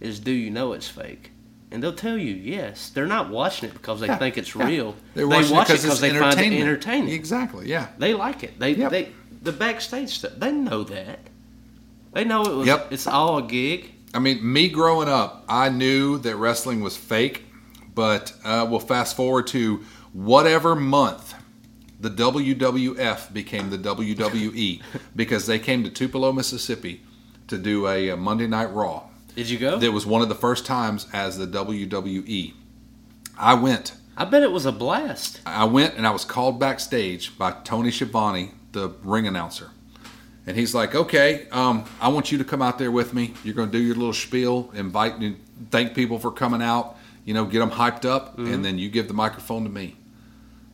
is, 0.00 0.20
do 0.20 0.30
you 0.30 0.50
know 0.50 0.72
it's 0.72 0.88
fake? 0.88 1.30
And 1.70 1.82
they'll 1.82 1.92
tell 1.94 2.16
you 2.16 2.32
yes. 2.34 2.90
They're 2.90 3.06
not 3.06 3.30
watching 3.30 3.68
it 3.68 3.72
because 3.72 3.98
they 4.00 4.06
Yeah, 4.06 4.16
think 4.16 4.38
it's 4.38 4.54
yeah. 4.54 4.66
real. 4.66 4.94
They're 5.14 5.26
they 5.26 5.50
watch 5.50 5.70
it 5.70 5.82
because 5.82 6.00
they 6.00 6.10
find 6.16 6.38
it 6.38 6.60
entertaining. 6.60 7.08
Exactly. 7.12 7.68
Yeah. 7.68 7.88
They 7.98 8.14
like 8.14 8.44
it. 8.44 8.58
They 8.60 8.72
Yep. 8.74 8.90
they 8.92 9.08
the 9.42 9.52
backstage 9.52 10.10
stuff. 10.10 10.32
They 10.38 10.52
know 10.52 10.84
that. 10.84 11.18
They 12.12 12.24
know 12.24 12.44
it 12.44 12.54
was. 12.54 12.66
Yep. 12.68 12.92
It's 12.92 13.06
all 13.08 13.38
a 13.38 13.42
gig. 13.42 13.90
I 14.14 14.20
mean, 14.20 14.52
me 14.52 14.68
growing 14.68 15.08
up, 15.08 15.44
I 15.48 15.68
knew 15.68 16.18
that 16.18 16.36
wrestling 16.36 16.80
was 16.80 16.96
fake, 16.96 17.44
but 17.94 18.32
uh, 18.44 18.64
we'll 18.70 18.78
fast 18.78 19.16
forward 19.16 19.48
to 19.48 19.84
whatever 20.12 20.76
month 20.76 21.34
the 21.98 22.10
WWF 22.10 23.32
became 23.32 23.70
the 23.70 23.78
WWE 23.78 24.80
because 25.16 25.46
they 25.46 25.58
came 25.58 25.82
to 25.82 25.90
Tupelo, 25.90 26.32
Mississippi 26.32 27.02
to 27.48 27.58
do 27.58 27.88
a, 27.88 28.10
a 28.10 28.16
Monday 28.16 28.46
Night 28.46 28.72
Raw. 28.72 29.02
Did 29.34 29.50
you 29.50 29.58
go? 29.58 29.78
That 29.78 29.92
was 29.92 30.06
one 30.06 30.22
of 30.22 30.28
the 30.28 30.34
first 30.36 30.64
times 30.64 31.08
as 31.12 31.36
the 31.36 31.46
WWE. 31.46 32.54
I 33.36 33.54
went. 33.54 33.94
I 34.16 34.24
bet 34.26 34.44
it 34.44 34.52
was 34.52 34.64
a 34.64 34.70
blast. 34.70 35.40
I 35.44 35.64
went 35.64 35.96
and 35.96 36.06
I 36.06 36.12
was 36.12 36.24
called 36.24 36.60
backstage 36.60 37.36
by 37.36 37.50
Tony 37.64 37.90
Schiavone, 37.90 38.52
the 38.70 38.90
ring 39.02 39.26
announcer. 39.26 39.70
And 40.46 40.56
he's 40.56 40.74
like, 40.74 40.94
okay, 40.94 41.46
um, 41.50 41.84
I 42.00 42.08
want 42.08 42.30
you 42.30 42.38
to 42.38 42.44
come 42.44 42.60
out 42.60 42.78
there 42.78 42.90
with 42.90 43.14
me. 43.14 43.32
You're 43.44 43.54
going 43.54 43.70
to 43.70 43.78
do 43.78 43.82
your 43.82 43.94
little 43.94 44.12
spiel, 44.12 44.70
invite, 44.74 45.14
thank 45.70 45.94
people 45.94 46.18
for 46.18 46.30
coming 46.30 46.60
out, 46.60 46.96
you 47.24 47.32
know, 47.32 47.46
get 47.46 47.60
them 47.60 47.70
hyped 47.70 48.04
up, 48.04 48.38
and 48.38 48.62
then 48.62 48.78
you 48.78 48.90
give 48.90 49.08
the 49.08 49.14
microphone 49.14 49.64
to 49.64 49.70
me. 49.70 49.96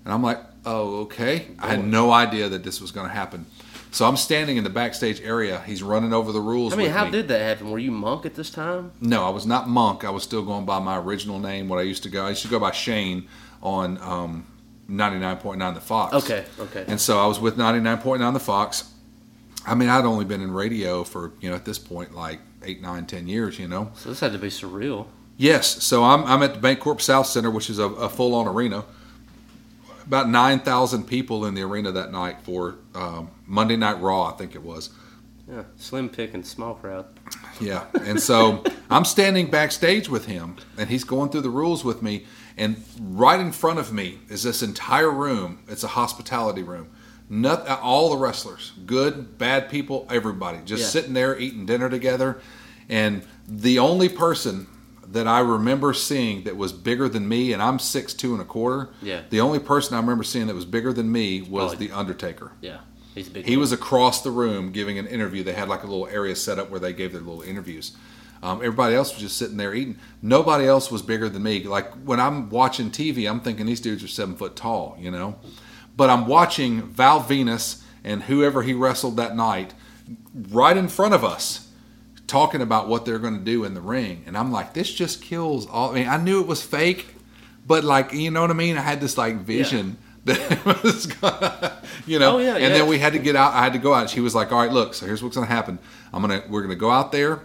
And 0.04 0.12
I'm 0.12 0.22
like, 0.22 0.40
oh, 0.66 1.02
okay. 1.02 1.46
I 1.58 1.68
had 1.68 1.84
no 1.84 2.10
idea 2.10 2.48
that 2.48 2.64
this 2.64 2.80
was 2.80 2.90
going 2.90 3.06
to 3.06 3.12
happen. 3.14 3.46
So 3.92 4.06
I'm 4.06 4.16
standing 4.16 4.56
in 4.56 4.64
the 4.64 4.70
backstage 4.70 5.20
area. 5.20 5.60
He's 5.66 5.82
running 5.82 6.12
over 6.12 6.30
the 6.30 6.40
rules. 6.40 6.72
I 6.72 6.76
mean, 6.76 6.90
how 6.90 7.06
me. 7.06 7.10
did 7.10 7.28
that 7.28 7.40
happen? 7.40 7.70
Were 7.70 7.78
you 7.78 7.90
monk 7.90 8.24
at 8.24 8.34
this 8.34 8.50
time? 8.50 8.92
No, 9.00 9.24
I 9.24 9.30
was 9.30 9.46
not 9.46 9.68
Monk. 9.68 10.04
I 10.04 10.10
was 10.10 10.22
still 10.22 10.44
going 10.44 10.64
by 10.64 10.78
my 10.78 10.98
original 10.98 11.38
name, 11.40 11.68
what 11.68 11.78
I 11.78 11.82
used 11.82 12.04
to 12.04 12.08
go. 12.08 12.24
I 12.24 12.30
used 12.30 12.42
to 12.42 12.48
go 12.48 12.60
by 12.60 12.70
Shane 12.70 13.28
on 13.62 13.98
um, 13.98 14.46
99.9 14.88 15.74
The 15.74 15.80
Fox. 15.80 16.14
Okay, 16.14 16.44
okay. 16.58 16.84
And 16.86 17.00
so 17.00 17.18
I 17.18 17.26
was 17.26 17.40
with 17.40 17.56
99.9 17.56 18.32
The 18.32 18.40
Fox. 18.40 18.89
I 19.66 19.74
mean, 19.74 19.88
I'd 19.88 20.04
only 20.04 20.24
been 20.24 20.40
in 20.40 20.52
radio 20.52 21.04
for, 21.04 21.32
you 21.40 21.50
know, 21.50 21.56
at 21.56 21.64
this 21.64 21.78
point, 21.78 22.14
like 22.14 22.40
eight, 22.64 22.80
nine, 22.80 23.06
ten 23.06 23.28
years, 23.28 23.58
you 23.58 23.68
know. 23.68 23.92
So 23.94 24.08
this 24.08 24.20
had 24.20 24.32
to 24.32 24.38
be 24.38 24.48
surreal. 24.48 25.06
Yes, 25.36 25.82
so 25.82 26.04
I'm, 26.04 26.24
I'm 26.24 26.42
at 26.42 26.54
the 26.54 26.60
Bancorp 26.60 27.00
South 27.00 27.26
Center, 27.26 27.50
which 27.50 27.70
is 27.70 27.78
a, 27.78 27.84
a 27.84 28.08
full 28.08 28.34
on 28.34 28.46
arena. 28.46 28.84
About 30.04 30.28
9,000 30.28 31.04
people 31.04 31.46
in 31.46 31.54
the 31.54 31.62
arena 31.62 31.92
that 31.92 32.12
night 32.12 32.42
for 32.42 32.76
um, 32.94 33.30
Monday 33.46 33.76
Night 33.76 34.00
Raw, 34.00 34.24
I 34.24 34.32
think 34.32 34.54
it 34.54 34.62
was. 34.62 34.90
Yeah, 35.50 35.62
slim 35.76 36.08
pickings, 36.08 36.48
small 36.48 36.74
crowd. 36.74 37.06
Yeah. 37.60 37.86
And 38.04 38.20
so 38.20 38.62
I'm 38.90 39.04
standing 39.04 39.50
backstage 39.50 40.08
with 40.08 40.26
him, 40.26 40.56
and 40.76 40.90
he's 40.90 41.04
going 41.04 41.30
through 41.30 41.40
the 41.40 41.50
rules 41.50 41.84
with 41.84 42.02
me. 42.02 42.26
And 42.56 42.82
right 43.00 43.40
in 43.40 43.52
front 43.52 43.78
of 43.78 43.92
me 43.92 44.18
is 44.28 44.42
this 44.42 44.62
entire 44.62 45.10
room. 45.10 45.60
It's 45.68 45.82
a 45.82 45.88
hospitality 45.88 46.62
room. 46.62 46.90
Not, 47.32 47.66
all 47.68 48.10
the 48.10 48.16
wrestlers, 48.16 48.72
good, 48.86 49.38
bad 49.38 49.70
people, 49.70 50.04
everybody, 50.10 50.58
just 50.64 50.82
Yeah. 50.82 50.88
sitting 50.88 51.14
there 51.14 51.38
eating 51.38 51.64
dinner 51.64 51.88
together. 51.88 52.40
And 52.88 53.22
the 53.46 53.78
only 53.78 54.08
person 54.08 54.66
that 55.06 55.28
I 55.28 55.38
remember 55.38 55.94
seeing 55.94 56.42
that 56.44 56.56
was 56.56 56.72
bigger 56.72 57.08
than 57.08 57.28
me, 57.28 57.52
and 57.52 57.62
I'm 57.62 57.78
six 57.78 58.14
two 58.14 58.32
and 58.32 58.42
a 58.42 58.44
quarter. 58.44 58.88
Yeah. 59.00 59.20
The 59.30 59.40
only 59.40 59.60
person 59.60 59.94
I 59.94 60.00
remember 60.00 60.24
seeing 60.24 60.48
that 60.48 60.54
was 60.56 60.64
bigger 60.64 60.92
than 60.92 61.10
me 61.12 61.40
was 61.40 61.70
Probably- 61.70 61.86
the 61.86 61.92
Undertaker. 61.96 62.50
Yeah, 62.60 62.78
he's 63.14 63.28
big. 63.28 63.44
He 63.46 63.56
was 63.56 63.70
across 63.70 64.22
the 64.22 64.30
room 64.32 64.72
giving 64.72 64.98
an 64.98 65.06
interview. 65.06 65.44
They 65.44 65.52
had 65.52 65.68
like 65.68 65.84
a 65.84 65.86
little 65.86 66.08
area 66.08 66.34
set 66.34 66.58
up 66.58 66.68
where 66.70 66.80
they 66.80 66.92
gave 66.92 67.12
their 67.12 67.20
little 67.22 67.42
interviews. 67.42 67.92
Um, 68.42 68.58
everybody 68.58 68.94
else 68.96 69.12
was 69.12 69.20
just 69.20 69.36
sitting 69.36 69.56
there 69.56 69.74
eating. 69.74 69.98
Nobody 70.22 70.66
else 70.66 70.90
was 70.90 71.02
bigger 71.02 71.28
than 71.28 71.42
me. 71.44 71.62
Like 71.64 71.92
when 72.04 72.18
I'm 72.18 72.48
watching 72.50 72.90
TV, 72.90 73.28
I'm 73.28 73.40
thinking 73.40 73.66
these 73.66 73.80
dudes 73.80 74.02
are 74.02 74.08
seven 74.08 74.34
foot 74.34 74.56
tall, 74.56 74.96
you 74.98 75.10
know. 75.12 75.36
But 76.00 76.08
I'm 76.08 76.26
watching 76.26 76.80
Val 76.80 77.20
Venis 77.20 77.82
and 78.02 78.22
whoever 78.22 78.62
he 78.62 78.72
wrestled 78.72 79.18
that 79.18 79.36
night 79.36 79.74
right 80.34 80.74
in 80.74 80.88
front 80.88 81.12
of 81.12 81.26
us 81.26 81.68
talking 82.26 82.62
about 82.62 82.88
what 82.88 83.04
they're 83.04 83.18
going 83.18 83.36
to 83.36 83.44
do 83.44 83.64
in 83.64 83.74
the 83.74 83.82
ring. 83.82 84.24
And 84.26 84.34
I'm 84.34 84.50
like, 84.50 84.72
this 84.72 84.90
just 84.90 85.20
kills 85.20 85.66
all. 85.66 85.90
I 85.90 85.94
mean, 85.96 86.08
I 86.08 86.16
knew 86.16 86.40
it 86.40 86.46
was 86.46 86.62
fake, 86.62 87.16
but 87.66 87.84
like, 87.84 88.14
you 88.14 88.30
know 88.30 88.40
what 88.40 88.50
I 88.50 88.54
mean? 88.54 88.78
I 88.78 88.80
had 88.80 88.98
this 88.98 89.18
like 89.18 89.40
vision 89.40 89.98
that 90.24 90.82
was 90.82 91.04
gonna, 91.04 91.82
you 92.06 92.18
know. 92.18 92.36
Oh, 92.36 92.38
yeah, 92.38 92.54
and 92.54 92.62
yeah. 92.62 92.68
then 92.70 92.86
we 92.86 92.98
had 92.98 93.12
to 93.12 93.18
get 93.18 93.36
out. 93.36 93.52
I 93.52 93.62
had 93.62 93.74
to 93.74 93.78
go 93.78 93.92
out. 93.92 94.08
She 94.08 94.20
was 94.20 94.34
like, 94.34 94.52
all 94.52 94.58
right, 94.62 94.72
look, 94.72 94.94
so 94.94 95.04
here's 95.04 95.22
what's 95.22 95.36
going 95.36 95.48
to 95.48 95.54
happen. 95.54 95.78
I'm 96.14 96.26
to, 96.26 96.42
we're 96.48 96.62
going 96.62 96.70
to 96.70 96.80
go 96.80 96.90
out 96.90 97.12
there. 97.12 97.42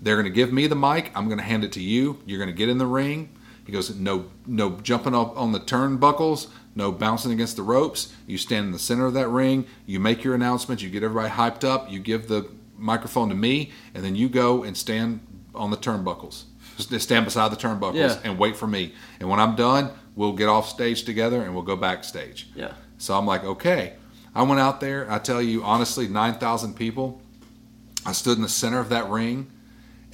They're 0.00 0.16
going 0.16 0.24
to 0.24 0.30
give 0.30 0.50
me 0.50 0.66
the 0.66 0.76
mic. 0.76 1.10
I'm 1.14 1.26
going 1.26 1.40
to 1.40 1.44
hand 1.44 1.62
it 1.62 1.72
to 1.72 1.82
you. 1.82 2.22
You're 2.24 2.38
going 2.38 2.48
to 2.48 2.56
get 2.56 2.70
in 2.70 2.78
the 2.78 2.86
ring. 2.86 3.28
He 3.66 3.72
goes, 3.72 3.94
no, 3.94 4.30
no 4.46 4.80
jumping 4.80 5.14
up 5.14 5.38
on 5.38 5.52
the 5.52 5.60
turnbuckles, 5.60 6.48
no 6.74 6.90
bouncing 6.92 7.32
against 7.32 7.56
the 7.56 7.62
ropes. 7.62 8.12
You 8.26 8.38
stand 8.38 8.66
in 8.66 8.72
the 8.72 8.78
center 8.78 9.06
of 9.06 9.14
that 9.14 9.28
ring. 9.28 9.66
You 9.86 10.00
make 10.00 10.24
your 10.24 10.34
announcement. 10.34 10.82
You 10.82 10.90
get 10.90 11.02
everybody 11.02 11.28
hyped 11.30 11.64
up. 11.64 11.90
You 11.90 11.98
give 11.98 12.28
the 12.28 12.48
microphone 12.78 13.28
to 13.28 13.34
me, 13.34 13.70
and 13.94 14.04
then 14.04 14.16
you 14.16 14.28
go 14.28 14.62
and 14.64 14.76
stand 14.76 15.20
on 15.54 15.70
the 15.70 15.76
turnbuckles. 15.76 16.44
Just 16.78 17.00
stand 17.04 17.26
beside 17.26 17.52
the 17.52 17.56
turnbuckles 17.56 17.94
Yeah. 17.94 18.18
and 18.24 18.38
wait 18.38 18.56
for 18.56 18.66
me. 18.66 18.94
And 19.20 19.28
when 19.28 19.38
I'm 19.38 19.54
done, 19.54 19.90
we'll 20.16 20.32
get 20.32 20.48
off 20.48 20.68
stage 20.68 21.04
together 21.04 21.42
and 21.42 21.54
we'll 21.54 21.62
go 21.64 21.76
backstage. 21.76 22.48
Yeah. 22.54 22.72
So 22.98 23.16
I'm 23.16 23.26
like, 23.26 23.44
okay. 23.44 23.92
I 24.34 24.42
went 24.42 24.60
out 24.60 24.80
there. 24.80 25.06
I 25.12 25.18
tell 25.18 25.42
you 25.42 25.62
honestly, 25.62 26.08
nine 26.08 26.34
thousand 26.38 26.74
people. 26.74 27.20
I 28.06 28.12
stood 28.12 28.36
in 28.38 28.42
the 28.42 28.48
center 28.48 28.80
of 28.80 28.88
that 28.88 29.08
ring, 29.10 29.51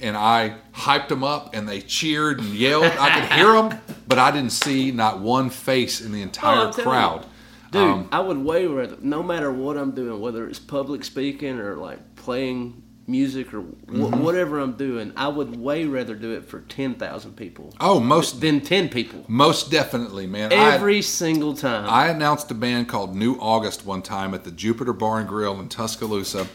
and 0.01 0.15
I 0.17 0.55
hyped 0.73 1.09
them 1.09 1.23
up, 1.23 1.53
and 1.53 1.67
they 1.67 1.81
cheered 1.81 2.39
and 2.39 2.49
yelled. 2.49 2.85
I 2.85 3.19
could 3.19 3.31
hear 3.33 3.53
them, 3.53 3.79
but 4.07 4.17
I 4.19 4.31
didn't 4.31 4.51
see 4.51 4.91
not 4.91 5.19
one 5.19 5.49
face 5.49 6.01
in 6.01 6.11
the 6.11 6.21
entire 6.21 6.57
Oh, 6.57 6.67
I'm 6.69 6.73
you. 6.77 6.83
crowd. 6.83 7.25
Dude, 7.71 7.81
Um, 7.83 8.09
I 8.11 8.19
would 8.19 8.37
way 8.37 8.65
rather, 8.65 8.97
no 9.01 9.21
matter 9.21 9.51
what 9.51 9.77
I'm 9.77 9.91
doing, 9.91 10.19
whether 10.19 10.47
it's 10.47 10.57
public 10.59 11.03
speaking 11.03 11.59
or 11.59 11.75
like 11.75 12.15
playing 12.15 12.81
music 13.05 13.53
or 13.53 13.61
wh- 13.61 13.91
Mm-hmm. 13.91 14.21
whatever 14.23 14.59
I'm 14.59 14.73
doing, 14.73 15.11
I 15.17 15.27
would 15.27 15.59
way 15.59 15.85
rather 15.85 16.15
do 16.15 16.31
it 16.31 16.45
for 16.47 16.61
10,000 16.61 17.35
people 17.35 17.73
Oh, 17.79 17.99
most 17.99 18.39
than 18.41 18.61
10 18.61 18.89
people. 18.89 19.23
most 19.27 19.69
definitely, 19.71 20.25
man. 20.27 20.51
I- 20.51 20.73
Every 20.75 21.01
single 21.03 21.53
time. 21.55 21.87
I 21.89 22.07
announced 22.07 22.49
a 22.51 22.55
band 22.55 22.87
called 22.87 23.15
New 23.15 23.35
August 23.39 23.85
one 23.85 24.01
time 24.01 24.33
at 24.33 24.43
the 24.45 24.51
Jupiter 24.51 24.93
Bar 24.93 25.19
and 25.19 25.27
Grill 25.29 25.59
in 25.59 25.69
Tuscaloosa. 25.69 26.47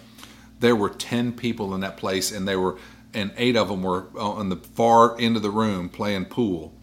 There 0.60 0.76
were 0.76 0.88
ten 0.88 1.32
people 1.32 1.74
in 1.74 1.80
that 1.82 1.96
place, 1.96 2.30
and 2.32 2.46
they 2.48 2.56
were, 2.56 2.76
and 3.14 3.32
eight 3.36 3.56
of 3.56 3.68
them 3.68 3.82
were 3.82 4.06
on 4.18 4.48
the 4.48 4.56
far 4.56 5.18
end 5.20 5.36
of 5.36 5.42
the 5.42 5.50
room 5.50 5.88
playing 5.88 6.26
pool. 6.26 6.74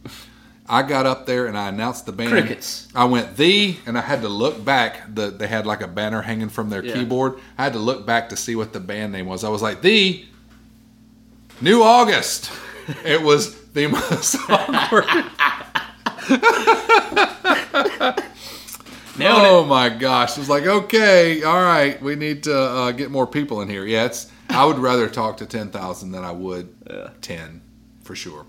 I 0.70 0.84
got 0.84 1.06
up 1.06 1.26
there 1.26 1.48
and 1.48 1.58
I 1.58 1.68
announced 1.68 2.06
the 2.06 2.14
band. 2.14 2.30
Crickets. 2.30 2.88
I 2.96 3.04
went 3.06 3.36
the, 3.36 3.76
and 3.86 3.98
I 3.98 4.02
had 4.02 4.22
to 4.22 4.30
look 4.30 4.64
back. 4.64 5.14
The 5.14 5.30
they 5.30 5.48
had 5.48 5.66
like 5.66 5.82
a 5.82 5.88
banner 5.88 6.22
hanging 6.22 6.48
from 6.50 6.70
their 6.70 6.84
Yeah. 6.84 6.94
keyboard. 6.94 7.40
I 7.58 7.64
had 7.66 7.74
to 7.74 7.80
look 7.80 8.06
back 8.06 8.30
to 8.30 8.38
see 8.38 8.56
what 8.56 8.72
the 8.72 8.80
band 8.80 9.12
name 9.12 9.26
was. 9.26 9.44
I 9.44 9.50
was 9.50 9.62
like 9.62 9.82
the 9.82 10.24
New 11.60 11.84
August. 11.84 12.50
it 13.04 13.22
was 13.22 13.54
the 13.74 13.88
most 13.88 14.38
awkward. 14.50 15.06
Oh 19.24 19.66
my 19.66 19.90
gosh! 19.90 20.32
It 20.32 20.40
was 20.40 20.50
like, 20.50 20.66
okay, 20.66 21.44
all 21.44 21.62
right, 21.62 22.02
we 22.02 22.16
need 22.16 22.44
to 22.44 22.58
uh, 22.58 22.92
get 22.92 23.12
more 23.12 23.28
people 23.28 23.62
in 23.62 23.70
here. 23.70 23.86
Yeah, 23.86 24.06
it's. 24.06 24.32
I 24.52 24.66
would 24.66 24.78
rather 24.80 25.10
talk 25.10 25.38
to 25.38 25.46
ten 25.46 25.70
thousand 25.70 26.12
than 26.12 26.24
I 26.24 26.32
would 26.32 26.70
ten, 27.22 27.62
for 28.04 28.16
sure. 28.16 28.46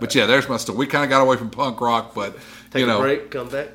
But 0.00 0.14
yeah, 0.14 0.26
there's 0.26 0.48
my 0.48 0.56
story. 0.56 0.78
We 0.78 0.86
kind 0.86 1.04
of 1.04 1.10
got 1.10 1.20
away 1.20 1.36
from 1.36 1.50
punk 1.50 1.80
rock, 1.80 2.14
but 2.14 2.36
Take 2.70 2.80
you 2.80 2.86
know, 2.86 2.98
a 2.98 3.02
break, 3.02 3.30
come 3.30 3.48
back. 3.48 3.68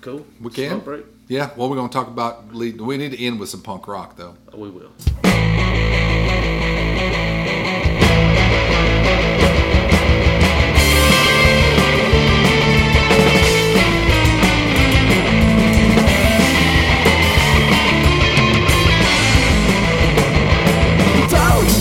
Cool. 0.00 0.24
we 0.40 0.50
can. 0.50 0.80
Break. 0.80 1.04
Yeah, 1.26 1.50
Well, 1.56 1.70
we're 1.70 1.76
going 1.76 1.88
to 1.88 1.92
talk 1.92 2.08
about? 2.08 2.54
lead- 2.54 2.78
We 2.80 2.98
need 2.98 3.12
to 3.12 3.24
end 3.24 3.40
with 3.40 3.48
some 3.48 3.62
punk 3.62 3.88
rock, 3.88 4.16
though. 4.16 4.36
Oh, 4.52 4.58
we 4.58 4.68
will. 4.68 4.92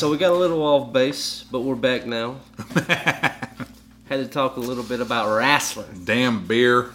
so 0.00 0.10
we 0.10 0.16
got 0.16 0.32
a 0.32 0.34
little 0.34 0.62
off 0.62 0.94
base, 0.94 1.44
but 1.50 1.60
we're 1.60 1.74
back 1.74 2.06
now. 2.06 2.36
Had 2.86 4.16
to 4.16 4.26
talk 4.26 4.56
a 4.56 4.60
little 4.60 4.82
bit 4.82 4.98
about 5.00 5.36
wrestling. 5.36 6.04
Damn 6.04 6.46
beer. 6.46 6.92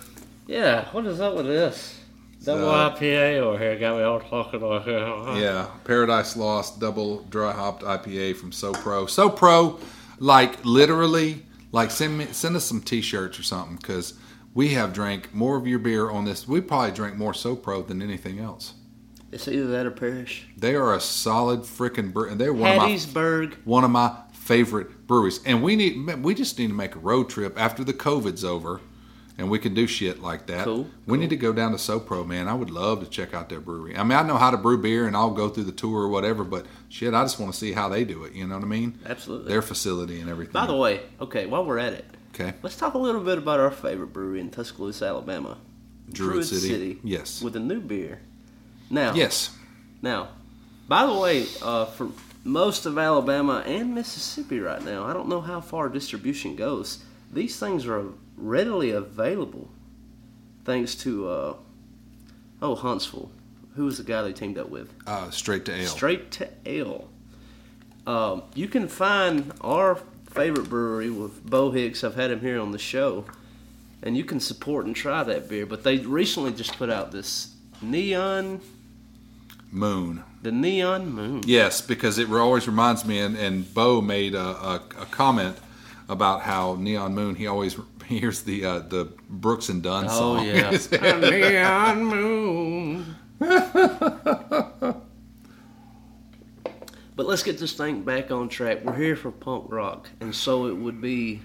Yeah, 0.48 0.86
what 0.92 1.06
is 1.06 1.22
up 1.22 1.36
with 1.36 1.46
this? 1.46 2.00
Double 2.44 2.68
Uh, 2.68 2.96
IPA 2.96 3.38
over 3.42 3.60
here 3.60 3.78
got 3.78 3.98
me 3.98 4.02
all 4.02 4.22
talking 4.22 4.60
like 4.60 4.88
uh, 4.88 5.36
Yeah, 5.38 5.68
Paradise 5.84 6.36
Lost 6.36 6.80
double 6.80 7.22
dry 7.30 7.52
hopped 7.52 7.84
IPA 7.84 8.38
from 8.38 8.50
SoPro. 8.50 9.06
SoPro, 9.06 9.80
like 10.18 10.66
literally, 10.66 11.46
like 11.72 11.92
send 11.92 12.18
me 12.18 12.26
send 12.32 12.56
us 12.56 12.66
some 12.66 12.82
T-shirts 12.82 13.38
or 13.40 13.44
something 13.44 13.76
because 13.76 14.16
we 14.56 14.70
have 14.70 14.94
drank 14.94 15.32
more 15.32 15.58
of 15.58 15.68
your 15.68 15.78
beer 15.78 16.10
on 16.10 16.26
this. 16.26 16.48
We 16.48 16.60
probably 16.60 16.90
drank 16.90 17.18
more 17.18 17.34
SoPro 17.34 17.86
than 17.86 18.02
anything 18.02 18.40
else. 18.40 18.74
It's 19.32 19.48
either 19.48 19.68
that 19.68 19.86
or 19.86 19.92
Parish. 19.92 20.48
They 20.58 20.76
are 20.76 20.94
a 20.94 21.00
solid 21.00 21.62
freaking 21.62 22.14
brew, 22.14 22.30
and 22.30 22.40
they're 22.40 22.54
one 22.54 22.72
of 22.72 22.78
my 22.78 23.50
one 23.66 23.84
of 23.84 23.92
my 23.92 24.16
favorite 24.32 25.08
breweries. 25.08 25.42
And 25.46 25.64
we 25.64 25.76
need 25.76 26.24
we 26.24 26.36
just 26.36 26.58
need 26.60 26.68
to 26.68 26.74
make 26.74 26.96
a 26.96 27.00
road 27.00 27.30
trip 27.30 27.60
after 27.60 27.84
the 27.84 27.94
COVID's 27.94 28.46
over, 28.46 28.80
and 29.38 29.50
we 29.50 29.60
can 29.60 29.74
do 29.74 29.88
shit 29.88 30.22
like 30.22 30.46
that. 30.46 30.66
Cool, 30.66 30.88
We 31.08 31.18
need 31.18 31.32
to 31.32 31.36
go 31.36 31.52
down 31.52 31.72
to 31.72 31.78
SoPro, 31.78 32.26
man. 32.26 32.48
I 32.48 32.54
would 32.54 32.70
love 32.70 33.04
to 33.04 33.10
check 33.10 33.34
out 33.34 33.50
their 33.50 33.60
brewery. 33.60 33.98
I 33.98 34.04
mean, 34.04 34.18
I 34.18 34.22
know 34.22 34.38
how 34.38 34.52
to 34.52 34.58
brew 34.58 34.78
beer, 34.78 35.08
and 35.08 35.18
I'll 35.18 35.32
go 35.32 35.50
through 35.50 35.66
the 35.66 35.72
tour 35.72 36.04
or 36.04 36.08
whatever. 36.08 36.44
But 36.44 36.68
shit, 36.90 37.14
I 37.14 37.24
just 37.24 37.40
want 37.40 37.52
to 37.52 37.58
see 37.58 37.74
how 37.74 37.90
they 37.90 38.06
do 38.06 38.24
it. 38.24 38.34
You 38.34 38.46
know 38.48 38.56
what 38.56 38.64
I 38.64 38.68
mean? 38.68 39.00
Absolutely. 39.06 39.50
Their 39.50 39.62
facility 39.62 40.22
and 40.22 40.30
everything. 40.30 40.54
By 40.54 40.68
the 40.68 40.78
way, 40.78 41.02
okay, 41.20 41.48
while 41.48 41.66
we're 41.66 41.80
at 41.80 41.94
it, 41.94 42.06
okay, 42.34 42.54
let's 42.62 42.78
talk 42.78 42.94
a 42.94 43.00
little 43.00 43.22
bit 43.22 43.38
about 43.38 43.60
our 43.60 43.72
favorite 43.72 44.14
brewery 44.14 44.40
in 44.40 44.52
Tuscaloosa, 44.52 45.06
Alabama. 45.06 45.58
Druid, 46.12 46.46
City. 46.46 47.00
Yes. 47.04 47.42
With 47.42 47.56
a 47.56 47.60
new 47.60 47.82
beer. 47.82 48.20
Now, 48.90 49.14
yes. 49.14 49.52
Now, 50.02 50.30
by 50.88 51.06
the 51.06 51.14
way, 51.14 51.46
uh, 51.62 51.86
for 51.86 52.10
most 52.44 52.86
of 52.86 52.98
Alabama 52.98 53.64
and 53.66 53.96
Mississippi 53.96 54.60
right 54.60 54.84
now, 54.84 55.04
I 55.04 55.14
don't 55.14 55.28
know 55.28 55.42
how 55.42 55.62
far 55.62 55.90
distribution 55.90 56.56
goes. 56.56 57.04
These 57.32 57.60
things 57.60 57.88
are 57.88 58.06
readily 58.38 58.92
available 58.92 59.70
thanks 60.64 60.96
to, 60.96 61.30
uh, 61.30 61.54
oh, 62.62 62.76
Huntsville. 62.76 63.32
Who 63.76 63.86
was 63.86 63.98
the 63.98 64.04
guy 64.04 64.22
they 64.22 64.34
teamed 64.34 64.58
up 64.58 64.70
with? 64.70 64.94
Uh, 65.06 65.30
straight 65.32 65.66
to 65.66 65.76
ale. 65.76 65.88
Straight 65.88 66.32
to 66.32 66.50
Ale. 66.66 67.10
Um, 68.08 68.44
you 68.54 68.68
can 68.68 68.88
find 68.88 69.52
our 69.62 69.96
favorite 70.30 70.70
brewery 70.70 71.10
with 71.10 71.46
Bo 71.46 71.72
Hicks. 71.72 72.04
I've 72.04 72.16
had 72.16 72.32
him 72.32 72.42
here 72.42 72.60
on 72.60 72.72
the 72.72 72.80
show. 72.80 73.26
And 74.04 74.16
you 74.16 74.24
can 74.24 74.40
support 74.40 74.86
and 74.86 74.96
try 74.96 75.24
that 75.24 75.50
beer. 75.50 75.66
But 75.66 75.84
they 75.84 75.98
recently 75.98 76.52
just 76.54 76.78
put 76.78 76.90
out 76.90 77.12
this 77.12 77.54
Neon, 77.82 78.62
Moon. 79.76 80.24
the 80.42 80.52
Neon 80.52 81.12
Moon. 81.12 81.42
Yes, 81.46 81.82
because 81.82 82.18
it 82.18 82.30
always 82.32 82.66
reminds 82.68 83.04
me, 83.06 83.20
and, 83.20 83.36
and 83.38 83.72
Bo 83.74 84.02
made 84.02 84.34
a, 84.34 84.40
a, 84.42 84.76
a 85.00 85.06
comment 85.08 85.58
about 86.10 86.42
how 86.42 86.76
Neon 86.80 87.14
Moon. 87.14 87.36
He 87.36 87.46
always 87.48 87.76
hears 88.06 88.42
the 88.44 88.64
uh, 88.66 88.80
the 88.80 89.06
Brooks 89.30 89.70
and 89.70 89.84
Dunn 89.84 90.06
Oh 90.10 90.38
song. 90.38 90.46
yeah, 90.46 90.72
neon 91.20 92.04
moon. 92.06 93.16
but 97.16 97.26
let's 97.26 97.44
get 97.44 97.58
this 97.58 97.74
thing 97.74 98.02
back 98.04 98.32
on 98.32 98.50
track. 98.50 98.84
We're 98.84 98.96
here 98.96 99.16
for 99.16 99.32
punk 99.32 99.66
rock, 99.72 100.10
and 100.20 100.34
so 100.36 100.68
it 100.68 100.76
would 100.78 101.02
be. 101.02 101.42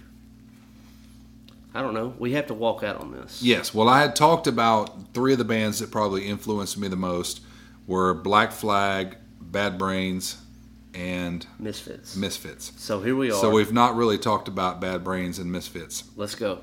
I 1.72 1.82
don't 1.82 1.94
know. 1.94 2.14
We 2.18 2.32
have 2.32 2.48
to 2.48 2.54
walk 2.54 2.82
out 2.82 2.96
on 3.00 3.12
this. 3.12 3.42
yes. 3.42 3.72
Well, 3.72 3.88
I 3.88 4.00
had 4.00 4.16
talked 4.16 4.48
about 4.48 5.14
three 5.14 5.32
of 5.32 5.38
the 5.38 5.44
bands 5.44 5.78
that 5.78 5.92
probably 5.92 6.26
influenced 6.26 6.76
me 6.76 6.88
the 6.88 6.96
most 6.96 7.40
were 7.90 8.14
Black 8.14 8.52
Flag, 8.52 9.16
Bad 9.40 9.76
Brains, 9.76 10.40
and 10.94 11.44
Misfits. 11.58 12.14
Misfits. 12.14 12.72
so 12.76 13.00
here 13.00 13.16
we 13.16 13.30
are. 13.32 13.34
So 13.34 13.50
we've 13.50 13.72
not 13.72 13.96
really 13.96 14.16
talked 14.16 14.46
about 14.46 14.80
Bad 14.80 15.02
Brains 15.02 15.40
and 15.40 15.50
Misfits. 15.50 16.04
let's 16.16 16.36
go. 16.36 16.60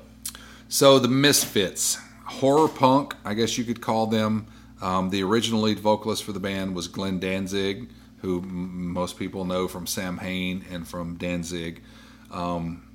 So 0.68 0.98
the 0.98 1.08
Misfits, 1.08 1.98
horror 2.24 2.66
punk, 2.68 3.14
I 3.26 3.34
guess 3.34 3.58
you 3.58 3.64
could 3.64 3.82
call 3.82 4.06
them. 4.06 4.46
Um, 4.80 5.10
the 5.10 5.22
original 5.22 5.60
lead 5.60 5.80
vocalist 5.80 6.24
for 6.24 6.32
the 6.32 6.40
band 6.40 6.74
was 6.74 6.88
Glenn 6.88 7.18
Danzig, 7.20 7.90
who 8.22 8.38
m- 8.40 8.92
most 8.92 9.18
people 9.18 9.44
know 9.44 9.68
from 9.68 9.86
Samhain 9.86 10.64
and 10.70 10.88
from 10.88 11.16
Danzig. 11.16 11.82
Um, 12.30 12.88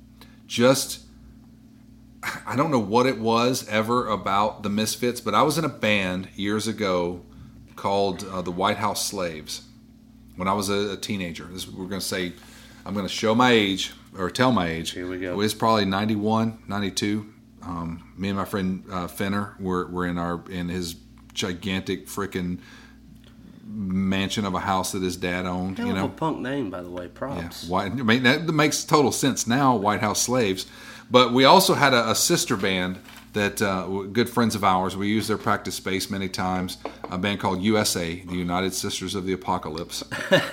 just, 0.48 1.00
I 2.46 2.56
don't 2.56 2.72
know 2.72 2.80
what 2.80 3.06
it 3.06 3.20
was 3.20 3.68
ever 3.68 4.08
about 4.08 4.64
the 4.64 4.70
Misfits, 4.70 5.20
but 5.20 5.34
I 5.36 5.42
was 5.42 5.56
in 5.56 5.64
a 5.64 5.68
band 5.68 6.30
years 6.34 6.66
ago 6.66 7.22
called 7.76 8.24
uh, 8.24 8.42
the 8.42 8.50
White 8.50 8.76
House 8.76 9.06
Slaves 9.06 9.62
when 10.36 10.48
I 10.48 10.52
was 10.52 10.68
a, 10.68 10.92
a 10.92 10.96
teenager. 10.96 11.44
This, 11.44 11.68
we're 11.68 11.86
going 11.86 12.00
to 12.00 12.06
say, 12.06 12.32
I'm 12.84 12.94
going 12.94 13.06
to 13.06 13.12
show 13.12 13.34
my 13.34 13.52
age 13.52 13.92
or 14.16 14.30
tell 14.30 14.52
my 14.52 14.68
age. 14.68 14.90
Here 14.90 15.08
we 15.08 15.18
go. 15.18 15.32
It 15.32 15.36
was 15.36 15.54
probably 15.54 15.84
91, 15.84 16.64
92. 16.68 17.32
Um, 17.62 18.12
me 18.16 18.28
and 18.28 18.36
my 18.36 18.44
friend 18.44 18.84
uh, 18.90 19.06
Fenner 19.06 19.54
were, 19.58 19.86
were 19.86 20.06
in 20.06 20.18
our 20.18 20.42
in 20.50 20.68
his 20.68 20.96
gigantic 21.32 22.06
freaking 22.06 22.58
mansion 23.66 24.44
of 24.44 24.54
a 24.54 24.60
house 24.60 24.92
that 24.92 25.02
his 25.02 25.16
dad 25.16 25.46
owned. 25.46 25.78
Hell 25.78 25.86
you 25.86 25.92
know, 25.94 26.08
punk 26.08 26.40
name, 26.40 26.70
by 26.70 26.82
the 26.82 26.90
way. 26.90 27.04
yeah, 27.04 27.10
Props. 27.14 27.66
White, 27.66 27.92
I 27.92 27.94
mean 27.94 28.22
that 28.24 28.42
makes 28.46 28.84
total 28.84 29.12
sense 29.12 29.46
now. 29.46 29.76
White 29.76 30.00
House 30.00 30.22
Slaves, 30.22 30.66
but 31.10 31.32
we 31.32 31.44
also 31.44 31.74
had 31.74 31.94
a, 31.94 32.10
a 32.10 32.14
sister 32.14 32.56
band 32.56 32.98
that 33.34 33.60
uh, 33.60 33.86
good 34.12 34.30
friends 34.30 34.54
of 34.54 34.64
ours. 34.64 34.96
We 34.96 35.08
used 35.08 35.28
their 35.28 35.38
practice 35.38 35.74
space 35.74 36.08
many 36.08 36.28
times. 36.28 36.78
A 37.10 37.18
band 37.18 37.40
called 37.40 37.60
USA, 37.62 38.20
the 38.20 38.34
United 38.34 38.72
Sisters 38.72 39.14
of 39.14 39.26
the 39.26 39.32
Apocalypse. 39.32 40.02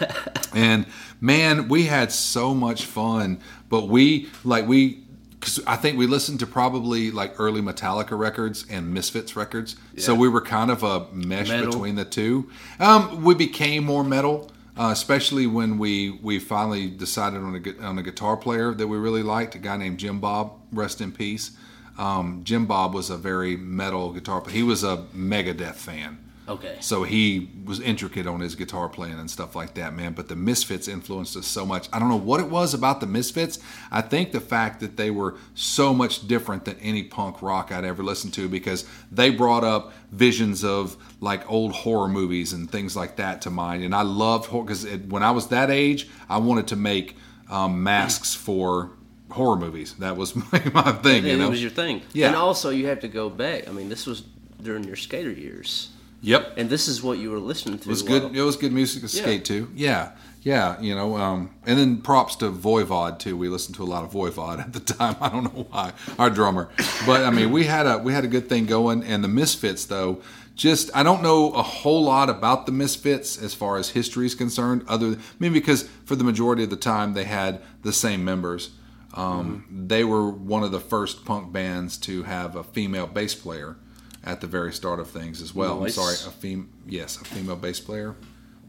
and 0.53 0.86
man, 1.22 1.70
we 1.70 1.86
had 1.86 2.12
so 2.12 2.53
much 2.53 2.86
fun. 2.86 3.40
But 3.70 3.88
we 3.88 4.30
like 4.44 4.68
we. 4.68 5.06
Cause 5.40 5.60
I 5.66 5.76
think 5.76 5.98
we 5.98 6.06
listened 6.06 6.40
to 6.41 6.45
probably 6.45 7.10
like 7.10 7.40
early 7.40 7.62
Metallica 7.62 8.16
records 8.16 8.64
and 8.70 8.94
Misfits 8.94 9.36
records, 9.36 9.76
so 9.98 10.14
we 10.14 10.30
were 10.30 10.41
kind 10.41 10.70
of 10.70 10.84
a 10.84 11.08
mesh 11.12 11.49
Metal. 11.49 11.72
between 11.72 11.95
the 11.95 12.06
two. 12.06 12.52
Um, 12.80 13.24
we 13.24 13.34
became 13.34 13.84
more 13.84 14.03
metal, 14.03 14.52
uh, 14.78 14.90
especially 14.91 15.48
when 15.48 15.80
we 15.80 16.12
we 16.22 16.38
finally 16.38 16.91
decided 16.91 17.41
on 17.41 17.56
a 17.56 17.84
on 17.84 17.98
a 17.98 18.03
guitar 18.03 18.38
player 18.38 18.72
that 18.76 18.88
we 18.88 18.99
really 18.99 19.24
liked, 19.24 19.56
a 19.56 19.58
guy 19.58 19.78
named 19.78 19.98
Jim 19.98 20.20
Bob, 20.20 20.60
rest 20.72 21.02
in 21.02 21.12
peace. 21.12 21.58
Um, 22.02 22.41
Jim 22.44 22.65
Bob 22.65 22.95
was 22.95 23.11
a 23.11 23.18
very 23.18 23.56
metal 23.56 24.11
guitar 24.11 24.41
player. 24.41 24.56
He 24.56 24.64
was 24.64 24.84
a 24.84 25.06
Megadeth 25.15 25.76
fan. 25.76 26.18
Okay. 26.49 26.78
So 26.80 27.03
he 27.03 27.52
was 27.64 27.80
intricate 27.80 28.26
on 28.26 28.40
his 28.40 28.56
guitar 28.56 28.90
playing 28.90 29.19
and 29.19 29.30
stuff 29.30 29.56
like 29.56 29.76
that, 29.76 29.94
man. 29.94 30.14
But 30.14 30.28
the 30.28 30.36
Misfits 30.36 30.88
influenced 30.88 31.38
us 31.38 31.45
so 31.45 31.64
much. 31.64 31.88
I 31.94 31.99
don't 31.99 32.10
know 32.10 32.15
what 32.15 32.40
it 32.40 32.49
was 32.49 32.73
about 32.73 33.02
the 33.02 33.06
Misfits. 33.06 33.60
I 33.91 34.02
think 34.02 34.32
the 34.32 34.41
fact 34.41 34.80
that 34.80 34.98
they 34.98 35.11
were 35.11 35.36
so 35.53 35.94
much 35.94 36.28
different 36.28 36.65
than 36.65 36.78
any 36.80 37.03
punk 37.03 37.44
rock 37.44 37.72
I'd 37.72 37.86
ever 37.86 38.02
listened 38.02 38.34
to 38.34 38.49
because 38.49 38.84
they 39.11 39.30
brought 39.30 39.64
up 39.64 39.94
visions 40.11 40.64
of 40.64 40.98
like 41.19 41.49
old 41.49 41.72
horror 41.72 42.07
movies 42.07 42.52
and 42.52 42.69
things 42.69 42.95
like 42.95 43.18
that 43.18 43.44
to 43.44 43.52
mind. 43.52 43.84
And 43.84 43.94
I 43.94 44.02
loved 44.02 44.48
horror 44.48 44.64
because 44.64 44.86
when 44.86 45.22
I 45.22 45.30
was 45.30 45.49
that 45.49 45.69
age, 45.69 46.10
I 46.28 46.40
wanted 46.40 46.68
to 46.69 46.76
make 46.76 47.15
um, 47.48 47.84
masks 47.84 48.34
for 48.34 48.90
horror 49.32 49.58
movies. 49.58 49.94
That 49.95 50.18
was 50.18 50.36
my, 50.52 50.62
my 50.74 50.91
thing, 50.91 51.26
you 51.26 51.38
know. 51.38 51.48
it 51.48 51.49
was 51.49 51.62
your 51.62 51.72
thing. 51.72 52.02
Yeah. 52.14 52.28
And 52.28 52.36
also, 52.36 52.70
you 52.70 52.88
have 52.88 52.99
to 53.02 53.08
go 53.08 53.30
back. 53.30 53.68
I 53.68 53.72
mean, 53.72 53.90
this 53.90 54.06
was 54.06 54.24
during 54.62 54.84
your 54.84 54.95
skater 54.95 55.32
years, 55.32 55.90
yep. 56.22 56.53
and 56.58 56.70
this 56.70 56.88
is 56.88 57.02
what 57.02 57.18
you 57.18 57.32
were 57.32 57.40
listening 57.40 57.80
to. 57.80 57.90
It 57.90 57.91
was 57.91 58.03
while- 58.03 58.20
good. 58.30 58.36
It 58.36 58.41
was 58.41 58.56
good 58.56 58.72
music 58.72 59.02
to 59.10 59.18
Yeah. 59.18 59.24
skate 59.24 59.45
to. 59.45 59.70
Yeah, 59.76 60.12
yeah. 60.44 60.80
You 60.80 60.94
know, 60.95 61.18
um, 61.18 61.49
and 61.66 61.80
then 61.80 61.98
props 62.02 62.36
to 62.38 62.52
Voivod 62.52 63.20
too. 63.20 63.36
We 63.38 63.49
listened 63.49 63.76
to 63.78 63.84
a 63.84 63.86
lot 63.86 64.03
of 64.03 64.12
Voivod 64.12 64.60
at 64.60 64.74
the 64.74 64.80
time. 64.80 65.16
I 65.22 65.30
don't 65.30 65.44
know 65.44 65.66
why. 65.72 65.94
Our 66.20 66.30
drummer, 66.30 66.70
but 67.06 67.24
I 67.24 67.32
mean, 67.32 67.52
we 67.52 67.64
had 67.66 67.88
a 67.88 67.98
we 67.98 68.14
had 68.14 68.24
a 68.24 68.28
good 68.28 68.48
thing 68.49 68.66
going. 68.66 69.03
And 69.03 69.24
the 69.24 69.28
Misfits 69.28 69.86
though, 69.86 70.22
just 70.56 70.91
I 70.95 71.02
don't 71.02 71.24
know 71.24 71.52
a 71.53 71.64
whole 71.64 72.03
lot 72.03 72.30
about 72.30 72.68
the 72.68 72.72
Misfits 72.72 73.41
as 73.41 73.56
far 73.56 73.78
as 73.78 73.90
history 73.90 74.28
is 74.28 74.36
concerned. 74.36 74.84
Other, 74.88 75.08
I 75.08 75.18
mean, 75.40 75.53
because 75.53 75.90
for 76.06 76.16
the 76.16 76.24
majority 76.24 76.64
of 76.64 76.70
the 76.70 76.76
time 76.76 77.14
they 77.14 77.24
had 77.24 77.62
the 77.82 77.94
same 77.94 78.24
members. 78.24 78.70
Um, 79.13 79.65
They 79.88 80.03
were 80.03 80.29
one 80.29 80.63
of 80.63 80.71
the 80.71 80.79
first 80.79 81.25
punk 81.25 81.51
bands 81.51 81.97
to 81.99 82.23
have 82.23 82.55
a 82.55 82.63
female 82.63 83.07
bass 83.07 83.35
player 83.35 83.75
at 84.23 84.41
the 84.41 84.47
very 84.47 84.71
start 84.71 84.99
of 84.99 85.09
things 85.09 85.41
as 85.41 85.53
well. 85.53 85.79
Nice. 85.79 85.97
I'm 85.97 86.03
sorry, 86.03 86.29
a 86.29 86.31
fem 86.31 86.69
yes, 86.88 87.19
a 87.19 87.25
female 87.25 87.55
bass 87.55 87.79
player. 87.79 88.15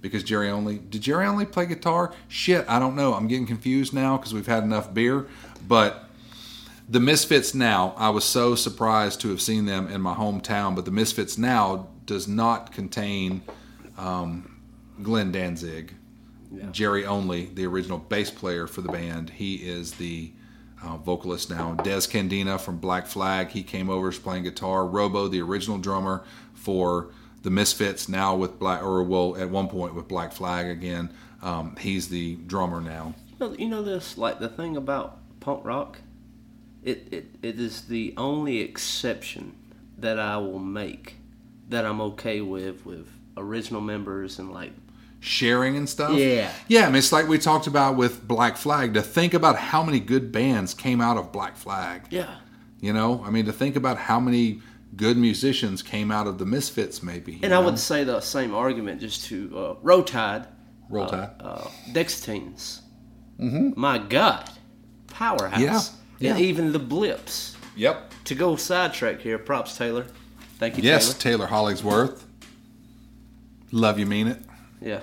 Because 0.01 0.25
Jerry 0.25 0.51
only 0.51 0.79
did 0.79 1.03
Jerry 1.03 1.27
only 1.27 1.45
play 1.47 1.67
guitar? 1.67 2.13
Shit, 2.27 2.65
I 2.69 2.79
don't 2.81 2.97
know. 2.97 3.15
I'm 3.15 3.29
getting 3.29 3.47
confused 3.47 3.95
now 3.95 4.17
because 4.17 4.35
we've 4.35 4.47
had 4.47 4.65
enough 4.65 4.93
beer. 4.93 5.27
But 5.69 6.09
the 6.89 6.99
Misfits 6.99 7.55
now, 7.55 7.95
I 7.97 8.11
was 8.11 8.25
so 8.25 8.57
surprised 8.57 9.21
to 9.21 9.29
have 9.29 9.41
seen 9.41 9.67
them 9.67 9.87
in 9.87 10.01
my 10.01 10.15
hometown. 10.15 10.75
But 10.75 10.87
the 10.87 10.91
Misfits 10.91 11.39
now 11.39 11.89
does 12.05 12.27
not 12.27 12.73
contain 12.73 13.43
um, 13.97 14.61
Glenn 15.03 15.31
Danzig, 15.31 15.95
Jerry 16.71 17.05
Only, 17.05 17.47
the 17.47 17.67
original 17.67 17.99
bass 17.99 18.31
player 18.31 18.67
for 18.67 18.81
the 18.81 18.91
band. 18.91 19.31
He 19.31 19.57
is 19.57 19.93
the 19.93 20.33
uh, 20.83 20.97
vocalist 20.97 21.51
now. 21.51 21.75
Dez 21.77 22.09
Cadena 22.09 22.61
from 22.61 22.79
Black 22.79 23.07
Flag, 23.07 23.51
he 23.51 23.63
came 23.63 23.89
over, 23.89 24.09
is 24.09 24.19
playing 24.19 24.45
guitar. 24.45 24.87
Robo, 24.87 25.29
the 25.29 25.41
original 25.41 25.79
drummer 25.79 26.25
for 26.55 27.11
the 27.43 27.51
Misfits 27.51 28.09
now 28.09 28.35
with 28.35 28.59
Black, 28.59 28.83
or 28.83 29.03
well, 29.03 29.37
at 29.37 29.51
one 29.51 29.69
point 29.69 29.95
with 29.95 30.09
Black 30.09 30.33
Flag 30.33 30.67
again. 30.67 31.13
Um, 31.43 31.77
he's 31.77 32.09
the 32.09 32.37
drummer 32.37 32.81
now. 32.81 33.15
You 33.29 33.37
know, 33.41 33.55
you 33.55 33.69
know 33.69 33.83
this, 33.83 34.17
like 34.17 34.39
the 34.39 34.49
thing 34.49 34.77
about 34.77 35.19
punk 35.41 35.65
rock, 35.65 35.99
it, 36.83 37.09
it, 37.11 37.27
it 37.43 37.59
is 37.59 37.83
the 37.83 38.15
only 38.17 38.61
exception 38.61 39.57
that 39.99 40.19
I 40.19 40.37
will 40.37 40.59
make 40.59 41.17
that 41.69 41.85
I'm 41.85 42.01
okay 42.01 42.41
with 42.41 42.85
with 42.85 43.09
original 43.37 43.81
members 43.81 44.39
and 44.39 44.53
like 44.53 44.73
sharing 45.23 45.77
and 45.77 45.89
stuff. 45.89 46.13
Yeah. 46.19 46.51
Yeah, 46.69 46.83
I 46.83 46.87
mean, 46.87 46.97
it's 46.97 47.13
like 47.13 47.29
we 47.29 47.39
talked 47.39 47.67
about 47.69 47.97
with 47.97 48.27
Black 48.27 48.57
Flag. 48.57 48.93
To 48.95 49.03
think 49.03 49.33
about 49.35 49.57
how 49.57 49.83
many 49.83 50.01
good 50.01 50.33
bands 50.33 50.75
came 50.75 51.01
out 51.01 51.17
of 51.17 51.31
Black 51.33 51.57
Flag. 51.57 52.03
yeah 52.11 52.37
You 52.81 52.93
know, 52.93 53.23
I 53.25 53.31
mean, 53.31 53.47
to 53.47 53.53
think 53.53 53.77
about 53.77 53.97
how 53.99 54.19
many 54.21 54.61
good 54.97 55.17
musicians 55.17 55.81
came 55.81 56.11
out 56.11 56.27
of 56.27 56.39
the 56.39 56.45
Misfits, 56.45 57.03
maybe. 57.03 57.39
And 57.43 57.55
I 57.55 57.59
would 57.61 57.79
say 57.79 58.03
the 58.05 58.21
same 58.21 58.53
argument 58.55 59.01
just 59.01 59.25
to 59.27 59.57
uh, 59.57 59.75
Roll 59.81 60.03
Tide, 60.03 60.47
Roll 60.91 61.07
Tide. 61.07 61.31
uh, 61.41 61.69
Dexateens. 61.93 62.81
Mm-hmm. 63.41 63.81
My 63.81 63.99
God, 63.99 64.51
powerhouse. 65.07 65.61
Yeah, 66.19 66.31
And 66.31 66.39
yeah. 66.41 66.45
even 66.45 66.73
the 66.73 66.79
Blips. 66.81 67.57
yep. 67.77 68.13
To 68.25 68.35
go 68.35 68.57
sidetrack 68.57 69.21
here, 69.21 69.39
props 69.39 69.77
Taylor. 69.79 70.07
Thank 70.59 70.77
you, 70.77 70.83
Yes, 70.83 71.15
Taylor. 71.15 71.19
Taylor 71.45 71.47
Hollingsworth. 71.47 72.25
Love 73.73 73.99
you, 73.99 74.07
mean 74.07 74.27
it. 74.29 74.39
Yeah, 74.83 75.01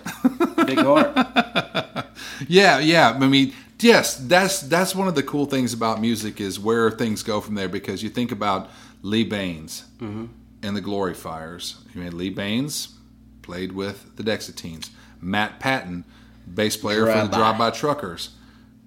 big 0.65 0.79
heart. 0.79 2.05
Yeah, 2.47 2.79
yeah. 2.79 3.17
I 3.19 3.27
mean, 3.27 3.53
yes, 3.79 4.15
that's 4.15 4.61
that's 4.61 4.95
one 4.95 5.07
of 5.07 5.15
the 5.15 5.23
cool 5.23 5.45
things 5.45 5.73
about 5.73 5.99
music 5.99 6.39
is 6.39 6.59
where 6.59 6.89
things 6.91 7.23
go 7.23 7.41
from 7.41 7.55
there. 7.55 7.69
Because 7.69 8.01
you 8.03 8.09
think 8.09 8.31
about 8.31 8.69
Lee 9.01 9.23
Bains 9.23 9.85
mm-hmm. 9.97 10.27
and 10.63 10.75
the 10.75 10.81
Glory 10.81 11.13
Fires. 11.13 11.83
You 11.93 12.01
mean 12.01 12.17
Lee 12.17 12.29
Bains 12.29 12.95
played 13.41 13.71
with 13.73 14.15
the 14.15 14.23
Dexateens. 14.23 14.89
Matt 15.21 15.59
Patton, 15.59 16.05
bass 16.53 16.77
player 16.77 17.05
for 17.05 17.07
the 17.07 17.13
Drive-By. 17.13 17.37
Drive 17.37 17.57
By 17.57 17.69
Truckers, 17.71 18.29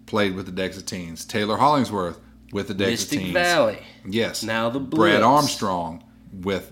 played 0.07 0.35
with 0.35 0.47
the 0.47 0.63
Dexateens. 0.63 1.27
Taylor 1.27 1.59
Hollingsworth 1.59 2.19
with 2.53 2.69
the 2.69 2.75
Dexateens. 2.75 2.89
Mystic 2.89 3.21
Valley. 3.33 3.79
Yes. 4.07 4.43
Now 4.43 4.71
the 4.71 4.81
Brad 4.81 5.23
Armstrong 5.23 6.05
with 6.33 6.72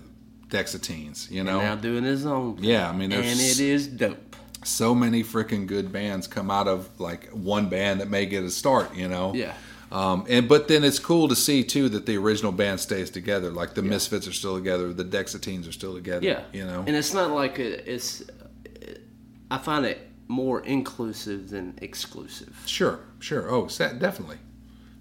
Dexateens. 0.51 1.31
You 1.31 1.43
know. 1.43 1.59
Now 1.59 1.75
doing 1.75 2.03
his 2.03 2.25
own. 2.25 2.57
thing. 2.57 2.65
Yeah, 2.65 2.87
I 2.87 2.91
mean, 2.93 3.11
and 3.11 3.23
it 3.25 3.59
is 3.59 3.87
dope. 3.87 4.35
so 4.63 4.93
many 4.93 5.23
freaking 5.23 5.65
good 5.65 5.91
bands 5.91 6.27
come 6.27 6.51
out 6.51 6.67
of 6.67 6.87
like 6.99 7.29
one 7.29 7.69
band 7.69 8.01
that 8.01 8.09
may 8.09 8.25
get 8.27 8.43
a 8.43 8.51
start, 8.51 8.95
you 8.95 9.07
know. 9.07 9.33
Yeah. 9.33 9.53
Um, 9.91 10.25
and 10.29 10.47
but 10.47 10.67
then 10.69 10.83
it's 10.85 10.99
cool 10.99 11.27
to 11.27 11.35
see 11.35 11.63
too 11.65 11.89
that 11.89 12.05
the 12.05 12.15
original 12.17 12.51
band 12.53 12.79
stays 12.79 13.09
together. 13.09 13.49
Like 13.49 13.73
the 13.73 13.81
Misfits 13.81 14.25
are 14.27 14.31
still 14.33 14.55
together, 14.55 14.93
the 14.93 15.03
Dexateens 15.03 15.67
are 15.67 15.73
still 15.73 15.93
together. 15.95 16.25
Yeah, 16.25 16.43
You 16.53 16.65
know. 16.65 16.83
and 16.87 16.95
it's 16.95 17.13
not 17.13 17.31
like 17.31 17.59
a, 17.59 17.91
it's. 17.91 18.23
I 19.49 19.57
find 19.57 19.85
it 19.85 20.07
more 20.29 20.61
inclusive 20.61 21.49
than 21.49 21.77
exclusive. 21.81 22.61
sure, 22.65 23.01
sure. 23.19 23.51
Oh, 23.53 23.67
sa- 23.67 23.91
definitely, 23.91 24.37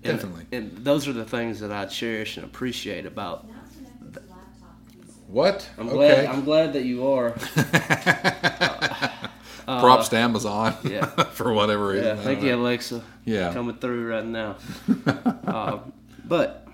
And- 0.02 0.16
definitely. 0.18 0.46
And, 0.50 0.78
those 0.78 1.06
are 1.06 1.12
the 1.12 1.24
things 1.24 1.60
that 1.60 1.70
I 1.70 1.84
cherish 1.86 2.36
and 2.36 2.44
appreciate 2.44 3.06
about. 3.06 3.46
What? 5.30 5.68
I'm 5.78 5.88
okay. 5.88 5.96
glad. 5.96 6.26
I'm 6.26 6.44
glad 6.44 6.72
that 6.74 6.84
you 6.84 7.06
are. 7.06 7.30
Props 9.66 10.08
to 10.08 10.16
Amazon. 10.16 10.74
yeah. 10.84 11.06
for 11.32 11.52
whatever 11.52 11.88
reason. 11.88 12.16
Yeah, 12.16 12.22
thank 12.22 12.42
you, 12.42 12.50
know. 12.50 12.62
Alexa. 12.62 13.02
Yeah. 13.24 13.52
coming 13.52 13.76
through 13.76 14.08
right 14.08 14.24
now. 14.24 14.56
uh, 15.46 15.78
but 16.24 16.66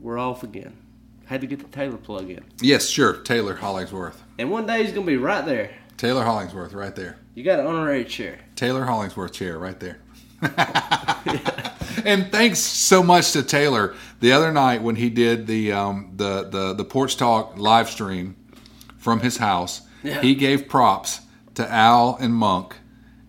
we're 0.00 0.18
off 0.18 0.42
again. 0.42 0.76
Had 1.24 1.40
to 1.42 1.46
get 1.46 1.58
the 1.60 1.66
Taylor 1.66 1.96
plug 1.98 2.30
in, 2.30 2.42
Yes, 2.60 2.88
sure. 2.88 3.18
Taylor 3.18 3.54
Hollingsworth. 3.54 4.22
and 4.38 4.50
one 4.50 4.66
day 4.66 4.82
he's 4.82 4.92
gonna 4.92 5.06
be 5.06 5.16
right 5.16 5.44
there. 5.44 5.70
Taylor 5.98 6.24
Hollingsworth, 6.24 6.72
right 6.74 6.94
there. 6.94 7.18
You 7.34 7.44
got 7.44 7.60
an 7.60 7.66
honorary 7.66 8.04
chair. 8.04 8.38
Taylor 8.56 8.84
Hollingsworth 8.84 9.32
chair 9.32 9.58
right 9.58 9.78
there. 9.80 9.98
and 12.04 12.30
thanks 12.30 12.60
so 12.60 13.02
much 13.02 13.32
to 13.32 13.42
Taylor 13.42 13.94
the 14.20 14.32
other 14.32 14.52
night 14.52 14.82
when 14.82 14.96
he 14.96 15.10
did 15.10 15.46
the 15.46 15.72
um, 15.72 16.12
the, 16.16 16.44
the 16.44 16.74
the 16.74 16.84
porch 16.84 17.16
talk 17.16 17.56
live 17.56 17.88
stream 17.88 18.36
from 18.96 19.20
his 19.20 19.38
house. 19.38 19.82
Yeah. 20.02 20.20
He 20.20 20.34
gave 20.34 20.68
props 20.68 21.20
to 21.54 21.68
Al 21.70 22.16
and 22.20 22.34
Monk, 22.34 22.76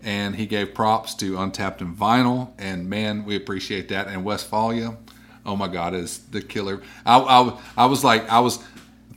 and 0.02 0.36
he 0.36 0.46
gave 0.46 0.74
props 0.74 1.16
to 1.16 1.40
Untapped 1.40 1.82
and 1.82 1.96
Vinyl. 1.96 2.52
And 2.58 2.90
man, 2.90 3.26
we 3.26 3.36
appreciate 3.36 3.90
that. 3.90 4.08
And 4.08 4.24
Westphalia, 4.24 4.98
oh 5.46 5.56
my 5.56 5.68
God, 5.68 5.94
is 5.94 6.20
the 6.20 6.42
killer. 6.42 6.82
I, 7.06 7.20
I, 7.20 7.60
I 7.78 7.86
was 7.86 8.04
like, 8.04 8.30
I 8.30 8.40
was 8.40 8.60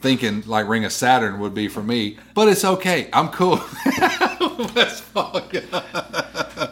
thinking 0.01 0.43
like 0.47 0.69
Ring 0.69 0.85
of 0.85 0.93
Saturn 0.93 1.40
would 1.40 1.55
be 1.55 1.69
for 1.69 1.82
me, 1.82 2.19
but 2.35 2.49
it's 2.49 2.65
okay. 2.65 3.09
I'm 3.12 3.28
cool. 3.28 3.57
Westphalia. 4.74 5.62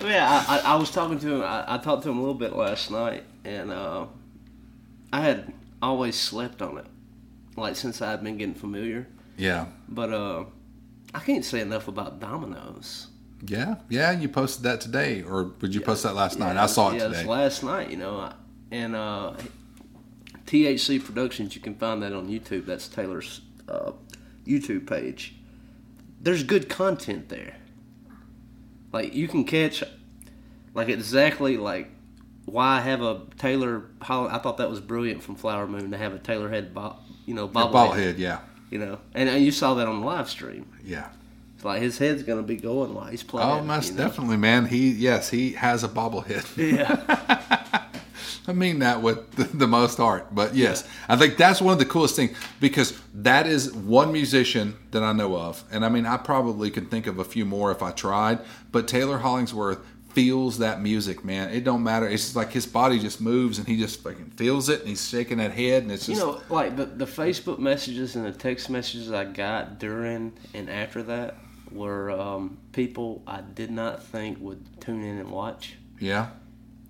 Yeah, 0.00 0.44
I, 0.48 0.58
I, 0.58 0.62
I 0.64 0.76
was 0.76 0.90
talking 0.90 1.18
to 1.20 1.36
him. 1.36 1.42
I, 1.42 1.74
I 1.74 1.78
talked 1.78 2.02
to 2.04 2.10
him 2.10 2.18
a 2.18 2.20
little 2.20 2.34
bit 2.34 2.56
last 2.56 2.90
night, 2.90 3.24
and 3.44 3.70
uh, 3.70 4.06
I 5.12 5.20
had 5.20 5.52
always 5.82 6.16
slept 6.16 6.62
on 6.62 6.78
it, 6.78 6.86
like 7.56 7.76
since 7.76 8.00
I 8.02 8.10
had 8.10 8.22
been 8.22 8.36
getting 8.36 8.54
familiar. 8.54 9.08
Yeah. 9.36 9.66
But 9.88 10.12
uh, 10.12 10.44
I 11.14 11.20
can't 11.20 11.44
say 11.44 11.60
enough 11.60 11.88
about 11.88 12.20
Domino's. 12.20 13.08
Yeah, 13.46 13.76
yeah, 13.88 14.12
you 14.12 14.28
posted 14.28 14.64
that 14.64 14.82
today, 14.82 15.22
or 15.22 15.44
would 15.60 15.74
you 15.74 15.80
post 15.80 16.02
that 16.02 16.14
last 16.14 16.38
night? 16.38 16.58
I 16.58 16.66
saw 16.66 16.90
it 16.90 16.96
yeah, 16.96 17.04
today. 17.04 17.20
it's 17.20 17.28
last 17.28 17.62
night, 17.62 17.90
you 17.90 17.96
know, 17.96 18.30
and 18.70 18.94
uh, 18.94 19.32
THC 20.46 21.02
Productions. 21.02 21.54
You 21.54 21.62
can 21.62 21.74
find 21.74 22.02
that 22.02 22.12
on 22.12 22.28
YouTube. 22.28 22.66
That's 22.66 22.86
Taylor's 22.86 23.40
uh, 23.66 23.92
YouTube 24.44 24.86
page. 24.86 25.36
There's 26.20 26.42
good 26.42 26.68
content 26.68 27.30
there. 27.30 27.56
Like 28.92 29.14
you 29.14 29.26
can 29.26 29.44
catch, 29.44 29.82
like 30.74 30.88
exactly 30.88 31.56
like 31.56 31.90
why 32.50 32.80
have 32.80 33.02
a 33.02 33.22
Taylor. 33.38 33.84
I 34.00 34.38
thought 34.38 34.56
that 34.58 34.68
was 34.70 34.80
brilliant 34.80 35.22
from 35.22 35.36
Flower 35.36 35.66
Moon 35.66 35.90
to 35.92 35.96
have 35.96 36.12
a 36.14 36.18
Taylor 36.18 36.48
head, 36.48 36.74
bo- 36.74 36.96
you 37.26 37.34
know, 37.34 37.48
bobblehead. 37.48 37.72
ball 37.72 37.92
head, 37.92 38.18
yeah, 38.18 38.40
You 38.70 38.78
know, 38.78 38.98
and, 39.14 39.28
and 39.28 39.44
you 39.44 39.50
saw 39.52 39.74
that 39.74 39.86
on 39.86 40.00
the 40.00 40.06
live 40.06 40.28
stream. 40.28 40.66
yeah. 40.84 41.08
It's 41.56 41.64
like 41.66 41.82
his 41.82 41.98
head's 41.98 42.22
gonna 42.22 42.42
be 42.42 42.56
going 42.56 42.94
while 42.94 43.04
he's 43.08 43.22
playing. 43.22 43.46
Oh, 43.46 43.62
most 43.62 43.90
you 43.90 43.98
know? 43.98 44.04
definitely, 44.04 44.38
man. 44.38 44.64
He, 44.64 44.92
yes, 44.92 45.28
he 45.28 45.52
has 45.52 45.84
a 45.84 45.88
bobblehead. 45.88 46.46
Yeah. 46.76 47.86
I 48.48 48.52
mean 48.52 48.78
that 48.80 49.02
with 49.02 49.30
the, 49.32 49.44
the 49.44 49.68
most 49.68 50.00
art, 50.00 50.34
but 50.34 50.54
yes, 50.56 50.88
I 51.08 51.16
think 51.16 51.36
that's 51.36 51.60
one 51.60 51.74
of 51.74 51.78
the 51.78 51.84
coolest 51.84 52.16
things 52.16 52.36
because 52.58 52.98
that 53.14 53.46
is 53.46 53.72
one 53.72 54.10
musician 54.12 54.76
that 54.90 55.02
I 55.02 55.12
know 55.12 55.36
of, 55.36 55.62
and 55.70 55.84
I 55.84 55.88
mean 55.90 56.06
I 56.06 56.16
probably 56.16 56.70
could 56.70 56.90
think 56.90 57.06
of 57.06 57.18
a 57.18 57.24
few 57.24 57.44
more 57.44 57.70
if 57.70 57.82
I 57.82 57.90
tried, 57.92 58.38
but 58.72 58.88
Taylor 58.88 59.18
Hollingsworth 59.18 59.78
feels 60.12 60.58
that 60.58 60.80
music, 60.82 61.24
man. 61.24 61.50
It 61.50 61.64
don't 61.64 61.82
matter. 61.82 62.06
It's 62.08 62.24
just 62.24 62.36
like 62.36 62.52
his 62.52 62.66
body 62.66 62.98
just 62.98 63.20
moves 63.20 63.58
and 63.58 63.66
he 63.66 63.76
just 63.76 64.02
fucking 64.02 64.30
feels 64.36 64.68
it, 64.68 64.80
and 64.80 64.88
he's 64.88 65.08
shaking 65.08 65.38
that 65.38 65.52
head, 65.52 65.82
and 65.82 65.92
it's 65.92 66.08
You 66.08 66.16
know, 66.16 66.40
like 66.48 66.76
the, 66.76 66.86
the 66.86 67.06
Facebook 67.06 67.58
messages 67.58 68.16
and 68.16 68.24
the 68.24 68.32
text 68.32 68.70
messages 68.70 69.12
I 69.12 69.24
got 69.24 69.78
during 69.78 70.32
and 70.54 70.68
after 70.70 71.02
that 71.04 71.36
were 71.70 72.10
um, 72.10 72.58
people 72.72 73.22
I 73.26 73.40
did 73.42 73.70
not 73.70 74.02
think 74.02 74.38
would 74.40 74.80
tune 74.80 75.02
in 75.04 75.18
and 75.18 75.30
watch. 75.30 75.76
yeah, 75.98 76.30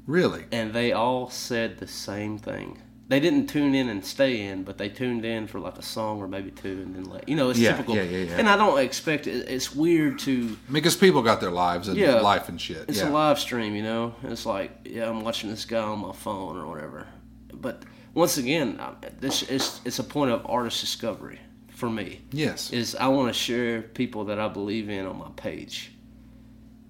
really. 0.06 0.44
And 0.52 0.72
they 0.72 0.92
all 0.92 1.28
said 1.30 1.78
the 1.78 1.86
same 1.86 2.38
thing. 2.38 2.80
They 3.10 3.18
didn't 3.18 3.48
tune 3.48 3.74
in 3.74 3.88
and 3.88 4.04
stay 4.04 4.42
in, 4.42 4.62
but 4.62 4.78
they 4.78 4.88
tuned 4.88 5.24
in 5.24 5.48
for 5.48 5.58
like 5.58 5.76
a 5.76 5.82
song 5.82 6.20
or 6.22 6.28
maybe 6.28 6.52
two 6.52 6.80
and 6.84 6.94
then 6.94 7.04
like, 7.04 7.28
you 7.28 7.34
know, 7.34 7.50
it's 7.50 7.58
Yeah, 7.58 7.72
typical. 7.72 7.96
yeah, 7.96 8.04
yeah, 8.04 8.18
yeah. 8.18 8.36
And 8.38 8.48
I 8.48 8.56
don't 8.56 8.78
expect 8.78 9.26
it. 9.26 9.48
It's 9.48 9.74
weird 9.74 10.20
to, 10.20 10.56
Because 10.70 10.94
people 10.96 11.20
got 11.20 11.40
their 11.40 11.50
lives 11.50 11.88
and 11.88 11.98
Yeah. 11.98 12.20
life 12.20 12.48
and 12.48 12.60
shit. 12.60 12.84
it's 12.88 12.98
yeah. 12.98 13.08
a 13.08 13.10
live 13.10 13.40
stream, 13.40 13.74
you 13.74 13.82
know? 13.82 14.14
It's 14.22 14.46
like, 14.46 14.70
yeah, 14.84 15.08
I'm 15.10 15.22
watching 15.24 15.50
this 15.50 15.64
guy 15.64 15.80
on 15.82 15.98
my 15.98 16.12
phone 16.12 16.56
or 16.56 16.68
whatever. 16.68 17.08
But 17.52 17.82
once 18.14 18.38
again, 18.38 18.78
this 19.18 19.42
is, 19.42 19.80
it's 19.84 19.98
a 19.98 20.04
point 20.04 20.30
of 20.30 20.46
artist 20.46 20.80
discovery 20.80 21.40
for 21.70 21.90
me. 21.90 22.20
Yes. 22.30 22.70
is 22.72 22.94
I 22.94 23.08
want 23.08 23.26
to 23.26 23.34
share 23.34 23.82
people 23.82 24.26
that 24.26 24.38
I 24.38 24.46
believe 24.46 24.88
in 24.88 25.04
on 25.06 25.18
my 25.18 25.30
page. 25.34 25.90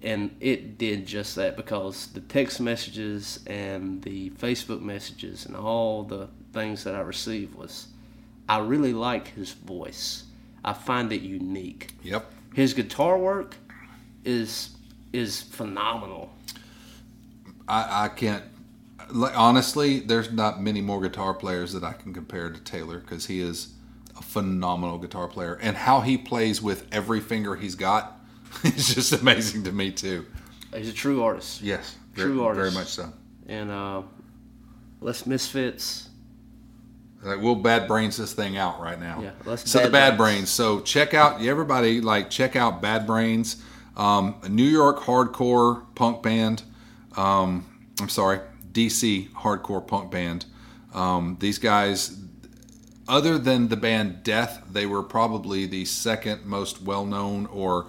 And 0.03 0.35
it 0.39 0.77
did 0.77 1.05
just 1.05 1.35
that 1.35 1.55
because 1.55 2.07
the 2.07 2.21
text 2.21 2.59
messages 2.59 3.39
and 3.45 4.01
the 4.01 4.31
Facebook 4.31 4.81
messages 4.81 5.45
and 5.45 5.55
all 5.55 6.03
the 6.03 6.27
things 6.53 6.83
that 6.85 6.95
I 6.95 7.01
received 7.01 7.55
was 7.55 7.87
I 8.49 8.59
really 8.59 8.93
like 8.93 9.27
his 9.35 9.51
voice. 9.51 10.23
I 10.63 10.73
find 10.73 11.11
it 11.11 11.21
unique. 11.21 11.93
Yep. 12.03 12.31
His 12.53 12.73
guitar 12.73 13.17
work 13.17 13.55
is 14.25 14.71
is 15.13 15.41
phenomenal. 15.41 16.33
I, 17.67 18.05
I 18.05 18.07
can't. 18.09 18.43
Like, 19.09 19.37
honestly, 19.37 19.99
there's 19.99 20.31
not 20.31 20.61
many 20.61 20.81
more 20.81 21.01
guitar 21.01 21.33
players 21.33 21.73
that 21.73 21.83
I 21.83 21.93
can 21.93 22.13
compare 22.13 22.49
to 22.49 22.59
Taylor 22.61 22.99
because 22.99 23.25
he 23.25 23.41
is 23.41 23.73
a 24.17 24.21
phenomenal 24.21 24.97
guitar 24.97 25.27
player, 25.27 25.59
and 25.61 25.75
how 25.75 26.01
he 26.01 26.17
plays 26.17 26.61
with 26.61 26.87
every 26.91 27.19
finger 27.19 27.55
he's 27.55 27.75
got 27.75 28.20
is 28.63 28.93
just 28.93 29.13
amazing 29.13 29.63
to 29.63 29.71
me 29.71 29.91
too. 29.91 30.25
He's 30.73 30.89
a 30.89 30.93
true 30.93 31.23
artist. 31.23 31.61
Yes, 31.61 31.95
True 32.15 32.35
very, 32.35 32.45
artist. 32.45 32.59
very 32.59 32.71
much 32.83 32.87
so. 32.89 33.13
And 33.47 33.69
uh, 33.71 34.01
Les 35.01 35.25
Misfits. 35.25 36.09
Like 37.23 37.39
we'll 37.41 37.55
bad 37.55 37.87
brains 37.87 38.17
this 38.17 38.33
thing 38.33 38.57
out 38.57 38.81
right 38.81 38.99
now. 38.99 39.21
Yeah, 39.21 39.31
let's 39.45 39.69
so 39.69 39.79
the 39.79 39.83
bad 39.85 39.91
bad 39.91 40.17
brains. 40.17 40.37
brains. 40.37 40.49
So 40.49 40.79
check 40.79 41.13
out 41.13 41.41
everybody. 41.41 42.01
Like 42.01 42.29
check 42.31 42.55
out 42.55 42.81
Bad 42.81 43.05
Brains, 43.05 43.61
um, 43.95 44.35
a 44.41 44.49
New 44.49 44.63
York 44.63 44.99
hardcore 45.01 45.83
punk 45.93 46.23
band. 46.23 46.63
Um, 47.15 47.65
I'm 47.99 48.09
sorry, 48.09 48.39
DC 48.71 49.29
hardcore 49.33 49.85
punk 49.85 50.09
band. 50.09 50.45
Um, 50.95 51.37
these 51.39 51.59
guys, 51.59 52.17
other 53.07 53.37
than 53.37 53.67
the 53.67 53.77
band 53.77 54.23
Death, 54.23 54.63
they 54.71 54.87
were 54.87 55.03
probably 55.03 55.67
the 55.67 55.85
second 55.85 56.45
most 56.45 56.81
well 56.81 57.05
known, 57.05 57.45
or 57.47 57.85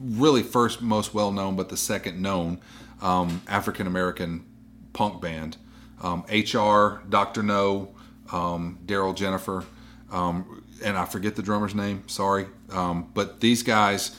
really 0.00 0.42
first 0.42 0.80
most 0.82 1.14
well 1.14 1.30
known, 1.30 1.56
but 1.56 1.68
the 1.68 1.76
second 1.76 2.20
known 2.20 2.60
um, 3.02 3.42
African 3.46 3.86
American 3.86 4.44
punk 4.92 5.20
band. 5.20 5.56
Um, 6.02 6.24
HR, 6.30 7.02
Dr. 7.08 7.42
Know, 7.42 7.94
um, 8.32 8.78
Darryl 8.86 9.14
Jenifer, 9.14 9.64
um, 10.10 10.64
and 10.82 10.96
I 10.96 11.04
forget 11.04 11.36
the 11.36 11.42
drummer's 11.42 11.74
name, 11.74 12.08
sorry. 12.08 12.46
Um, 12.70 13.10
but 13.12 13.40
these 13.40 13.62
guys, 13.62 14.16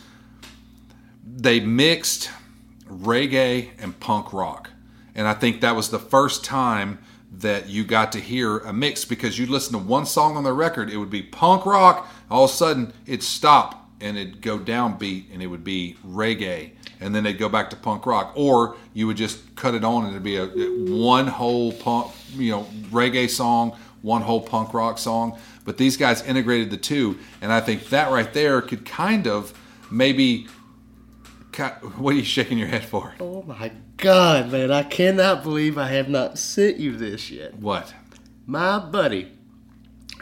they 1.26 1.60
mixed 1.60 2.30
reggae 2.88 3.70
and 3.80 4.00
punk 4.00 4.32
rock. 4.32 4.70
And 5.16 5.28
I 5.28 5.34
think 5.34 5.62
that 5.62 5.76
was 5.76 5.90
the 5.90 6.00
first 6.00 6.46
time 6.46 7.00
that 7.32 7.68
you 7.70 7.84
got 7.84 8.12
to 8.12 8.20
hear 8.20 8.60
a 8.60 8.74
mix 8.74 9.06
because 9.06 9.40
you'd 9.40 9.50
listen 9.50 9.74
to 9.74 9.80
one 9.80 10.06
song 10.06 10.38
on 10.38 10.44
the 10.44 10.54
record, 10.54 10.90
it 10.90 10.98
would 10.98 11.10
be 11.10 11.24
punk 11.24 11.66
rock, 11.66 12.08
all 12.30 12.46
of 12.46 12.52
a 12.52 12.54
sudden 12.54 12.94
it'd 13.06 13.24
stop 13.24 13.81
and 14.02 14.18
it'd 14.18 14.42
go 14.42 14.58
downbeat 14.58 15.26
and 15.34 15.42
it 15.42 15.48
would 15.48 15.64
be 15.64 15.96
reggae 16.06 16.72
and 17.00 17.14
then 17.16 17.24
they'd 17.24 17.38
go 17.38 17.50
back 17.50 17.70
to 17.70 17.76
punk 17.76 18.06
rock 18.06 18.32
or 18.36 18.76
you 18.94 19.08
would 19.08 19.18
just 19.18 19.56
cut 19.56 19.74
it 19.74 19.84
on 19.84 20.04
and 20.06 20.12
it'd 20.12 20.24
be 20.24 20.38
a 20.38 20.46
one 20.94 21.28
whole 21.28 21.72
punk 21.74 22.12
you 22.34 22.52
know 22.52 22.64
reggae 22.90 23.30
song 23.30 23.78
one 24.02 24.22
whole 24.22 24.42
punk 24.42 24.74
rock 24.74 24.98
song 24.98 25.38
but 25.66 25.78
these 25.78 25.98
guys 25.98 26.22
integrated 26.24 26.70
the 26.72 26.78
two 26.78 27.18
and 27.42 27.52
i 27.52 27.60
think 27.60 27.90
that 27.90 28.12
right 28.12 28.34
there 28.34 28.62
could 28.62 28.86
kind 28.86 29.28
of 29.28 29.54
maybe 29.92 30.48
what 31.98 32.14
are 32.14 32.18
you 32.18 32.24
shaking 32.24 32.58
your 32.58 32.68
head 32.70 32.84
for 32.84 33.14
Oh 33.20 33.44
my 33.44 33.72
God, 33.98 34.52
man! 34.52 34.72
I 34.72 34.84
cannot 34.84 35.44
believe 35.44 35.78
I 35.78 35.90
have 35.90 36.10
not 36.10 36.38
sent 36.40 36.78
you 36.78 36.96
this 36.96 37.30
yet. 37.30 37.56
what 37.56 37.94
My 38.48 38.80
buddy, 38.80 39.32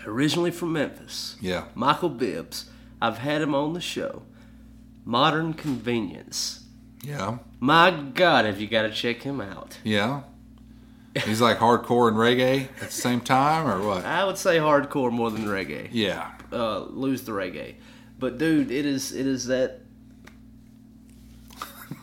originally 0.06 0.52
from 0.52 0.74
Memphis, 0.74 1.38
yeah 1.40 1.66
Michael 1.76 2.10
Bibbs. 2.10 2.66
I've 3.02 3.20
had 3.20 3.42
him 3.42 3.56
on 3.56 3.74
the 3.74 3.82
show. 3.82 4.24
Modern 5.06 5.54
Convenience. 5.54 6.64
yeah 7.04 7.38
My 7.60 7.90
God, 7.92 8.46
have 8.46 8.60
you 8.62 8.68
got 8.68 8.84
to 8.84 8.92
check 8.92 9.22
him 9.24 9.40
out? 9.42 9.78
yeah 9.84 10.22
he's 11.26 11.42
like 11.42 11.58
hardcore 11.58 12.08
and 12.08 12.16
reggae 12.18 12.66
at 12.82 12.88
the 12.88 12.92
same 12.92 13.20
time 13.20 13.68
or 13.68 13.86
what 13.86 14.06
I 14.06 14.24
would 14.24 14.38
say 14.38 14.58
hardcore 14.58 15.12
more 15.12 15.32
than 15.32 15.46
reggae. 15.46 15.90
yeah 15.92 16.32
Uh, 16.52 16.80
lose 16.80 17.24
the 17.24 17.32
reggae, 17.32 17.76
but 18.20 18.38
dude, 18.38 18.70
it 18.72 18.86
is 18.86 19.12
it 19.12 19.26
is 19.28 19.48
that. 19.48 19.82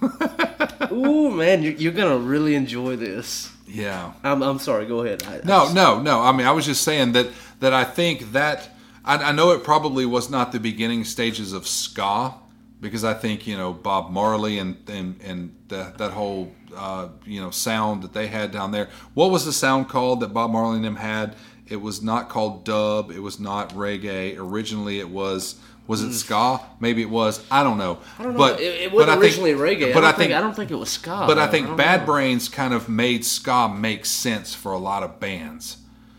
Ooh 0.92 1.30
man, 1.30 1.62
you're, 1.62 1.72
you're 1.74 1.92
gonna 1.92 2.18
really 2.18 2.54
enjoy 2.54 2.96
this. 2.96 3.50
yeah 3.66 4.12
I'm, 4.24 4.42
I'm 4.42 4.58
sorry. 4.58 4.86
Go 4.86 5.02
ahead. 5.02 5.22
I, 5.24 5.40
No, 5.44 5.72
no, 5.72 6.00
no. 6.00 6.20
I 6.22 6.32
mean, 6.32 6.46
I 6.46 6.52
was 6.52 6.66
just 6.66 6.82
saying 6.82 7.12
that 7.12 7.28
that 7.60 7.72
I 7.72 7.84
think 7.84 8.32
that 8.32 8.68
I, 9.06 9.16
I 9.16 9.32
know 9.32 9.52
it 9.52 9.62
probably 9.64 10.04
was 10.04 10.28
not 10.28 10.52
the 10.52 10.60
beginning 10.60 11.04
stages 11.04 11.52
of 11.52 11.66
ska 11.66 12.34
because 12.80 13.04
I 13.04 13.14
think 13.14 13.46
you 13.46 13.56
know 13.56 13.72
Bob 13.72 14.10
Marley 14.10 14.58
and 14.58 14.76
and 14.88 15.20
and 15.22 15.56
the, 15.68 15.92
that 15.96 16.12
whole 16.12 16.52
uh, 16.76 17.08
you 17.24 17.40
know 17.40 17.50
sound 17.50 18.02
that 18.02 18.12
they 18.12 18.26
had 18.26 18.50
down 18.50 18.72
there. 18.72 18.88
What 19.14 19.30
was 19.30 19.44
the 19.44 19.52
sound 19.52 19.88
called 19.88 20.20
that 20.20 20.34
Bob 20.34 20.50
Marley 20.50 20.76
and 20.76 20.84
them 20.84 20.96
had? 20.96 21.36
It 21.68 21.80
was 21.80 22.02
not 22.02 22.28
called 22.28 22.64
dub. 22.64 23.10
It 23.10 23.20
was 23.20 23.40
not 23.40 23.70
reggae. 23.70 24.36
Originally, 24.38 24.98
it 24.98 25.08
was. 25.08 25.56
Was 25.88 26.02
it 26.02 26.12
ska? 26.14 26.60
Maybe 26.80 27.00
it 27.00 27.10
was. 27.10 27.44
I 27.48 27.62
don't 27.62 27.78
know. 27.78 28.00
I 28.18 28.24
don't 28.24 28.32
know. 28.32 28.38
But 28.38 28.60
it, 28.60 28.82
it 28.82 28.92
wasn't 28.92 29.12
think- 29.12 29.22
originally 29.22 29.52
reggae. 29.52 29.94
But 29.94 30.02
I, 30.02 30.08
I 30.08 30.10
don't 30.10 30.18
think 30.18 30.32
I 30.32 30.40
don't 30.40 30.56
think 30.56 30.70
it 30.72 30.74
was 30.74 30.90
ska. 30.90 31.24
but 31.28 31.38
I 31.38 31.46
think 31.46 31.68
don't 31.68 31.76
Bad 31.76 32.00
know. 32.00 32.06
Brains 32.06 32.48
kind 32.48 32.74
of 32.74 32.88
made 32.88 33.24
ska 33.24 33.68
make 33.68 34.04
sense 34.04 34.52
for 34.52 34.72
a 34.72 34.78
lot 34.78 35.04
of 35.04 35.20
bands 35.20 35.76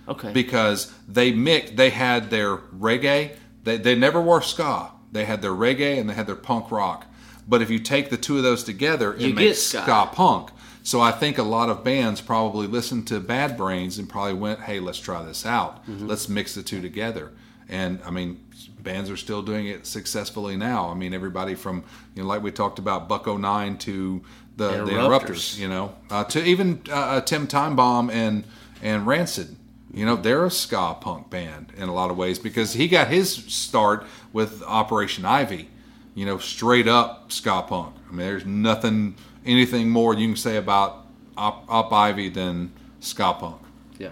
Okay. 0.08 0.32
because 0.32 0.94
they 1.08 1.32
mixed. 1.32 1.76
They 1.76 1.90
had 1.90 2.30
their 2.30 2.58
reggae. 2.58 3.36
They 3.64 3.78
they 3.78 3.96
never 3.96 4.22
wore 4.22 4.42
ska. 4.42 4.92
They 5.12 5.26
had 5.26 5.42
their 5.42 5.52
reggae 5.52 6.00
and 6.00 6.10
they 6.10 6.14
had 6.14 6.28
their 6.28 6.36
punk 6.36 6.72
rock. 6.72 7.06
But 7.48 7.62
if 7.62 7.70
you 7.70 7.80
take 7.80 8.10
the 8.10 8.18
two 8.18 8.38
of 8.38 8.44
those 8.44 8.64
together, 8.64 9.14
it 9.14 9.22
You 9.22 9.34
makes 9.34 9.62
ska. 9.62 9.82
ska 9.84 10.10
punk. 10.12 10.50
So 10.84 11.02
I 11.02 11.12
think 11.12 11.38
a 11.38 11.44
lot 11.44 11.70
of 11.70 11.84
bands 11.84 12.22
probably 12.22 12.68
listened 12.68 13.08
to 13.08 13.20
Bad 13.20 13.58
Brains 13.58 13.98
and 13.98 14.08
probably 14.08 14.34
went, 14.34 14.62
"Hey, 14.62 14.80
let's 14.80 15.00
try 15.00 15.24
this 15.24 15.46
out. 15.46 15.86
Mm-hmm. 15.86 16.08
Let's 16.08 16.30
mix 16.30 16.56
the 16.56 16.64
two 16.64 16.82
together." 16.82 17.32
And 17.70 18.00
I 18.06 18.12
mean, 18.12 18.40
bands 18.80 19.10
are 19.10 19.18
still 19.18 19.42
doing 19.42 19.68
it 19.68 19.86
successfully 19.86 20.56
now. 20.56 20.90
I 20.90 20.94
mean, 20.94 21.14
everybody 21.14 21.56
from 21.56 21.84
you 22.16 22.24
know, 22.24 22.30
like 22.30 22.42
we 22.42 22.52
talked 22.52 22.80
about 22.80 23.10
Buck-O-Nine 23.10 23.78
to 23.80 24.24
the, 24.56 24.70
the 24.70 24.74
Interrupters. 24.74 24.96
Interrupters, 24.96 25.60
you 25.60 25.68
know, 25.68 25.94
uh, 26.10 26.24
to 26.26 26.44
even 26.44 26.82
uh, 26.90 26.94
uh, 26.94 27.22
Tim 27.22 27.48
Timebomb 27.48 28.10
and 28.12 28.46
and 28.82 29.06
Rancid. 29.06 29.56
You 29.93 30.05
know, 30.05 30.15
they're 30.15 30.45
a 30.45 30.51
ska 30.51 30.97
punk 30.99 31.30
band 31.30 31.72
in 31.77 31.89
a 31.89 31.93
lot 31.93 32.11
of 32.11 32.18
ways 32.18 32.39
because 32.39 32.73
he 32.73 32.88
got 32.88 33.07
his 33.07 33.34
start 33.34 34.05
with 34.34 34.61
Operation 34.64 35.26
Ivy. 35.26 35.69
You 36.14 36.26
know, 36.26 36.38
straight 36.39 36.88
up 36.88 37.31
ska 37.31 37.64
punk. 37.68 37.95
I 38.07 38.11
mean, 38.11 38.27
there's 38.27 38.45
nothing, 38.45 39.15
anything 39.45 39.89
more 39.89 40.14
you 40.14 40.27
can 40.27 40.35
say 40.35 40.57
about 40.57 41.05
Op, 41.38 41.65
Op 41.69 41.93
Ivy 41.93 42.30
than 42.30 42.72
ska 42.99 43.34
punk. 43.34 43.61
yeah. 43.97 44.09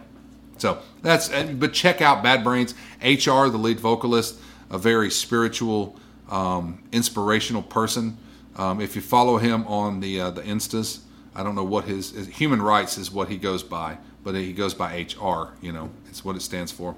So 0.57 0.79
that's, 1.01 1.29
but 1.29 1.73
check 1.73 2.01
out 2.01 2.23
Bad 2.23 2.43
Brains. 2.43 2.73
HR, 3.01 3.47
the 3.49 3.57
lead 3.57 3.79
vocalist, 3.79 4.39
a 4.69 4.77
very 4.77 5.11
spiritual, 5.11 5.97
um, 6.29 6.83
inspirational 6.91 7.61
person. 7.63 8.17
Um, 8.55 8.79
if 8.79 8.95
you 8.95 9.01
follow 9.01 9.37
him 9.37 9.67
on 9.67 9.99
the 9.99 10.21
uh, 10.21 10.31
the 10.31 10.41
Instas, 10.41 10.99
I 11.35 11.43
don't 11.43 11.55
know 11.55 11.63
what 11.65 11.85
his, 11.85 12.11
his 12.11 12.27
human 12.27 12.61
rights 12.61 12.97
is 12.97 13.11
what 13.11 13.27
he 13.27 13.37
goes 13.37 13.63
by, 13.63 13.97
but 14.25 14.33
he 14.35 14.51
goes 14.51 14.73
by 14.73 15.01
HR. 15.01 15.53
You 15.61 15.71
know, 15.71 15.91
it's 16.09 16.25
what 16.25 16.35
it 16.35 16.41
stands 16.41 16.73
for. 16.73 16.95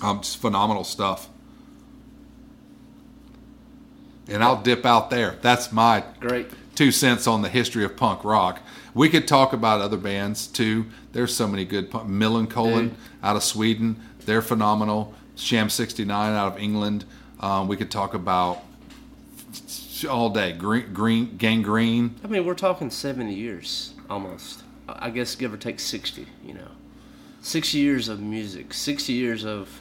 Um, 0.00 0.20
just 0.20 0.38
phenomenal 0.38 0.84
stuff. 0.84 1.28
And 4.28 4.42
I'll 4.42 4.62
dip 4.62 4.86
out 4.86 5.10
there. 5.10 5.36
That's 5.42 5.72
my 5.72 6.04
Great. 6.20 6.46
two 6.76 6.92
cents 6.92 7.26
on 7.26 7.42
the 7.42 7.48
history 7.48 7.84
of 7.84 7.96
punk 7.96 8.24
rock. 8.24 8.60
We 8.94 9.08
could 9.08 9.26
talk 9.26 9.52
about 9.52 9.80
other 9.80 9.96
bands 9.96 10.46
too. 10.46 10.86
There's 11.12 11.34
so 11.34 11.48
many 11.48 11.64
good 11.64 11.90
punk. 11.90 12.08
Millencolin 12.08 12.92
out 13.22 13.36
of 13.36 13.42
Sweden, 13.42 14.00
they're 14.24 14.42
phenomenal. 14.42 15.14
Sham 15.34 15.68
69 15.68 16.32
out 16.32 16.52
of 16.52 16.58
England. 16.58 17.04
Um, 17.40 17.68
we 17.68 17.76
could 17.76 17.90
talk 17.90 18.14
about 18.14 18.62
all 20.08 20.30
day. 20.30 20.52
Green, 20.52 20.92
green 20.92 21.36
gangrene. 21.36 22.14
I 22.22 22.28
mean, 22.28 22.44
we're 22.44 22.54
talking 22.54 22.90
70 22.90 23.34
years 23.34 23.94
almost. 24.08 24.62
I 24.88 25.10
guess 25.10 25.34
give 25.34 25.52
or 25.52 25.56
take 25.56 25.80
60, 25.80 26.26
you 26.44 26.54
know. 26.54 26.68
60 27.42 27.78
years 27.78 28.08
of 28.08 28.20
music, 28.20 28.74
60 28.74 29.12
years 29.12 29.44
of 29.44 29.80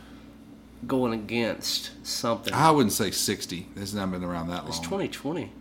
going 0.86 1.14
against 1.14 1.92
something. 2.06 2.54
I 2.54 2.72
wouldn't 2.72 2.94
say 2.94 3.12
60. 3.12 3.68
It's 3.76 3.94
not 3.94 4.12
been 4.12 4.24
around 4.24 4.50
that 4.50 4.64
long. 4.64 4.70
It's 4.70 4.80
2020. 4.80 5.52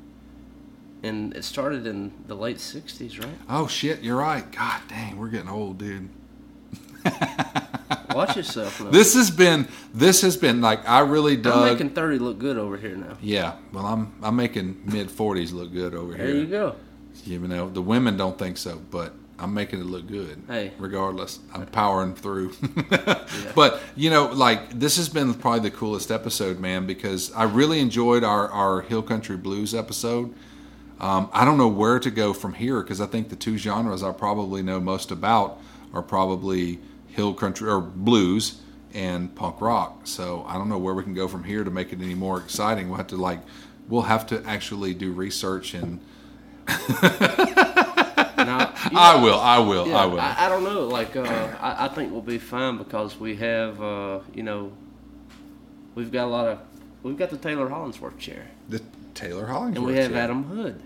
And 1.03 1.35
it 1.35 1.45
started 1.45 1.87
in 1.87 2.13
the 2.27 2.35
late 2.35 2.57
60s, 2.59 3.23
right? 3.23 3.39
Oh 3.49 3.67
shit, 3.67 4.03
you're 4.03 4.17
right. 4.17 4.51
God 4.51 4.81
dang, 4.89 5.17
we're 5.17 5.29
getting 5.29 5.49
old, 5.49 5.79
dude. 5.79 6.09
Watch 8.15 8.37
yourself 8.37 8.81
now. 8.81 8.91
This 8.91 9.15
has 9.15 9.31
been 9.31 9.69
this 9.95 10.23
has 10.23 10.37
been 10.37 10.61
like 10.61 10.89
I 10.89 11.01
really 11.01 11.37
don't 11.37 11.59
I'm 11.59 11.73
making 11.73 11.91
30 11.91 12.19
look 12.19 12.39
good 12.39 12.57
over 12.57 12.77
here 12.77 12.97
now. 12.97 13.17
yeah, 13.21 13.57
well, 13.73 13.87
I'm 13.87 14.15
I'm 14.23 14.37
making 14.37 14.83
mid 14.85 15.09
40s 15.09 15.53
look 15.53 15.73
good 15.73 15.95
over 15.95 16.17
here. 16.17 16.27
There 16.27 16.35
here. 16.35 16.45
you 16.45 16.51
go. 16.51 16.77
You 17.25 17.39
know, 17.41 17.69
the 17.69 17.83
women 17.83 18.17
don't 18.17 18.39
think 18.39 18.57
so, 18.57 18.81
but 18.91 19.15
I'm 19.39 19.53
making 19.53 19.81
it 19.81 19.87
look 19.87 20.07
good. 20.07 20.43
Hey. 20.47 20.73
regardless, 20.79 21.41
I'm 21.53 21.67
powering 21.67 22.15
through. 22.15 22.53
But 23.55 23.81
you 23.95 24.11
know, 24.11 24.27
like 24.27 24.79
this 24.79 24.97
has 24.97 25.09
been 25.09 25.33
probably 25.35 25.61
the 25.61 25.75
coolest 25.75 26.11
episode, 26.11 26.59
man, 26.59 26.87
because 26.87 27.33
I 27.33 27.45
really 27.45 27.81
enjoyed 27.81 28.23
our 28.23 28.49
our 28.51 28.83
Hill 28.83 29.03
Country 29.03 29.37
Blues 29.37 29.75
episode. 29.75 30.35
Um, 31.01 31.31
I 31.33 31.45
don't 31.45 31.59
know 31.59 31.69
where 31.69 31.99
to 31.99 32.11
go 32.11 32.33
from 32.33 32.55
here 32.55 32.83
because 32.83 33.01
I 33.01 33.07
think 33.07 33.29
the 33.29 33.37
two 33.37 33.59
genres 33.59 34.03
I 34.03 34.13
probably 34.13 34.63
know 34.63 34.81
most 34.81 35.11
about 35.11 35.61
are 35.93 36.03
probably 36.03 36.79
hill 37.09 37.35
country 37.35 37.69
or 37.69 37.81
blues 37.81 38.61
and 38.95 39.35
punk 39.35 39.61
rock. 39.61 40.03
So 40.05 40.45
I 40.49 40.55
don't 40.55 40.69
know 40.69 40.79
where 40.79 40.95
we 40.95 41.03
can 41.03 41.15
go 41.15 41.29
from 41.29 41.45
here 41.45 41.65
to 41.65 41.71
make 41.71 41.93
it 41.93 42.01
any 42.01 42.15
more 42.15 42.39
exciting. 42.39 42.89
We'll 42.89 42.99
have 42.99 43.09
to 43.09 43.17
like, 43.17 43.41
we'll 43.89 44.03
have 44.03 44.27
to 44.29 44.43
actually 44.47 44.95
do 44.95 45.13
research 45.13 45.75
and 45.75 46.01
Now, 48.93 49.15
you 49.15 49.19
I 49.19 49.23
will, 49.23 49.41
I 49.41 49.59
will, 49.59 49.89
Yeah, 49.89 49.97
I 49.97 50.07
will. 50.07 50.21
I, 50.21 50.37
I 50.39 50.49
don't 50.49 50.65
know. 50.65 50.87
Like, 50.87 51.17
uh, 51.17 51.23
I, 51.61 51.87
I 51.87 51.89
think 51.89 52.13
we'll 52.13 52.23
be 52.23 52.39
fine 52.39 52.79
because 52.79 53.19
we 53.19 53.37
have, 53.37 53.83
uh, 53.83 54.21
you 54.35 54.43
know, 54.43 54.73
we've 55.95 56.13
got 56.13 56.25
a 56.27 56.31
lot 56.31 56.47
of, 56.49 56.59
we've 57.03 57.17
got 57.17 57.31
the 57.31 57.39
Taylor 57.39 57.69
Hollingsworth 57.69 58.19
chair, 58.19 58.49
the 58.69 58.81
Taylor 59.15 59.47
Hollingsworth. 59.47 59.77
and 59.77 59.87
we 59.87 59.97
have 60.01 60.13
chair. 60.13 60.23
Adam 60.23 60.45
Hood. 60.45 60.83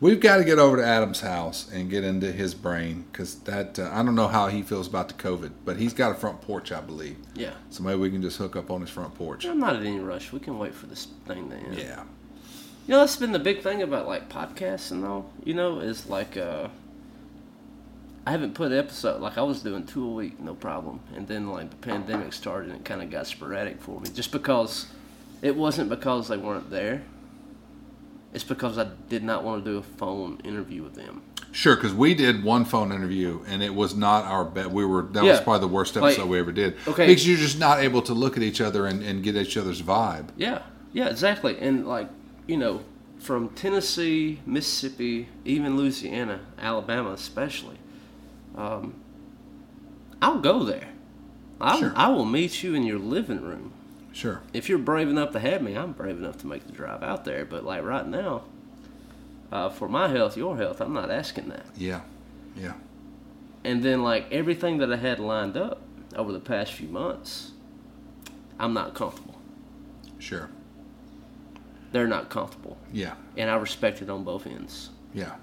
We've 0.00 0.20
got 0.20 0.36
to 0.36 0.44
get 0.44 0.58
over 0.58 0.76
to 0.76 0.84
Adam's 0.84 1.20
house 1.20 1.70
and 1.72 1.88
get 1.90 2.04
into 2.04 2.30
his 2.30 2.54
brain 2.54 3.06
because 3.10 3.36
that 3.40 3.78
uh, 3.78 3.90
I 3.92 4.02
don't 4.02 4.14
know 4.14 4.28
how 4.28 4.48
he 4.48 4.62
feels 4.62 4.86
about 4.86 5.08
the 5.08 5.14
COVID, 5.14 5.52
but 5.64 5.78
he's 5.78 5.94
got 5.94 6.12
a 6.12 6.14
front 6.14 6.42
porch, 6.42 6.70
I 6.70 6.80
believe. 6.82 7.16
Yeah. 7.34 7.54
So 7.70 7.82
maybe 7.82 7.98
we 7.98 8.10
can 8.10 8.20
just 8.20 8.36
hook 8.36 8.56
up 8.56 8.70
on 8.70 8.82
his 8.82 8.90
front 8.90 9.14
porch. 9.14 9.46
I'm 9.46 9.58
not 9.58 9.76
in 9.76 9.86
any 9.86 9.98
rush. 9.98 10.32
We 10.32 10.40
can 10.40 10.58
wait 10.58 10.74
for 10.74 10.86
this 10.86 11.08
thing 11.26 11.48
to 11.50 11.56
end. 11.56 11.74
Yeah. 11.78 12.02
You 12.86 12.92
know, 12.92 12.98
that's 13.00 13.16
been 13.16 13.32
the 13.32 13.38
big 13.38 13.62
thing 13.62 13.82
about 13.82 14.06
like 14.06 14.28
podcasts 14.28 14.90
and 14.90 15.04
all. 15.04 15.32
You 15.44 15.54
know, 15.54 15.80
is 15.80 16.08
like 16.08 16.36
uh, 16.36 16.68
I 18.26 18.32
haven't 18.32 18.54
put 18.54 18.72
an 18.72 18.78
episode 18.78 19.20
like 19.22 19.38
I 19.38 19.42
was 19.42 19.62
doing 19.62 19.86
two 19.86 20.04
a 20.04 20.12
week, 20.12 20.40
no 20.40 20.54
problem. 20.54 21.00
And 21.14 21.28
then 21.28 21.48
like 21.50 21.70
the 21.70 21.76
pandemic 21.76 22.32
started 22.32 22.70
and 22.70 22.80
it 22.80 22.84
kind 22.84 23.00
of 23.00 23.08
got 23.10 23.26
sporadic 23.28 23.80
for 23.80 24.00
me, 24.00 24.08
just 24.12 24.32
because 24.32 24.86
it 25.42 25.54
wasn't 25.54 25.88
because 25.90 26.26
they 26.28 26.36
weren't 26.36 26.68
there. 26.70 27.02
It's 28.34 28.44
because 28.44 28.78
I 28.78 28.88
did 29.08 29.22
not 29.22 29.44
want 29.44 29.64
to 29.64 29.70
do 29.70 29.78
a 29.78 29.82
phone 29.82 30.40
interview 30.44 30.82
with 30.82 30.94
them. 30.94 31.22
Sure, 31.52 31.74
because 31.76 31.94
we 31.94 32.14
did 32.14 32.42
one 32.44 32.64
phone 32.66 32.92
interview 32.92 33.40
and 33.46 33.62
it 33.62 33.74
was 33.74 33.94
not 33.94 34.24
our 34.24 34.44
bet. 34.44 34.70
We 34.70 34.84
were 34.84 35.02
that 35.12 35.22
was 35.22 35.40
probably 35.40 35.60
the 35.60 35.72
worst 35.72 35.94
Like- 35.96 36.14
episode 36.14 36.28
we 36.28 36.38
ever 36.40 36.52
did. 36.52 36.76
Okay. 36.88 37.06
because 37.06 37.26
you're 37.26 37.38
just 37.38 37.58
not 37.58 37.78
able 37.78 38.02
to 38.02 38.12
look 38.12 38.36
at 38.36 38.42
each 38.42 38.60
other 38.60 38.86
and, 38.86 39.02
and 39.02 39.22
get 39.22 39.36
each 39.36 39.56
other's 39.56 39.80
vibe. 39.80 40.28
Yeah, 40.36 40.62
yeah, 40.92 41.08
exactly. 41.08 41.56
And 41.60 41.86
like, 41.86 42.08
you 42.48 42.56
know, 42.56 42.80
from 43.20 43.50
Tennessee, 43.50 44.40
Mississippi, 44.44 45.28
even 45.44 45.76
Louisiana, 45.76 46.40
Alabama, 46.58 47.12
especially, 47.12 47.75
um, 48.56 48.94
I'll 50.22 50.38
go 50.40 50.64
there. 50.64 50.88
I, 51.60 51.78
Sure. 51.78 51.92
I 51.96 52.08
will 52.08 52.24
meet 52.24 52.62
you 52.62 52.74
in 52.74 52.82
your 52.84 52.98
living 52.98 53.42
room. 53.42 53.72
Sure. 54.12 54.40
If 54.52 54.68
you're 54.68 54.78
brave 54.78 55.08
enough 55.08 55.32
to 55.32 55.40
have 55.40 55.62
me, 55.62 55.74
I'm 55.76 55.92
brave 55.92 56.16
enough 56.18 56.38
to 56.38 56.46
make 56.46 56.66
the 56.66 56.72
drive 56.72 57.02
out 57.02 57.24
there. 57.24 57.44
But 57.44 57.64
like 57.64 57.82
right 57.84 58.06
now, 58.06 58.44
uh, 59.52 59.68
for 59.68 59.88
my 59.88 60.08
health, 60.08 60.36
your 60.36 60.56
health, 60.56 60.80
I'm 60.80 60.92
not 60.94 61.10
asking 61.10 61.48
that. 61.50 61.66
Yeah. 61.76 62.00
Yeah. 62.56 62.72
And 63.64 63.82
then 63.82 64.02
like 64.02 64.30
everything 64.32 64.78
that 64.78 64.92
I 64.92 64.96
had 64.96 65.18
lined 65.18 65.56
up 65.56 65.82
over 66.14 66.32
the 66.32 66.40
past 66.40 66.72
few 66.72 66.88
months, 66.88 67.52
I'm 68.58 68.72
not 68.72 68.94
comfortable. 68.94 69.38
Sure. 70.18 70.48
They're 71.92 72.06
not 72.06 72.30
comfortable. 72.30 72.76
Yeah. 72.92 73.14
and 73.36 73.50
I 73.50 73.56
respect 73.56 74.00
it 74.02 74.08
on 74.10 74.24
both 74.24 74.46
ends. 74.46 74.90
Yeah. 75.14 75.34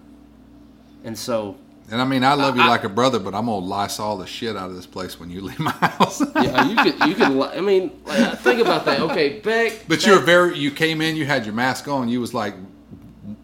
And 1.03 1.17
so, 1.17 1.57
And 1.93 2.01
I 2.01 2.05
mean, 2.05 2.23
I 2.23 2.33
love 2.33 2.55
you 2.57 2.63
I- 2.63 2.67
like 2.67 2.83
a 2.85 2.89
brother, 2.89 3.19
but 3.19 3.35
I'm 3.35 3.45
gonna 3.45 3.63
Lysol 3.63 4.17
the 4.17 4.25
shit 4.25 4.57
out 4.57 4.71
of 4.71 4.75
this 4.75 4.87
place 4.87 5.19
when 5.19 5.29
you 5.29 5.41
leave 5.41 5.59
my 5.59 5.69
house. 5.99 6.21
yeah, 6.35 6.67
you 6.67 6.75
could, 6.75 7.07
you 7.07 7.13
could. 7.13 7.29
li- 7.29 7.49
I 7.55 7.61
mean, 7.61 7.91
like, 8.05 8.39
think 8.39 8.59
about 8.61 8.83
that. 8.85 8.99
Okay, 9.01 9.39
back. 9.41 9.83
But 9.87 9.99
back, 9.99 10.07
you 10.07 10.13
were 10.13 10.19
very. 10.19 10.57
You 10.57 10.71
came 10.71 11.01
in. 11.01 11.15
You 11.15 11.25
had 11.25 11.45
your 11.45 11.53
mask 11.53 11.87
on. 11.87 12.09
You 12.09 12.19
was 12.19 12.33
like, 12.33 12.55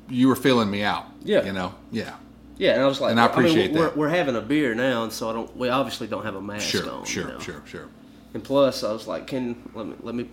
you 0.10 0.28
were 0.28 0.36
feeling 0.36 0.70
me 0.72 0.82
out. 0.82 1.06
Yeah. 1.24 1.46
You 1.46 1.54
know. 1.54 1.76
Yeah. 1.92 2.16
Yeah, 2.58 2.74
and 2.74 2.82
I 2.84 2.88
was 2.88 3.00
like, 3.00 3.12
And 3.12 3.20
I 3.20 3.24
mean, 3.28 3.32
appreciate 3.32 3.72
we're, 3.72 3.84
that. 3.84 3.96
We're 3.96 4.10
having 4.10 4.36
a 4.36 4.42
beer 4.42 4.74
now, 4.76 5.04
and 5.04 5.14
so 5.14 5.30
I 5.30 5.34
don't. 5.34 5.56
We 5.56 5.70
obviously 5.70 6.08
don't 6.08 6.26
have 6.26 6.36
a 6.36 6.42
mask 6.42 6.68
Sure. 6.68 6.90
on. 6.90 7.06
Sure. 7.06 7.24
you 7.28 7.34
know? 7.34 7.40
Sure. 7.40 7.62
Sure. 7.66 7.88
And 8.34 8.44
plus, 8.44 8.84
I 8.84 8.92
was 8.92 9.08
like, 9.08 9.28
can 9.28 9.56
let 9.76 9.86
me 9.86 9.94
let 10.02 10.16
me. 10.16 10.28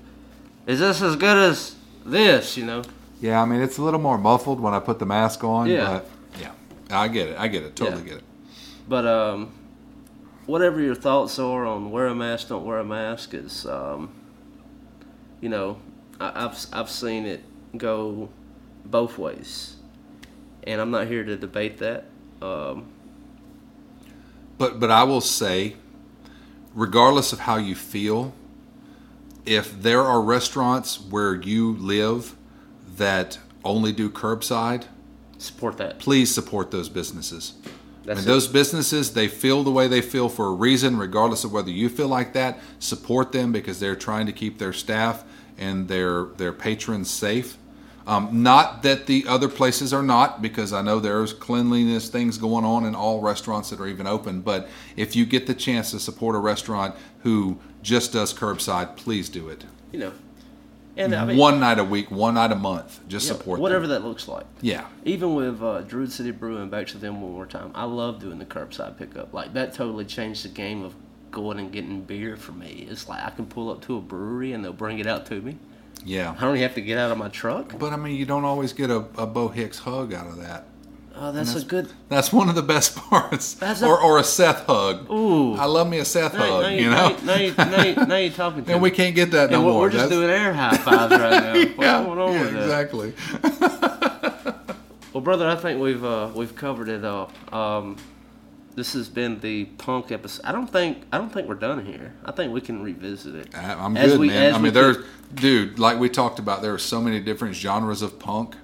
Is 0.67 0.81
this 0.81 1.03
as 1.03 1.17
good 1.17 1.37
as 1.37 1.77
this? 2.07 2.57
You 2.57 2.65
know. 2.65 2.83
Yeah. 3.21 3.43
I 3.43 3.45
mean, 3.45 3.61
it's 3.61 3.77
a 3.79 3.83
little 3.83 4.01
more 4.01 4.17
muffled 4.19 4.59
when 4.59 4.73
I 4.75 4.81
put 4.81 4.99
the 4.99 5.07
mask 5.07 5.45
on. 5.45 5.69
Yeah. 5.69 5.85
But 5.85 6.05
yeah. 6.05 6.11
I 6.91 7.09
get 7.09 7.29
it. 7.29 7.39
I 7.39 7.49
get 7.49 7.63
it. 7.63 7.77
Totally 7.77 8.03
Yeah. 8.03 8.09
get 8.09 8.19
it. 8.19 8.25
But 8.89 9.07
um, 9.07 9.53
whatever 10.47 10.81
your 10.81 10.95
thoughts 10.95 11.39
are 11.39 11.67
on 11.67 11.91
wear 11.91 12.07
a 12.07 12.15
mask, 12.15 12.49
don't 12.49 12.65
wear 12.65 12.79
a 12.79 12.85
mask 12.85 13.35
is, 13.35 13.67
um, 13.67 14.11
you 15.41 15.49
know, 15.49 15.79
I, 16.21 16.45
I've 16.45 16.67
I've 16.73 16.91
seen 16.91 17.27
it 17.27 17.43
go 17.77 18.29
both 18.85 19.19
ways, 19.19 19.77
and 20.65 20.81
I'm 20.81 20.91
not 20.91 21.09
here 21.09 21.25
to 21.25 21.37
debate 21.37 21.79
that. 21.79 22.05
Um, 22.41 22.87
But 24.59 24.79
but 24.81 24.91
I 24.91 25.03
will 25.03 25.21
say, 25.21 25.75
regardless 26.75 27.33
of 27.33 27.41
how 27.41 27.57
you 27.57 27.75
feel, 27.75 28.33
if 29.45 29.83
there 29.83 30.03
are 30.03 30.21
restaurants 30.23 31.01
where 31.01 31.35
you 31.35 31.73
live 31.77 32.37
that 32.97 33.39
only 33.65 33.93
do 33.93 34.09
curbside, 34.09 34.85
support 35.39 35.79
that. 35.79 35.99
please 35.99 36.35
support 36.35 36.71
those 36.71 36.89
businesses. 36.89 37.55
That's 38.05 38.21
and 38.21 38.27
it. 38.27 38.31
those 38.31 38.47
businesses, 38.47 39.13
they 39.15 39.27
feel 39.27 39.65
the 39.65 39.73
way 39.73 39.89
they 39.89 40.01
feel 40.01 40.29
for 40.29 40.47
a 40.47 40.53
reason, 40.53 40.97
regardless 40.97 41.43
of 41.43 41.53
whether 41.53 41.71
you 41.71 41.89
feel 41.89 42.09
like 42.09 42.35
that. 42.35 42.61
Support 42.79 43.33
them 43.33 43.51
because 43.51 43.81
they're 43.81 43.97
trying 43.97 44.27
to 44.27 44.33
keep 44.33 44.59
their 44.59 44.73
staff 44.73 45.25
and 45.59 45.89
their 45.89 46.27
their 46.37 46.53
patrons 46.53 47.11
safe. 47.11 47.59
Um, 48.07 48.45
not 48.45 48.85
that 48.85 49.07
the 49.07 49.27
other 49.27 49.49
places 49.49 49.93
are 49.93 50.03
not, 50.03 50.41
because 50.41 50.73
I 50.73 50.81
know 50.81 51.01
there's 51.01 51.33
cleanliness 51.33 52.09
things 52.09 52.39
going 52.39 52.65
on 52.65 52.85
in 52.85 52.95
all 52.95 53.21
restaurants 53.21 53.71
that 53.71 53.81
are 53.81 53.89
even 53.89 54.07
open. 54.07 54.43
But 54.43 54.69
if 54.95 55.17
you 55.17 55.27
get 55.27 55.49
the 55.49 55.55
chance 55.55 55.91
to 55.91 55.99
support 55.99 56.37
a 56.37 56.39
restaurant 56.39 56.95
who 57.25 57.59
just 57.83 58.13
does 58.13 58.33
curbside, 58.33 58.97
please 58.97 59.29
do 59.29 59.49
it. 59.49 59.65
you 59.91 59.99
know, 59.99 60.13
and 60.97 61.15
I 61.15 61.25
mean, 61.25 61.37
one 61.37 61.61
night 61.61 61.79
a 61.79 61.85
week, 61.85 62.11
one 62.11 62.35
night 62.35 62.53
a 62.53 62.57
month. 62.57 63.01
Just 63.09 63.27
yeah, 63.27 63.35
support 63.35 63.61
whatever 63.61 63.87
them. 63.87 64.03
that 64.03 64.09
looks 64.09 64.29
like. 64.29 64.47
Yeah, 64.61 64.87
Even 65.05 65.35
with 65.35 65.63
uh, 65.63 65.83
Druid 65.83 66.11
City 66.13 66.31
Brewing, 66.31 66.69
back 66.71 66.87
to 66.89 66.99
them 66.99 67.21
one 67.21 67.33
more 67.33 67.47
time. 67.47 67.71
I 67.75 67.85
love 67.85 68.21
doing 68.21 68.39
the 68.39 68.45
curbside 68.47 68.97
pickup. 68.99 69.33
Like 69.35 69.53
that 69.55 69.75
totally 69.75 70.05
changed 70.05 70.45
the 70.45 70.49
game 70.49 70.83
of 70.85 70.95
going 71.31 71.59
and 71.59 71.71
getting 71.71 72.01
beer 72.03 72.37
for 72.37 72.53
me. 72.53 72.87
It's 72.91 73.09
like 73.09 73.23
I 73.23 73.31
can 73.31 73.47
pull 73.47 73.71
up 73.71 73.83
to 73.87 73.97
a 73.97 74.01
brewery 74.01 74.53
and 74.53 74.65
they'll 74.65 74.73
bring 74.73 74.99
it 74.99 75.07
out 75.07 75.27
to 75.27 75.41
me. 75.43 75.59
yeah. 76.05 76.35
I 76.39 76.41
don't 76.41 76.53
even 76.57 76.63
have 76.63 76.75
to 76.77 76.81
get 76.81 76.97
out 76.99 77.11
of 77.13 77.19
my 77.19 77.29
truck. 77.29 77.79
But 77.79 77.93
I 77.93 77.97
mean, 77.97 78.17
you 78.17 78.25
don't 78.25 78.45
always 78.45 78.73
get 78.73 78.91
a, 78.91 79.05
a 79.19 79.27
Bo 79.27 79.49
Hicks 79.49 79.79
hug 79.81 80.15
out 80.15 80.27
of 80.29 80.39
that. 80.39 80.65
Oh, 81.19 81.33
that's, 81.33 81.55
a 81.55 81.65
good. 81.65 81.89
That's 82.11 82.33
one 82.33 82.49
of 82.51 82.55
the 82.55 82.63
best 82.63 82.95
parts. 83.11 83.55
That's 83.55 83.81
a- 83.83 83.87
or, 83.87 83.99
or 84.01 84.19
a 84.19 84.25
Seth 84.25 84.67
hug. 84.67 85.11
Ooh. 85.11 85.55
I 85.55 85.65
love 85.65 85.89
me 85.89 85.99
a 85.99 86.05
Seth 86.05 86.35
Now, 86.35 86.41
hug, 86.41 86.63
now 86.65 86.69
you 86.69 86.91
know? 86.91 87.17
now, 87.25 87.35
you, 87.37 87.55
now, 87.57 87.83
you, 87.83 87.95
now 88.07 88.17
you're 88.17 88.31
talking 88.33 88.65
to 88.67 88.73
and 88.75 88.83
we 88.83 88.91
can't 88.91 89.15
get 89.15 89.31
that 89.31 89.51
no 89.51 89.61
we're, 89.65 89.73
more. 89.73 89.81
we're 89.83 89.91
just 89.91 90.11
That's- 90.11 90.19
doing 90.19 90.31
air 90.31 90.53
high 90.53 90.77
fives 90.77 91.13
right 91.13 91.43
now. 91.43 91.53
What's 91.55 91.79
yeah, 91.79 92.05
going 92.05 92.19
on 92.19 92.33
yeah, 92.33 92.41
with 92.43 92.53
that? 92.53 92.63
exactly. 92.63 93.13
Well, 95.13 95.23
brother, 95.23 95.49
I 95.49 95.57
think 95.57 95.81
we've 95.81 96.05
uh, 96.05 96.31
we've 96.35 96.55
covered 96.55 96.89
it 96.91 97.03
all. 97.05 97.33
Um, 97.51 97.97
this 98.75 98.93
has 98.93 99.09
been 99.09 99.41
the 99.41 99.65
punk 99.65 100.13
episode. 100.13 100.45
I 100.45 100.53
don't 100.53 100.67
think 100.71 101.05
I 101.11 101.17
don't 101.17 101.33
think 101.33 101.49
we're 101.49 101.55
done 101.55 101.87
here. 101.87 102.13
I 102.25 102.33
think 102.33 102.53
we 102.53 102.61
can 102.61 102.83
revisit 102.83 103.35
it. 103.35 103.57
I- 103.57 103.73
I'm 103.83 103.97
As 103.97 104.11
good, 104.13 104.21
we- 104.21 104.27
man. 104.29 104.55
I 104.55 104.59
mean, 104.59 104.75
there's, 104.75 104.99
dude, 105.35 105.79
like 105.79 105.99
we 105.99 106.11
talked 106.11 106.39
about, 106.39 106.61
there 106.61 106.75
are 106.75 106.79
so 106.79 107.01
many 107.01 107.21
different 107.21 107.55
genres 107.55 108.03
of 108.03 108.19
punk 108.19 108.57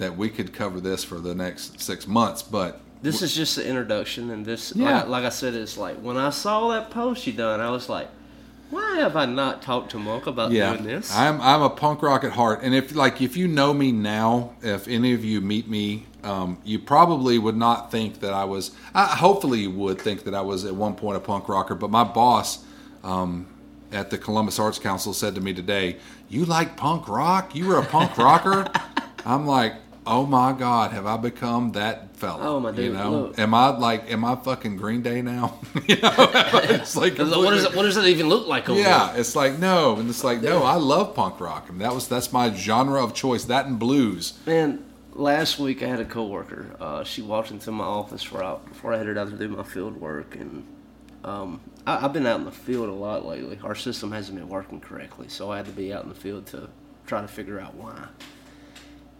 that 0.00 0.16
we 0.16 0.28
could 0.28 0.52
cover 0.52 0.80
this 0.80 1.04
for 1.04 1.18
the 1.20 1.34
next 1.34 1.80
six 1.80 2.06
months. 2.08 2.42
But 2.42 2.80
This 3.02 3.22
is 3.22 3.34
just 3.34 3.56
the 3.56 3.66
introduction, 3.66 4.30
and 4.30 4.44
this, 4.44 4.72
Yeah. 4.74 4.98
like, 5.00 5.08
like 5.08 5.24
I 5.24 5.28
said, 5.28 5.54
it's 5.54 5.78
like 5.78 5.98
when 5.98 6.16
I 6.16 6.30
saw 6.30 6.68
that 6.70 6.90
post 6.90 7.26
you 7.26 7.32
done, 7.32 7.60
I 7.60 7.70
was 7.70 7.88
like, 7.88 8.08
why 8.70 8.96
have 8.98 9.16
I 9.16 9.26
not 9.26 9.62
talked 9.62 9.90
to 9.92 9.98
Monk 9.98 10.26
about 10.26 10.52
yeah, 10.52 10.72
doing 10.72 10.84
this? 10.84 11.14
I'm 11.14 11.40
I'm 11.40 11.60
a 11.62 11.70
punk 11.70 12.02
rock 12.02 12.22
at 12.24 12.32
heart, 12.32 12.60
and 12.62 12.74
if 12.74 12.94
like 12.94 13.20
if 13.20 13.36
you 13.36 13.48
know 13.48 13.74
me 13.74 13.90
now, 13.90 14.52
if 14.62 14.86
any 14.86 15.12
of 15.12 15.24
you 15.24 15.40
meet 15.40 15.68
me, 15.68 16.06
um, 16.22 16.58
you 16.64 16.78
probably 16.78 17.36
would 17.38 17.56
not 17.56 17.90
think 17.90 18.20
that 18.20 18.32
I 18.32 18.44
was. 18.44 18.70
I, 18.94 19.06
hopefully, 19.06 19.60
you 19.60 19.70
would 19.72 20.00
think 20.00 20.22
that 20.24 20.34
I 20.36 20.42
was 20.42 20.64
at 20.64 20.74
one 20.74 20.94
point 20.94 21.16
a 21.16 21.20
punk 21.20 21.48
rocker. 21.48 21.74
But 21.74 21.90
my 21.90 22.04
boss 22.04 22.64
um, 23.02 23.46
at 23.90 24.10
the 24.10 24.18
Columbus 24.18 24.60
Arts 24.60 24.78
Council 24.78 25.12
said 25.14 25.34
to 25.34 25.40
me 25.40 25.52
today, 25.52 25.96
"You 26.28 26.44
like 26.44 26.76
punk 26.76 27.08
rock? 27.08 27.56
You 27.56 27.66
were 27.66 27.78
a 27.78 27.84
punk 27.84 28.16
rocker?" 28.16 28.70
I'm 29.26 29.46
like, 29.46 29.74
"Oh 30.06 30.26
my 30.26 30.52
God, 30.52 30.92
have 30.92 31.06
I 31.06 31.16
become 31.16 31.72
that 31.72 32.16
fella?" 32.16 32.40
Oh, 32.42 32.60
my 32.60 32.70
You 32.72 32.92
know, 32.92 33.10
look. 33.10 33.38
am 33.38 33.54
I 33.54 33.68
like, 33.68 34.10
am 34.10 34.24
I 34.24 34.36
fucking 34.36 34.76
Green 34.76 35.02
Day 35.02 35.22
now? 35.22 35.58
you 35.86 35.96
know, 36.00 36.12
it's 36.18 36.96
like 36.96 37.18
what, 37.18 37.50
does 37.50 37.64
it, 37.64 37.74
what 37.74 37.82
does 37.82 37.96
it 37.96 38.04
even 38.06 38.28
look 38.28 38.46
like 38.46 38.68
over 38.68 38.80
yeah, 38.80 39.14
it's 39.14 39.36
like 39.36 39.58
no, 39.58 39.96
and 39.96 40.08
it's 40.08 40.24
like 40.24 40.42
no. 40.42 40.62
I 40.62 40.74
love 40.74 41.14
punk 41.14 41.40
rock, 41.40 41.68
and 41.68 41.80
that 41.80 41.94
was 41.94 42.08
that's 42.08 42.32
my 42.32 42.52
genre 42.54 43.02
of 43.02 43.14
choice. 43.14 43.44
That 43.44 43.66
and 43.66 43.78
blues. 43.78 44.38
Man, 44.46 44.84
last 45.12 45.58
week 45.58 45.82
I 45.82 45.86
had 45.86 46.00
a 46.00 46.04
coworker. 46.04 46.76
Uh, 46.80 47.04
she 47.04 47.22
walked 47.22 47.50
into 47.50 47.70
my 47.70 47.84
office 47.84 48.32
right 48.32 48.64
before 48.66 48.92
I 48.94 48.98
headed 48.98 49.18
out 49.18 49.30
to 49.30 49.36
do 49.36 49.48
my 49.48 49.62
field 49.62 50.00
work, 50.00 50.34
and 50.36 50.66
um, 51.24 51.60
I, 51.86 52.04
I've 52.04 52.12
been 52.12 52.26
out 52.26 52.40
in 52.40 52.46
the 52.46 52.52
field 52.52 52.88
a 52.88 52.92
lot 52.92 53.24
lately. 53.26 53.58
Our 53.62 53.74
system 53.74 54.12
hasn't 54.12 54.38
been 54.38 54.48
working 54.48 54.80
correctly, 54.80 55.28
so 55.28 55.50
I 55.50 55.58
had 55.58 55.66
to 55.66 55.72
be 55.72 55.92
out 55.92 56.02
in 56.04 56.08
the 56.08 56.14
field 56.14 56.46
to 56.48 56.68
try 57.06 57.20
to 57.20 57.28
figure 57.28 57.60
out 57.60 57.74
why. 57.74 58.08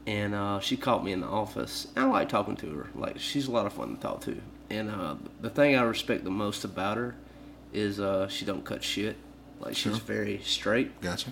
And 0.06 0.34
uh, 0.34 0.60
she 0.60 0.76
caught 0.76 1.04
me 1.04 1.12
in 1.12 1.20
the 1.20 1.26
office. 1.26 1.86
I 1.96 2.04
like 2.06 2.28
talking 2.28 2.56
to 2.56 2.70
her. 2.74 2.86
Like 2.94 3.18
she's 3.18 3.46
a 3.48 3.50
lot 3.50 3.66
of 3.66 3.72
fun 3.72 3.94
to 3.96 4.00
talk 4.00 4.22
to. 4.22 4.40
And 4.70 4.90
uh, 4.90 5.16
the 5.40 5.50
thing 5.50 5.76
I 5.76 5.82
respect 5.82 6.24
the 6.24 6.30
most 6.30 6.64
about 6.64 6.96
her 6.96 7.14
is 7.72 8.00
uh, 8.00 8.26
she 8.28 8.44
don't 8.44 8.64
cut 8.64 8.82
shit. 8.82 9.16
Like 9.60 9.76
she's 9.76 9.92
Sure. 9.96 10.00
very 10.06 10.40
straight. 10.42 11.00
Gotcha. 11.00 11.30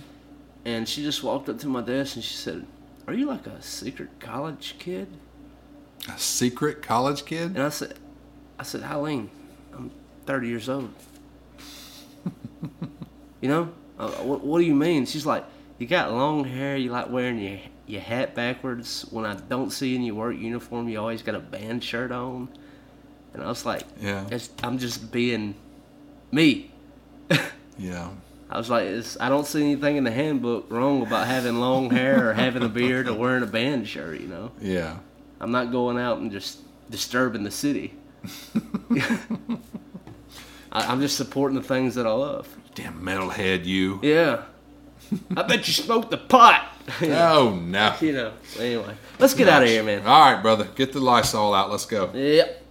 And 0.65 0.89
she 0.89 1.03
just 1.03 1.23
walked 1.23 1.49
up 1.49 1.59
to 1.61 1.67
my 1.67 1.81
desk 1.81 2.17
and 2.17 2.25
she 2.25 2.35
said, 2.35 2.67
"Are 3.07 3.15
you 3.15 3.27
like 3.27 3.47
a 3.47 3.61
secret 3.63 4.11
college 4.21 4.75
kid?" 4.79 5.09
A 6.09 6.19
secret 6.19 6.83
college 6.83 7.25
kid. 7.25 7.55
And 7.57 7.63
I 7.63 7.71
said, 7.71 7.95
"I 8.59 8.65
said, 8.65 8.83
Eileen, 8.83 9.31
I'm 9.75 9.91
30 10.27 10.47
years 10.49 10.69
old. 10.69 10.91
you 13.41 13.49
know, 13.49 13.71
uh, 13.99 14.09
what, 14.11 14.45
what 14.45 14.59
do 14.59 14.65
you 14.67 14.75
mean?" 14.75 15.07
She's 15.07 15.25
like, 15.27 15.45
"You 15.79 15.87
got 15.87 16.13
long 16.13 16.45
hair. 16.45 16.77
You 16.77 16.91
like 16.91 17.09
wearing 17.11 17.39
your 17.39 17.59
your 17.89 18.01
hat 18.03 18.35
backwards. 18.35 19.07
When 19.11 19.25
I 19.25 19.35
don't 19.35 19.71
see 19.71 19.95
in 19.97 20.03
your 20.03 20.15
work 20.17 20.37
uniform, 20.37 20.89
you 20.89 20.99
always 21.01 21.23
got 21.23 21.35
a 21.35 21.41
band 21.41 21.83
shirt 21.83 22.13
on. 22.13 22.49
And 23.35 23.43
I 23.43 23.49
was 23.49 23.65
like, 23.67 23.83
Yeah. 24.01 24.27
it's, 24.31 24.51
I'm 24.63 24.79
just 24.79 25.11
being 25.13 25.55
me. 26.31 26.71
Yeah. 27.81 28.09
I 28.51 28.59
was 28.59 28.69
like, 28.71 28.87
it's, 28.87 29.17
I 29.21 29.29
don't 29.29 29.47
see 29.47 29.61
anything 29.63 29.97
in 29.97 30.03
the 30.05 30.11
handbook 30.11 30.67
wrong 30.69 31.03
about 31.03 31.27
having 31.29 31.61
long 31.61 31.91
hair 31.91 32.31
or 32.31 32.33
having 32.33 32.63
a 32.65 32.69
beard 32.69 33.07
or 33.07 33.15
wearing 33.15 33.43
a 33.45 33.47
band 33.47 33.87
shirt. 33.87 34.21
You 34.21 34.27
know, 34.27 34.51
Yeah. 34.61 34.97
I'm 35.41 35.53
not 35.53 35.71
going 35.71 35.97
out 35.99 36.19
and 36.19 36.33
just 36.33 36.59
disturbing 36.91 37.45
the 37.45 37.51
city. 37.53 37.95
I, 38.91 39.59
I'm 40.73 41.01
just 41.01 41.17
supporting 41.17 41.57
the 41.57 41.63
things 41.65 41.95
that 41.95 42.07
I 42.07 42.11
love. 42.11 42.49
Damn 42.75 43.01
metalhead, 43.03 43.65
you. 43.65 44.01
Yeah. 44.03 44.43
I 45.37 45.43
bet 45.43 45.67
you 45.69 45.73
smoked 45.75 46.11
the 46.11 46.19
pot. 46.19 46.69
Oh 47.03 47.55
no. 47.55 47.95
you 48.01 48.13
know. 48.13 48.33
Anyway, 48.59 48.95
let's 49.19 49.35
get 49.35 49.49
out 49.49 49.63
of 49.63 49.69
here, 49.69 49.83
man. 49.83 50.07
All 50.07 50.33
right, 50.33 50.43
brother. 50.43 50.69
Get 50.75 50.93
the 50.93 51.01
Lysol 51.01 51.55
out. 51.55 51.71
Let's 51.71 51.87
go. 51.87 52.11
Yep. 52.13 52.65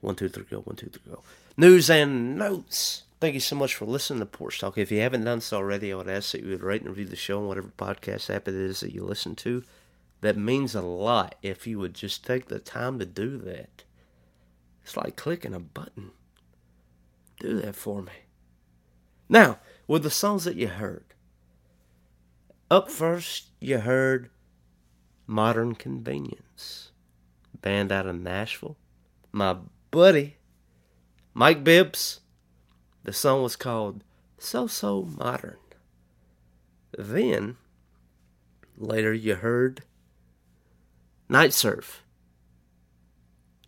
One, 0.00 0.14
two, 0.16 0.28
three, 0.28 0.44
go. 0.50 0.58
One, 0.60 0.76
two, 0.76 0.88
three, 0.88 1.02
go. 1.10 1.22
News 1.56 1.88
and 1.88 2.36
notes. 2.36 3.04
Thank 3.20 3.34
you 3.34 3.40
so 3.40 3.56
much 3.56 3.74
for 3.74 3.86
listening 3.86 4.18
to 4.18 4.26
Porch 4.26 4.58
Talk. 4.60 4.76
If 4.76 4.90
you 4.92 5.00
haven't 5.00 5.24
done 5.24 5.40
so 5.40 5.56
already, 5.56 5.92
I 5.92 5.96
would 5.96 6.08
ask 6.08 6.32
that 6.32 6.42
you 6.42 6.50
would 6.50 6.62
rate 6.62 6.82
and 6.82 6.90
review 6.90 7.06
the 7.06 7.16
show 7.16 7.38
on 7.38 7.48
whatever 7.48 7.68
podcast 7.78 8.28
app 8.34 8.48
it 8.48 8.54
is 8.54 8.80
that 8.80 8.92
you 8.92 9.02
listen 9.02 9.34
to. 9.36 9.62
That 10.20 10.36
means 10.36 10.74
a 10.74 10.82
lot 10.82 11.36
if 11.42 11.66
you 11.66 11.78
would 11.78 11.94
just 11.94 12.26
take 12.26 12.48
the 12.48 12.58
time 12.58 12.98
to 12.98 13.06
do 13.06 13.38
that. 13.38 13.84
It's 14.82 14.96
like 14.96 15.16
clicking 15.16 15.54
a 15.54 15.60
button. 15.60 16.10
Do 17.40 17.60
that 17.60 17.76
for 17.76 18.02
me. 18.02 18.12
Now, 19.28 19.58
with 19.86 20.02
the 20.02 20.10
songs 20.10 20.44
that 20.44 20.56
you 20.56 20.68
heard. 20.68 21.13
Up 22.70 22.90
first, 22.90 23.50
you 23.60 23.78
heard 23.78 24.30
Modern 25.26 25.74
Convenience, 25.74 26.92
band 27.60 27.92
out 27.92 28.06
of 28.06 28.16
Nashville. 28.16 28.78
My 29.32 29.56
buddy, 29.90 30.38
Mike 31.34 31.62
Bibbs. 31.62 32.20
The 33.02 33.12
song 33.12 33.42
was 33.42 33.54
called 33.54 34.02
So 34.38 34.66
So 34.66 35.02
Modern. 35.02 35.58
Then, 36.96 37.56
later, 38.78 39.12
you 39.12 39.34
heard 39.34 39.82
Night 41.28 41.52
Surf. 41.52 42.02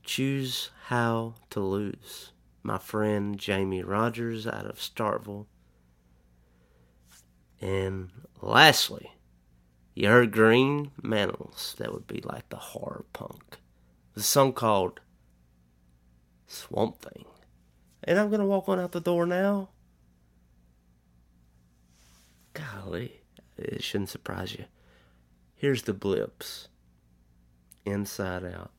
Choose 0.05 0.71
How 0.87 1.35
to 1.51 1.61
Lose. 1.61 2.33
My 2.63 2.79
friend 2.79 3.39
Jamie 3.39 3.83
Rogers 3.83 4.47
out 4.47 4.65
of 4.65 4.79
Starkville. 4.79 5.47
And 7.61 8.11
lastly, 8.47 9.13
you 9.95 10.09
heard 10.09 10.33
Green 10.33 10.91
Mantles. 11.03 11.75
That 11.79 11.93
would 11.93 12.07
be 12.07 12.21
like 12.21 12.49
the 12.49 12.57
horror 12.57 13.05
punk. 13.13 13.59
The 14.15 14.23
song 14.23 14.53
called 14.53 15.01
Swamp 16.47 17.01
Thing. 17.01 17.25
And 18.05 18.19
I'm 18.19 18.29
going 18.29 18.41
to 18.41 18.47
walk 18.47 18.69
on 18.69 18.79
out 18.79 18.93
the 18.93 19.01
door 19.01 19.27
now. 19.27 19.71
Golly, 22.53 23.21
it 23.57 23.83
shouldn't 23.83 24.11
surprise 24.11 24.55
you. 24.55 24.67
Here's 25.55 25.83
the 25.83 25.93
blips. 25.93 26.69
Inside 27.85 28.45
out. 28.45 28.71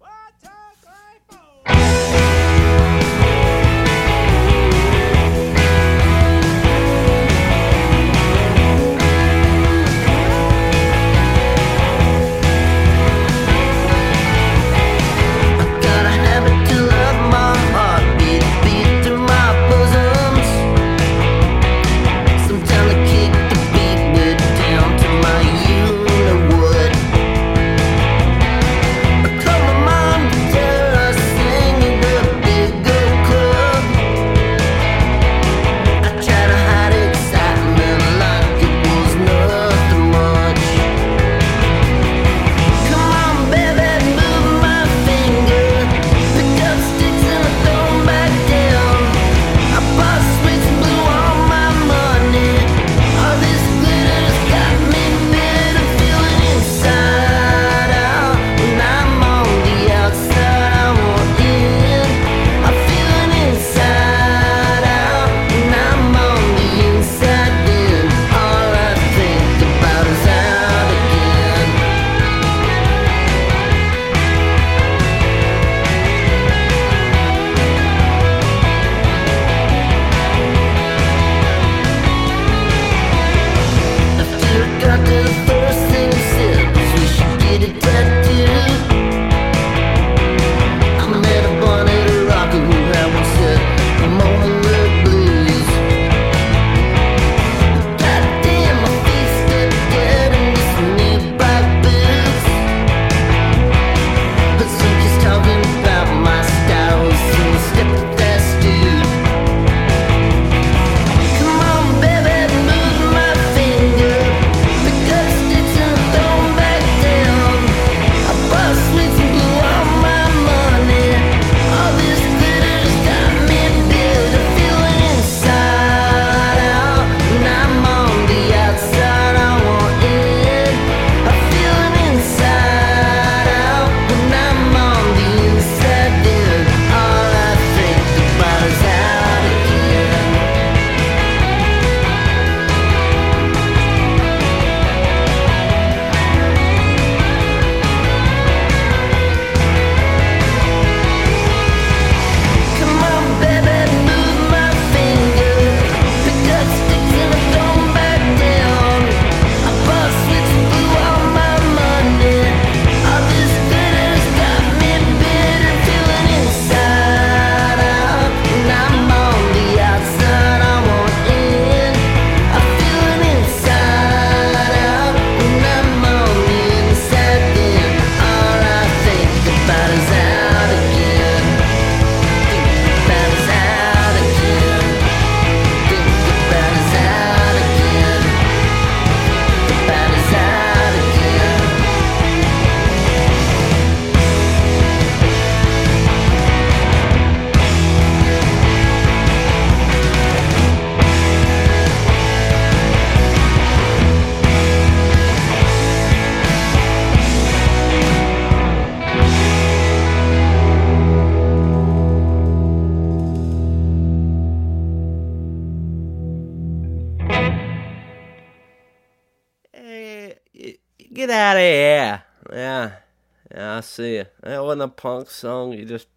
Song. 225.29 225.73
You 225.73 225.85
just 225.85 226.07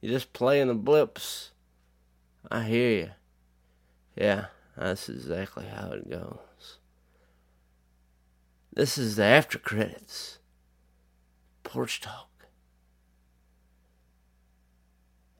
you 0.00 0.10
just 0.10 0.32
playing 0.32 0.68
the 0.68 0.74
blips. 0.74 1.50
I 2.50 2.64
hear 2.64 2.90
you. 2.90 3.10
Yeah, 4.16 4.46
that's 4.76 5.08
exactly 5.08 5.66
how 5.66 5.92
it 5.92 6.10
goes. 6.10 6.78
This 8.72 8.98
is 8.98 9.16
the 9.16 9.24
after 9.24 9.58
credits. 9.58 10.38
Porch 11.62 12.00
talk. 12.00 12.28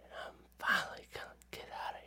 And 0.03 0.13
I'm 0.27 0.35
finally 0.59 1.07
gonna 1.13 1.27
get 1.51 1.69
out 1.87 1.95
of 1.95 2.01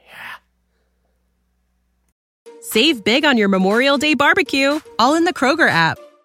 here. 2.53 2.61
Save 2.61 3.03
big 3.03 3.25
on 3.25 3.37
your 3.37 3.49
Memorial 3.49 3.97
Day 3.97 4.13
barbecue, 4.13 4.79
all 4.97 5.15
in 5.15 5.25
the 5.25 5.33
Kroger 5.33 5.69
app. 5.69 5.99